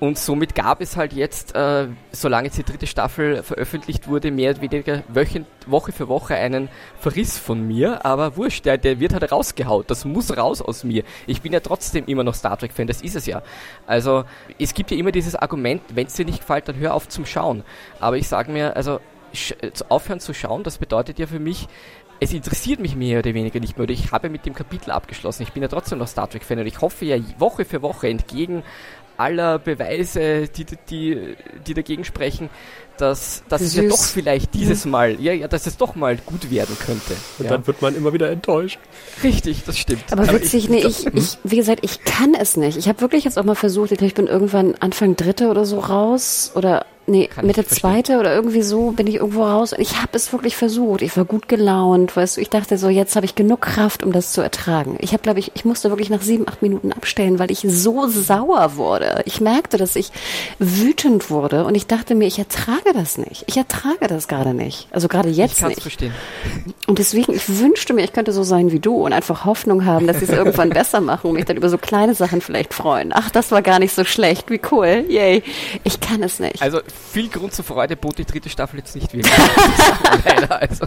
Und 0.00 0.18
somit 0.18 0.54
gab 0.54 0.80
es 0.80 0.96
halt 0.96 1.12
jetzt, 1.12 1.54
äh, 1.54 1.86
solange 2.10 2.48
jetzt 2.48 2.58
die 2.58 2.64
dritte 2.64 2.86
Staffel 2.86 3.42
veröffentlicht 3.42 4.08
wurde, 4.08 4.30
mehr 4.30 4.50
oder 4.50 4.60
weniger 4.60 5.02
wöchent, 5.08 5.46
Woche 5.66 5.92
für 5.92 6.08
Woche 6.08 6.34
einen 6.34 6.68
Verriss 6.98 7.38
von 7.38 7.66
mir. 7.66 8.04
Aber 8.04 8.36
wurscht, 8.36 8.66
der, 8.66 8.76
der 8.76 8.98
wird 8.98 9.12
halt 9.12 9.30
rausgehaut. 9.30 9.90
Das 9.90 10.04
muss 10.04 10.36
raus 10.36 10.60
aus 10.60 10.84
mir. 10.84 11.04
Ich 11.26 11.42
bin 11.42 11.52
ja 11.52 11.60
trotzdem 11.60 12.06
immer 12.06 12.24
noch 12.24 12.34
Star 12.34 12.58
Trek-Fan, 12.58 12.86
das 12.86 13.02
ist 13.02 13.16
es 13.16 13.26
ja. 13.26 13.42
Also 13.86 14.24
es 14.58 14.74
gibt 14.74 14.90
ja 14.90 14.96
immer 14.96 15.12
dieses 15.12 15.36
Argument, 15.36 15.80
wenn 15.94 16.08
es 16.08 16.14
dir 16.14 16.24
nicht 16.24 16.40
gefällt, 16.40 16.68
dann 16.68 16.76
hör 16.76 16.94
auf 16.94 17.08
zum 17.08 17.24
Schauen. 17.24 17.62
Aber 18.00 18.16
ich 18.16 18.28
sage 18.28 18.52
mir, 18.52 18.76
also 18.76 19.00
aufhören 19.88 20.20
zu 20.20 20.34
schauen, 20.34 20.62
das 20.62 20.78
bedeutet 20.78 21.18
ja 21.18 21.26
für 21.26 21.40
mich, 21.40 21.66
es 22.20 22.32
interessiert 22.32 22.80
mich 22.80 22.94
mehr 22.94 23.18
oder 23.18 23.34
weniger 23.34 23.60
nicht 23.60 23.76
mehr. 23.76 23.84
Oder 23.84 23.92
ich 23.92 24.12
habe 24.12 24.28
mit 24.28 24.46
dem 24.46 24.54
Kapitel 24.54 24.90
abgeschlossen. 24.90 25.42
Ich 25.42 25.52
bin 25.52 25.62
ja 25.62 25.68
trotzdem 25.68 25.98
noch 25.98 26.08
Star 26.08 26.28
Trek-Fan 26.28 26.60
und 26.60 26.66
ich 26.66 26.80
hoffe 26.80 27.04
ja 27.04 27.16
Woche 27.38 27.64
für 27.64 27.82
Woche 27.82 28.08
entgegen 28.08 28.62
aller 29.16 29.58
Beweise, 29.58 30.48
die, 30.48 30.66
die, 30.88 31.36
die 31.66 31.74
dagegen 31.74 32.04
sprechen, 32.04 32.50
dass, 32.96 33.42
dass 33.48 33.60
es 33.60 33.74
ja 33.74 33.82
doch 33.88 34.02
vielleicht 34.02 34.54
dieses 34.54 34.84
Mal, 34.84 35.20
ja, 35.20 35.32
ja, 35.32 35.48
dass 35.48 35.66
es 35.66 35.76
doch 35.76 35.94
mal 35.94 36.16
gut 36.16 36.50
werden 36.50 36.76
könnte. 36.78 37.14
Und 37.38 37.46
ja. 37.46 37.50
dann 37.50 37.66
wird 37.66 37.82
man 37.82 37.96
immer 37.96 38.12
wieder 38.12 38.30
enttäuscht. 38.30 38.78
Richtig, 39.22 39.64
das 39.64 39.78
stimmt. 39.78 40.04
Aber 40.12 40.30
witzig, 40.32 40.64
ich, 40.64 40.70
nee, 40.70 40.86
ich, 40.86 41.06
ich, 41.06 41.38
wie 41.42 41.56
gesagt, 41.56 41.80
ich 41.82 42.04
kann 42.04 42.34
es 42.34 42.56
nicht. 42.56 42.76
Ich 42.76 42.88
habe 42.88 43.00
wirklich 43.00 43.24
jetzt 43.24 43.38
auch 43.38 43.44
mal 43.44 43.54
versucht, 43.54 43.92
ich 43.92 43.98
glaube, 43.98 44.08
ich 44.08 44.14
bin 44.14 44.26
irgendwann 44.26 44.74
Anfang 44.80 45.16
Dritte 45.16 45.48
oder 45.48 45.64
so 45.64 45.80
raus 45.80 46.52
oder 46.54 46.86
nee, 47.06 47.26
Kann 47.28 47.46
Mitte 47.46 47.66
zweite 47.66 48.18
oder 48.18 48.34
irgendwie 48.34 48.62
so 48.62 48.92
bin 48.92 49.06
ich 49.06 49.16
irgendwo 49.16 49.44
raus. 49.44 49.72
Und 49.72 49.80
ich 49.80 50.00
habe 50.00 50.10
es 50.12 50.32
wirklich 50.32 50.56
versucht. 50.56 51.02
Ich 51.02 51.16
war 51.16 51.24
gut 51.24 51.48
gelaunt, 51.48 52.16
weißt 52.16 52.36
du. 52.36 52.40
Ich 52.40 52.50
dachte 52.50 52.78
so, 52.78 52.88
jetzt 52.88 53.16
habe 53.16 53.26
ich 53.26 53.34
genug 53.34 53.62
Kraft, 53.62 54.02
um 54.02 54.12
das 54.12 54.32
zu 54.32 54.40
ertragen. 54.40 54.96
Ich 55.00 55.12
habe, 55.12 55.22
glaube 55.22 55.38
ich, 55.38 55.52
ich 55.54 55.64
musste 55.64 55.90
wirklich 55.90 56.10
nach 56.10 56.22
sieben, 56.22 56.48
acht 56.48 56.62
Minuten 56.62 56.92
abstellen, 56.92 57.38
weil 57.38 57.50
ich 57.50 57.60
so 57.60 58.08
sauer 58.08 58.76
wurde. 58.76 59.22
Ich 59.26 59.40
merkte, 59.40 59.76
dass 59.76 59.96
ich 59.96 60.10
wütend 60.58 61.30
wurde 61.30 61.64
und 61.64 61.74
ich 61.74 61.86
dachte 61.86 62.14
mir, 62.14 62.26
ich 62.26 62.38
ertrage 62.38 62.92
das 62.92 63.18
nicht. 63.18 63.44
Ich 63.46 63.56
ertrage 63.56 64.06
das 64.08 64.28
gerade 64.28 64.54
nicht. 64.54 64.88
Also 64.90 65.08
gerade 65.08 65.28
jetzt 65.28 65.60
ich 65.60 65.66
nicht. 65.66 65.82
verstehen. 65.82 66.14
Und 66.86 66.98
deswegen, 66.98 67.34
ich 67.34 67.58
wünschte 67.58 67.92
mir, 67.94 68.04
ich 68.04 68.12
könnte 68.12 68.32
so 68.32 68.42
sein 68.42 68.72
wie 68.72 68.80
du 68.80 69.04
und 69.04 69.12
einfach 69.12 69.44
Hoffnung 69.44 69.84
haben, 69.84 70.06
dass 70.06 70.18
sie 70.18 70.24
es 70.24 70.30
irgendwann 70.34 70.70
besser 70.70 71.00
machen 71.00 71.28
und 71.28 71.36
mich 71.36 71.44
dann 71.44 71.56
über 71.56 71.68
so 71.68 71.78
kleine 71.78 72.14
Sachen 72.14 72.40
vielleicht 72.40 72.74
freuen. 72.74 73.12
Ach, 73.14 73.30
das 73.30 73.50
war 73.50 73.62
gar 73.62 73.78
nicht 73.78 73.94
so 73.94 74.04
schlecht. 74.04 74.50
Wie 74.50 74.60
cool. 74.70 75.04
Yay. 75.08 75.42
Ich 75.84 76.00
kann 76.00 76.22
es 76.22 76.38
nicht. 76.40 76.62
Also 76.62 76.80
viel 77.12 77.28
Grund 77.28 77.54
zur 77.54 77.64
Freude 77.64 77.96
bot 77.96 78.18
die 78.18 78.24
dritte 78.24 78.48
Staffel 78.48 78.78
jetzt 78.78 78.94
nicht 78.94 79.12
wirklich. 79.12 79.32
Leider, 80.24 80.60
also. 80.60 80.86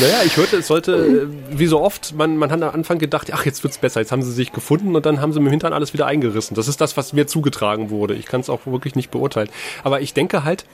Naja, 0.00 0.22
ich 0.24 0.36
hörte, 0.36 0.56
es 0.56 0.66
sollte, 0.66 0.92
äh, 0.92 1.58
wie 1.58 1.66
so 1.66 1.80
oft, 1.80 2.14
man, 2.14 2.36
man 2.36 2.50
hat 2.50 2.62
am 2.62 2.74
Anfang 2.74 2.98
gedacht, 2.98 3.32
ach, 3.32 3.44
jetzt 3.44 3.62
wird's 3.62 3.78
besser, 3.78 4.00
jetzt 4.00 4.10
haben 4.10 4.22
sie 4.22 4.32
sich 4.32 4.52
gefunden 4.52 4.96
und 4.96 5.06
dann 5.06 5.20
haben 5.20 5.32
sie 5.32 5.40
mit 5.40 5.48
dem 5.48 5.52
Hintern 5.52 5.72
alles 5.72 5.92
wieder 5.92 6.06
eingerissen. 6.06 6.54
Das 6.54 6.68
ist 6.68 6.80
das, 6.80 6.96
was 6.96 7.12
mir 7.12 7.26
zugetragen 7.26 7.90
wurde. 7.90 8.14
Ich 8.14 8.26
kann 8.26 8.40
es 8.40 8.50
auch 8.50 8.66
wirklich 8.66 8.94
nicht 8.94 9.10
beurteilen. 9.10 9.50
Aber 9.84 10.00
ich 10.00 10.14
denke 10.14 10.44
halt, 10.44 10.64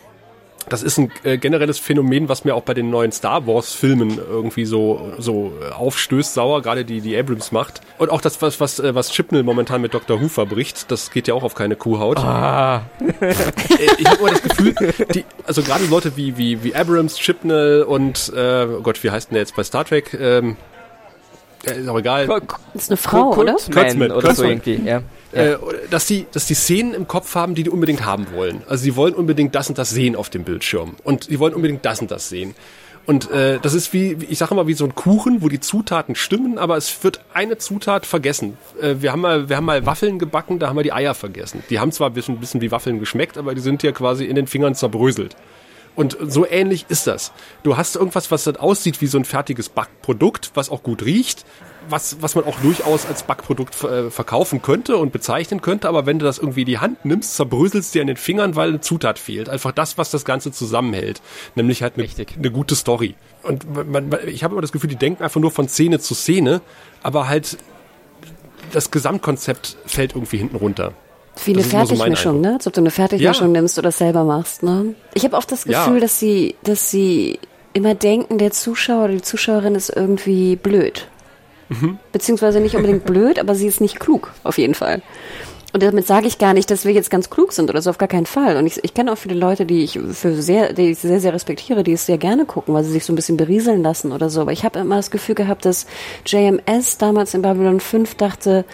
das 0.68 0.82
ist 0.82 0.98
ein 0.98 1.10
äh, 1.24 1.38
generelles 1.38 1.78
Phänomen, 1.78 2.28
was 2.28 2.44
mir 2.44 2.54
auch 2.54 2.62
bei 2.62 2.74
den 2.74 2.90
neuen 2.90 3.12
Star 3.12 3.46
Wars 3.46 3.72
Filmen 3.72 4.18
irgendwie 4.18 4.64
so 4.64 5.12
so 5.18 5.52
äh, 5.62 5.72
aufstößt, 5.72 6.34
sauer, 6.34 6.62
gerade 6.62 6.84
die 6.84 7.00
die 7.00 7.16
Abrams 7.16 7.52
macht 7.52 7.80
und 7.98 8.10
auch 8.10 8.20
das 8.20 8.40
was 8.42 8.60
was 8.60 8.78
äh, 8.78 8.94
was 8.94 9.10
Chipnell 9.10 9.42
momentan 9.42 9.80
mit 9.80 9.94
Dr. 9.94 10.20
Who 10.20 10.28
verbricht, 10.28 10.90
das 10.90 11.10
geht 11.10 11.28
ja 11.28 11.34
auch 11.34 11.42
auf 11.42 11.54
keine 11.54 11.76
Kuhhaut. 11.76 12.18
Ah. 12.18 12.82
Äh, 13.00 13.34
ich 13.98 14.06
habe 14.06 14.20
immer 14.20 14.30
das 14.30 14.42
Gefühl, 14.42 14.74
die 15.14 15.24
also 15.46 15.62
gerade 15.62 15.84
Leute 15.86 16.16
wie 16.16 16.36
wie 16.36 16.62
wie 16.62 16.74
Abrams, 16.74 17.16
Chipnell 17.18 17.82
und 17.82 18.32
äh, 18.34 18.66
oh 18.66 18.80
Gott, 18.82 19.02
wie 19.02 19.10
heißt 19.10 19.30
denn 19.30 19.34
der 19.34 19.42
jetzt 19.42 19.56
bei 19.56 19.64
Star 19.64 19.84
Trek? 19.84 20.16
Ähm, 20.18 20.56
ist 21.64 21.88
auch 21.88 21.98
egal. 21.98 22.26
Das 22.72 22.82
ist 22.84 22.90
eine 22.90 22.96
Frau, 22.96 23.30
Kurtzman 23.30 23.38
oder? 23.38 23.82
Kurtzman, 23.82 24.12
oder 24.12 24.34
so 24.34 24.44
irgendwie, 24.44 24.80
ja. 24.84 25.02
Äh, 25.32 25.56
dass 25.90 26.06
die, 26.06 26.26
dass 26.32 26.46
die 26.46 26.54
Szenen 26.54 26.94
im 26.94 27.06
Kopf 27.06 27.34
haben, 27.34 27.54
die 27.54 27.62
die 27.62 27.70
unbedingt 27.70 28.04
haben 28.04 28.28
wollen. 28.32 28.62
Also 28.66 28.84
sie 28.84 28.96
wollen 28.96 29.14
unbedingt 29.14 29.54
das 29.54 29.68
und 29.68 29.76
das 29.76 29.90
sehen 29.90 30.16
auf 30.16 30.30
dem 30.30 30.44
Bildschirm. 30.44 30.96
Und 31.04 31.24
sie 31.24 31.38
wollen 31.38 31.54
unbedingt 31.54 31.84
das 31.84 32.00
und 32.00 32.10
das 32.10 32.28
sehen. 32.28 32.54
Und 33.08 33.30
äh, 33.30 33.58
das 33.60 33.72
ist 33.72 33.94
wie, 33.94 34.18
ich 34.28 34.36
sage 34.36 34.54
mal, 34.54 34.66
wie 34.66 34.74
so 34.74 34.84
ein 34.84 34.94
Kuchen, 34.94 35.40
wo 35.40 35.48
die 35.48 35.60
Zutaten 35.60 36.14
stimmen, 36.14 36.58
aber 36.58 36.76
es 36.76 37.02
wird 37.02 37.20
eine 37.32 37.56
Zutat 37.56 38.04
vergessen. 38.04 38.58
Äh, 38.82 38.96
wir, 39.00 39.12
haben 39.12 39.22
mal, 39.22 39.48
wir 39.48 39.56
haben 39.56 39.64
mal 39.64 39.86
Waffeln 39.86 40.18
gebacken, 40.18 40.58
da 40.58 40.68
haben 40.68 40.76
wir 40.76 40.82
die 40.82 40.92
Eier 40.92 41.14
vergessen. 41.14 41.62
Die 41.70 41.80
haben 41.80 41.90
zwar 41.90 42.10
ein 42.10 42.12
bisschen, 42.12 42.38
bisschen 42.38 42.60
wie 42.60 42.70
Waffeln 42.70 42.98
geschmeckt, 42.98 43.38
aber 43.38 43.54
die 43.54 43.62
sind 43.62 43.82
ja 43.82 43.92
quasi 43.92 44.26
in 44.26 44.36
den 44.36 44.46
Fingern 44.46 44.74
zerbröselt. 44.74 45.36
Und 45.94 46.16
so 46.20 46.46
ähnlich 46.46 46.86
ist 46.88 47.06
das. 47.06 47.32
Du 47.64 47.76
hast 47.76 47.96
irgendwas, 47.96 48.30
was 48.30 48.44
dann 48.44 48.56
aussieht 48.56 49.00
wie 49.00 49.06
so 49.06 49.18
ein 49.18 49.24
fertiges 49.24 49.68
Backprodukt, 49.68 50.52
was 50.54 50.70
auch 50.70 50.82
gut 50.82 51.04
riecht, 51.04 51.44
was, 51.88 52.18
was 52.20 52.34
man 52.34 52.44
auch 52.44 52.58
durchaus 52.60 53.06
als 53.06 53.22
Backprodukt 53.22 53.82
äh, 53.82 54.10
verkaufen 54.10 54.62
könnte 54.62 54.96
und 54.96 55.12
bezeichnen 55.12 55.60
könnte, 55.60 55.88
aber 55.88 56.06
wenn 56.06 56.18
du 56.18 56.24
das 56.24 56.38
irgendwie 56.38 56.60
in 56.60 56.66
die 56.66 56.78
Hand 56.78 57.04
nimmst, 57.04 57.34
zerbröselst 57.36 57.94
dir 57.94 58.02
an 58.02 58.06
den 58.06 58.16
Fingern, 58.16 58.56
weil 58.56 58.68
eine 58.68 58.80
Zutat 58.80 59.18
fehlt. 59.18 59.48
Einfach 59.48 59.72
das, 59.72 59.98
was 59.98 60.10
das 60.10 60.24
Ganze 60.24 60.52
zusammenhält. 60.52 61.20
Nämlich 61.54 61.82
halt 61.82 61.94
eine, 61.96 62.06
eine 62.36 62.50
gute 62.50 62.76
Story. 62.76 63.14
Und 63.42 63.74
man, 63.74 64.08
man, 64.08 64.18
ich 64.28 64.44
habe 64.44 64.54
immer 64.54 64.62
das 64.62 64.72
Gefühl, 64.72 64.90
die 64.90 64.96
denken 64.96 65.22
einfach 65.22 65.40
nur 65.40 65.50
von 65.50 65.68
Szene 65.68 65.98
zu 65.98 66.14
Szene, 66.14 66.60
aber 67.02 67.28
halt 67.28 67.58
das 68.72 68.90
Gesamtkonzept 68.90 69.78
fällt 69.86 70.14
irgendwie 70.14 70.38
hinten 70.38 70.56
runter. 70.56 70.92
Wie 71.44 71.54
eine 71.54 71.62
Fertigmischung, 71.62 72.36
so 72.36 72.40
ne? 72.48 72.54
Als 72.54 72.66
ob 72.66 72.72
du 72.72 72.80
eine 72.80 72.90
Fertigmischung 72.90 73.48
ja. 73.48 73.60
nimmst 73.60 73.78
oder 73.78 73.92
selber 73.92 74.24
machst, 74.24 74.62
ne? 74.62 74.94
Ich 75.14 75.24
habe 75.24 75.36
oft 75.36 75.50
das 75.50 75.64
Gefühl, 75.64 75.94
ja. 75.94 76.00
dass 76.00 76.18
sie, 76.18 76.56
dass 76.62 76.90
sie 76.90 77.38
immer 77.72 77.94
denken, 77.94 78.38
der 78.38 78.50
Zuschauer 78.50 79.04
oder 79.04 79.14
die 79.14 79.22
Zuschauerin 79.22 79.74
ist 79.74 79.90
irgendwie 79.90 80.56
blöd. 80.56 81.06
Mhm. 81.68 81.98
Beziehungsweise 82.12 82.60
nicht 82.60 82.76
unbedingt 82.76 83.04
blöd, 83.06 83.38
aber 83.38 83.54
sie 83.54 83.66
ist 83.66 83.80
nicht 83.80 84.00
klug, 84.00 84.32
auf 84.42 84.58
jeden 84.58 84.74
Fall. 84.74 85.02
Und 85.72 85.82
damit 85.82 86.06
sage 86.06 86.26
ich 86.26 86.38
gar 86.38 86.54
nicht, 86.54 86.70
dass 86.70 86.86
wir 86.86 86.92
jetzt 86.92 87.10
ganz 87.10 87.28
klug 87.28 87.52
sind 87.52 87.68
oder 87.68 87.82
so, 87.82 87.90
auf 87.90 87.98
gar 87.98 88.08
keinen 88.08 88.24
Fall. 88.24 88.56
Und 88.56 88.66
ich, 88.66 88.82
ich 88.82 88.94
kenne 88.94 89.12
auch 89.12 89.18
viele 89.18 89.34
Leute, 89.34 89.66
die 89.66 89.84
ich 89.84 89.98
für 90.12 90.40
sehr, 90.40 90.72
die 90.72 90.90
ich 90.90 90.98
sehr, 90.98 91.20
sehr 91.20 91.34
respektiere, 91.34 91.84
die 91.84 91.92
es 91.92 92.06
sehr 92.06 92.16
gerne 92.16 92.46
gucken, 92.46 92.72
weil 92.72 92.84
sie 92.84 92.92
sich 92.92 93.04
so 93.04 93.12
ein 93.12 93.16
bisschen 93.16 93.36
berieseln 93.36 93.82
lassen 93.82 94.12
oder 94.12 94.30
so. 94.30 94.40
Aber 94.40 94.52
ich 94.52 94.64
habe 94.64 94.78
immer 94.78 94.96
das 94.96 95.10
Gefühl 95.10 95.34
gehabt, 95.34 95.66
dass 95.66 95.86
JMS 96.24 96.96
damals 96.96 97.34
in 97.34 97.42
Babylon 97.42 97.80
5 97.80 98.14
dachte, 98.14 98.64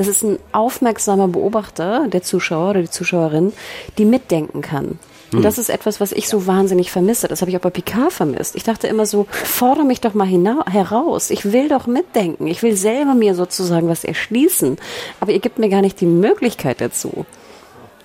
das 0.00 0.08
ist 0.08 0.22
ein 0.22 0.38
aufmerksamer 0.52 1.28
Beobachter, 1.28 2.08
der 2.08 2.22
Zuschauer 2.22 2.70
oder 2.70 2.80
die 2.80 2.88
Zuschauerin, 2.88 3.52
die 3.98 4.06
mitdenken 4.06 4.62
kann. 4.62 4.98
Und 5.30 5.40
hm. 5.40 5.42
das 5.42 5.58
ist 5.58 5.68
etwas, 5.68 6.00
was 6.00 6.12
ich 6.12 6.26
so 6.26 6.46
wahnsinnig 6.46 6.90
vermisse. 6.90 7.28
Das 7.28 7.42
habe 7.42 7.50
ich 7.50 7.58
auch 7.58 7.60
bei 7.60 7.68
Picard 7.68 8.10
vermisst. 8.10 8.56
Ich 8.56 8.62
dachte 8.62 8.86
immer 8.86 9.04
so, 9.04 9.26
fordere 9.30 9.84
mich 9.84 10.00
doch 10.00 10.14
mal 10.14 10.26
heraus. 10.26 11.28
Ich 11.28 11.52
will 11.52 11.68
doch 11.68 11.86
mitdenken. 11.86 12.46
Ich 12.46 12.62
will 12.62 12.74
selber 12.76 13.14
mir 13.14 13.34
sozusagen 13.34 13.88
was 13.88 14.04
erschließen. 14.04 14.78
Aber 15.20 15.32
ihr 15.32 15.38
gebt 15.38 15.58
mir 15.58 15.68
gar 15.68 15.82
nicht 15.82 16.00
die 16.00 16.06
Möglichkeit 16.06 16.80
dazu. 16.80 17.26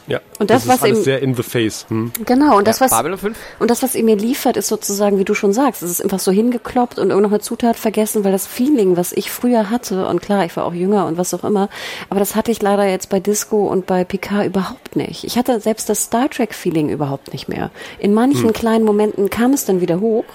Ja, 0.08 0.20
und 0.40 0.50
das, 0.50 0.66
das 0.66 0.76
was 0.76 0.84
alles 0.84 1.00
ihm, 1.00 1.04
sehr 1.04 1.22
in 1.22 1.34
the 1.34 1.44
face. 1.44 1.86
Hm. 1.90 2.12
Genau, 2.26 2.58
und 2.58 2.68
das, 2.68 2.80
was, 2.80 2.92
und 2.92 3.72
das, 3.72 3.82
was 3.82 3.96
ihr 3.96 4.04
mir 4.04 4.16
liefert, 4.16 4.56
ist 4.56 4.68
sozusagen, 4.68 5.18
wie 5.18 5.26
du 5.26 5.34
schon 5.34 5.52
sagst, 5.52 5.82
es 5.82 5.90
ist 5.90 6.04
einfach 6.04 6.20
so 6.20 6.32
hingekloppt 6.32 7.00
und 7.00 7.10
irgendeine 7.10 7.40
Zutat 7.40 7.76
vergessen, 7.76 8.24
weil 8.24 8.32
das 8.32 8.46
Feeling, 8.46 8.98
was 8.98 9.12
ich 9.12 9.32
früher 9.32 9.70
hatte, 9.70 10.08
und 10.08 10.22
klar, 10.22 10.46
ich 10.46 10.56
war 10.56 10.66
auch 10.66 10.74
jünger 10.74 11.08
und 11.08 11.18
was 11.18 11.34
auch 11.34 11.44
immer, 11.44 11.70
aber 12.10 12.20
das 12.20 12.36
hatte 12.36 12.52
ich 12.52 12.62
leider 12.62 12.86
jetzt 12.86 13.10
bei 13.10 13.20
Disco 13.20 13.68
und 13.68 13.88
bei 13.88 14.04
Picard 14.04 14.46
überhaupt 14.46 14.96
nicht. 14.96 15.24
Ich 15.24 15.38
hatte 15.38 15.60
selbst 15.60 15.90
das 15.90 16.04
Star 16.04 16.30
Trek 16.30 16.54
Feeling 16.54 16.90
überhaupt 16.90 17.34
nicht 17.34 17.48
mehr. 17.48 17.72
In 18.00 18.14
manchen 18.14 18.48
hm. 18.48 18.54
kleinen 18.54 18.86
Momenten 18.86 19.30
kam 19.30 19.54
es 19.54 19.66
dann 19.66 19.82
wieder 19.82 20.00
hoch 20.00 20.26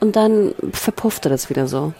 und 0.00 0.16
dann 0.16 0.54
verpuffte 0.72 1.28
das 1.28 1.48
wieder 1.48 1.68
so. 1.68 1.92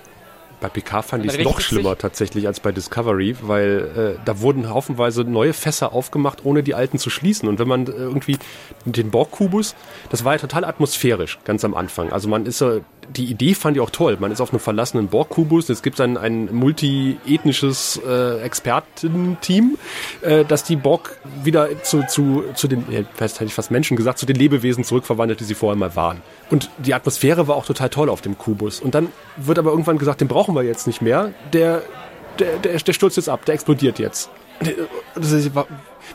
Bei 0.62 0.68
PK 0.68 1.02
fand 1.02 1.24
ich 1.26 1.36
es 1.36 1.44
noch 1.44 1.60
schlimmer 1.60 1.98
tatsächlich 1.98 2.46
als 2.46 2.60
bei 2.60 2.70
Discovery, 2.70 3.34
weil 3.42 4.16
äh, 4.16 4.20
da 4.24 4.40
wurden 4.40 4.70
haufenweise 4.70 5.24
neue 5.24 5.52
Fässer 5.52 5.92
aufgemacht, 5.92 6.44
ohne 6.44 6.62
die 6.62 6.76
alten 6.76 6.98
zu 6.98 7.10
schließen. 7.10 7.48
Und 7.48 7.58
wenn 7.58 7.66
man 7.66 7.88
äh, 7.88 7.90
irgendwie 7.90 8.38
den 8.84 9.10
Borg-Kubus, 9.10 9.74
das 10.10 10.24
war 10.24 10.34
ja 10.34 10.38
total 10.38 10.64
atmosphärisch, 10.64 11.40
ganz 11.44 11.64
am 11.64 11.74
Anfang. 11.74 12.12
Also 12.12 12.28
man 12.28 12.46
ist 12.46 12.58
so, 12.58 12.80
die 13.16 13.24
Idee 13.24 13.54
fand 13.54 13.76
ich 13.76 13.82
auch 13.82 13.90
toll. 13.90 14.16
Man 14.18 14.32
ist 14.32 14.40
auf 14.40 14.50
einem 14.50 14.60
verlassenen 14.60 15.08
Borg-Kubus, 15.08 15.68
es 15.68 15.82
gibt 15.82 16.00
ein, 16.00 16.16
ein 16.16 16.54
multi-ethnisches 16.54 18.00
äh, 18.06 18.40
Expertenteam, 18.40 19.78
äh, 20.22 20.44
das 20.44 20.64
die 20.64 20.76
Borg 20.76 21.18
wieder 21.42 21.82
zu, 21.82 22.04
zu, 22.06 22.44
zu 22.54 22.68
den, 22.68 22.84
ja, 22.90 23.00
fast 23.14 23.36
hätte 23.36 23.46
ich 23.46 23.54
fast 23.54 23.70
Menschen 23.70 23.96
gesagt, 23.96 24.18
zu 24.18 24.26
den 24.26 24.36
Lebewesen 24.36 24.84
zurückverwandelt, 24.84 25.40
die 25.40 25.44
sie 25.44 25.54
vorher 25.54 25.76
mal 25.76 25.94
waren. 25.96 26.22
Und 26.50 26.70
die 26.78 26.94
Atmosphäre 26.94 27.48
war 27.48 27.56
auch 27.56 27.66
total 27.66 27.88
toll 27.88 28.08
auf 28.08 28.20
dem 28.20 28.38
Kubus. 28.38 28.80
Und 28.80 28.94
dann 28.94 29.08
wird 29.36 29.58
aber 29.58 29.70
irgendwann 29.70 29.98
gesagt, 29.98 30.20
den 30.20 30.28
brauchen 30.28 30.54
wir 30.54 30.62
jetzt 30.62 30.86
nicht 30.86 31.02
mehr. 31.02 31.32
Der, 31.52 31.82
der, 32.38 32.58
der, 32.58 32.78
der 32.78 32.92
stürzt 32.92 33.16
jetzt 33.16 33.28
ab, 33.28 33.44
der 33.44 33.54
explodiert 33.54 33.98
jetzt. 33.98 34.30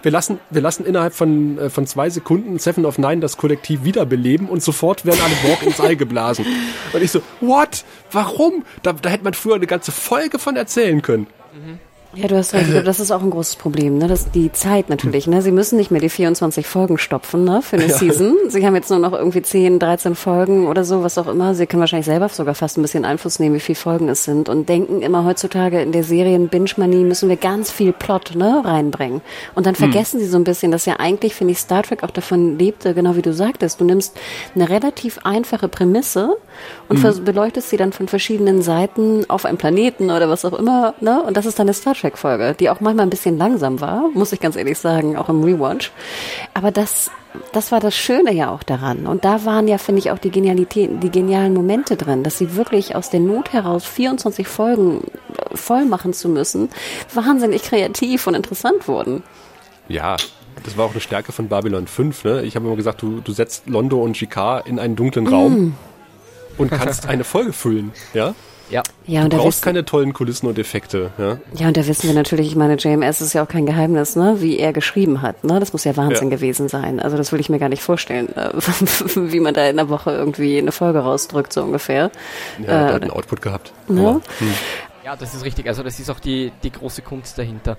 Wir 0.03 0.11
lassen, 0.11 0.39
wir 0.49 0.61
lassen 0.61 0.85
innerhalb 0.85 1.13
von, 1.13 1.57
äh, 1.57 1.69
von 1.69 1.87
zwei 1.87 2.09
Sekunden 2.09 2.59
Seven 2.59 2.85
of 2.85 2.97
Nine 2.97 3.19
das 3.19 3.37
Kollektiv 3.37 3.83
wiederbeleben 3.83 4.49
und 4.49 4.63
sofort 4.63 5.05
werden 5.05 5.19
alle 5.23 5.35
Borg 5.47 5.63
ins 5.63 5.79
All 5.79 5.95
geblasen. 5.95 6.45
Und 6.93 7.03
ich 7.03 7.11
so, 7.11 7.21
what? 7.41 7.83
Warum? 8.11 8.63
Da, 8.83 8.93
da 8.93 9.09
hätte 9.09 9.23
man 9.23 9.33
früher 9.33 9.55
eine 9.55 9.67
ganze 9.67 9.91
Folge 9.91 10.39
von 10.39 10.55
erzählen 10.55 11.01
können. 11.01 11.27
Mhm. 11.53 11.79
Ja, 12.15 12.27
du 12.27 12.37
hast 12.37 12.53
recht. 12.53 12.69
Glaube, 12.69 12.83
das 12.83 12.99
ist 12.99 13.11
auch 13.11 13.21
ein 13.21 13.29
großes 13.29 13.57
Problem. 13.57 13.97
Ne? 13.97 14.07
Das 14.07 14.31
die 14.31 14.51
Zeit 14.51 14.89
natürlich. 14.89 15.27
Ne? 15.27 15.41
Sie 15.41 15.51
müssen 15.51 15.77
nicht 15.77 15.91
mehr 15.91 15.99
die 16.01 16.09
24 16.09 16.65
Folgen 16.65 16.97
stopfen 16.97 17.43
ne? 17.43 17.61
für 17.61 17.75
eine 17.75 17.87
ja. 17.87 17.97
Season. 17.97 18.33
Sie 18.47 18.65
haben 18.65 18.75
jetzt 18.75 18.89
nur 18.89 18.99
noch 18.99 19.13
irgendwie 19.13 19.41
10, 19.41 19.77
13 19.79 20.15
Folgen 20.15 20.67
oder 20.67 20.83
so, 20.83 21.03
was 21.03 21.17
auch 21.17 21.27
immer. 21.27 21.53
Sie 21.53 21.67
können 21.67 21.81
wahrscheinlich 21.81 22.05
selber 22.05 22.29
sogar 22.29 22.55
fast 22.55 22.77
ein 22.77 22.81
bisschen 22.81 23.05
Einfluss 23.05 23.39
nehmen, 23.39 23.55
wie 23.55 23.59
viele 23.59 23.75
Folgen 23.75 24.07
es 24.09 24.23
sind. 24.23 24.47
Und 24.47 24.69
denken 24.69 25.01
immer 25.01 25.25
heutzutage 25.25 25.81
in 25.81 25.91
der 25.91 26.03
Serien 26.03 26.47
Binge-Manie 26.47 27.03
müssen 27.03 27.29
wir 27.29 27.35
ganz 27.35 27.71
viel 27.71 27.91
Plot 27.91 28.35
ne, 28.35 28.61
reinbringen. 28.63 29.21
Und 29.53 29.65
dann 29.65 29.75
hm. 29.75 29.91
vergessen 29.91 30.19
hm. 30.19 30.25
sie 30.25 30.31
so 30.31 30.37
ein 30.37 30.43
bisschen, 30.45 30.71
dass 30.71 30.85
ja 30.85 30.95
eigentlich, 30.99 31.35
finde 31.35 31.51
ich, 31.51 31.59
Star 31.59 31.83
Trek 31.83 32.03
auch 32.03 32.11
davon 32.11 32.57
lebte, 32.57 32.93
genau 32.93 33.15
wie 33.15 33.21
du 33.21 33.33
sagtest. 33.33 33.81
Du 33.81 33.85
nimmst 33.85 34.17
eine 34.55 34.69
relativ 34.69 35.19
einfache 35.23 35.67
Prämisse 35.67 36.37
und 36.87 37.03
hm. 37.03 37.25
beleuchtest 37.25 37.69
sie 37.69 37.77
dann 37.77 37.91
von 37.91 38.07
verschiedenen 38.07 38.61
Seiten 38.61 39.25
auf 39.29 39.45
einem 39.45 39.57
Planeten 39.57 40.09
oder 40.09 40.29
was 40.29 40.45
auch 40.45 40.57
immer. 40.57 40.93
Ne? 41.01 41.21
Und 41.21 41.37
das 41.37 41.45
ist 41.45 41.59
dann 41.59 41.67
eine 41.67 41.73
Star 41.73 41.93
Trek 41.93 42.06
Trek-Folge, 42.07 42.55
die 42.57 42.69
auch 42.69 42.79
manchmal 42.79 43.05
ein 43.05 43.09
bisschen 43.09 43.37
langsam 43.37 43.81
war, 43.81 44.09
muss 44.13 44.31
ich 44.31 44.39
ganz 44.39 44.55
ehrlich 44.55 44.77
sagen, 44.77 45.17
auch 45.17 45.29
im 45.29 45.43
Rewatch. 45.43 45.91
Aber 46.53 46.71
das, 46.71 47.11
das 47.51 47.71
war 47.71 47.79
das 47.79 47.95
Schöne 47.95 48.33
ja 48.33 48.49
auch 48.49 48.63
daran. 48.63 49.07
Und 49.07 49.25
da 49.25 49.45
waren 49.45 49.67
ja, 49.67 49.77
finde 49.77 49.99
ich, 49.99 50.11
auch 50.11 50.19
die 50.19 50.31
Genialität, 50.31 51.03
die 51.03 51.11
genialen 51.11 51.53
Momente 51.53 51.97
drin, 51.97 52.23
dass 52.23 52.37
sie 52.37 52.55
wirklich 52.55 52.95
aus 52.95 53.09
der 53.09 53.19
Not 53.19 53.51
heraus 53.53 53.85
24 53.85 54.47
Folgen 54.47 55.03
voll 55.53 55.85
machen 55.85 56.13
zu 56.13 56.29
müssen, 56.29 56.69
wahnsinnig 57.13 57.63
kreativ 57.63 58.27
und 58.27 58.35
interessant 58.35 58.87
wurden. 58.87 59.23
Ja, 59.89 60.15
Das 60.63 60.75
war 60.75 60.85
auch 60.85 60.91
eine 60.91 61.01
Stärke 61.01 61.31
von 61.31 61.49
Babylon 61.49 61.87
5. 61.87 62.23
Ne? 62.23 62.41
Ich 62.43 62.55
habe 62.55 62.65
immer 62.65 62.75
gesagt, 62.75 63.01
du, 63.01 63.21
du 63.21 63.31
setzt 63.31 63.67
Londo 63.67 64.01
und 64.01 64.19
Jikar 64.19 64.65
in 64.65 64.79
einen 64.79 64.95
dunklen 64.95 65.27
Raum 65.27 65.53
mm. 65.53 65.75
und 66.57 66.71
kannst 66.71 67.07
eine 67.07 67.23
Folge 67.23 67.53
füllen. 67.53 67.91
Ja, 68.13 68.33
ja. 68.69 68.83
ja 69.05 69.23
und 69.23 69.33
du 69.33 69.37
brauchst 69.37 69.61
keine 69.61 69.85
tollen 69.85 70.13
Kulissen 70.13 70.47
und 70.47 70.59
Effekte. 70.59 71.11
Ja? 71.17 71.37
ja, 71.55 71.67
und 71.67 71.77
da 71.77 71.87
wissen 71.87 72.07
wir 72.07 72.13
natürlich, 72.13 72.47
ich 72.47 72.55
meine, 72.55 72.75
JMS 72.75 73.21
ist 73.21 73.33
ja 73.33 73.43
auch 73.43 73.47
kein 73.47 73.65
Geheimnis, 73.65 74.15
ne? 74.15 74.37
wie 74.39 74.57
er 74.57 74.73
geschrieben 74.73 75.21
hat. 75.21 75.43
Ne? 75.43 75.59
Das 75.59 75.73
muss 75.73 75.83
ja 75.83 75.95
Wahnsinn 75.95 76.29
ja. 76.29 76.35
gewesen 76.35 76.67
sein. 76.69 76.99
Also 76.99 77.17
das 77.17 77.31
will 77.31 77.39
ich 77.39 77.49
mir 77.49 77.59
gar 77.59 77.69
nicht 77.69 77.81
vorstellen, 77.81 78.29
äh, 78.35 78.51
wie 79.15 79.39
man 79.39 79.53
da 79.53 79.67
in 79.67 79.77
der 79.77 79.89
Woche 79.89 80.11
irgendwie 80.11 80.57
eine 80.57 80.71
Folge 80.71 80.99
rausdrückt, 80.99 81.53
so 81.53 81.63
ungefähr. 81.63 82.11
Ja, 82.59 82.63
äh, 82.63 82.65
der 82.65 82.93
hat 82.93 83.01
einen 83.03 83.11
Output 83.11 83.41
gehabt. 83.41 83.73
Ne? 83.87 84.21
hm. 84.39 84.53
Ja, 85.03 85.15
das 85.15 85.33
ist 85.33 85.45
richtig. 85.45 85.67
Also 85.67 85.83
das 85.83 85.99
ist 85.99 86.09
auch 86.09 86.19
die, 86.19 86.51
die 86.63 86.71
große 86.71 87.01
Kunst 87.01 87.37
dahinter. 87.37 87.77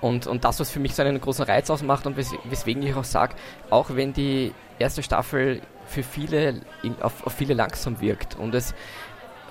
Und, 0.00 0.28
und 0.28 0.44
das, 0.44 0.60
was 0.60 0.70
für 0.70 0.78
mich 0.78 0.94
so 0.94 1.02
einen 1.02 1.20
großen 1.20 1.44
Reiz 1.44 1.70
ausmacht 1.70 2.06
und 2.06 2.16
wes 2.16 2.32
weswegen 2.44 2.82
ich 2.84 2.94
auch 2.94 3.02
sage, 3.02 3.34
auch 3.68 3.86
wenn 3.96 4.12
die 4.12 4.52
erste 4.78 5.02
Staffel 5.02 5.60
für 5.86 6.04
viele 6.04 6.60
auf, 7.00 7.26
auf 7.26 7.32
viele 7.32 7.54
langsam 7.54 8.00
wirkt 8.00 8.36
und 8.38 8.54
es 8.54 8.74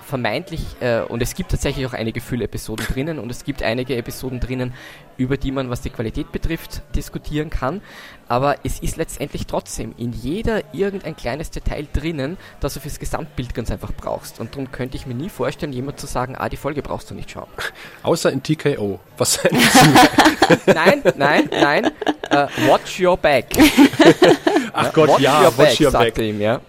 vermeintlich, 0.08 0.62
äh, 0.80 1.00
und 1.00 1.22
es 1.22 1.34
gibt 1.34 1.50
tatsächlich 1.50 1.86
auch 1.86 1.92
einige 1.92 2.20
Füll-Episoden 2.20 2.86
drinnen 2.86 3.18
und 3.18 3.30
es 3.30 3.44
gibt 3.44 3.62
einige 3.62 3.96
Episoden 3.96 4.40
drinnen, 4.40 4.72
über 5.16 5.36
die 5.36 5.52
man, 5.52 5.68
was 5.68 5.82
die 5.82 5.90
Qualität 5.90 6.32
betrifft, 6.32 6.82
diskutieren 6.94 7.50
kann. 7.50 7.82
Aber 8.28 8.56
es 8.64 8.78
ist 8.78 8.96
letztendlich 8.96 9.46
trotzdem 9.46 9.94
in 9.96 10.12
jeder 10.12 10.62
irgendein 10.72 11.16
kleines 11.16 11.50
Detail 11.50 11.86
drinnen, 11.92 12.36
das 12.60 12.74
du 12.74 12.80
fürs 12.80 12.98
Gesamtbild 12.98 13.54
ganz 13.54 13.70
einfach 13.70 13.92
brauchst. 13.92 14.40
Und 14.40 14.52
darum 14.52 14.70
könnte 14.70 14.96
ich 14.96 15.06
mir 15.06 15.14
nie 15.14 15.28
vorstellen, 15.28 15.72
jemand 15.72 16.00
zu 16.00 16.06
sagen, 16.06 16.36
ah, 16.36 16.48
die 16.48 16.56
Folge 16.56 16.82
brauchst 16.82 17.10
du 17.10 17.14
nicht 17.14 17.30
schauen. 17.30 17.48
Außer 18.02 18.32
in 18.32 18.42
TKO. 18.42 19.00
Was 19.16 19.40
Nein, 20.66 21.02
nein, 21.16 21.48
nein. 21.50 21.86
Uh, 22.30 22.46
watch 22.68 23.00
your 23.00 23.16
back. 23.16 23.46
Ach 24.72 24.92
Gott, 24.92 25.08
watch 25.08 25.20
ja, 25.20 25.42
your 25.42 25.58
watch 25.58 25.78
back, 25.78 25.80
your 25.80 25.92
back. 25.92 26.18
Ihm, 26.18 26.40
ja. 26.40 26.60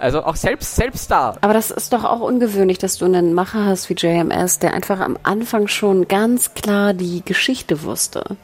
Also 0.00 0.24
auch 0.24 0.36
selbst, 0.36 0.76
selbst 0.76 1.10
da. 1.10 1.36
Aber 1.42 1.52
das 1.52 1.70
ist 1.70 1.92
doch 1.92 2.04
auch 2.04 2.20
ungewöhnlich, 2.20 2.78
dass 2.78 2.96
du 2.96 3.04
einen 3.04 3.34
Macher 3.34 3.66
hast 3.66 3.90
wie 3.90 3.94
JMS, 3.94 4.58
der 4.58 4.72
einfach 4.72 4.98
am 4.98 5.18
Anfang 5.22 5.68
schon 5.68 6.08
ganz 6.08 6.54
klar 6.54 6.94
die 6.94 7.22
Geschichte 7.22 7.82
wusste. 7.82 8.36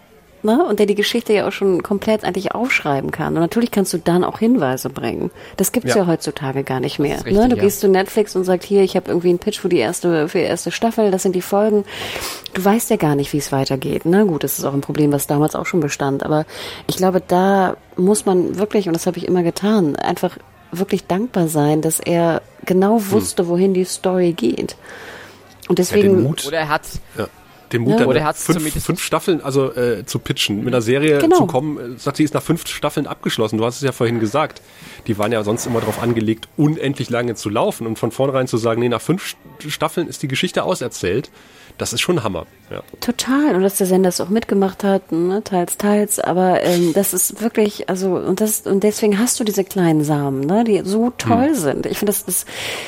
Ne? 0.42 0.64
Und 0.64 0.78
der 0.78 0.86
die 0.86 0.94
Geschichte 0.94 1.32
ja 1.32 1.48
auch 1.48 1.52
schon 1.52 1.82
komplett 1.82 2.24
eigentlich 2.24 2.54
aufschreiben 2.54 3.10
kann. 3.10 3.34
Und 3.34 3.40
natürlich 3.40 3.70
kannst 3.70 3.94
du 3.94 3.98
dann 3.98 4.22
auch 4.22 4.38
Hinweise 4.38 4.90
bringen. 4.90 5.30
Das 5.56 5.72
gibt's 5.72 5.94
ja, 5.94 6.02
ja 6.02 6.06
heutzutage 6.06 6.62
gar 6.62 6.78
nicht 6.78 6.98
mehr. 6.98 7.16
Richtig, 7.16 7.32
ne? 7.32 7.48
Du 7.48 7.56
ja. 7.56 7.62
gehst 7.62 7.80
zu 7.80 7.88
Netflix 7.88 8.36
und 8.36 8.44
sagst, 8.44 8.68
hier, 8.68 8.82
ich 8.82 8.94
habe 8.94 9.08
irgendwie 9.08 9.30
einen 9.30 9.38
Pitch 9.38 9.58
für 9.58 9.70
die 9.70 9.78
erste, 9.78 10.28
für 10.28 10.38
die 10.38 10.44
erste 10.44 10.70
Staffel, 10.70 11.10
das 11.10 11.22
sind 11.22 11.34
die 11.34 11.42
Folgen. 11.42 11.84
Du 12.52 12.64
weißt 12.64 12.90
ja 12.90 12.96
gar 12.96 13.16
nicht, 13.16 13.32
wie 13.32 13.38
es 13.38 13.50
weitergeht. 13.50 14.04
Ne? 14.04 14.26
Gut, 14.26 14.44
das 14.44 14.58
ist 14.58 14.64
auch 14.66 14.74
ein 14.74 14.82
Problem, 14.82 15.10
was 15.10 15.26
damals 15.26 15.56
auch 15.56 15.66
schon 15.66 15.80
bestand. 15.80 16.22
Aber 16.22 16.44
ich 16.86 16.96
glaube, 16.96 17.22
da 17.26 17.76
muss 17.96 18.26
man 18.26 18.56
wirklich, 18.56 18.86
und 18.88 18.92
das 18.92 19.06
habe 19.06 19.16
ich 19.16 19.26
immer 19.26 19.42
getan, 19.42 19.96
einfach 19.96 20.36
wirklich 20.72 21.06
dankbar 21.06 21.48
sein, 21.48 21.82
dass 21.82 22.00
er 22.00 22.42
genau 22.64 22.98
hm. 22.98 23.10
wusste, 23.10 23.42
hm. 23.42 23.48
wohin 23.48 23.74
die 23.74 23.84
Story 23.84 24.32
geht. 24.32 24.76
Und 25.68 25.78
deswegen. 25.78 26.16
Ja, 26.16 26.28
Mut, 26.28 26.46
oder 26.46 26.58
er 26.58 26.68
hat. 26.68 26.82
Ja, 27.16 27.28
den 27.72 27.82
Mut, 27.82 27.98
ja. 27.98 28.06
dann 28.06 28.34
fünf, 28.34 28.84
fünf 28.84 29.02
Staffeln 29.02 29.40
also 29.40 29.72
äh, 29.72 30.06
zu 30.06 30.20
pitchen, 30.20 30.58
mit 30.62 30.68
einer 30.68 30.82
Serie 30.82 31.18
genau. 31.18 31.38
zu 31.38 31.46
kommen. 31.46 31.96
Äh, 31.96 31.98
sagt 31.98 32.18
sie, 32.18 32.24
ist 32.24 32.34
nach 32.34 32.42
fünf 32.42 32.66
Staffeln 32.68 33.08
abgeschlossen. 33.08 33.58
Du 33.58 33.64
hast 33.64 33.76
es 33.76 33.82
ja 33.82 33.90
vorhin 33.90 34.20
gesagt. 34.20 34.62
Die 35.08 35.18
waren 35.18 35.32
ja 35.32 35.42
sonst 35.42 35.66
immer 35.66 35.80
darauf 35.80 36.00
angelegt, 36.00 36.48
unendlich 36.56 37.10
lange 37.10 37.34
zu 37.34 37.48
laufen 37.48 37.86
und 37.86 37.98
von 37.98 38.12
vornherein 38.12 38.46
zu 38.46 38.56
sagen, 38.56 38.80
nee, 38.80 38.88
nach 38.88 39.00
fünf 39.00 39.36
Staffeln 39.66 40.06
ist 40.06 40.22
die 40.22 40.28
Geschichte 40.28 40.62
auserzählt 40.62 41.30
das 41.78 41.92
ist 41.92 42.00
schon 42.00 42.22
Hammer. 42.22 42.46
Ja. 42.70 42.82
Total. 43.00 43.54
Und 43.54 43.62
dass 43.62 43.76
der 43.76 43.86
Sender 43.86 44.08
es 44.08 44.20
auch 44.20 44.28
mitgemacht 44.28 44.82
hat, 44.82 45.12
ne? 45.12 45.42
teils, 45.44 45.76
teils. 45.76 46.18
Aber 46.18 46.62
ähm, 46.64 46.92
das 46.94 47.14
ist 47.14 47.40
wirklich, 47.40 47.88
also, 47.88 48.16
und 48.16 48.40
das, 48.40 48.62
und 48.62 48.82
deswegen 48.82 49.18
hast 49.18 49.38
du 49.38 49.44
diese 49.44 49.62
kleinen 49.62 50.02
Samen, 50.02 50.40
ne? 50.40 50.64
die 50.64 50.82
so 50.84 51.12
toll 51.16 51.48
hm. 51.48 51.54
sind. 51.54 51.86
Ich 51.86 51.98
finde, 51.98 52.12
das, 52.12 52.24
das, 52.24 52.46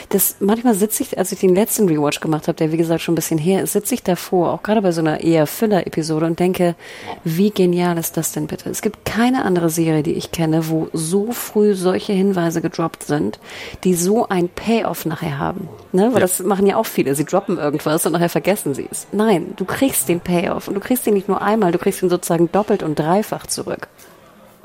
das, 0.09 0.37
manchmal 0.41 0.75
sitze 0.75 1.05
ich, 1.05 1.17
als 1.17 1.31
ich 1.31 1.39
den 1.39 1.55
letzten 1.55 1.89
Rewatch 1.89 2.19
gemacht 2.21 2.49
habe, 2.49 2.57
der 2.57 2.73
wie 2.73 2.77
gesagt 2.77 3.03
schon 3.03 3.13
ein 3.13 3.17
bisschen 3.17 3.39
her 3.39 3.63
ist, 3.63 3.73
sitze 3.73 3.95
ich 3.95 4.03
davor, 4.03 4.53
auch 4.53 4.63
gerade 4.65 4.83
bei 4.83 4.91
so 4.91 5.01
einer 5.01 5.21
eher 5.21 5.47
Füller-Episode 5.47 6.27
und 6.27 6.41
denke, 6.41 6.75
wie 7.23 7.51
genial 7.51 7.99
ist 7.99 8.17
das 8.17 8.33
denn 8.33 8.49
bitte? 8.49 8.71
Es 8.71 8.83
gibt 8.83 9.05
keine 9.05 9.45
andere 9.45 9.71
Serie, 9.71 10.03
die 10.03 10.15
ich 10.15 10.33
kenne, 10.33 10.69
wo 10.69 10.89
so 10.93 11.31
früh 11.31 11.75
solche 11.75 12.13
Hinweise 12.13 12.61
gedroppt 12.61 13.05
sind, 13.05 13.39
die 13.85 13.95
so 13.95 14.29
ein 14.29 14.49
Payoff 14.49 15.07
nachher 15.07 15.39
haben. 15.39 15.69
Ne? 15.93 16.09
Weil 16.09 16.15
ja. 16.15 16.21
das 16.21 16.41
machen 16.41 16.67
ja 16.67 16.77
auch 16.77 16.87
viele. 16.87 17.15
Sie 17.15 17.25
droppen 17.25 17.59
irgendwas 17.59 18.05
und 18.07 18.13
nachher 18.13 18.29
vergessen 18.29 18.75
sie 18.75 18.89
es. 18.91 19.07
Nein, 19.13 19.55
du 19.57 19.68
kriegst 19.69 20.09
den 20.09 20.21
Payoff 20.21 20.67
und 20.67 20.75
du 20.75 20.81
kriegst 20.81 21.07
ihn 21.07 21.15
nicht 21.15 21.29
nur 21.29 21.41
einmal, 21.41 21.71
du 21.71 21.79
kriegst 21.79 22.03
ihn 22.03 22.11
sozusagen 22.11 22.51
doppelt 22.51 22.83
und 22.83 22.99
dreifach 22.99 23.47
zurück. 23.47 23.89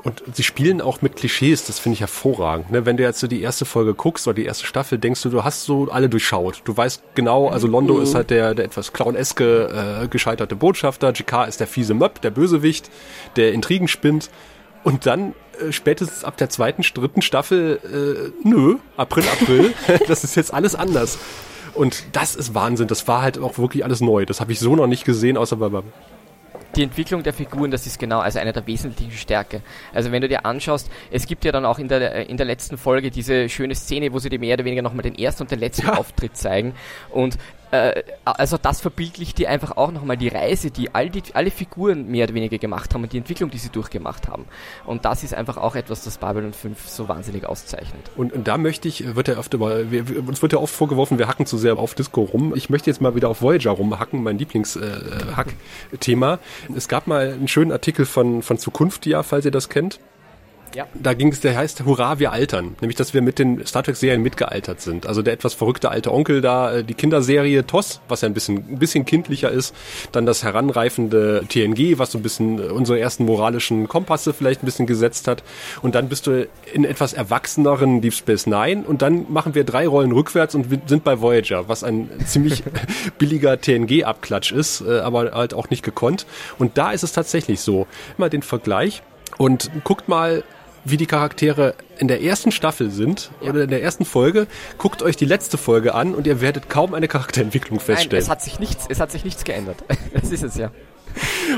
Und 0.04 0.22
sie 0.34 0.42
spielen 0.42 0.82
auch 0.82 1.00
mit 1.00 1.16
Klischees, 1.16 1.64
das 1.64 1.78
finde 1.78 1.94
ich 1.94 2.00
hervorragend. 2.00 2.70
Ne? 2.70 2.84
Wenn 2.84 2.98
du 2.98 3.02
jetzt 3.02 3.20
so 3.20 3.26
die 3.26 3.40
erste 3.40 3.64
Folge 3.64 3.94
guckst 3.94 4.28
oder 4.28 4.34
die 4.34 4.44
erste 4.44 4.66
Staffel, 4.66 4.98
denkst 4.98 5.22
du, 5.22 5.30
du 5.30 5.44
hast 5.44 5.64
so 5.64 5.88
alle 5.90 6.10
durchschaut. 6.10 6.60
Du 6.66 6.76
weißt 6.76 7.02
genau, 7.14 7.48
also 7.48 7.66
Londo 7.66 7.94
mhm. 7.94 8.02
ist 8.02 8.14
halt 8.14 8.28
der, 8.28 8.54
der 8.54 8.66
etwas 8.66 8.92
clowneske, 8.92 10.02
äh, 10.02 10.08
gescheiterte 10.08 10.56
Botschafter, 10.56 11.12
JK 11.12 11.48
ist 11.48 11.60
der 11.60 11.66
fiese 11.66 11.94
Möb, 11.94 12.20
der 12.20 12.30
Bösewicht, 12.30 12.90
der 13.36 13.54
Intrigen 13.54 13.88
spinnt. 13.88 14.28
Und 14.82 15.06
dann 15.06 15.34
äh, 15.58 15.72
spätestens 15.72 16.22
ab 16.22 16.36
der 16.36 16.50
zweiten, 16.50 16.82
dritten 16.82 17.22
Staffel, 17.22 17.80
äh, 17.82 18.46
nö, 18.46 18.76
April, 18.98 19.24
April, 19.40 19.72
das 20.06 20.22
ist 20.22 20.34
jetzt 20.34 20.52
alles 20.52 20.74
anders. 20.74 21.18
Und 21.74 22.04
das 22.12 22.34
ist 22.34 22.54
Wahnsinn. 22.54 22.86
Das 22.86 23.08
war 23.08 23.22
halt 23.22 23.38
auch 23.38 23.58
wirklich 23.58 23.84
alles 23.84 24.00
neu. 24.00 24.24
Das 24.26 24.40
habe 24.40 24.52
ich 24.52 24.60
so 24.60 24.76
noch 24.76 24.86
nicht 24.86 25.04
gesehen, 25.04 25.36
außer 25.36 25.56
bei, 25.56 25.82
die 26.76 26.82
Entwicklung 26.82 27.22
der 27.22 27.32
Figuren, 27.32 27.70
das 27.70 27.86
ist 27.86 27.98
genau 27.98 28.18
also 28.18 28.38
eine 28.38 28.52
der 28.52 28.66
wesentlichen 28.66 29.12
Stärke. 29.12 29.62
Also 29.92 30.10
wenn 30.10 30.22
du 30.22 30.28
dir 30.28 30.44
anschaust, 30.44 30.90
es 31.10 31.26
gibt 31.26 31.44
ja 31.44 31.52
dann 31.52 31.64
auch 31.64 31.78
in 31.78 31.88
der, 31.88 32.28
in 32.28 32.36
der 32.36 32.46
letzten 32.46 32.76
Folge 32.76 33.10
diese 33.10 33.48
schöne 33.48 33.74
Szene, 33.74 34.12
wo 34.12 34.18
sie 34.18 34.28
dir 34.28 34.38
mehr 34.38 34.54
oder 34.54 34.64
weniger 34.64 34.82
nochmal 34.82 35.02
den 35.02 35.16
ersten 35.16 35.44
und 35.44 35.50
den 35.50 35.60
letzten 35.60 35.86
ja. 35.86 35.94
Auftritt 35.94 36.36
zeigen. 36.36 36.74
Und 37.10 37.38
äh, 37.74 38.02
also 38.24 38.56
das 38.56 38.80
verbildlicht 38.80 39.38
dir 39.38 39.50
einfach 39.50 39.76
auch 39.76 39.90
nochmal 39.90 40.16
die 40.16 40.28
Reise, 40.28 40.70
die, 40.70 40.94
all 40.94 41.10
die 41.10 41.22
alle 41.34 41.50
Figuren 41.50 42.06
mehr 42.06 42.24
oder 42.24 42.34
weniger 42.34 42.58
gemacht 42.58 42.94
haben 42.94 43.02
und 43.02 43.12
die 43.12 43.18
Entwicklung, 43.18 43.50
die 43.50 43.58
sie 43.58 43.70
durchgemacht 43.70 44.28
haben. 44.28 44.44
Und 44.86 45.04
das 45.04 45.24
ist 45.24 45.34
einfach 45.34 45.56
auch 45.56 45.74
etwas, 45.74 46.04
das 46.04 46.18
Babylon 46.18 46.52
5 46.52 46.88
so 46.88 47.08
wahnsinnig 47.08 47.46
auszeichnet. 47.46 48.10
Und, 48.16 48.32
und 48.32 48.46
da 48.46 48.58
möchte 48.58 48.86
ich, 48.86 49.16
wird 49.16 49.28
ja 49.28 49.38
oft 49.38 49.52
über, 49.54 49.90
wir, 49.90 50.04
uns 50.26 50.40
wird 50.40 50.52
ja 50.52 50.58
oft 50.58 50.74
vorgeworfen, 50.74 51.18
wir 51.18 51.26
hacken 51.26 51.46
zu 51.46 51.58
sehr 51.58 51.76
auf 51.78 51.94
Disco 51.94 52.22
rum. 52.22 52.52
Ich 52.54 52.70
möchte 52.70 52.90
jetzt 52.90 53.00
mal 53.00 53.16
wieder 53.16 53.28
auf 53.28 53.42
Voyager 53.42 53.72
rumhacken, 53.72 54.22
mein 54.22 54.38
Lieblingshack-Thema. 54.38 56.34
Äh, 56.34 56.38
es 56.76 56.88
gab 56.88 57.08
mal 57.08 57.32
einen 57.32 57.48
schönen 57.48 57.72
Artikel 57.72 58.06
von, 58.06 58.42
von 58.42 58.58
Zukunftia, 58.58 59.24
falls 59.24 59.44
ihr 59.44 59.50
das 59.50 59.68
kennt. 59.68 59.98
Ja. 60.74 60.86
Da 60.94 61.14
ging 61.14 61.28
es, 61.28 61.40
der 61.40 61.56
heißt 61.56 61.84
Hurra, 61.84 62.18
wir 62.18 62.32
altern. 62.32 62.76
Nämlich, 62.80 62.96
dass 62.96 63.14
wir 63.14 63.22
mit 63.22 63.38
den 63.38 63.64
Star 63.66 63.82
Trek-Serien 63.82 64.22
mitgealtert 64.22 64.80
sind. 64.80 65.06
Also 65.06 65.22
der 65.22 65.32
etwas 65.32 65.54
verrückte 65.54 65.90
alte 65.90 66.12
Onkel 66.12 66.40
da, 66.40 66.72
äh, 66.72 66.84
die 66.84 66.94
Kinderserie 66.94 67.64
TOS, 67.66 68.00
was 68.08 68.22
ja 68.22 68.28
ein 68.28 68.34
bisschen, 68.34 68.56
ein 68.56 68.78
bisschen 68.78 69.04
kindlicher 69.04 69.50
ist. 69.50 69.74
Dann 70.12 70.26
das 70.26 70.42
heranreifende 70.42 71.44
TNG, 71.48 71.98
was 71.98 72.10
so 72.12 72.18
ein 72.18 72.22
bisschen 72.22 72.58
äh, 72.58 72.66
unsere 72.66 72.98
ersten 72.98 73.24
moralischen 73.24 73.88
Kompasse 73.88 74.32
vielleicht 74.32 74.62
ein 74.62 74.66
bisschen 74.66 74.86
gesetzt 74.86 75.28
hat. 75.28 75.44
Und 75.82 75.94
dann 75.94 76.08
bist 76.08 76.26
du 76.26 76.48
in 76.72 76.84
etwas 76.84 77.12
erwachseneren 77.12 78.00
Deep 78.00 78.14
Space 78.14 78.46
Nine 78.46 78.82
und 78.84 79.02
dann 79.02 79.26
machen 79.32 79.54
wir 79.54 79.64
drei 79.64 79.86
Rollen 79.86 80.12
rückwärts 80.12 80.54
und 80.54 80.66
sind 80.88 81.04
bei 81.04 81.20
Voyager, 81.20 81.68
was 81.68 81.84
ein 81.84 82.10
ziemlich 82.26 82.64
billiger 83.18 83.60
TNG-Abklatsch 83.60 84.52
ist, 84.52 84.80
äh, 84.80 84.98
aber 84.98 85.32
halt 85.32 85.54
auch 85.54 85.70
nicht 85.70 85.84
gekonnt. 85.84 86.26
Und 86.58 86.76
da 86.78 86.90
ist 86.90 87.04
es 87.04 87.12
tatsächlich 87.12 87.60
so. 87.60 87.86
Mal 88.16 88.30
den 88.30 88.42
Vergleich 88.42 89.02
und 89.38 89.70
guckt 89.84 90.08
mal, 90.08 90.44
wie 90.84 90.96
die 90.96 91.06
Charaktere 91.06 91.74
in 91.98 92.08
der 92.08 92.22
ersten 92.22 92.52
Staffel 92.52 92.90
sind 92.90 93.30
ja. 93.40 93.50
oder 93.50 93.64
in 93.64 93.70
der 93.70 93.82
ersten 93.82 94.04
Folge, 94.04 94.46
guckt 94.78 95.02
euch 95.02 95.16
die 95.16 95.24
letzte 95.24 95.58
Folge 95.58 95.94
an 95.94 96.14
und 96.14 96.26
ihr 96.26 96.40
werdet 96.40 96.68
kaum 96.68 96.94
eine 96.94 97.08
Charakterentwicklung 97.08 97.80
feststellen. 97.80 98.10
Nein, 98.12 98.22
es 98.22 98.28
hat 98.28 98.42
sich 98.42 98.58
nichts, 98.58 98.86
es 98.88 99.00
hat 99.00 99.10
sich 99.10 99.24
nichts 99.24 99.44
geändert. 99.44 99.82
das 100.14 100.30
ist 100.30 100.42
es 100.42 100.56
ja. 100.56 100.70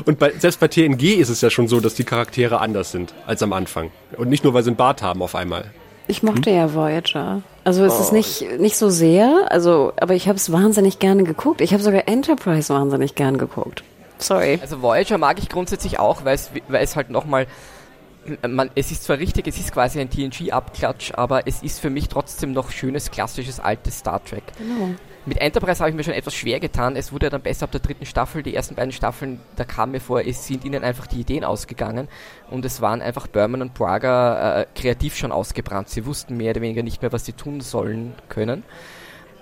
Und 0.05 0.19
bei, 0.19 0.33
selbst 0.39 0.61
bei 0.61 0.69
TNG 0.69 1.19
ist 1.19 1.31
es 1.31 1.41
ja 1.41 1.51
schon 1.51 1.67
so, 1.67 1.81
dass 1.81 1.95
die 1.95 2.05
Charaktere 2.05 2.61
anders 2.61 2.93
sind 2.93 3.15
als 3.27 3.43
am 3.43 3.53
Anfang. 3.53 3.91
Und 4.17 4.29
nicht 4.29 4.45
nur, 4.45 4.55
weil 4.55 4.63
sie 4.63 4.71
einen 4.71 4.77
Bart 4.77 5.03
haben 5.03 5.23
auf 5.23 5.35
einmal. 5.35 5.71
Ich 6.09 6.23
mochte 6.23 6.51
hm? 6.51 6.57
ja 6.57 6.75
Voyager. 6.75 7.43
Also 7.65 7.85
es 7.85 7.95
oh. 7.95 8.01
ist 8.01 8.13
nicht, 8.13 8.61
nicht 8.61 8.77
so 8.77 8.91
sehr, 8.91 9.47
also, 9.49 9.93
aber 9.97 10.15
ich 10.15 10.29
habe 10.29 10.37
es 10.37 10.53
wahnsinnig 10.53 10.99
gerne 10.99 11.25
geguckt. 11.25 11.61
Ich 11.61 11.73
habe 11.73 11.83
sogar 11.83 12.07
Enterprise 12.07 12.73
wahnsinnig 12.73 13.15
gern 13.15 13.39
geguckt. 13.39 13.83
Sorry. 14.19 14.59
Also 14.63 14.83
Voyager 14.83 15.19
mag 15.19 15.39
ich 15.39 15.49
grundsätzlich 15.49 15.99
auch, 15.99 16.25
weil 16.25 16.35
es, 16.35 16.51
weil 16.69 16.83
es 16.83 16.97
halt 16.97 17.11
nochmal 17.11 17.47
man, 18.49 18.71
es 18.75 18.91
ist 18.91 19.05
zwar 19.05 19.19
richtig, 19.19 19.47
es 19.47 19.59
ist 19.59 19.73
quasi 19.73 20.01
ein 20.01 20.11
TNG-Abklatsch, 20.11 21.13
aber 21.15 21.47
es 21.47 21.63
ist 21.63 21.81
für 21.81 21.91
mich 21.91 22.09
trotzdem 22.09 22.53
noch 22.53 22.71
schönes, 22.71 23.11
klassisches, 23.11 23.61
altes 23.61 23.99
Star 23.99 24.25
Trek. 24.25 24.45
Genau. 24.59 24.95
Mit 25.29 25.39
Enterprise 25.39 25.81
habe 25.81 25.91
ich 25.91 25.97
mir 25.97 26.05
schon 26.05 26.15
etwas 26.15 26.35
schwer 26.35 26.61
getan. 26.61 26.95
Es 26.95 27.13
wurde 27.13 27.27
ja 27.27 27.31
dann 27.31 27.43
besser 27.43 27.65
ab 27.65 27.73
der 27.73 27.81
dritten 27.81 28.07
Staffel. 28.07 28.45
Die 28.45 28.55
ersten 28.55 28.77
beiden 28.77 28.93
Staffeln, 28.93 29.41
da 29.57 29.65
kam 29.65 29.91
mir 29.91 29.99
vor, 29.99 30.21
es 30.21 30.47
sind 30.47 30.65
ihnen 30.65 30.85
einfach 30.85 31.09
die 31.09 31.21
Ideen 31.21 31.43
ausgegangen 31.43 32.07
und 32.49 32.65
es 32.65 32.81
waren 32.81 33.03
einfach 33.03 33.27
Berman 33.27 33.61
und 33.61 33.75
Braga 33.75 34.61
äh, 34.61 34.67
kreativ 34.77 35.17
schon 35.17 35.33
ausgebrannt. 35.33 35.89
Sie 35.89 36.07
wussten 36.07 36.37
mehr 36.37 36.53
oder 36.53 36.61
weniger 36.61 36.85
nicht 36.85 37.03
mehr, 37.03 37.13
was 37.13 37.25
sie 37.25 37.33
tun 37.33 37.61
sollen 37.61 38.15
können. 38.29 38.63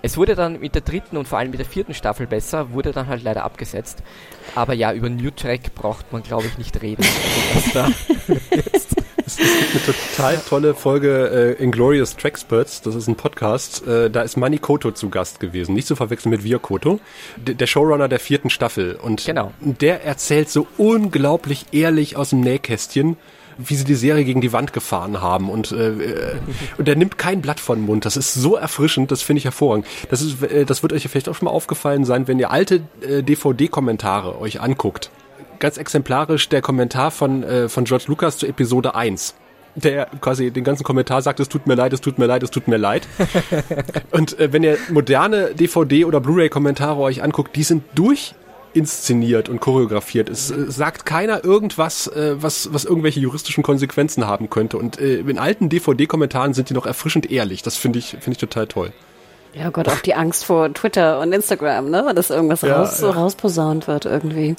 Es 0.05 0.17
wurde 0.17 0.35
dann 0.35 0.59
mit 0.59 0.75
der 0.75 0.83
dritten 0.83 1.17
und 1.17 1.27
vor 1.27 1.39
allem 1.39 1.49
mit 1.49 1.57
der 1.57 1.65
vierten 1.65 1.95
Staffel 1.95 2.27
besser, 2.27 2.73
wurde 2.73 2.91
dann 2.91 3.07
halt 3.07 3.23
leider 3.23 3.43
abgesetzt. 3.43 4.03
Aber 4.53 4.75
ja, 4.75 4.93
über 4.93 5.09
New 5.09 5.31
Track 5.31 5.73
braucht 5.73 6.13
man, 6.13 6.21
glaube 6.21 6.45
ich, 6.45 6.59
nicht 6.59 6.79
reden. 6.79 7.03
Also, 7.55 7.91
es, 9.25 9.37
gibt 9.37 9.49
eine 9.49 9.83
total 9.83 10.37
tolle 10.47 10.75
Folge 10.75 11.55
äh, 11.59 11.63
Inglorious 11.63 12.15
Tracksperts, 12.17 12.83
das 12.83 12.93
ist 12.93 13.07
ein 13.07 13.15
Podcast, 13.15 13.87
äh, 13.87 14.11
da 14.11 14.21
ist 14.21 14.37
Manny 14.37 14.59
Koto 14.59 14.91
zu 14.91 15.09
Gast 15.09 15.39
gewesen, 15.39 15.73
nicht 15.73 15.87
zu 15.87 15.95
verwechseln 15.95 16.29
mit 16.29 16.43
Wir 16.43 16.59
Koto, 16.59 16.99
der 17.37 17.65
Showrunner 17.65 18.07
der 18.07 18.19
vierten 18.19 18.51
Staffel. 18.51 18.99
Und 19.01 19.25
genau. 19.25 19.53
der 19.59 20.03
erzählt 20.03 20.51
so 20.51 20.67
unglaublich 20.77 21.65
ehrlich 21.71 22.15
aus 22.15 22.29
dem 22.29 22.41
Nähkästchen, 22.41 23.17
wie 23.57 23.75
sie 23.75 23.83
die 23.83 23.95
Serie 23.95 24.23
gegen 24.23 24.41
die 24.41 24.53
Wand 24.53 24.73
gefahren 24.73 25.21
haben 25.21 25.49
und 25.49 25.71
äh, 25.71 25.89
äh 25.89 26.35
und 26.77 26.87
er 26.87 26.95
nimmt 26.95 27.17
kein 27.17 27.41
Blatt 27.41 27.59
von 27.59 27.79
den 27.79 27.85
Mund. 27.85 28.05
Das 28.05 28.17
ist 28.17 28.33
so 28.33 28.55
erfrischend, 28.55 29.11
das 29.11 29.21
finde 29.21 29.39
ich 29.39 29.45
hervorragend. 29.45 29.85
Das 30.09 30.21
ist, 30.21 30.41
äh, 30.43 30.65
das 30.65 30.83
wird 30.83 30.93
euch 30.93 31.07
vielleicht 31.07 31.29
auch 31.29 31.35
schon 31.35 31.45
mal 31.45 31.51
aufgefallen 31.51 32.05
sein, 32.05 32.27
wenn 32.27 32.39
ihr 32.39 32.51
alte 32.51 32.81
äh, 33.01 33.23
DVD-Kommentare 33.23 34.39
euch 34.39 34.61
anguckt 34.61 35.09
ganz 35.59 35.77
exemplarisch 35.77 36.49
der 36.49 36.61
Kommentar 36.61 37.11
von, 37.11 37.43
äh, 37.43 37.69
von 37.69 37.85
George 37.85 38.05
Lucas 38.07 38.37
zu 38.37 38.45
Episode 38.45 38.93
1 38.93 39.35
der 39.75 40.07
quasi 40.21 40.51
den 40.51 40.63
ganzen 40.63 40.83
Kommentar 40.83 41.21
sagt, 41.21 41.39
es 41.41 41.49
tut 41.49 41.67
mir 41.67 41.75
leid, 41.75 41.91
es 41.91 42.01
tut 42.01 42.17
mir 42.17 42.25
leid, 42.25 42.43
es 42.43 42.51
tut 42.51 42.67
mir 42.67 42.77
leid. 42.77 43.07
und 44.11 44.39
äh, 44.39 44.53
wenn 44.53 44.63
ihr 44.63 44.77
moderne 44.89 45.49
DVD- 45.49 46.05
oder 46.05 46.21
Blu-ray-Kommentare 46.21 46.97
euch 46.97 47.21
anguckt, 47.21 47.55
die 47.55 47.63
sind 47.63 47.83
durchinszeniert 48.75 49.49
und 49.49 49.59
choreografiert. 49.61 50.29
Es 50.29 50.51
äh, 50.51 50.69
sagt 50.69 51.05
keiner 51.05 51.43
irgendwas, 51.43 52.07
äh, 52.07 52.35
was, 52.41 52.73
was 52.73 52.85
irgendwelche 52.85 53.19
juristischen 53.19 53.63
Konsequenzen 53.63 54.27
haben 54.27 54.49
könnte. 54.49 54.77
Und 54.77 54.99
äh, 54.99 55.19
in 55.19 55.39
alten 55.39 55.69
DVD-Kommentaren 55.69 56.53
sind 56.53 56.69
die 56.69 56.73
noch 56.73 56.85
erfrischend 56.85 57.31
ehrlich. 57.31 57.63
Das 57.63 57.77
finde 57.77 57.99
ich, 57.99 58.09
finde 58.09 58.31
ich 58.31 58.37
total 58.37 58.67
toll. 58.67 58.91
Ja 59.53 59.69
Gott, 59.69 59.87
auch 59.87 60.01
die 60.01 60.15
Angst 60.15 60.43
vor 60.43 60.73
Twitter 60.73 61.21
und 61.21 61.31
Instagram, 61.31 61.89
ne? 61.89 62.11
Dass 62.13 62.29
irgendwas 62.29 62.61
ja, 62.61 62.75
raus, 62.75 62.99
ja. 62.99 63.09
rausposaunt 63.11 63.87
wird 63.87 64.03
irgendwie. 64.03 64.57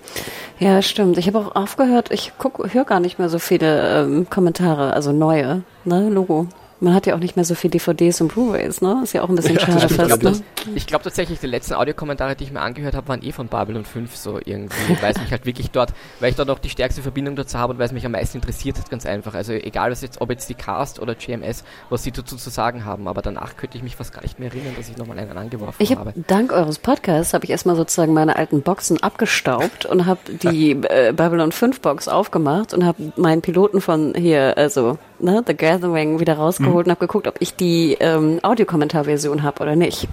Ja, 0.59 0.81
stimmt. 0.81 1.19
Ich 1.19 1.27
habe 1.27 1.39
auch 1.39 1.55
aufgehört, 1.55 2.11
ich 2.11 2.33
guck, 2.39 2.73
höre 2.73 2.87
gar 2.87 3.01
nicht 3.01 3.19
mehr 3.19 3.29
so 3.29 3.39
viele 3.39 4.05
ähm, 4.05 4.31
Kommentare, 4.31 4.95
also 4.95 5.13
neue, 5.13 5.65
ne? 5.85 6.09
Logo. 6.09 6.49
Man 6.79 6.93
hat 6.93 7.07
ja 7.07 7.15
auch 7.15 7.21
nicht 7.21 7.37
mehr 7.37 7.45
so 7.45 7.55
viel 7.55 7.71
DVDs 7.71 8.21
und 8.21 8.29
Blu-rays, 8.29 8.83
ne? 8.83 9.01
Ist 9.03 9.15
ja 9.15 9.23
auch 9.23 9.29
ein 9.31 9.35
bisschen 9.35 9.55
ja, 9.55 9.61
schade 9.61 9.89
fast, 9.89 10.23
ne? 10.23 10.41
Ich 10.75 10.87
glaube 10.87 11.05
tatsächlich, 11.05 11.41
die 11.41 11.47
letzten 11.47 11.75
Audiokommentare, 11.75 12.37
die 12.37 12.45
ich 12.45 12.53
mir 12.53 12.61
angehört 12.61 12.95
habe, 12.95 13.09
waren 13.09 13.23
eh 13.23 13.33
von 13.33 13.49
Babylon 13.49 13.85
5 13.85 14.15
so 14.15 14.39
irgendwie, 14.45 15.01
weil 15.01 15.13
es 15.13 15.21
mich 15.21 15.31
halt 15.31 15.47
wirklich 15.47 15.71
dort, 15.71 15.95
weil 16.21 16.31
ich 16.31 16.37
dort 16.37 16.51
auch 16.51 16.59
die 16.59 16.69
stärkste 16.69 17.01
Verbindung 17.01 17.35
dazu 17.37 17.59
habe 17.59 17.73
und 17.73 17.79
weil 17.79 17.87
es 17.87 17.93
mich 17.93 18.05
am 18.05 18.13
meisten 18.13 18.39
interessiert 18.39 18.79
hat, 18.79 18.91
ganz 18.91 19.07
einfach. 19.07 19.35
Also 19.35 19.53
egal, 19.53 19.91
was 19.91 20.03
jetzt, 20.03 20.21
ob 20.21 20.31
jetzt 20.31 20.49
die 20.51 20.55
Cast 20.55 21.01
oder 21.01 21.15
GMS, 21.15 21.65
was 21.89 22.03
sie 22.03 22.13
dazu 22.13 22.37
zu 22.37 22.51
sagen 22.51 22.85
haben, 22.85 23.09
aber 23.09 23.23
danach 23.23 23.57
könnte 23.57 23.79
ich 23.79 23.83
mich 23.83 23.97
fast 23.97 24.13
gar 24.13 24.23
nicht 24.23 24.39
mehr 24.39 24.53
erinnern, 24.53 24.75
dass 24.77 24.89
ich 24.89 24.99
nochmal 24.99 25.19
einen 25.19 25.37
angeworfen 25.37 25.83
ich 25.83 25.93
hab, 25.93 26.01
habe. 26.01 26.13
Dank 26.27 26.53
eures 26.53 26.79
Podcasts 26.79 27.33
habe 27.33 27.45
ich 27.45 27.51
erstmal 27.51 27.77
sozusagen 27.77 28.13
meine 28.13 28.37
alten 28.37 28.61
Boxen 28.61 29.03
abgestaubt 29.03 29.87
und 29.87 30.05
habe 30.05 30.21
die 30.43 30.73
äh, 30.73 31.13
Babylon 31.15 31.53
5 31.53 31.81
Box 31.81 32.09
aufgemacht 32.09 32.75
und 32.75 32.85
habe 32.85 33.13
meinen 33.17 33.41
Piloten 33.41 33.81
von 33.81 34.15
hier, 34.15 34.59
also 34.59 34.99
ne, 35.19 35.43
The 35.47 35.57
Gathering 35.57 36.21
wieder 36.21 36.35
rausgeholt 36.35 36.87
mhm. 36.87 36.91
und 36.91 36.91
habe 36.91 37.07
geguckt, 37.07 37.27
ob 37.27 37.37
ich 37.41 37.55
die 37.55 37.97
ähm, 38.01 38.41
Audiokommentarversion 38.43 39.43
habe 39.43 39.63
oder 39.63 39.77
nicht. 39.77 40.09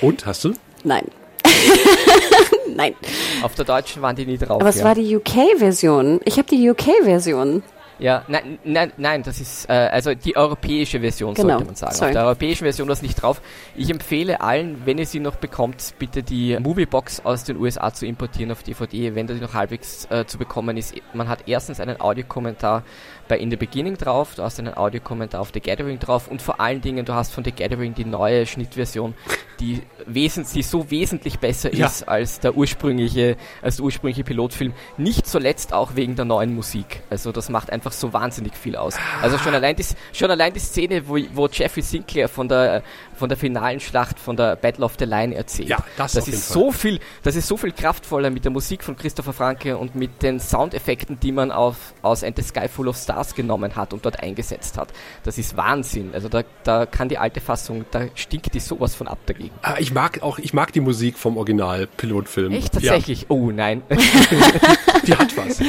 Und 0.00 0.26
hast 0.26 0.44
du? 0.44 0.52
Nein. 0.84 1.06
Nein. 2.74 2.94
Auf 3.42 3.54
der 3.54 3.64
deutschen 3.64 4.02
waren 4.02 4.16
die 4.16 4.26
nie 4.26 4.38
drauf. 4.38 4.60
Aber 4.60 4.70
es 4.70 4.78
ja. 4.78 4.84
war 4.84 4.94
die 4.94 5.16
UK-Version. 5.16 6.20
Ich 6.24 6.38
habe 6.38 6.48
die 6.48 6.70
UK-Version. 6.70 7.62
Ja, 8.02 8.24
nein, 8.26 8.58
nein, 8.64 8.92
nein, 8.96 9.22
das 9.22 9.40
ist 9.40 9.68
äh, 9.68 9.74
also 9.74 10.12
die 10.14 10.36
europäische 10.36 10.98
Version, 10.98 11.34
genau. 11.34 11.50
sollte 11.50 11.66
man 11.66 11.74
sagen. 11.76 11.94
Sorry. 11.94 12.08
Auf 12.08 12.14
der 12.14 12.24
europäischen 12.24 12.64
Version 12.64 12.90
ist 12.90 13.02
nicht 13.02 13.14
drauf. 13.14 13.40
Ich 13.76 13.90
empfehle 13.90 14.40
allen, 14.40 14.82
wenn 14.84 14.98
ihr 14.98 15.06
sie 15.06 15.20
noch 15.20 15.36
bekommt, 15.36 15.94
bitte 16.00 16.24
die 16.24 16.58
Moviebox 16.58 17.20
aus 17.24 17.44
den 17.44 17.58
USA 17.58 17.94
zu 17.94 18.04
importieren 18.04 18.50
auf 18.50 18.64
DVD, 18.64 19.14
wenn 19.14 19.28
das 19.28 19.40
noch 19.40 19.54
halbwegs 19.54 20.08
äh, 20.10 20.26
zu 20.26 20.36
bekommen 20.36 20.76
ist. 20.76 20.94
Man 21.14 21.28
hat 21.28 21.44
erstens 21.46 21.78
einen 21.78 22.00
Audiokommentar 22.00 22.82
bei 23.32 23.38
In 23.38 23.50
the 23.50 23.56
Beginning 23.56 23.96
drauf, 23.96 24.34
du 24.34 24.42
hast 24.42 24.58
einen 24.58 24.76
Audiokommentar 24.76 25.40
auf 25.40 25.52
The 25.54 25.60
Gathering 25.60 25.98
drauf 25.98 26.28
und 26.28 26.42
vor 26.42 26.60
allen 26.60 26.82
Dingen, 26.82 27.06
du 27.06 27.14
hast 27.14 27.32
von 27.32 27.42
The 27.42 27.50
Gathering 27.50 27.94
die 27.94 28.04
neue 28.04 28.44
Schnittversion, 28.44 29.14
die, 29.58 29.80
wesentlich, 30.04 30.52
die 30.52 30.62
so 30.62 30.90
wesentlich 30.90 31.38
besser 31.38 31.72
ja. 31.74 31.86
ist 31.86 32.06
als 32.06 32.40
der 32.40 32.54
ursprüngliche, 32.54 33.38
als 33.62 33.76
der 33.76 33.86
ursprüngliche 33.86 34.22
Pilotfilm. 34.22 34.74
Nicht 34.98 35.26
zuletzt 35.26 35.72
auch 35.72 35.96
wegen 35.96 36.14
der 36.14 36.26
neuen 36.26 36.54
Musik. 36.54 37.00
Also 37.08 37.32
das 37.32 37.48
macht 37.48 37.72
einfach 37.72 37.92
so 37.92 38.12
wahnsinnig 38.12 38.54
viel 38.54 38.76
aus. 38.76 38.96
Also 39.22 39.38
schon 39.38 39.54
allein 39.54 39.76
die, 39.76 39.84
schon 40.12 40.30
allein 40.30 40.52
die 40.52 40.60
Szene, 40.60 41.08
wo, 41.08 41.16
wo 41.32 41.48
Jeffrey 41.48 41.82
Sinclair 41.82 42.28
von 42.28 42.48
der, 42.48 42.82
von 43.14 43.30
der 43.30 43.38
finalen 43.38 43.80
Schlacht 43.80 44.18
von 44.18 44.36
der 44.36 44.56
Battle 44.56 44.84
of 44.84 44.96
the 44.98 45.06
Line 45.06 45.34
erzählt. 45.34 45.70
Ja, 45.70 45.78
das, 45.96 46.12
das 46.12 46.28
ist 46.28 46.50
so 46.50 46.70
viel, 46.70 47.00
das 47.22 47.34
ist 47.34 47.48
so 47.48 47.56
viel 47.56 47.72
kraftvoller 47.72 48.28
mit 48.28 48.44
der 48.44 48.52
Musik 48.52 48.84
von 48.84 48.94
Christopher 48.94 49.32
Franke 49.32 49.78
und 49.78 49.94
mit 49.94 50.22
den 50.22 50.38
Soundeffekten, 50.38 51.18
die 51.20 51.32
man 51.32 51.50
auf, 51.50 51.94
aus 52.02 52.22
And 52.24 52.36
the 52.36 52.42
Sky 52.42 52.68
Full 52.68 52.88
of 52.88 52.96
Stars 52.96 53.21
genommen 53.34 53.76
hat 53.76 53.92
und 53.92 54.04
dort 54.04 54.22
eingesetzt 54.22 54.78
hat. 54.78 54.88
Das 55.24 55.38
ist 55.38 55.56
Wahnsinn. 55.56 56.10
Also 56.12 56.28
da, 56.28 56.42
da 56.64 56.86
kann 56.86 57.08
die 57.08 57.18
alte 57.18 57.40
Fassung, 57.40 57.84
da 57.90 58.06
stinkt 58.14 58.54
die 58.54 58.60
sowas 58.60 58.94
von 58.94 59.08
ab 59.08 59.18
dagegen. 59.26 59.50
Ah, 59.62 59.76
ich 59.78 59.92
mag 59.92 60.22
auch, 60.22 60.38
ich 60.38 60.52
mag 60.52 60.72
die 60.72 60.80
Musik 60.80 61.18
vom 61.18 61.36
Original-Pilotfilm. 61.36 62.52
Echt 62.52 62.72
tatsächlich? 62.72 63.22
Ja. 63.22 63.26
Oh 63.28 63.50
nein. 63.50 63.82
die 65.06 65.14
hat 65.14 65.36
was. 65.36 65.60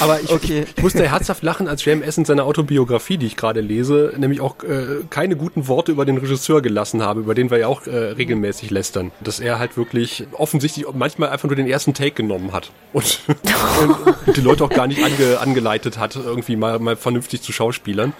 Aber 0.00 0.20
ich, 0.20 0.30
okay. 0.30 0.64
ich, 0.64 0.76
ich 0.76 0.82
musste 0.82 1.08
herzhaft 1.08 1.42
lachen, 1.42 1.68
als 1.68 1.84
JMS 1.84 2.18
in 2.18 2.24
seiner 2.24 2.44
Autobiografie, 2.44 3.16
die 3.16 3.26
ich 3.26 3.36
gerade 3.36 3.60
lese, 3.60 4.12
nämlich 4.16 4.40
auch 4.40 4.62
äh, 4.62 5.04
keine 5.08 5.36
guten 5.36 5.68
Worte 5.68 5.92
über 5.92 6.04
den 6.04 6.18
Regisseur 6.18 6.62
gelassen 6.62 6.90
gelassen 6.90 7.02
habe, 7.02 7.20
über 7.20 7.34
den 7.34 7.50
wir 7.50 7.58
ja 7.58 7.66
auch 7.66 7.86
äh, 7.86 7.96
regelmäßig 7.96 8.70
lästern. 8.70 9.12
Dass 9.20 9.40
er 9.40 9.58
halt 9.58 9.76
wirklich 9.76 10.24
offensichtlich 10.32 10.86
manchmal 10.92 11.30
einfach 11.30 11.48
nur 11.48 11.56
den 11.56 11.66
ersten 11.66 11.94
Take 11.94 12.12
genommen 12.12 12.52
hat 12.52 12.70
und, 12.92 13.20
und 14.26 14.36
die 14.36 14.40
Leute 14.40 14.64
auch 14.64 14.70
gar 14.70 14.86
nicht 14.86 15.02
ange, 15.02 15.38
angeleitet 15.38 15.98
hat, 15.98 16.16
irgendwie 16.16 16.56
mal, 16.56 16.78
mal 16.78 16.89
vernünftig 16.96 17.42
zu 17.42 17.52
Schauspielern. 17.52 18.12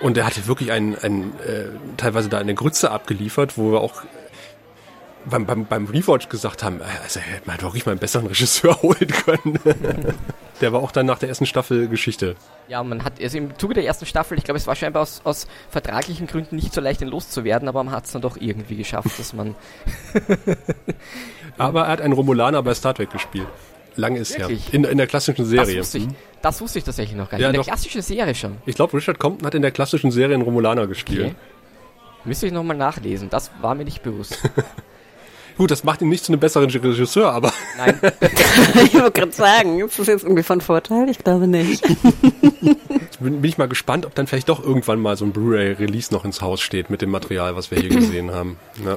Und 0.00 0.16
er 0.16 0.26
hatte 0.26 0.46
wirklich 0.46 0.72
einen, 0.72 0.96
einen 0.98 1.38
äh, 1.40 1.66
teilweise 1.96 2.28
da 2.28 2.38
eine 2.38 2.54
Grütze 2.54 2.90
abgeliefert, 2.90 3.56
wo 3.56 3.72
wir 3.72 3.80
auch 3.80 4.02
beim, 5.24 5.46
beim, 5.46 5.66
beim 5.66 5.86
Rewatch 5.86 6.28
gesagt 6.28 6.62
haben, 6.62 6.80
äh, 6.80 6.84
also 7.02 7.20
hätte 7.20 7.46
man 7.46 7.60
wirklich 7.60 7.86
mal 7.86 7.92
einen 7.92 8.00
besseren 8.00 8.26
Regisseur 8.26 8.80
holen 8.82 9.08
können. 9.08 9.58
der 10.60 10.72
war 10.72 10.80
auch 10.80 10.92
dann 10.92 11.06
nach 11.06 11.18
der 11.18 11.28
ersten 11.28 11.46
Staffel 11.46 11.88
Geschichte. 11.88 12.36
Ja, 12.68 12.82
man 12.82 13.04
hat, 13.04 13.20
also 13.20 13.38
im 13.38 13.56
Zuge 13.58 13.74
der 13.74 13.84
ersten 13.84 14.06
Staffel, 14.06 14.38
ich 14.38 14.44
glaube, 14.44 14.58
es 14.58 14.66
war 14.66 14.76
scheinbar 14.76 15.02
aus, 15.02 15.20
aus 15.24 15.46
vertraglichen 15.70 16.26
Gründen 16.26 16.56
nicht 16.56 16.72
so 16.72 16.80
leicht, 16.80 17.00
ihn 17.00 17.08
loszuwerden, 17.08 17.68
aber 17.68 17.82
man 17.84 17.94
hat 17.94 18.06
es 18.06 18.12
dann 18.12 18.22
doch 18.22 18.36
irgendwie 18.36 18.76
geschafft, 18.76 19.18
dass 19.18 19.32
man. 19.32 19.54
aber 21.58 21.82
er 21.82 21.88
hat 21.88 22.00
einen 22.00 22.14
Romulaner 22.14 22.62
bei 22.62 22.74
Star 22.74 22.94
Trek 22.94 23.10
gespielt. 23.10 23.48
Lang 23.96 24.16
ist 24.16 24.38
ja. 24.38 24.48
In, 24.48 24.84
in 24.84 24.96
der 24.96 25.06
klassischen 25.06 25.44
Serie. 25.44 25.76
Das 25.76 25.94
wusste, 25.94 25.98
ich, 25.98 26.08
das 26.42 26.60
wusste 26.60 26.78
ich 26.78 26.84
tatsächlich 26.84 27.16
noch 27.16 27.30
gar 27.30 27.38
nicht. 27.38 27.42
Ja, 27.42 27.48
in 27.48 27.54
der 27.54 27.60
doch. 27.60 27.66
klassischen 27.66 28.02
Serie 28.02 28.34
schon. 28.34 28.58
Ich 28.66 28.74
glaube, 28.74 28.96
Richard 28.96 29.18
Compton 29.18 29.46
hat 29.46 29.54
in 29.54 29.62
der 29.62 29.70
klassischen 29.70 30.10
Serie 30.10 30.34
einen 30.34 30.42
Romulaner 30.42 30.86
gespielt. 30.86 31.26
Okay. 31.26 31.34
Müsste 32.24 32.46
ich 32.46 32.52
nochmal 32.52 32.76
nachlesen. 32.76 33.30
Das 33.30 33.50
war 33.60 33.74
mir 33.74 33.84
nicht 33.84 34.02
bewusst. 34.02 34.38
Gut, 35.56 35.70
das 35.70 35.84
macht 35.84 36.00
ihn 36.00 36.08
nicht 36.08 36.24
zu 36.24 36.32
einem 36.32 36.40
besseren 36.40 36.70
Regisseur, 36.70 37.30
aber. 37.30 37.52
Nein. 37.76 38.00
ich 38.84 38.94
wollte 38.94 39.12
gerade 39.12 39.32
sagen, 39.32 39.80
ist 39.80 39.98
das 39.98 40.06
jetzt 40.06 40.24
irgendwie 40.24 40.42
von 40.42 40.60
Vorteil? 40.60 41.08
Ich 41.10 41.18
glaube 41.18 41.46
nicht. 41.46 41.84
Jetzt 41.86 43.20
bin, 43.20 43.44
ich 43.44 43.58
mal 43.58 43.68
gespannt, 43.68 44.06
ob 44.06 44.14
dann 44.14 44.26
vielleicht 44.26 44.48
doch 44.48 44.64
irgendwann 44.64 45.00
mal 45.00 45.16
so 45.16 45.24
ein 45.24 45.32
Blu-ray-Release 45.32 46.12
noch 46.12 46.24
ins 46.24 46.40
Haus 46.40 46.60
steht 46.60 46.90
mit 46.90 47.02
dem 47.02 47.10
Material, 47.10 47.54
was 47.54 47.70
wir 47.70 47.78
hier 47.78 47.90
gesehen 47.90 48.30
haben. 48.30 48.56
Ja. 48.84 48.96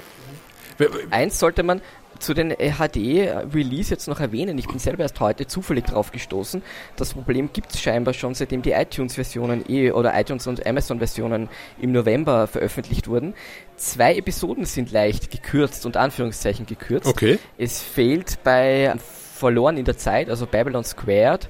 Eins 1.12 1.40
sollte 1.40 1.64
man 1.64 1.82
zu 2.20 2.34
den 2.34 2.52
HD-Release 2.52 3.90
jetzt 3.92 4.08
noch 4.08 4.20
erwähnen. 4.20 4.58
Ich 4.58 4.68
bin 4.68 4.80
selber 4.80 5.04
erst 5.04 5.20
heute 5.20 5.48
zufällig 5.48 5.86
drauf 5.86 6.12
gestoßen. 6.12 6.62
Das 6.96 7.14
Problem 7.14 7.50
gibt 7.54 7.74
es 7.74 7.82
scheinbar 7.82 8.14
schon, 8.14 8.34
seitdem 8.34 8.62
die 8.62 8.72
iTunes-Versionen 8.72 9.64
eh 9.70 9.92
oder 9.92 10.20
iTunes 10.20 10.48
und 10.48 10.66
Amazon-Versionen 10.66 11.50
im 11.80 11.92
November 11.92 12.48
veröffentlicht 12.48 13.08
wurden. 13.08 13.34
Zwei 13.78 14.16
Episoden 14.16 14.66
sind 14.66 14.92
leicht 14.92 15.32
gekürzt 15.32 15.86
und 15.86 15.98
Anführungszeichen 15.98 16.66
gekürzt. 16.66 17.08
Okay. 17.08 17.40
Es 17.58 17.82
fehlt 17.82 18.44
bei 18.44 18.94
Verloren 19.36 19.78
in 19.78 19.86
der 19.86 19.98
Zeit, 19.98 20.30
also 20.30 20.46
Babylon 20.46 20.84
Squared, 20.84 21.50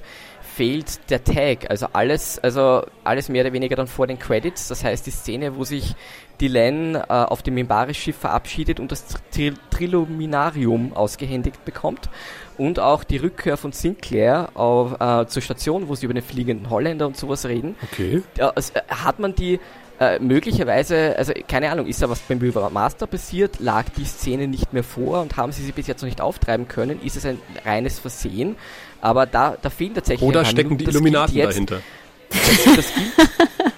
fehlt 0.56 1.10
der 1.10 1.22
Tag, 1.22 1.70
also 1.70 1.88
alles, 1.92 2.38
also 2.38 2.82
alles 3.04 3.28
mehr 3.28 3.44
oder 3.44 3.52
weniger 3.52 3.76
dann 3.76 3.86
vor 3.86 4.06
den 4.06 4.18
Credits. 4.18 4.68
Das 4.68 4.84
heißt, 4.84 5.06
die 5.06 5.10
Szene, 5.10 5.56
wo 5.56 5.64
sich 5.64 5.94
Dylan 6.40 6.94
äh, 6.94 7.00
auf 7.08 7.42
dem 7.42 7.54
Mimbaris-Schiff 7.54 8.16
verabschiedet 8.16 8.80
und 8.80 8.90
das 8.90 9.04
Tri 9.30 9.52
Triluminarium 9.70 10.94
ausgehändigt 10.94 11.62
bekommt. 11.66 12.08
Und 12.56 12.80
auch 12.80 13.04
die 13.04 13.18
Rückkehr 13.18 13.58
von 13.58 13.72
Sinclair 13.72 14.48
auf, 14.54 14.98
äh, 14.98 15.26
zur 15.26 15.42
Station, 15.42 15.88
wo 15.88 15.94
sie 15.94 16.06
über 16.06 16.14
den 16.14 16.22
fliegenden 16.22 16.70
Holländer 16.70 17.06
und 17.06 17.18
sowas 17.18 17.44
reden. 17.44 17.76
Okay. 17.92 18.22
Ja, 18.38 18.48
also, 18.48 18.72
hat 18.88 19.18
man 19.18 19.34
die 19.34 19.60
äh, 19.98 20.18
möglicherweise, 20.18 21.14
also 21.16 21.32
keine 21.48 21.70
Ahnung, 21.70 21.86
ist 21.86 22.02
da 22.02 22.10
was 22.10 22.20
beim 22.20 22.38
Master 22.72 23.06
passiert? 23.06 23.60
Lag 23.60 23.86
die 23.96 24.04
Szene 24.04 24.46
nicht 24.46 24.72
mehr 24.72 24.84
vor 24.84 25.22
und 25.22 25.36
haben 25.36 25.52
sie 25.52 25.62
sie 25.62 25.72
bis 25.72 25.86
jetzt 25.86 26.02
noch 26.02 26.08
nicht 26.08 26.20
auftreiben 26.20 26.68
können? 26.68 27.00
Ist 27.02 27.16
es 27.16 27.24
ein 27.24 27.38
reines 27.64 27.98
Versehen? 27.98 28.56
Aber 29.00 29.26
da, 29.26 29.56
da 29.60 29.70
fehlen 29.70 29.94
tatsächlich. 29.94 30.28
Oder 30.28 30.44
stecken 30.44 30.76
die 30.76 30.84
Illuminaten 30.84 31.36
dahinter? 31.36 31.80
Das, 32.28 32.76
das, 32.76 32.94
gilt, 32.94 33.12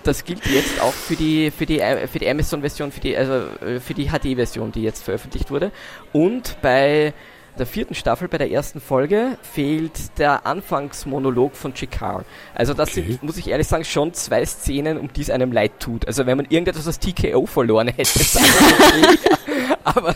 das 0.04 0.24
gilt 0.24 0.46
jetzt 0.46 0.80
auch 0.80 0.92
für 0.92 1.14
die, 1.14 1.50
für 1.50 1.66
die, 1.66 1.82
für 2.10 2.18
die 2.18 2.28
Amazon-Version, 2.28 2.90
für 2.90 3.00
die, 3.00 3.16
also 3.16 3.32
äh, 3.64 3.78
für 3.78 3.94
die 3.94 4.08
HD-Version, 4.08 4.72
die 4.72 4.82
jetzt 4.82 5.04
veröffentlicht 5.04 5.50
wurde. 5.50 5.70
Und 6.12 6.56
bei 6.62 7.12
der 7.58 7.66
vierten 7.66 7.94
Staffel, 7.94 8.28
bei 8.28 8.38
der 8.38 8.50
ersten 8.50 8.80
Folge, 8.80 9.36
fehlt 9.42 10.18
der 10.18 10.46
Anfangsmonolog 10.46 11.56
von 11.56 11.74
Chikar. 11.74 12.24
Also 12.54 12.74
das 12.74 12.90
okay. 12.90 13.04
sind, 13.06 13.22
muss 13.22 13.36
ich 13.36 13.48
ehrlich 13.48 13.66
sagen, 13.66 13.84
schon 13.84 14.14
zwei 14.14 14.44
Szenen, 14.44 14.98
um 14.98 15.12
die 15.12 15.20
es 15.20 15.30
einem 15.30 15.52
leid 15.52 15.72
tut. 15.80 16.06
Also 16.06 16.26
wenn 16.26 16.36
man 16.36 16.46
irgendetwas 16.46 16.88
aus 16.88 16.98
TKO 16.98 17.46
verloren 17.46 17.88
hätte, 17.88 18.20
aber 19.84 20.14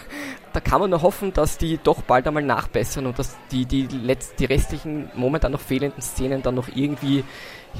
da 0.53 0.61
kann 0.61 0.81
man 0.81 0.91
nur 0.91 1.03
hoffen, 1.03 1.33
dass 1.33 1.59
die 1.59 1.79
doch 1.83 2.03
bald 2.03 2.27
einmal 2.27 2.43
nachbessern 2.43 3.07
und 3.07 3.19
dass 3.19 3.37
die, 3.51 3.65
die, 3.65 3.87
letzt, 3.87 4.39
die 4.39 4.45
restlichen 4.45 5.11
momentan 5.15 5.53
noch 5.53 5.61
fehlenden 5.61 6.03
Szenen 6.03 6.43
dann 6.43 6.55
noch 6.55 6.69
irgendwie 6.75 7.25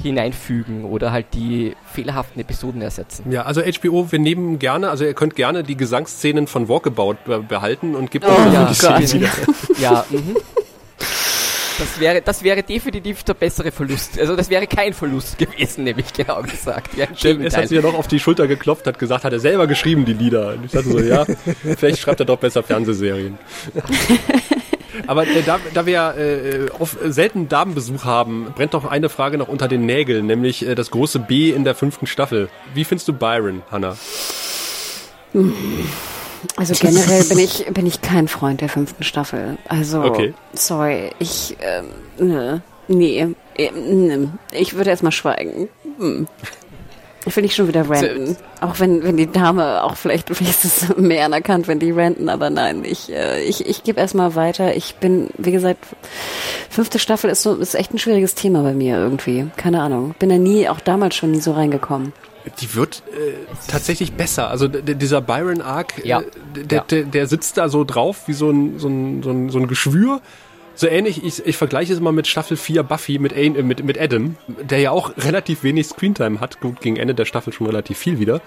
hineinfügen 0.01 0.85
oder 0.85 1.11
halt 1.11 1.27
die 1.33 1.75
fehlerhaften 1.85 2.41
Episoden 2.41 2.81
ersetzen. 2.81 3.31
Ja, 3.31 3.43
also 3.43 3.61
HBO, 3.61 4.11
wir 4.11 4.19
nehmen 4.19 4.57
gerne, 4.57 4.89
also 4.89 5.05
ihr 5.05 5.13
könnt 5.13 5.35
gerne 5.35 5.63
die 5.63 5.77
Gesangsszenen 5.77 6.47
von 6.47 6.67
Walkabout 6.67 7.17
behalten 7.47 7.95
und 7.95 8.09
gebt 8.09 8.25
oh, 8.27 8.31
uns 8.33 8.81
ja, 8.81 8.97
die 8.99 9.13
wieder. 9.13 9.29
Ja, 9.79 10.05
mhm. 10.09 10.35
Das 11.79 11.99
wäre, 11.99 12.21
das 12.21 12.43
wäre 12.43 12.63
definitiv 12.63 13.23
der 13.23 13.33
bessere 13.33 13.71
Verlust. 13.71 14.19
Also 14.19 14.35
das 14.35 14.49
wäre 14.49 14.67
kein 14.67 14.93
Verlust 14.93 15.37
gewesen, 15.37 15.83
nämlich 15.83 16.13
genau 16.13 16.41
gesagt. 16.43 16.95
Ja, 16.95 17.07
es 17.11 17.57
hat 17.57 17.67
sich 17.67 17.75
ja 17.75 17.81
noch 17.81 17.95
auf 17.95 18.07
die 18.07 18.19
Schulter 18.19 18.47
geklopft, 18.47 18.85
hat 18.85 18.99
gesagt, 18.99 19.23
hat 19.23 19.33
er 19.33 19.39
selber 19.39 19.67
geschrieben, 19.67 20.05
die 20.05 20.13
Lieder. 20.13 20.53
Und 20.53 20.65
ich 20.65 20.71
dachte 20.71 20.89
so, 20.89 20.99
ja, 20.99 21.25
vielleicht 21.77 21.99
schreibt 21.99 22.19
er 22.19 22.25
doch 22.25 22.37
besser 22.37 22.63
Fernsehserien. 22.63 23.37
Aber 25.07 25.27
äh, 25.27 25.41
da, 25.43 25.59
da 25.73 25.85
wir 25.85 26.15
äh, 26.17 26.69
auf 26.79 26.97
selten 27.03 27.49
Damenbesuch 27.49 28.05
haben, 28.05 28.53
brennt 28.55 28.73
doch 28.73 28.85
eine 28.85 29.09
Frage 29.09 29.37
noch 29.37 29.47
unter 29.47 29.67
den 29.67 29.85
Nägeln, 29.85 30.27
nämlich 30.27 30.67
äh, 30.67 30.75
das 30.75 30.91
große 30.91 31.19
B 31.19 31.49
in 31.49 31.63
der 31.63 31.75
fünften 31.75 32.05
Staffel. 32.05 32.49
Wie 32.73 32.83
findest 32.83 33.07
du 33.07 33.13
Byron, 33.13 33.63
Hannah? 33.71 33.97
Also 36.55 36.73
generell 36.79 37.23
bin 37.23 37.39
ich 37.39 37.65
bin 37.65 37.85
ich 37.85 38.01
kein 38.01 38.27
Freund 38.27 38.61
der 38.61 38.69
fünften 38.69 39.03
Staffel. 39.03 39.57
Also 39.67 40.03
okay. 40.03 40.33
sorry, 40.53 41.11
ich 41.19 41.57
ähm, 41.61 41.85
ne, 42.27 42.61
nee, 42.87 43.27
äh, 43.57 43.71
ne, 43.71 44.31
ich 44.51 44.75
würde 44.75 44.89
erstmal 44.89 45.11
schweigen. 45.11 45.69
Hm. 45.97 46.27
Ich 47.25 47.35
will 47.35 47.43
nicht 47.43 47.55
schon 47.55 47.67
wieder 47.67 47.89
ranten. 47.89 48.35
Auch 48.59 48.79
wenn, 48.79 49.03
wenn 49.03 49.15
die 49.15 49.31
Dame 49.31 49.83
auch 49.83 49.95
vielleicht, 49.95 50.29
vielleicht 50.29 50.65
ist 50.65 50.83
es 50.83 50.97
mehr 50.97 51.25
anerkannt, 51.25 51.67
wenn 51.67 51.79
die 51.79 51.91
ranten, 51.91 52.27
aber 52.27 52.49
nein, 52.49 52.83
ich, 52.83 53.11
äh, 53.11 53.41
ich, 53.43 53.65
ich 53.65 53.83
gebe 53.83 53.99
erstmal 53.99 54.35
weiter. 54.35 54.75
Ich 54.75 54.95
bin, 54.95 55.29
wie 55.37 55.51
gesagt, 55.51 55.85
fünfte 56.69 56.99
Staffel 56.99 57.29
ist 57.29 57.43
so, 57.43 57.55
ist 57.55 57.75
echt 57.75 57.93
ein 57.93 57.99
schwieriges 57.99 58.35
Thema 58.35 58.63
bei 58.63 58.73
mir 58.73 58.97
irgendwie. 58.97 59.47
Keine 59.55 59.81
Ahnung. 59.81 60.15
Bin 60.19 60.29
da 60.29 60.37
nie, 60.37 60.67
auch 60.67 60.81
damals 60.81 61.15
schon 61.15 61.31
nie 61.31 61.39
so 61.39 61.53
reingekommen. 61.53 62.11
Die 62.59 62.75
wird 62.75 63.03
äh, 63.11 63.33
tatsächlich 63.67 64.13
besser. 64.13 64.49
Also 64.49 64.67
dieser 64.67 65.21
Byron 65.21 65.61
Arc, 65.61 66.05
ja. 66.05 66.21
äh, 66.21 66.25
der, 66.63 66.77
ja. 66.79 66.83
der, 66.83 67.03
der 67.03 67.27
sitzt 67.27 67.57
da 67.57 67.69
so 67.69 67.83
drauf 67.83 68.27
wie 68.27 68.33
so 68.33 68.49
ein, 68.49 68.79
so 68.79 68.87
ein, 68.87 69.23
so 69.23 69.31
ein, 69.31 69.49
so 69.49 69.59
ein 69.59 69.67
Geschwür 69.67 70.21
so 70.75 70.87
ähnlich, 70.87 71.23
ich, 71.23 71.45
ich 71.45 71.57
vergleiche 71.57 71.93
es 71.93 71.99
mal 71.99 72.11
mit 72.11 72.27
Staffel 72.27 72.57
4 72.57 72.83
Buffy 72.83 73.19
mit, 73.19 73.33
äh, 73.33 73.49
mit, 73.49 73.83
mit 73.83 73.99
Adam, 73.99 74.37
der 74.47 74.79
ja 74.79 74.91
auch 74.91 75.15
relativ 75.17 75.63
wenig 75.63 75.87
Screentime 75.87 76.39
hat. 76.39 76.59
Gut, 76.59 76.81
gegen 76.81 76.97
Ende 76.97 77.13
der 77.13 77.25
Staffel 77.25 77.53
schon 77.53 77.67
relativ 77.67 77.97
viel 77.97 78.19
wieder. 78.19 78.41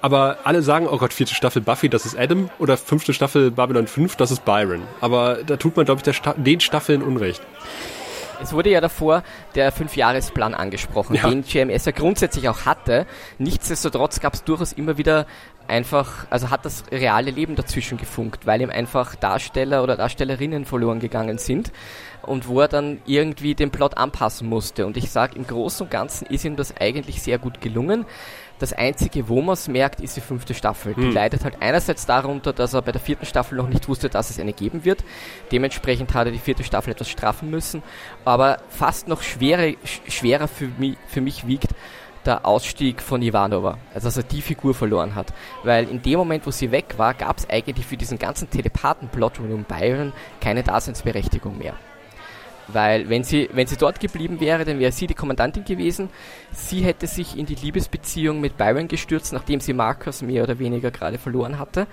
Aber 0.00 0.38
alle 0.44 0.62
sagen, 0.62 0.88
oh 0.90 0.98
Gott, 0.98 1.12
vierte 1.12 1.34
Staffel 1.34 1.62
Buffy, 1.62 1.88
das 1.88 2.06
ist 2.06 2.18
Adam. 2.18 2.50
Oder 2.58 2.76
fünfte 2.76 3.12
Staffel 3.12 3.50
Babylon 3.50 3.86
5, 3.86 4.16
das 4.16 4.30
ist 4.30 4.44
Byron. 4.44 4.82
Aber 5.00 5.38
da 5.44 5.56
tut 5.56 5.76
man, 5.76 5.84
glaube 5.84 6.02
ich, 6.04 6.16
Sta 6.16 6.34
den 6.34 6.60
Staffeln 6.60 7.02
Unrecht. 7.02 7.42
Es 8.42 8.52
wurde 8.52 8.70
ja 8.70 8.80
davor 8.80 9.22
der 9.54 9.70
Fünfjahresplan 9.72 10.54
angesprochen, 10.54 11.14
ja. 11.14 11.28
den 11.28 11.42
GMS 11.42 11.84
ja 11.84 11.92
grundsätzlich 11.92 12.48
auch 12.48 12.66
hatte. 12.66 13.06
Nichtsdestotrotz 13.38 14.20
gab 14.20 14.34
es 14.34 14.44
durchaus 14.44 14.72
immer 14.72 14.98
wieder 14.98 15.26
einfach, 15.68 16.26
also 16.30 16.50
hat 16.50 16.64
das 16.64 16.84
reale 16.90 17.30
Leben 17.30 17.54
dazwischen 17.54 17.98
gefunkt, 17.98 18.46
weil 18.46 18.60
ihm 18.60 18.70
einfach 18.70 19.14
Darsteller 19.14 19.82
oder 19.82 19.96
Darstellerinnen 19.96 20.64
verloren 20.64 21.00
gegangen 21.00 21.38
sind 21.38 21.72
und 22.22 22.48
wo 22.48 22.60
er 22.60 22.68
dann 22.68 23.00
irgendwie 23.06 23.54
den 23.54 23.70
Plot 23.70 23.96
anpassen 23.96 24.48
musste. 24.48 24.86
Und 24.86 24.96
ich 24.96 25.10
sage, 25.10 25.36
im 25.36 25.46
Großen 25.46 25.84
und 25.86 25.90
Ganzen 25.90 26.26
ist 26.26 26.44
ihm 26.44 26.56
das 26.56 26.76
eigentlich 26.76 27.22
sehr 27.22 27.38
gut 27.38 27.60
gelungen. 27.60 28.06
Das 28.62 28.72
Einzige, 28.72 29.28
wo 29.28 29.42
man 29.42 29.54
es 29.54 29.66
merkt, 29.66 30.00
ist 30.00 30.16
die 30.16 30.20
fünfte 30.20 30.54
Staffel. 30.54 30.94
Die 30.94 31.00
hm. 31.02 31.12
leidet 31.12 31.42
halt 31.42 31.56
einerseits 31.58 32.06
darunter, 32.06 32.52
dass 32.52 32.74
er 32.74 32.82
bei 32.82 32.92
der 32.92 33.00
vierten 33.00 33.26
Staffel 33.26 33.58
noch 33.58 33.68
nicht 33.68 33.88
wusste, 33.88 34.08
dass 34.08 34.30
es 34.30 34.38
eine 34.38 34.52
geben 34.52 34.84
wird. 34.84 35.02
Dementsprechend 35.50 36.14
hat 36.14 36.28
er 36.28 36.32
die 36.32 36.38
vierte 36.38 36.62
Staffel 36.62 36.92
etwas 36.92 37.08
straffen 37.08 37.50
müssen. 37.50 37.82
Aber 38.24 38.58
fast 38.68 39.08
noch 39.08 39.22
schwerer, 39.22 39.74
schwerer 40.06 40.46
für 40.46 40.68
mich, 40.78 40.96
für 41.08 41.20
mich 41.20 41.44
wiegt, 41.48 41.70
der 42.24 42.46
Ausstieg 42.46 43.02
von 43.02 43.20
Ivanova, 43.20 43.78
also 43.94 44.06
dass 44.06 44.16
er 44.16 44.22
die 44.22 44.42
Figur 44.42 44.74
verloren 44.74 45.16
hat. 45.16 45.34
Weil 45.64 45.88
in 45.88 46.00
dem 46.00 46.20
Moment, 46.20 46.46
wo 46.46 46.52
sie 46.52 46.70
weg 46.70 46.94
war, 46.98 47.14
gab 47.14 47.38
es 47.38 47.50
eigentlich 47.50 47.86
für 47.86 47.96
diesen 47.96 48.20
ganzen 48.20 48.48
Telepathen-Plot 48.48 49.40
um 49.40 49.64
Byron 49.64 50.12
keine 50.40 50.62
Daseinsberechtigung 50.62 51.58
mehr. 51.58 51.74
Weil 52.68 53.08
wenn 53.08 53.24
sie, 53.24 53.48
wenn 53.52 53.66
sie 53.66 53.76
dort 53.76 54.00
geblieben 54.00 54.40
wäre, 54.40 54.64
dann 54.64 54.78
wäre 54.78 54.92
sie 54.92 55.06
die 55.06 55.14
Kommandantin 55.14 55.64
gewesen. 55.64 56.10
Sie 56.52 56.80
hätte 56.80 57.06
sich 57.06 57.36
in 57.36 57.46
die 57.46 57.54
Liebesbeziehung 57.54 58.40
mit 58.40 58.56
Byron 58.56 58.88
gestürzt, 58.88 59.32
nachdem 59.32 59.60
sie 59.60 59.72
Marcus 59.72 60.22
mehr 60.22 60.44
oder 60.44 60.58
weniger 60.58 60.90
gerade 60.90 61.18
verloren 61.18 61.58
hatte. 61.58 61.86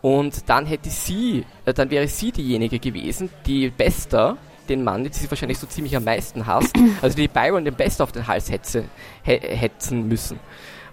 Und 0.00 0.48
dann 0.48 0.66
hätte 0.66 0.90
sie, 0.90 1.44
äh, 1.64 1.74
dann 1.74 1.90
wäre 1.90 2.08
sie 2.08 2.32
diejenige 2.32 2.78
gewesen, 2.78 3.30
die 3.46 3.68
Bester, 3.70 4.36
den 4.68 4.84
Mann, 4.84 5.02
den 5.02 5.12
sie 5.12 5.30
wahrscheinlich 5.30 5.58
so 5.58 5.66
ziemlich 5.66 5.96
am 5.96 6.04
meisten 6.04 6.46
hasst, 6.46 6.76
also 7.02 7.16
die 7.16 7.28
Byron 7.28 7.64
den 7.64 7.74
Best 7.74 8.00
auf 8.00 8.12
den 8.12 8.26
Hals 8.26 8.50
hetze, 8.50 8.84
hetzen 9.22 10.06
müssen. 10.08 10.38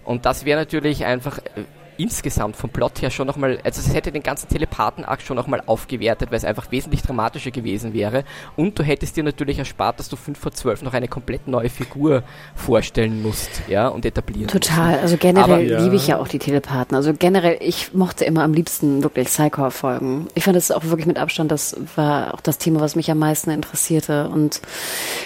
Und 0.04 0.24
das 0.24 0.44
wäre 0.44 0.58
natürlich 0.58 1.04
einfach 1.04 1.38
äh, 1.38 1.64
insgesamt 1.98 2.56
vom 2.56 2.70
Plot 2.70 3.02
her 3.02 3.10
schon 3.10 3.26
nochmal, 3.26 3.58
also 3.64 3.80
es 3.80 3.92
hätte 3.92 4.12
den 4.12 4.22
ganzen 4.22 4.48
Telepathen-Akt 4.48 5.22
schon 5.22 5.36
nochmal 5.36 5.62
aufgewertet, 5.66 6.30
weil 6.30 6.38
es 6.38 6.44
einfach 6.44 6.70
wesentlich 6.70 7.02
dramatischer 7.02 7.50
gewesen 7.50 7.92
wäre. 7.92 8.24
Und 8.56 8.78
du 8.78 8.82
hättest 8.82 9.16
dir 9.16 9.24
natürlich 9.24 9.58
erspart, 9.58 9.98
dass 9.98 10.08
du 10.08 10.16
5 10.16 10.38
vor 10.38 10.52
12 10.52 10.82
noch 10.82 10.94
eine 10.94 11.08
komplett 11.08 11.48
neue 11.48 11.68
Figur 11.68 12.22
vorstellen 12.54 13.22
musst, 13.22 13.62
ja, 13.68 13.88
und 13.88 14.04
etablieren. 14.04 14.48
Total, 14.48 14.92
musst. 14.92 15.02
also 15.02 15.16
generell 15.16 15.44
Aber, 15.44 15.62
ja. 15.62 15.80
liebe 15.82 15.96
ich 15.96 16.06
ja 16.06 16.18
auch 16.18 16.28
die 16.28 16.38
Telepathen. 16.38 16.96
Also 16.96 17.12
generell, 17.14 17.58
ich 17.60 17.94
mochte 17.94 18.24
immer 18.24 18.42
am 18.42 18.52
liebsten 18.52 19.02
wirklich 19.02 19.28
Psycho-Folgen. 19.28 20.28
Ich 20.34 20.44
fand 20.44 20.56
das 20.56 20.70
auch 20.70 20.84
wirklich 20.84 21.06
mit 21.06 21.18
Abstand, 21.18 21.50
das 21.50 21.76
war 21.96 22.34
auch 22.34 22.40
das 22.40 22.58
Thema, 22.58 22.80
was 22.80 22.96
mich 22.96 23.10
am 23.10 23.18
meisten 23.18 23.50
interessierte. 23.50 24.28
Und, 24.28 24.60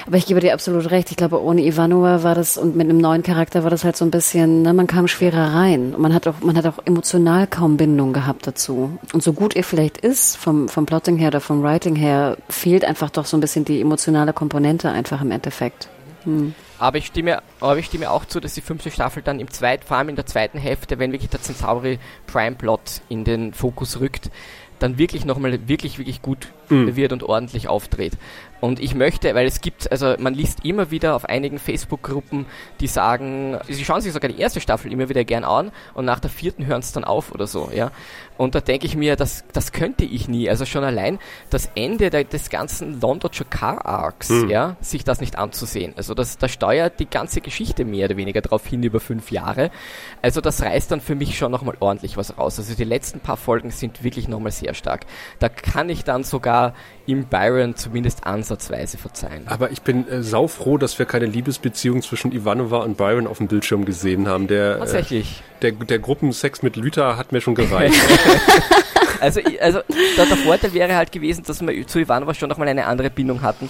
aber 0.06 0.16
ich 0.16 0.26
gebe 0.26 0.40
dir 0.40 0.54
absolut 0.54 0.90
recht, 0.90 1.10
ich 1.10 1.16
glaube, 1.16 1.42
ohne 1.42 1.64
Ivanova 1.64 2.22
war 2.22 2.34
das 2.34 2.56
und 2.56 2.76
mit 2.76 2.88
einem 2.88 2.98
neuen 2.98 3.22
Charakter 3.22 3.62
war 3.64 3.70
das 3.70 3.84
halt 3.84 3.96
so 3.96 4.04
ein 4.04 4.10
bisschen, 4.10 4.62
ne, 4.62 4.72
man 4.72 4.86
kam 4.86 5.08
schwerer 5.08 5.54
rein. 5.54 5.94
Und 5.94 6.00
man 6.00 6.14
hat 6.14 6.26
auch, 6.26 6.40
man 6.40 6.56
hat 6.56 6.59
hat 6.64 6.78
auch 6.78 6.86
emotional 6.86 7.46
kaum 7.46 7.76
Bindung 7.76 8.12
gehabt 8.12 8.46
dazu. 8.46 8.98
Und 9.12 9.22
so 9.22 9.32
gut 9.32 9.56
er 9.56 9.64
vielleicht 9.64 9.98
ist, 9.98 10.36
vom, 10.36 10.68
vom 10.68 10.86
Plotting 10.86 11.16
her 11.16 11.28
oder 11.28 11.40
vom 11.40 11.62
Writing 11.62 11.96
her, 11.96 12.36
fehlt 12.48 12.84
einfach 12.84 13.10
doch 13.10 13.26
so 13.26 13.36
ein 13.36 13.40
bisschen 13.40 13.64
die 13.64 13.80
emotionale 13.80 14.32
Komponente 14.32 14.90
einfach 14.90 15.20
im 15.22 15.30
Endeffekt. 15.30 15.88
Hm. 16.24 16.54
Aber 16.78 16.98
ich 16.98 17.06
stimme, 17.06 17.42
aber 17.60 17.78
ich 17.78 17.86
stimme 17.86 18.10
auch 18.10 18.24
zu, 18.24 18.40
dass 18.40 18.54
die 18.54 18.60
fünfte 18.62 18.90
Staffel 18.90 19.22
dann 19.22 19.38
im 19.38 19.50
zweiten, 19.50 19.86
vor 19.86 19.98
allem 19.98 20.08
in 20.08 20.16
der 20.16 20.26
zweiten 20.26 20.58
Hälfte, 20.58 20.98
wenn 20.98 21.12
wirklich 21.12 21.30
der 21.30 21.42
Centauri 21.42 21.98
Prime 22.26 22.56
Plot 22.56 23.02
in 23.08 23.24
den 23.24 23.52
Fokus 23.52 24.00
rückt, 24.00 24.30
dann 24.78 24.98
wirklich 24.98 25.24
nochmal 25.24 25.68
wirklich, 25.68 25.98
wirklich 25.98 26.22
gut 26.22 26.48
mhm. 26.70 26.96
wird 26.96 27.12
und 27.12 27.22
ordentlich 27.22 27.68
auftritt. 27.68 28.14
Und 28.60 28.78
ich 28.80 28.94
möchte, 28.94 29.34
weil 29.34 29.46
es 29.46 29.60
gibt, 29.60 29.90
also 29.90 30.14
man 30.18 30.34
liest 30.34 30.64
immer 30.64 30.90
wieder 30.90 31.16
auf 31.16 31.24
einigen 31.24 31.58
Facebook-Gruppen, 31.58 32.46
die 32.80 32.86
sagen, 32.86 33.58
sie 33.68 33.84
schauen 33.84 34.00
sich 34.02 34.12
sogar 34.12 34.30
die 34.30 34.38
erste 34.38 34.60
Staffel 34.60 34.92
immer 34.92 35.08
wieder 35.08 35.24
gern 35.24 35.44
an 35.44 35.72
und 35.94 36.04
nach 36.04 36.20
der 36.20 36.30
vierten 36.30 36.66
hören 36.66 36.80
es 36.80 36.92
dann 36.92 37.04
auf 37.04 37.32
oder 37.32 37.46
so, 37.46 37.70
ja. 37.74 37.90
Und 38.40 38.54
da 38.54 38.62
denke 38.62 38.86
ich 38.86 38.96
mir, 38.96 39.16
das, 39.16 39.44
das 39.52 39.70
könnte 39.70 40.06
ich 40.06 40.26
nie. 40.26 40.48
Also 40.48 40.64
schon 40.64 40.82
allein 40.82 41.18
das 41.50 41.68
Ende 41.74 42.08
der, 42.08 42.24
des 42.24 42.48
ganzen 42.48 42.98
London 42.98 43.30
Car 43.50 43.84
Arcs, 43.84 44.30
mhm. 44.30 44.48
ja, 44.48 44.76
sich 44.80 45.04
das 45.04 45.20
nicht 45.20 45.36
anzusehen. 45.36 45.92
Also 45.98 46.14
das, 46.14 46.38
das 46.38 46.50
steuert 46.50 47.00
die 47.00 47.10
ganze 47.10 47.42
Geschichte 47.42 47.84
mehr 47.84 48.06
oder 48.06 48.16
weniger 48.16 48.40
drauf 48.40 48.66
hin 48.66 48.82
über 48.82 48.98
fünf 48.98 49.30
Jahre. 49.30 49.70
Also 50.22 50.40
das 50.40 50.62
reißt 50.62 50.90
dann 50.90 51.02
für 51.02 51.14
mich 51.14 51.36
schon 51.36 51.52
nochmal 51.52 51.76
ordentlich 51.80 52.16
was 52.16 52.38
raus. 52.38 52.58
Also 52.58 52.74
die 52.74 52.84
letzten 52.84 53.20
paar 53.20 53.36
Folgen 53.36 53.70
sind 53.70 54.02
wirklich 54.02 54.26
nochmal 54.26 54.52
sehr 54.52 54.72
stark. 54.72 55.04
Da 55.38 55.50
kann 55.50 55.90
ich 55.90 56.04
dann 56.04 56.24
sogar 56.24 56.72
im 57.04 57.26
Byron 57.26 57.76
zumindest 57.76 58.24
ansatzweise 58.24 58.96
verzeihen. 58.96 59.48
Aber 59.48 59.70
ich 59.70 59.82
bin 59.82 60.08
äh, 60.08 60.22
saufroh, 60.22 60.78
dass 60.78 60.98
wir 60.98 61.04
keine 61.04 61.26
Liebesbeziehung 61.26 62.00
zwischen 62.00 62.32
Ivanova 62.32 62.78
und 62.78 62.96
Byron 62.96 63.26
auf 63.26 63.36
dem 63.36 63.48
Bildschirm 63.48 63.84
gesehen 63.84 64.28
haben. 64.28 64.46
Der, 64.46 64.76
äh, 64.76 64.78
Tatsächlich. 64.78 65.40
Äh, 65.40 65.50
der, 65.60 65.72
der 65.72 65.98
Gruppensex 65.98 66.62
mit 66.62 66.76
Lüther 66.76 67.18
hat 67.18 67.32
mir 67.32 67.42
schon 67.42 67.54
gereicht. 67.54 68.00
also, 69.20 69.40
also 69.60 69.80
der, 70.16 70.26
der, 70.26 70.36
Vorteil 70.36 70.72
wäre 70.74 70.96
halt 70.96 71.12
gewesen, 71.12 71.44
dass 71.46 71.60
wir 71.60 71.86
zu 71.86 71.98
Ivanova 71.98 72.34
schon 72.34 72.48
nochmal 72.48 72.68
eine 72.68 72.86
andere 72.86 73.10
Bindung 73.10 73.42
hatten. 73.42 73.68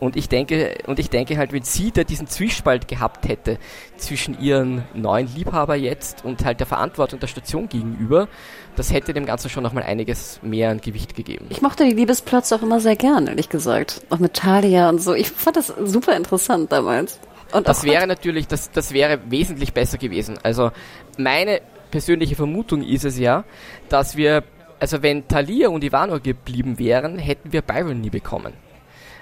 Und 0.00 0.16
ich 0.16 0.28
denke, 0.28 0.76
und 0.86 1.00
ich 1.00 1.10
denke 1.10 1.36
halt, 1.38 1.52
wenn 1.52 1.64
sie 1.64 1.90
da 1.90 2.04
diesen 2.04 2.28
Zwiespalt 2.28 2.86
gehabt 2.86 3.26
hätte 3.26 3.58
zwischen 3.96 4.40
ihren 4.40 4.84
neuen 4.94 5.28
Liebhaber 5.34 5.74
jetzt 5.74 6.24
und 6.24 6.44
halt 6.44 6.60
der 6.60 6.68
Verantwortung 6.68 7.18
der 7.18 7.26
Station 7.26 7.68
gegenüber, 7.68 8.28
das 8.76 8.92
hätte 8.92 9.12
dem 9.12 9.26
Ganzen 9.26 9.50
schon 9.50 9.64
nochmal 9.64 9.82
einiges 9.82 10.38
mehr 10.42 10.70
an 10.70 10.80
Gewicht 10.80 11.16
gegeben. 11.16 11.46
Ich 11.48 11.62
mochte 11.62 11.84
die 11.84 11.90
Liebesplots 11.90 12.52
auch 12.52 12.62
immer 12.62 12.78
sehr 12.78 12.94
gern, 12.94 13.26
ehrlich 13.26 13.48
gesagt. 13.48 14.02
Auch 14.08 14.20
mit 14.20 14.34
Talia 14.34 14.88
und 14.88 15.02
so. 15.02 15.14
Ich 15.14 15.30
fand 15.30 15.56
das 15.56 15.66
super 15.84 16.16
interessant 16.16 16.70
damals. 16.70 17.18
Und 17.50 17.66
das 17.66 17.82
wäre 17.82 18.06
natürlich, 18.06 18.46
das, 18.46 18.70
das 18.70 18.92
wäre 18.92 19.18
wesentlich 19.30 19.72
besser 19.72 19.98
gewesen. 19.98 20.38
Also 20.42 20.70
meine 21.16 21.60
persönliche 21.90 22.36
Vermutung 22.36 22.82
ist 22.82 23.04
es 23.04 23.18
ja, 23.18 23.44
dass 23.88 24.16
wir, 24.16 24.44
also 24.80 25.02
wenn 25.02 25.26
Thalia 25.28 25.68
und 25.68 25.84
Ivano 25.84 26.20
geblieben 26.20 26.78
wären, 26.78 27.18
hätten 27.18 27.52
wir 27.52 27.62
Byron 27.62 28.00
nie 28.00 28.10
bekommen. 28.10 28.52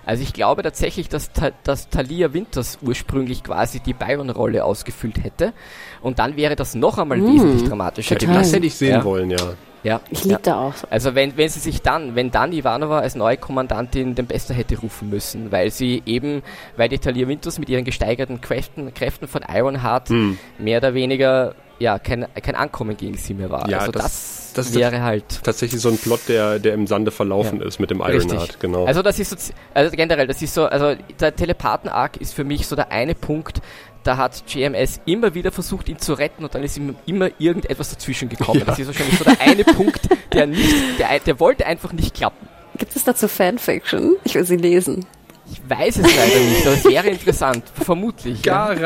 Also 0.05 0.23
ich 0.23 0.33
glaube 0.33 0.63
tatsächlich, 0.63 1.09
dass, 1.09 1.31
dass 1.65 1.89
Thalia 1.89 2.33
Winters 2.33 2.79
ursprünglich 2.81 3.43
quasi 3.43 3.81
die 3.81 3.93
Byron-Rolle 3.93 4.65
ausgefüllt 4.65 5.23
hätte. 5.25 5.53
Und 6.01 6.21
dann 6.21 6.37
wäre 6.37 6.55
das 6.55 6.77
noch 6.77 6.99
einmal 6.99 7.19
Mm, 7.19 7.35
wesentlich 7.35 7.65
dramatischer 7.69 8.15
Hätte, 8.15 8.27
Total. 8.27 8.43
das 8.43 8.53
hätte 8.53 8.67
ich 8.67 8.75
sehen 8.77 8.91
Ja. 8.93 9.05
wollen, 9.05 9.31
ja. 9.31 9.39
Ja. 9.83 10.01
Ich 10.11 10.25
ja. 10.25 10.33
lieb 10.33 10.43
da 10.45 10.61
auch. 10.61 10.75
Also 10.91 11.17
wenn, 11.17 11.37
wenn 11.37 11.49
sie 11.49 11.59
sich 11.59 11.83
dann, 11.83 12.15
wenn 12.15 12.31
dann 12.31 12.53
Ivanova 12.53 13.01
als 13.01 13.17
neue 13.17 13.37
Kommandantin 13.37 14.15
den 14.15 14.27
Bester 14.27 14.55
hätte 14.55 14.79
rufen 14.79 15.11
müssen, 15.11 15.51
weil 15.51 15.73
sie 15.73 16.03
eben, 16.07 16.43
weil 16.77 16.89
die 16.89 16.99
Talia 16.99 17.27
Winters 17.27 17.59
mit 17.59 17.69
ihren 17.69 17.85
gesteigerten 17.85 18.41
Kräften, 18.41 18.95
Kräften 18.95 19.27
von 19.27 19.43
Ironheart 19.49 20.09
Hm. 20.09 20.39
mehr 20.59 20.79
oder 20.79 20.95
weniger 20.95 21.55
ja 21.79 21.99
kein, 21.99 22.27
kein 22.43 22.55
Ankommen 22.55 22.97
gegen 22.97 23.17
sie 23.17 23.35
mehr 23.35 23.51
war. 23.51 23.69
Ja, 23.69 23.79
also 23.79 23.93
das- 23.93 24.03
das, 24.03 24.53
das 24.55 24.67
ist 24.69 24.75
wäre 24.77 25.03
halt 25.03 25.25
Tatsächlich 25.43 25.81
so 25.83 25.91
ein 25.91 25.99
Plot, 25.99 26.21
der, 26.29 26.59
der 26.59 26.73
im 26.75 26.87
Sande 26.87 27.11
verlaufen 27.11 27.61
Ja. 27.61 27.67
ist 27.67 27.79
mit 27.79 27.91
dem. 27.91 28.01
Ironheart, 28.01 28.59
genau. 28.59 28.87
Also 28.87 29.03
das 29.03 29.19
ist 29.19 29.39
so, 29.39 29.53
also 29.75 29.95
generell, 29.95 30.27
das 30.27 30.41
ist 30.41 30.55
so, 30.55 30.65
also 30.65 30.95
der 31.21 31.37
Telepathen-Arc 31.37 32.17
ist 32.17 32.33
für 32.33 32.45
mich 32.45 32.67
so 32.67 32.75
der 32.77 32.91
eine 32.91 33.15
Punkt, 33.15 33.61
da 34.03 34.17
hat 34.17 34.45
JMS 34.49 35.01
immer 35.05 35.35
wieder 35.35 35.51
versucht, 35.53 35.89
ihn 35.91 35.99
zu 35.99 36.15
retten 36.15 36.45
und 36.45 36.55
dann 36.55 36.63
ist 36.63 36.77
ihm 36.79 36.97
immer 37.07 37.29
irgendetwas 37.39 37.91
dazwischen 37.91 38.29
gekommen. 38.31 38.61
Ja. 38.61 38.65
Das 38.67 38.79
ist 38.79 38.87
wahrscheinlich 38.87 39.19
so 39.19 39.25
der 39.25 39.41
eine 39.41 39.65
Punkt, 39.75 40.09
der 40.33 40.47
nicht, 40.47 40.99
der, 40.99 41.19
der 41.19 41.39
wollte 41.41 41.67
einfach 41.67 41.93
nicht 41.93 42.15
klappen. 42.15 42.49
Gibt 42.79 42.95
es 42.97 43.05
dazu 43.05 43.27
Fanfiction? 43.29 44.17
Ich 44.25 44.35
will 44.35 44.45
sie 44.45 44.57
lesen. 44.57 45.05
Ich 45.53 45.61
weiß 45.69 45.99
es 45.99 46.17
leider 46.17 46.41
nicht, 46.41 46.67
aber 46.67 46.77
es 46.77 46.85
wäre 46.85 47.09
interessant, 47.09 47.65
vermutlich. 47.75 48.45
Ja. 48.45 48.71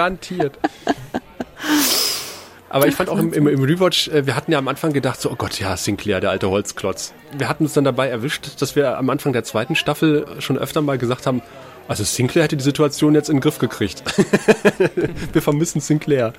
Aber 2.70 2.86
ich 2.86 2.94
fand 2.94 3.08
auch 3.08 3.18
im, 3.18 3.32
im, 3.32 3.48
im 3.48 3.62
Rewatch, 3.62 4.08
äh, 4.08 4.26
wir 4.26 4.36
hatten 4.36 4.52
ja 4.52 4.58
am 4.58 4.68
Anfang 4.68 4.92
gedacht, 4.92 5.20
so, 5.20 5.30
oh 5.30 5.34
Gott, 5.34 5.58
ja, 5.58 5.76
Sinclair, 5.76 6.20
der 6.20 6.30
alte 6.30 6.48
Holzklotz. 6.48 7.12
Wir 7.36 7.48
hatten 7.48 7.64
uns 7.64 7.74
dann 7.74 7.84
dabei 7.84 8.08
erwischt, 8.08 8.62
dass 8.62 8.76
wir 8.76 8.96
am 8.96 9.10
Anfang 9.10 9.32
der 9.32 9.42
zweiten 9.42 9.74
Staffel 9.74 10.24
schon 10.38 10.56
öfter 10.56 10.80
mal 10.80 10.96
gesagt 10.96 11.26
haben, 11.26 11.42
also 11.90 12.04
Sinclair 12.04 12.44
hätte 12.44 12.56
die 12.56 12.62
Situation 12.64 13.14
jetzt 13.14 13.28
in 13.28 13.36
den 13.36 13.40
Griff 13.42 13.58
gekriegt. 13.58 14.02
wir 15.32 15.42
vermissen 15.42 15.80
Sinclair. 15.80 16.32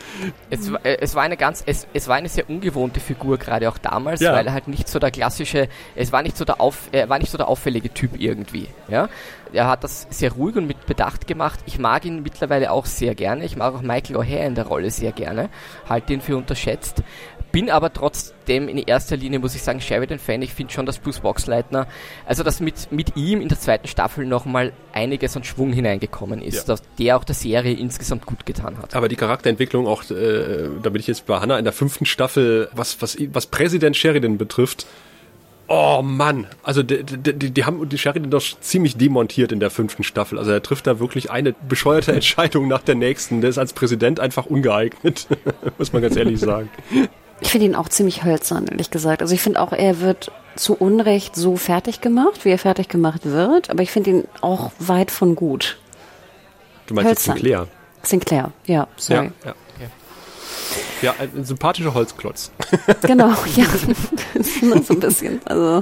Es, 0.50 0.72
war- 0.72 0.86
äh, 0.86 0.98
es 1.02 1.14
war 1.16 1.24
eine 1.24 1.38
ganz, 1.38 1.62
es, 1.66 1.88
es 1.94 2.08
war 2.08 2.16
eine 2.16 2.30
sehr 2.30 2.50
ungewohnte 2.50 3.00
Figur, 3.00 3.38
gerade 3.38 3.68
auch 3.70 3.78
damals, 3.78 4.22
Ja. 4.22 4.34
weil 4.34 4.48
er 4.48 4.54
halt 4.54 4.68
nicht 4.68 4.88
so 4.88 4.98
der 5.00 5.12
klassische, 5.12 5.68
es 5.96 6.12
war 6.12 6.24
nicht 6.24 6.38
so 6.38 6.46
der 6.46 6.62
auf, 6.62 6.88
er 6.92 7.10
war 7.10 7.20
nicht 7.20 7.32
so 7.32 7.38
der 7.38 7.48
auffällige 7.48 7.94
Typ 7.94 8.20
irgendwie, 8.20 8.68
ja. 8.88 9.10
Er 9.54 9.68
hat 9.68 9.84
das 9.84 10.08
sehr 10.10 10.32
ruhig 10.32 10.56
und 10.56 10.66
mit 10.66 10.86
Bedacht 10.86 11.28
gemacht. 11.28 11.60
Ich 11.66 11.78
mag 11.78 12.06
ihn 12.06 12.24
mittlerweile 12.24 12.72
auch 12.72 12.86
sehr 12.86 13.16
gerne. 13.16 13.44
Ich 13.44 13.58
mag 13.58 13.76
auch 13.76 13.82
Michael 13.82 14.16
O'Hare 14.16 14.46
in 14.46 14.56
der 14.56 14.66
Rolle 14.66 14.90
sehr 14.92 15.12
gerne. 15.12 15.50
Halte 15.90 16.14
ihn 16.14 16.22
für 16.22 16.38
unterschätzt. 16.38 17.04
Bin 17.52 17.70
aber 17.70 17.92
trotzdem 17.92 18.68
in 18.70 18.78
erster 18.78 19.18
Linie, 19.18 19.40
muss 19.40 19.56
ich 19.56 19.62
sagen, 19.62 19.82
Sheridan-Fan. 19.82 20.42
Ich 20.42 20.54
finde 20.54 20.72
schon, 20.72 20.86
dass 20.86 21.00
Bruce 21.00 21.20
Boxleitner, 21.20 21.88
also 22.26 22.44
dass 22.44 22.60
mit, 22.60 22.92
mit 22.92 23.18
ihm 23.18 23.42
in 23.42 23.50
der 23.50 23.60
zweiten 23.60 23.88
Staffel 23.88 24.26
nochmal 24.26 24.72
einiges 24.94 25.36
an 25.36 25.44
Schwung 25.44 25.74
hineingekommen 25.74 26.42
ist, 26.42 26.56
Ja. 26.56 26.64
dass 26.76 26.84
der 26.98 27.18
auch 27.18 27.24
der 27.24 27.36
Serie 27.36 27.74
insgesamt 27.74 28.26
gut 28.26 28.46
getan 28.46 28.78
hat. 28.78 28.96
Aber 28.96 29.10
die 29.10 29.16
Charakterentwicklung 29.18 29.88
auch, 29.88 30.04
äh, 30.12 30.70
da 30.82 30.90
bin 30.90 31.00
ich 31.00 31.08
jetzt 31.08 31.26
bei 31.26 31.40
Hannah 31.40 31.58
in 31.58 31.66
der 31.66 31.74
fünften 31.74 32.06
Staffel, 32.06 32.70
was, 32.74 33.02
was, 33.02 33.18
was 33.34 33.48
Präsident 33.48 33.98
Sheridan 33.98 34.38
betrifft, 34.38 34.86
Oh 35.74 36.02
Mann, 36.04 36.48
also 36.64 36.84
die, 36.84 37.02
die, 37.02 37.32
die, 37.34 37.52
die 37.52 37.64
haben 37.64 37.88
die 37.88 37.98
Sheridan 37.98 38.30
doch 38.30 38.42
ziemlich 38.60 38.98
demontiert 38.98 39.54
in 39.54 39.62
der 39.62 39.70
fünften 39.70 40.04
Staffel. 40.04 40.38
Also 40.38 40.52
er 40.52 40.62
trifft 40.62 40.86
da 40.86 41.00
wirklich 41.00 41.32
eine 41.32 41.54
bescheuerte 41.70 42.12
Entscheidung 42.14 42.68
nach 42.68 42.82
der 42.82 42.96
nächsten. 42.96 43.40
Der 43.40 43.50
ist 43.50 43.58
als 43.58 43.72
Präsident 43.72 44.20
einfach 44.20 44.48
ungeeignet, 44.48 45.28
muss 45.78 45.94
man 45.94 46.02
ganz 46.02 46.18
ehrlich 46.18 46.42
sagen. 46.42 46.70
Ich 47.42 47.52
finde 47.52 47.66
ihn 47.66 47.76
auch 47.76 47.90
ziemlich 47.90 48.24
hölzern, 48.24 48.68
ehrlich 48.68 48.92
gesagt. 48.92 49.22
Also 49.22 49.34
ich 49.34 49.42
finde 49.42 49.60
auch, 49.60 49.74
er 49.74 50.00
wird 50.00 50.32
zu 50.56 50.74
Unrecht 50.74 51.36
so 51.36 51.58
fertig 51.58 52.02
gemacht, 52.02 52.46
wie 52.46 52.50
er 52.50 52.60
fertig 52.60 52.88
gemacht 52.88 53.22
wird. 53.26 53.70
Aber 53.70 53.84
ich 53.84 53.92
finde 53.92 54.10
ihn 54.12 54.28
auch 54.42 54.72
weit 54.80 55.12
von 55.12 55.36
gut. 55.36 55.80
Du 56.88 56.94
meinst 56.94 57.10
jetzt. 57.10 57.24
Sinclair? 57.24 57.68
Sinclair, 58.04 58.52
ja, 58.66 58.88
sorry. 58.98 59.32
Ja, 59.44 59.50
ja. 59.50 59.56
Ja, 61.02 61.16
ein, 61.18 61.44
sympathischer 61.44 61.94
Holzklotz. 61.94 62.52
Genau, 63.02 63.34
ja. 63.56 63.66
So 64.84 64.94
ein 64.94 65.00
bisschen. 65.00 65.42
Also, 65.46 65.82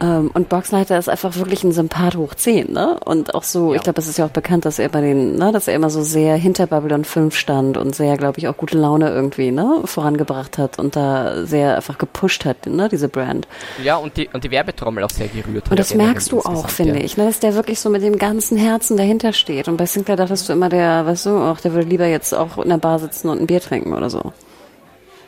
ähm, 0.00 0.30
und 0.32 0.48
Boxleiter 0.48 0.98
ist 0.98 1.08
einfach 1.08 1.36
wirklich 1.36 1.62
ein 1.64 1.72
Sympath 1.72 2.16
hoch 2.16 2.34
10, 2.34 2.72
ne? 2.72 2.98
Und 3.04 3.34
auch 3.34 3.42
so, 3.42 3.70
Ja. 3.72 3.76
ich 3.76 3.82
glaube, 3.82 4.00
es 4.00 4.08
ist 4.08 4.18
ja 4.18 4.24
auch 4.26 4.30
bekannt, 4.30 4.64
dass 4.64 4.78
er 4.78 4.88
bei 4.88 5.00
den, 5.00 5.36
ne, 5.36 5.52
dass 5.52 5.68
er 5.68 5.74
immer 5.74 5.90
so 5.90 6.02
sehr 6.02 6.36
hinter 6.36 6.66
Babylon 6.66 7.04
5 7.04 7.36
stand 7.36 7.76
und 7.76 7.94
sehr, 7.94 8.16
glaube 8.16 8.38
ich, 8.38 8.48
auch 8.48 8.56
gute 8.56 8.78
Laune 8.78 9.10
irgendwie, 9.10 9.50
ne, 9.50 9.82
vorangebracht 9.84 10.58
hat 10.58 10.78
und 10.78 10.96
da 10.96 11.44
sehr 11.44 11.76
einfach 11.76 11.98
gepusht 11.98 12.44
hat, 12.44 12.66
ne, 12.66 12.88
diese 12.88 13.08
Brand. 13.08 13.46
Ja, 13.82 13.96
und 13.96 14.16
die, 14.16 14.28
und 14.32 14.42
die 14.44 14.50
Werbetrommel 14.50 15.04
auch 15.04 15.10
sehr 15.10 15.28
gerührt 15.28 15.64
hat. 15.64 15.70
Und 15.72 15.78
das 15.78 15.94
merkst 15.94 16.32
du 16.32 16.40
auch, 16.40 16.68
finde 16.70 16.98
ja. 16.98 17.04
ich, 17.04 17.16
ne, 17.16 17.26
dass 17.26 17.40
der 17.40 17.54
wirklich 17.54 17.80
so 17.80 17.90
mit 17.90 18.02
dem 18.02 18.16
ganzen 18.18 18.56
Herzen 18.56 18.96
dahinter 18.96 19.32
steht. 19.32 19.68
Und 19.68 19.76
bei 19.76 19.86
Sinclair 19.86 20.16
dachtest 20.16 20.48
du 20.48 20.52
immer, 20.54 20.68
der, 20.68 21.04
weißt 21.06 21.26
du, 21.26 21.36
auch 21.38 21.60
der 21.60 21.72
würde 21.74 21.88
lieber 21.88 22.06
jetzt 22.06 22.32
auch 22.34 22.58
in 22.58 22.68
der 22.70 22.78
Bar 22.78 22.98
sitzen 22.98 23.28
und 23.28 23.40
ein 23.40 23.46
Bier 23.46 23.60
trinken 23.60 23.92
oder 23.94 24.08
so. 24.10 24.32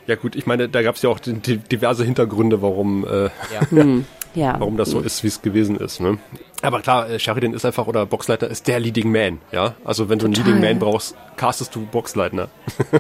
Ja 0.07 0.17
gut, 0.17 0.35
ich 0.35 0.47
meine, 0.47 0.69
da 0.69 0.83
gab 0.83 0.97
es 0.97 1.03
ja 1.03 1.11
auch 1.11 1.21
die, 1.21 1.35
die, 1.35 1.59
diverse 1.59 2.05
Hintergründe, 2.05 2.61
warum, 2.61 3.05
äh, 3.07 3.25
Ja. 3.25 3.85
Ja. 4.35 4.57
warum 4.59 4.77
das 4.77 4.91
so 4.91 5.01
ist, 5.01 5.23
wie 5.23 5.29
es 5.29 5.43
gewesen 5.43 5.77
ist. 5.77 6.01
Ne? 6.01 6.19
Aber 6.63 6.81
klar, 6.81 7.09
äh, 7.11 7.19
Sheridan 7.19 7.53
ist 7.55 7.65
einfach, 7.65 7.87
oder 7.87 8.07
Boxleiter 8.07 8.49
ist 8.49 8.67
der 8.67 8.81
Leading 8.81 9.13
Man. 9.13 9.39
Ja, 9.53 9.75
Also 9.85 10.09
wenn 10.09 10.19
du 10.19 10.25
einen 10.27 10.35
Total. 10.35 10.53
Leading 10.55 10.69
Man 10.69 10.79
brauchst, 10.79 11.15
castest 11.37 11.75
du 11.75 11.85
Boxleitner. 11.87 12.49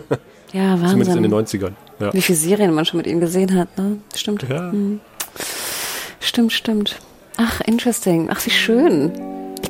Ja, 0.54 0.76
Zumindest 0.76 1.16
in 1.16 1.22
den 1.22 1.32
Wahnsinn. 1.32 1.62
90ern. 1.62 1.72
Ja. 1.98 2.12
Wie 2.12 2.20
viele 2.20 2.36
Serien 2.36 2.74
man 2.74 2.84
schon 2.84 2.98
mit 2.98 3.06
ihm 3.06 3.20
gesehen 3.20 3.59
hat, 3.59 3.78
ne? 3.78 3.96
Stimmt. 4.14 4.44
Ja. 4.46 4.70
Stimmt, 6.20 6.52
stimmt. 6.52 6.98
Ach, 7.38 7.62
interesting. 7.62 8.28
Ach, 8.30 8.44
wie 8.44 8.50
schön. 8.50 9.12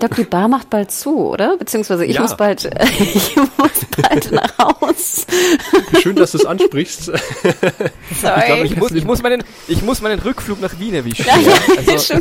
Ich 0.03 0.09
glaube, 0.09 0.21
die 0.25 0.29
Bar 0.29 0.49
macht 0.49 0.69
bald 0.69 0.91
zu, 0.91 1.29
oder? 1.29 1.57
Beziehungsweise 1.57 2.05
ich 2.05 2.17
Ja. 2.17 2.23
muss 2.23 2.37
bald, 2.37 2.65
ich 2.99 3.37
muss 3.37 3.71
bald 4.03 4.33
nach 4.33 4.59
Haus. 4.59 5.27
Schön, 6.01 6.17
dass 6.17 6.33
du 6.33 6.39
es 6.39 6.45
ansprichst. 6.45 7.05
Sorry. 8.21 8.63
Ich 8.65 8.77
muss, 8.77 8.91
ich, 8.91 9.05
muss 9.05 9.23
meinen, 9.23 9.45
ich 9.69 9.81
muss 9.83 10.01
meinen 10.01 10.19
Rückflug 10.19 10.61
nach 10.61 10.77
Wien 10.81 10.95
erwischen. 10.95 11.25
Ja, 11.25 11.39
ja, 11.39 11.53
Also, 11.93 12.15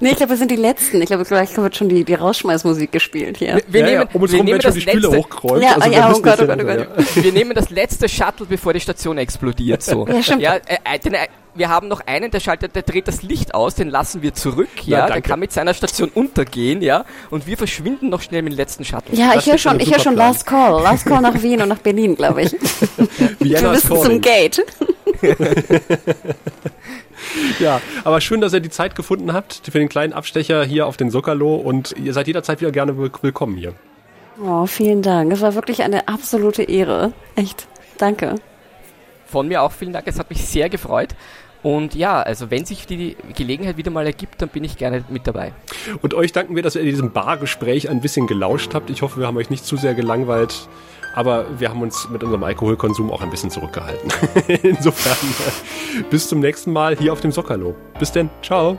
nee, 0.00 0.10
ich 0.10 0.16
glaube, 0.16 0.30
wir 0.30 0.36
sind 0.38 0.50
die 0.50 0.56
Letzten. 0.56 1.02
Ich 1.02 1.08
glaube, 1.08 1.24
gleich 1.24 1.54
wird 1.54 1.76
schon 1.76 1.90
die, 1.90 2.02
die 2.02 2.14
Rausschmeißmusik 2.14 2.92
gespielt 2.92 3.36
hier. 3.36 3.60
wir, 3.68 3.80
ja, 3.80 3.86
nehmen, 3.86 4.08
um 4.14 4.22
uns 4.22 4.32
wir, 4.32 4.38
nehmen 4.42 4.48
werden 4.52 4.62
schon 4.62 4.70
das 4.70 4.78
die 4.80 4.98
letzte. 4.98 5.16
Ja, 5.60 5.74
also 5.74 5.90
oh 5.90 5.92
ja, 5.92 6.12
oh 6.14 6.22
Gott, 6.22 6.40
oh 6.40 6.46
Gott, 6.46 6.60
oh 6.62 6.64
Gott. 6.64 6.88
wir 7.14 7.32
nehmen 7.32 7.52
das 7.54 7.68
letzte 7.68 8.08
Shuttle, 8.08 8.46
bevor 8.46 8.72
die 8.72 8.80
Station 8.80 9.18
explodiert. 9.18 9.82
So. 9.82 10.06
Ja, 10.08 10.22
stimmt. 10.22 10.40
Ja, 10.40 10.54
äh, 10.54 10.78
äh, 10.84 10.98
den, 10.98 11.12
äh, 11.12 11.26
wir 11.56 11.68
haben 11.68 11.88
noch 11.88 12.00
einen, 12.06 12.30
der 12.30 12.40
schaltet, 12.40 12.74
der 12.76 12.82
dreht 12.82 13.08
das 13.08 13.22
Licht 13.22 13.54
aus, 13.54 13.74
den 13.74 13.88
lassen 13.88 14.22
wir 14.22 14.34
zurück, 14.34 14.68
ja, 14.84 14.98
der 15.00 15.06
danke. 15.14 15.28
kann 15.28 15.40
mit 15.40 15.52
seiner 15.52 15.74
Station 15.74 16.10
untergehen, 16.14 16.82
ja, 16.82 17.04
und 17.30 17.46
wir 17.46 17.56
verschwinden 17.56 18.08
noch 18.08 18.22
schnell 18.22 18.42
mit 18.42 18.52
dem 18.52 18.56
letzten 18.56 18.84
Shuttle. 18.84 19.14
Ja, 19.16 19.34
Das 19.34 19.44
ich 19.46 19.52
höre 19.52 19.58
schon, 19.58 19.80
ich 19.80 19.90
höre 19.90 19.98
schon 20.00 20.14
Plan. 20.14 20.32
Last 20.32 20.46
Call. 20.46 20.82
Last 20.82 21.06
Call 21.06 21.20
nach 21.22 21.42
Wien 21.42 21.62
und 21.62 21.68
nach 21.68 21.78
Berlin, 21.78 22.14
glaube 22.16 22.42
ich. 22.42 22.52
Wir 23.38 23.60
müssen 23.62 23.96
zum. 24.02 24.20
Gate. 24.20 24.64
Ja, 27.58 27.80
aber 28.04 28.20
schön, 28.20 28.40
dass 28.40 28.52
ihr 28.52 28.60
die 28.60 28.70
Zeit 28.70 28.94
gefunden 28.94 29.32
habt 29.32 29.62
für 29.70 29.78
den 29.78 29.88
kleinen 29.88 30.12
Abstecher 30.12 30.64
hier 30.64 30.86
auf 30.86 30.96
den 30.96 31.10
Sockerlo 31.10 31.56
und 31.56 31.94
ihr 32.02 32.12
seid 32.12 32.26
jederzeit 32.26 32.60
wieder 32.60 32.70
gerne 32.70 32.96
will- 32.98 33.10
willkommen 33.22 33.56
hier. 33.56 33.74
Oh, 34.42 34.66
vielen 34.66 35.02
Dank. 35.02 35.32
Es 35.32 35.40
war 35.40 35.54
wirklich 35.54 35.82
eine 35.82 36.08
absolute 36.08 36.62
Ehre. 36.62 37.12
Echt. 37.34 37.66
Danke. 37.98 38.36
Von 39.26 39.48
mir 39.48 39.62
auch 39.62 39.72
vielen 39.72 39.92
Dank, 39.92 40.06
es 40.06 40.18
hat 40.18 40.30
mich 40.30 40.46
sehr 40.46 40.68
gefreut. 40.68 41.08
Und 41.66 41.96
ja, 41.96 42.22
also 42.22 42.52
wenn 42.52 42.64
sich 42.64 42.86
die 42.86 43.16
Gelegenheit 43.34 43.76
wieder 43.76 43.90
mal 43.90 44.06
ergibt, 44.06 44.40
dann 44.40 44.50
bin 44.50 44.62
ich 44.62 44.76
gerne 44.76 45.04
mit 45.08 45.26
dabei. 45.26 45.52
Und 46.00 46.14
euch 46.14 46.30
danken 46.30 46.54
wir, 46.54 46.62
dass 46.62 46.76
ihr 46.76 46.82
in 46.82 46.86
diesem 46.86 47.10
Bargespräch 47.10 47.90
ein 47.90 48.00
bisschen 48.00 48.28
gelauscht 48.28 48.72
habt. 48.72 48.88
Ich 48.88 49.02
hoffe, 49.02 49.18
wir 49.18 49.26
haben 49.26 49.36
euch 49.36 49.50
nicht 49.50 49.64
zu 49.64 49.76
sehr 49.76 49.94
gelangweilt. 49.94 50.68
Aber 51.16 51.58
wir 51.58 51.68
haben 51.68 51.82
uns 51.82 52.08
mit 52.08 52.22
unserem 52.22 52.44
Alkoholkonsum 52.44 53.10
auch 53.10 53.20
ein 53.20 53.30
bisschen 53.30 53.50
zurückgehalten. 53.50 54.12
Insofern, 54.62 55.16
äh, 55.98 56.04
bis 56.08 56.28
zum 56.28 56.38
nächsten 56.38 56.72
Mal 56.72 56.96
hier 56.96 57.12
auf 57.12 57.20
dem 57.20 57.32
Sockerlo. 57.32 57.74
Bis 57.98 58.12
denn. 58.12 58.30
Ciao. 58.42 58.78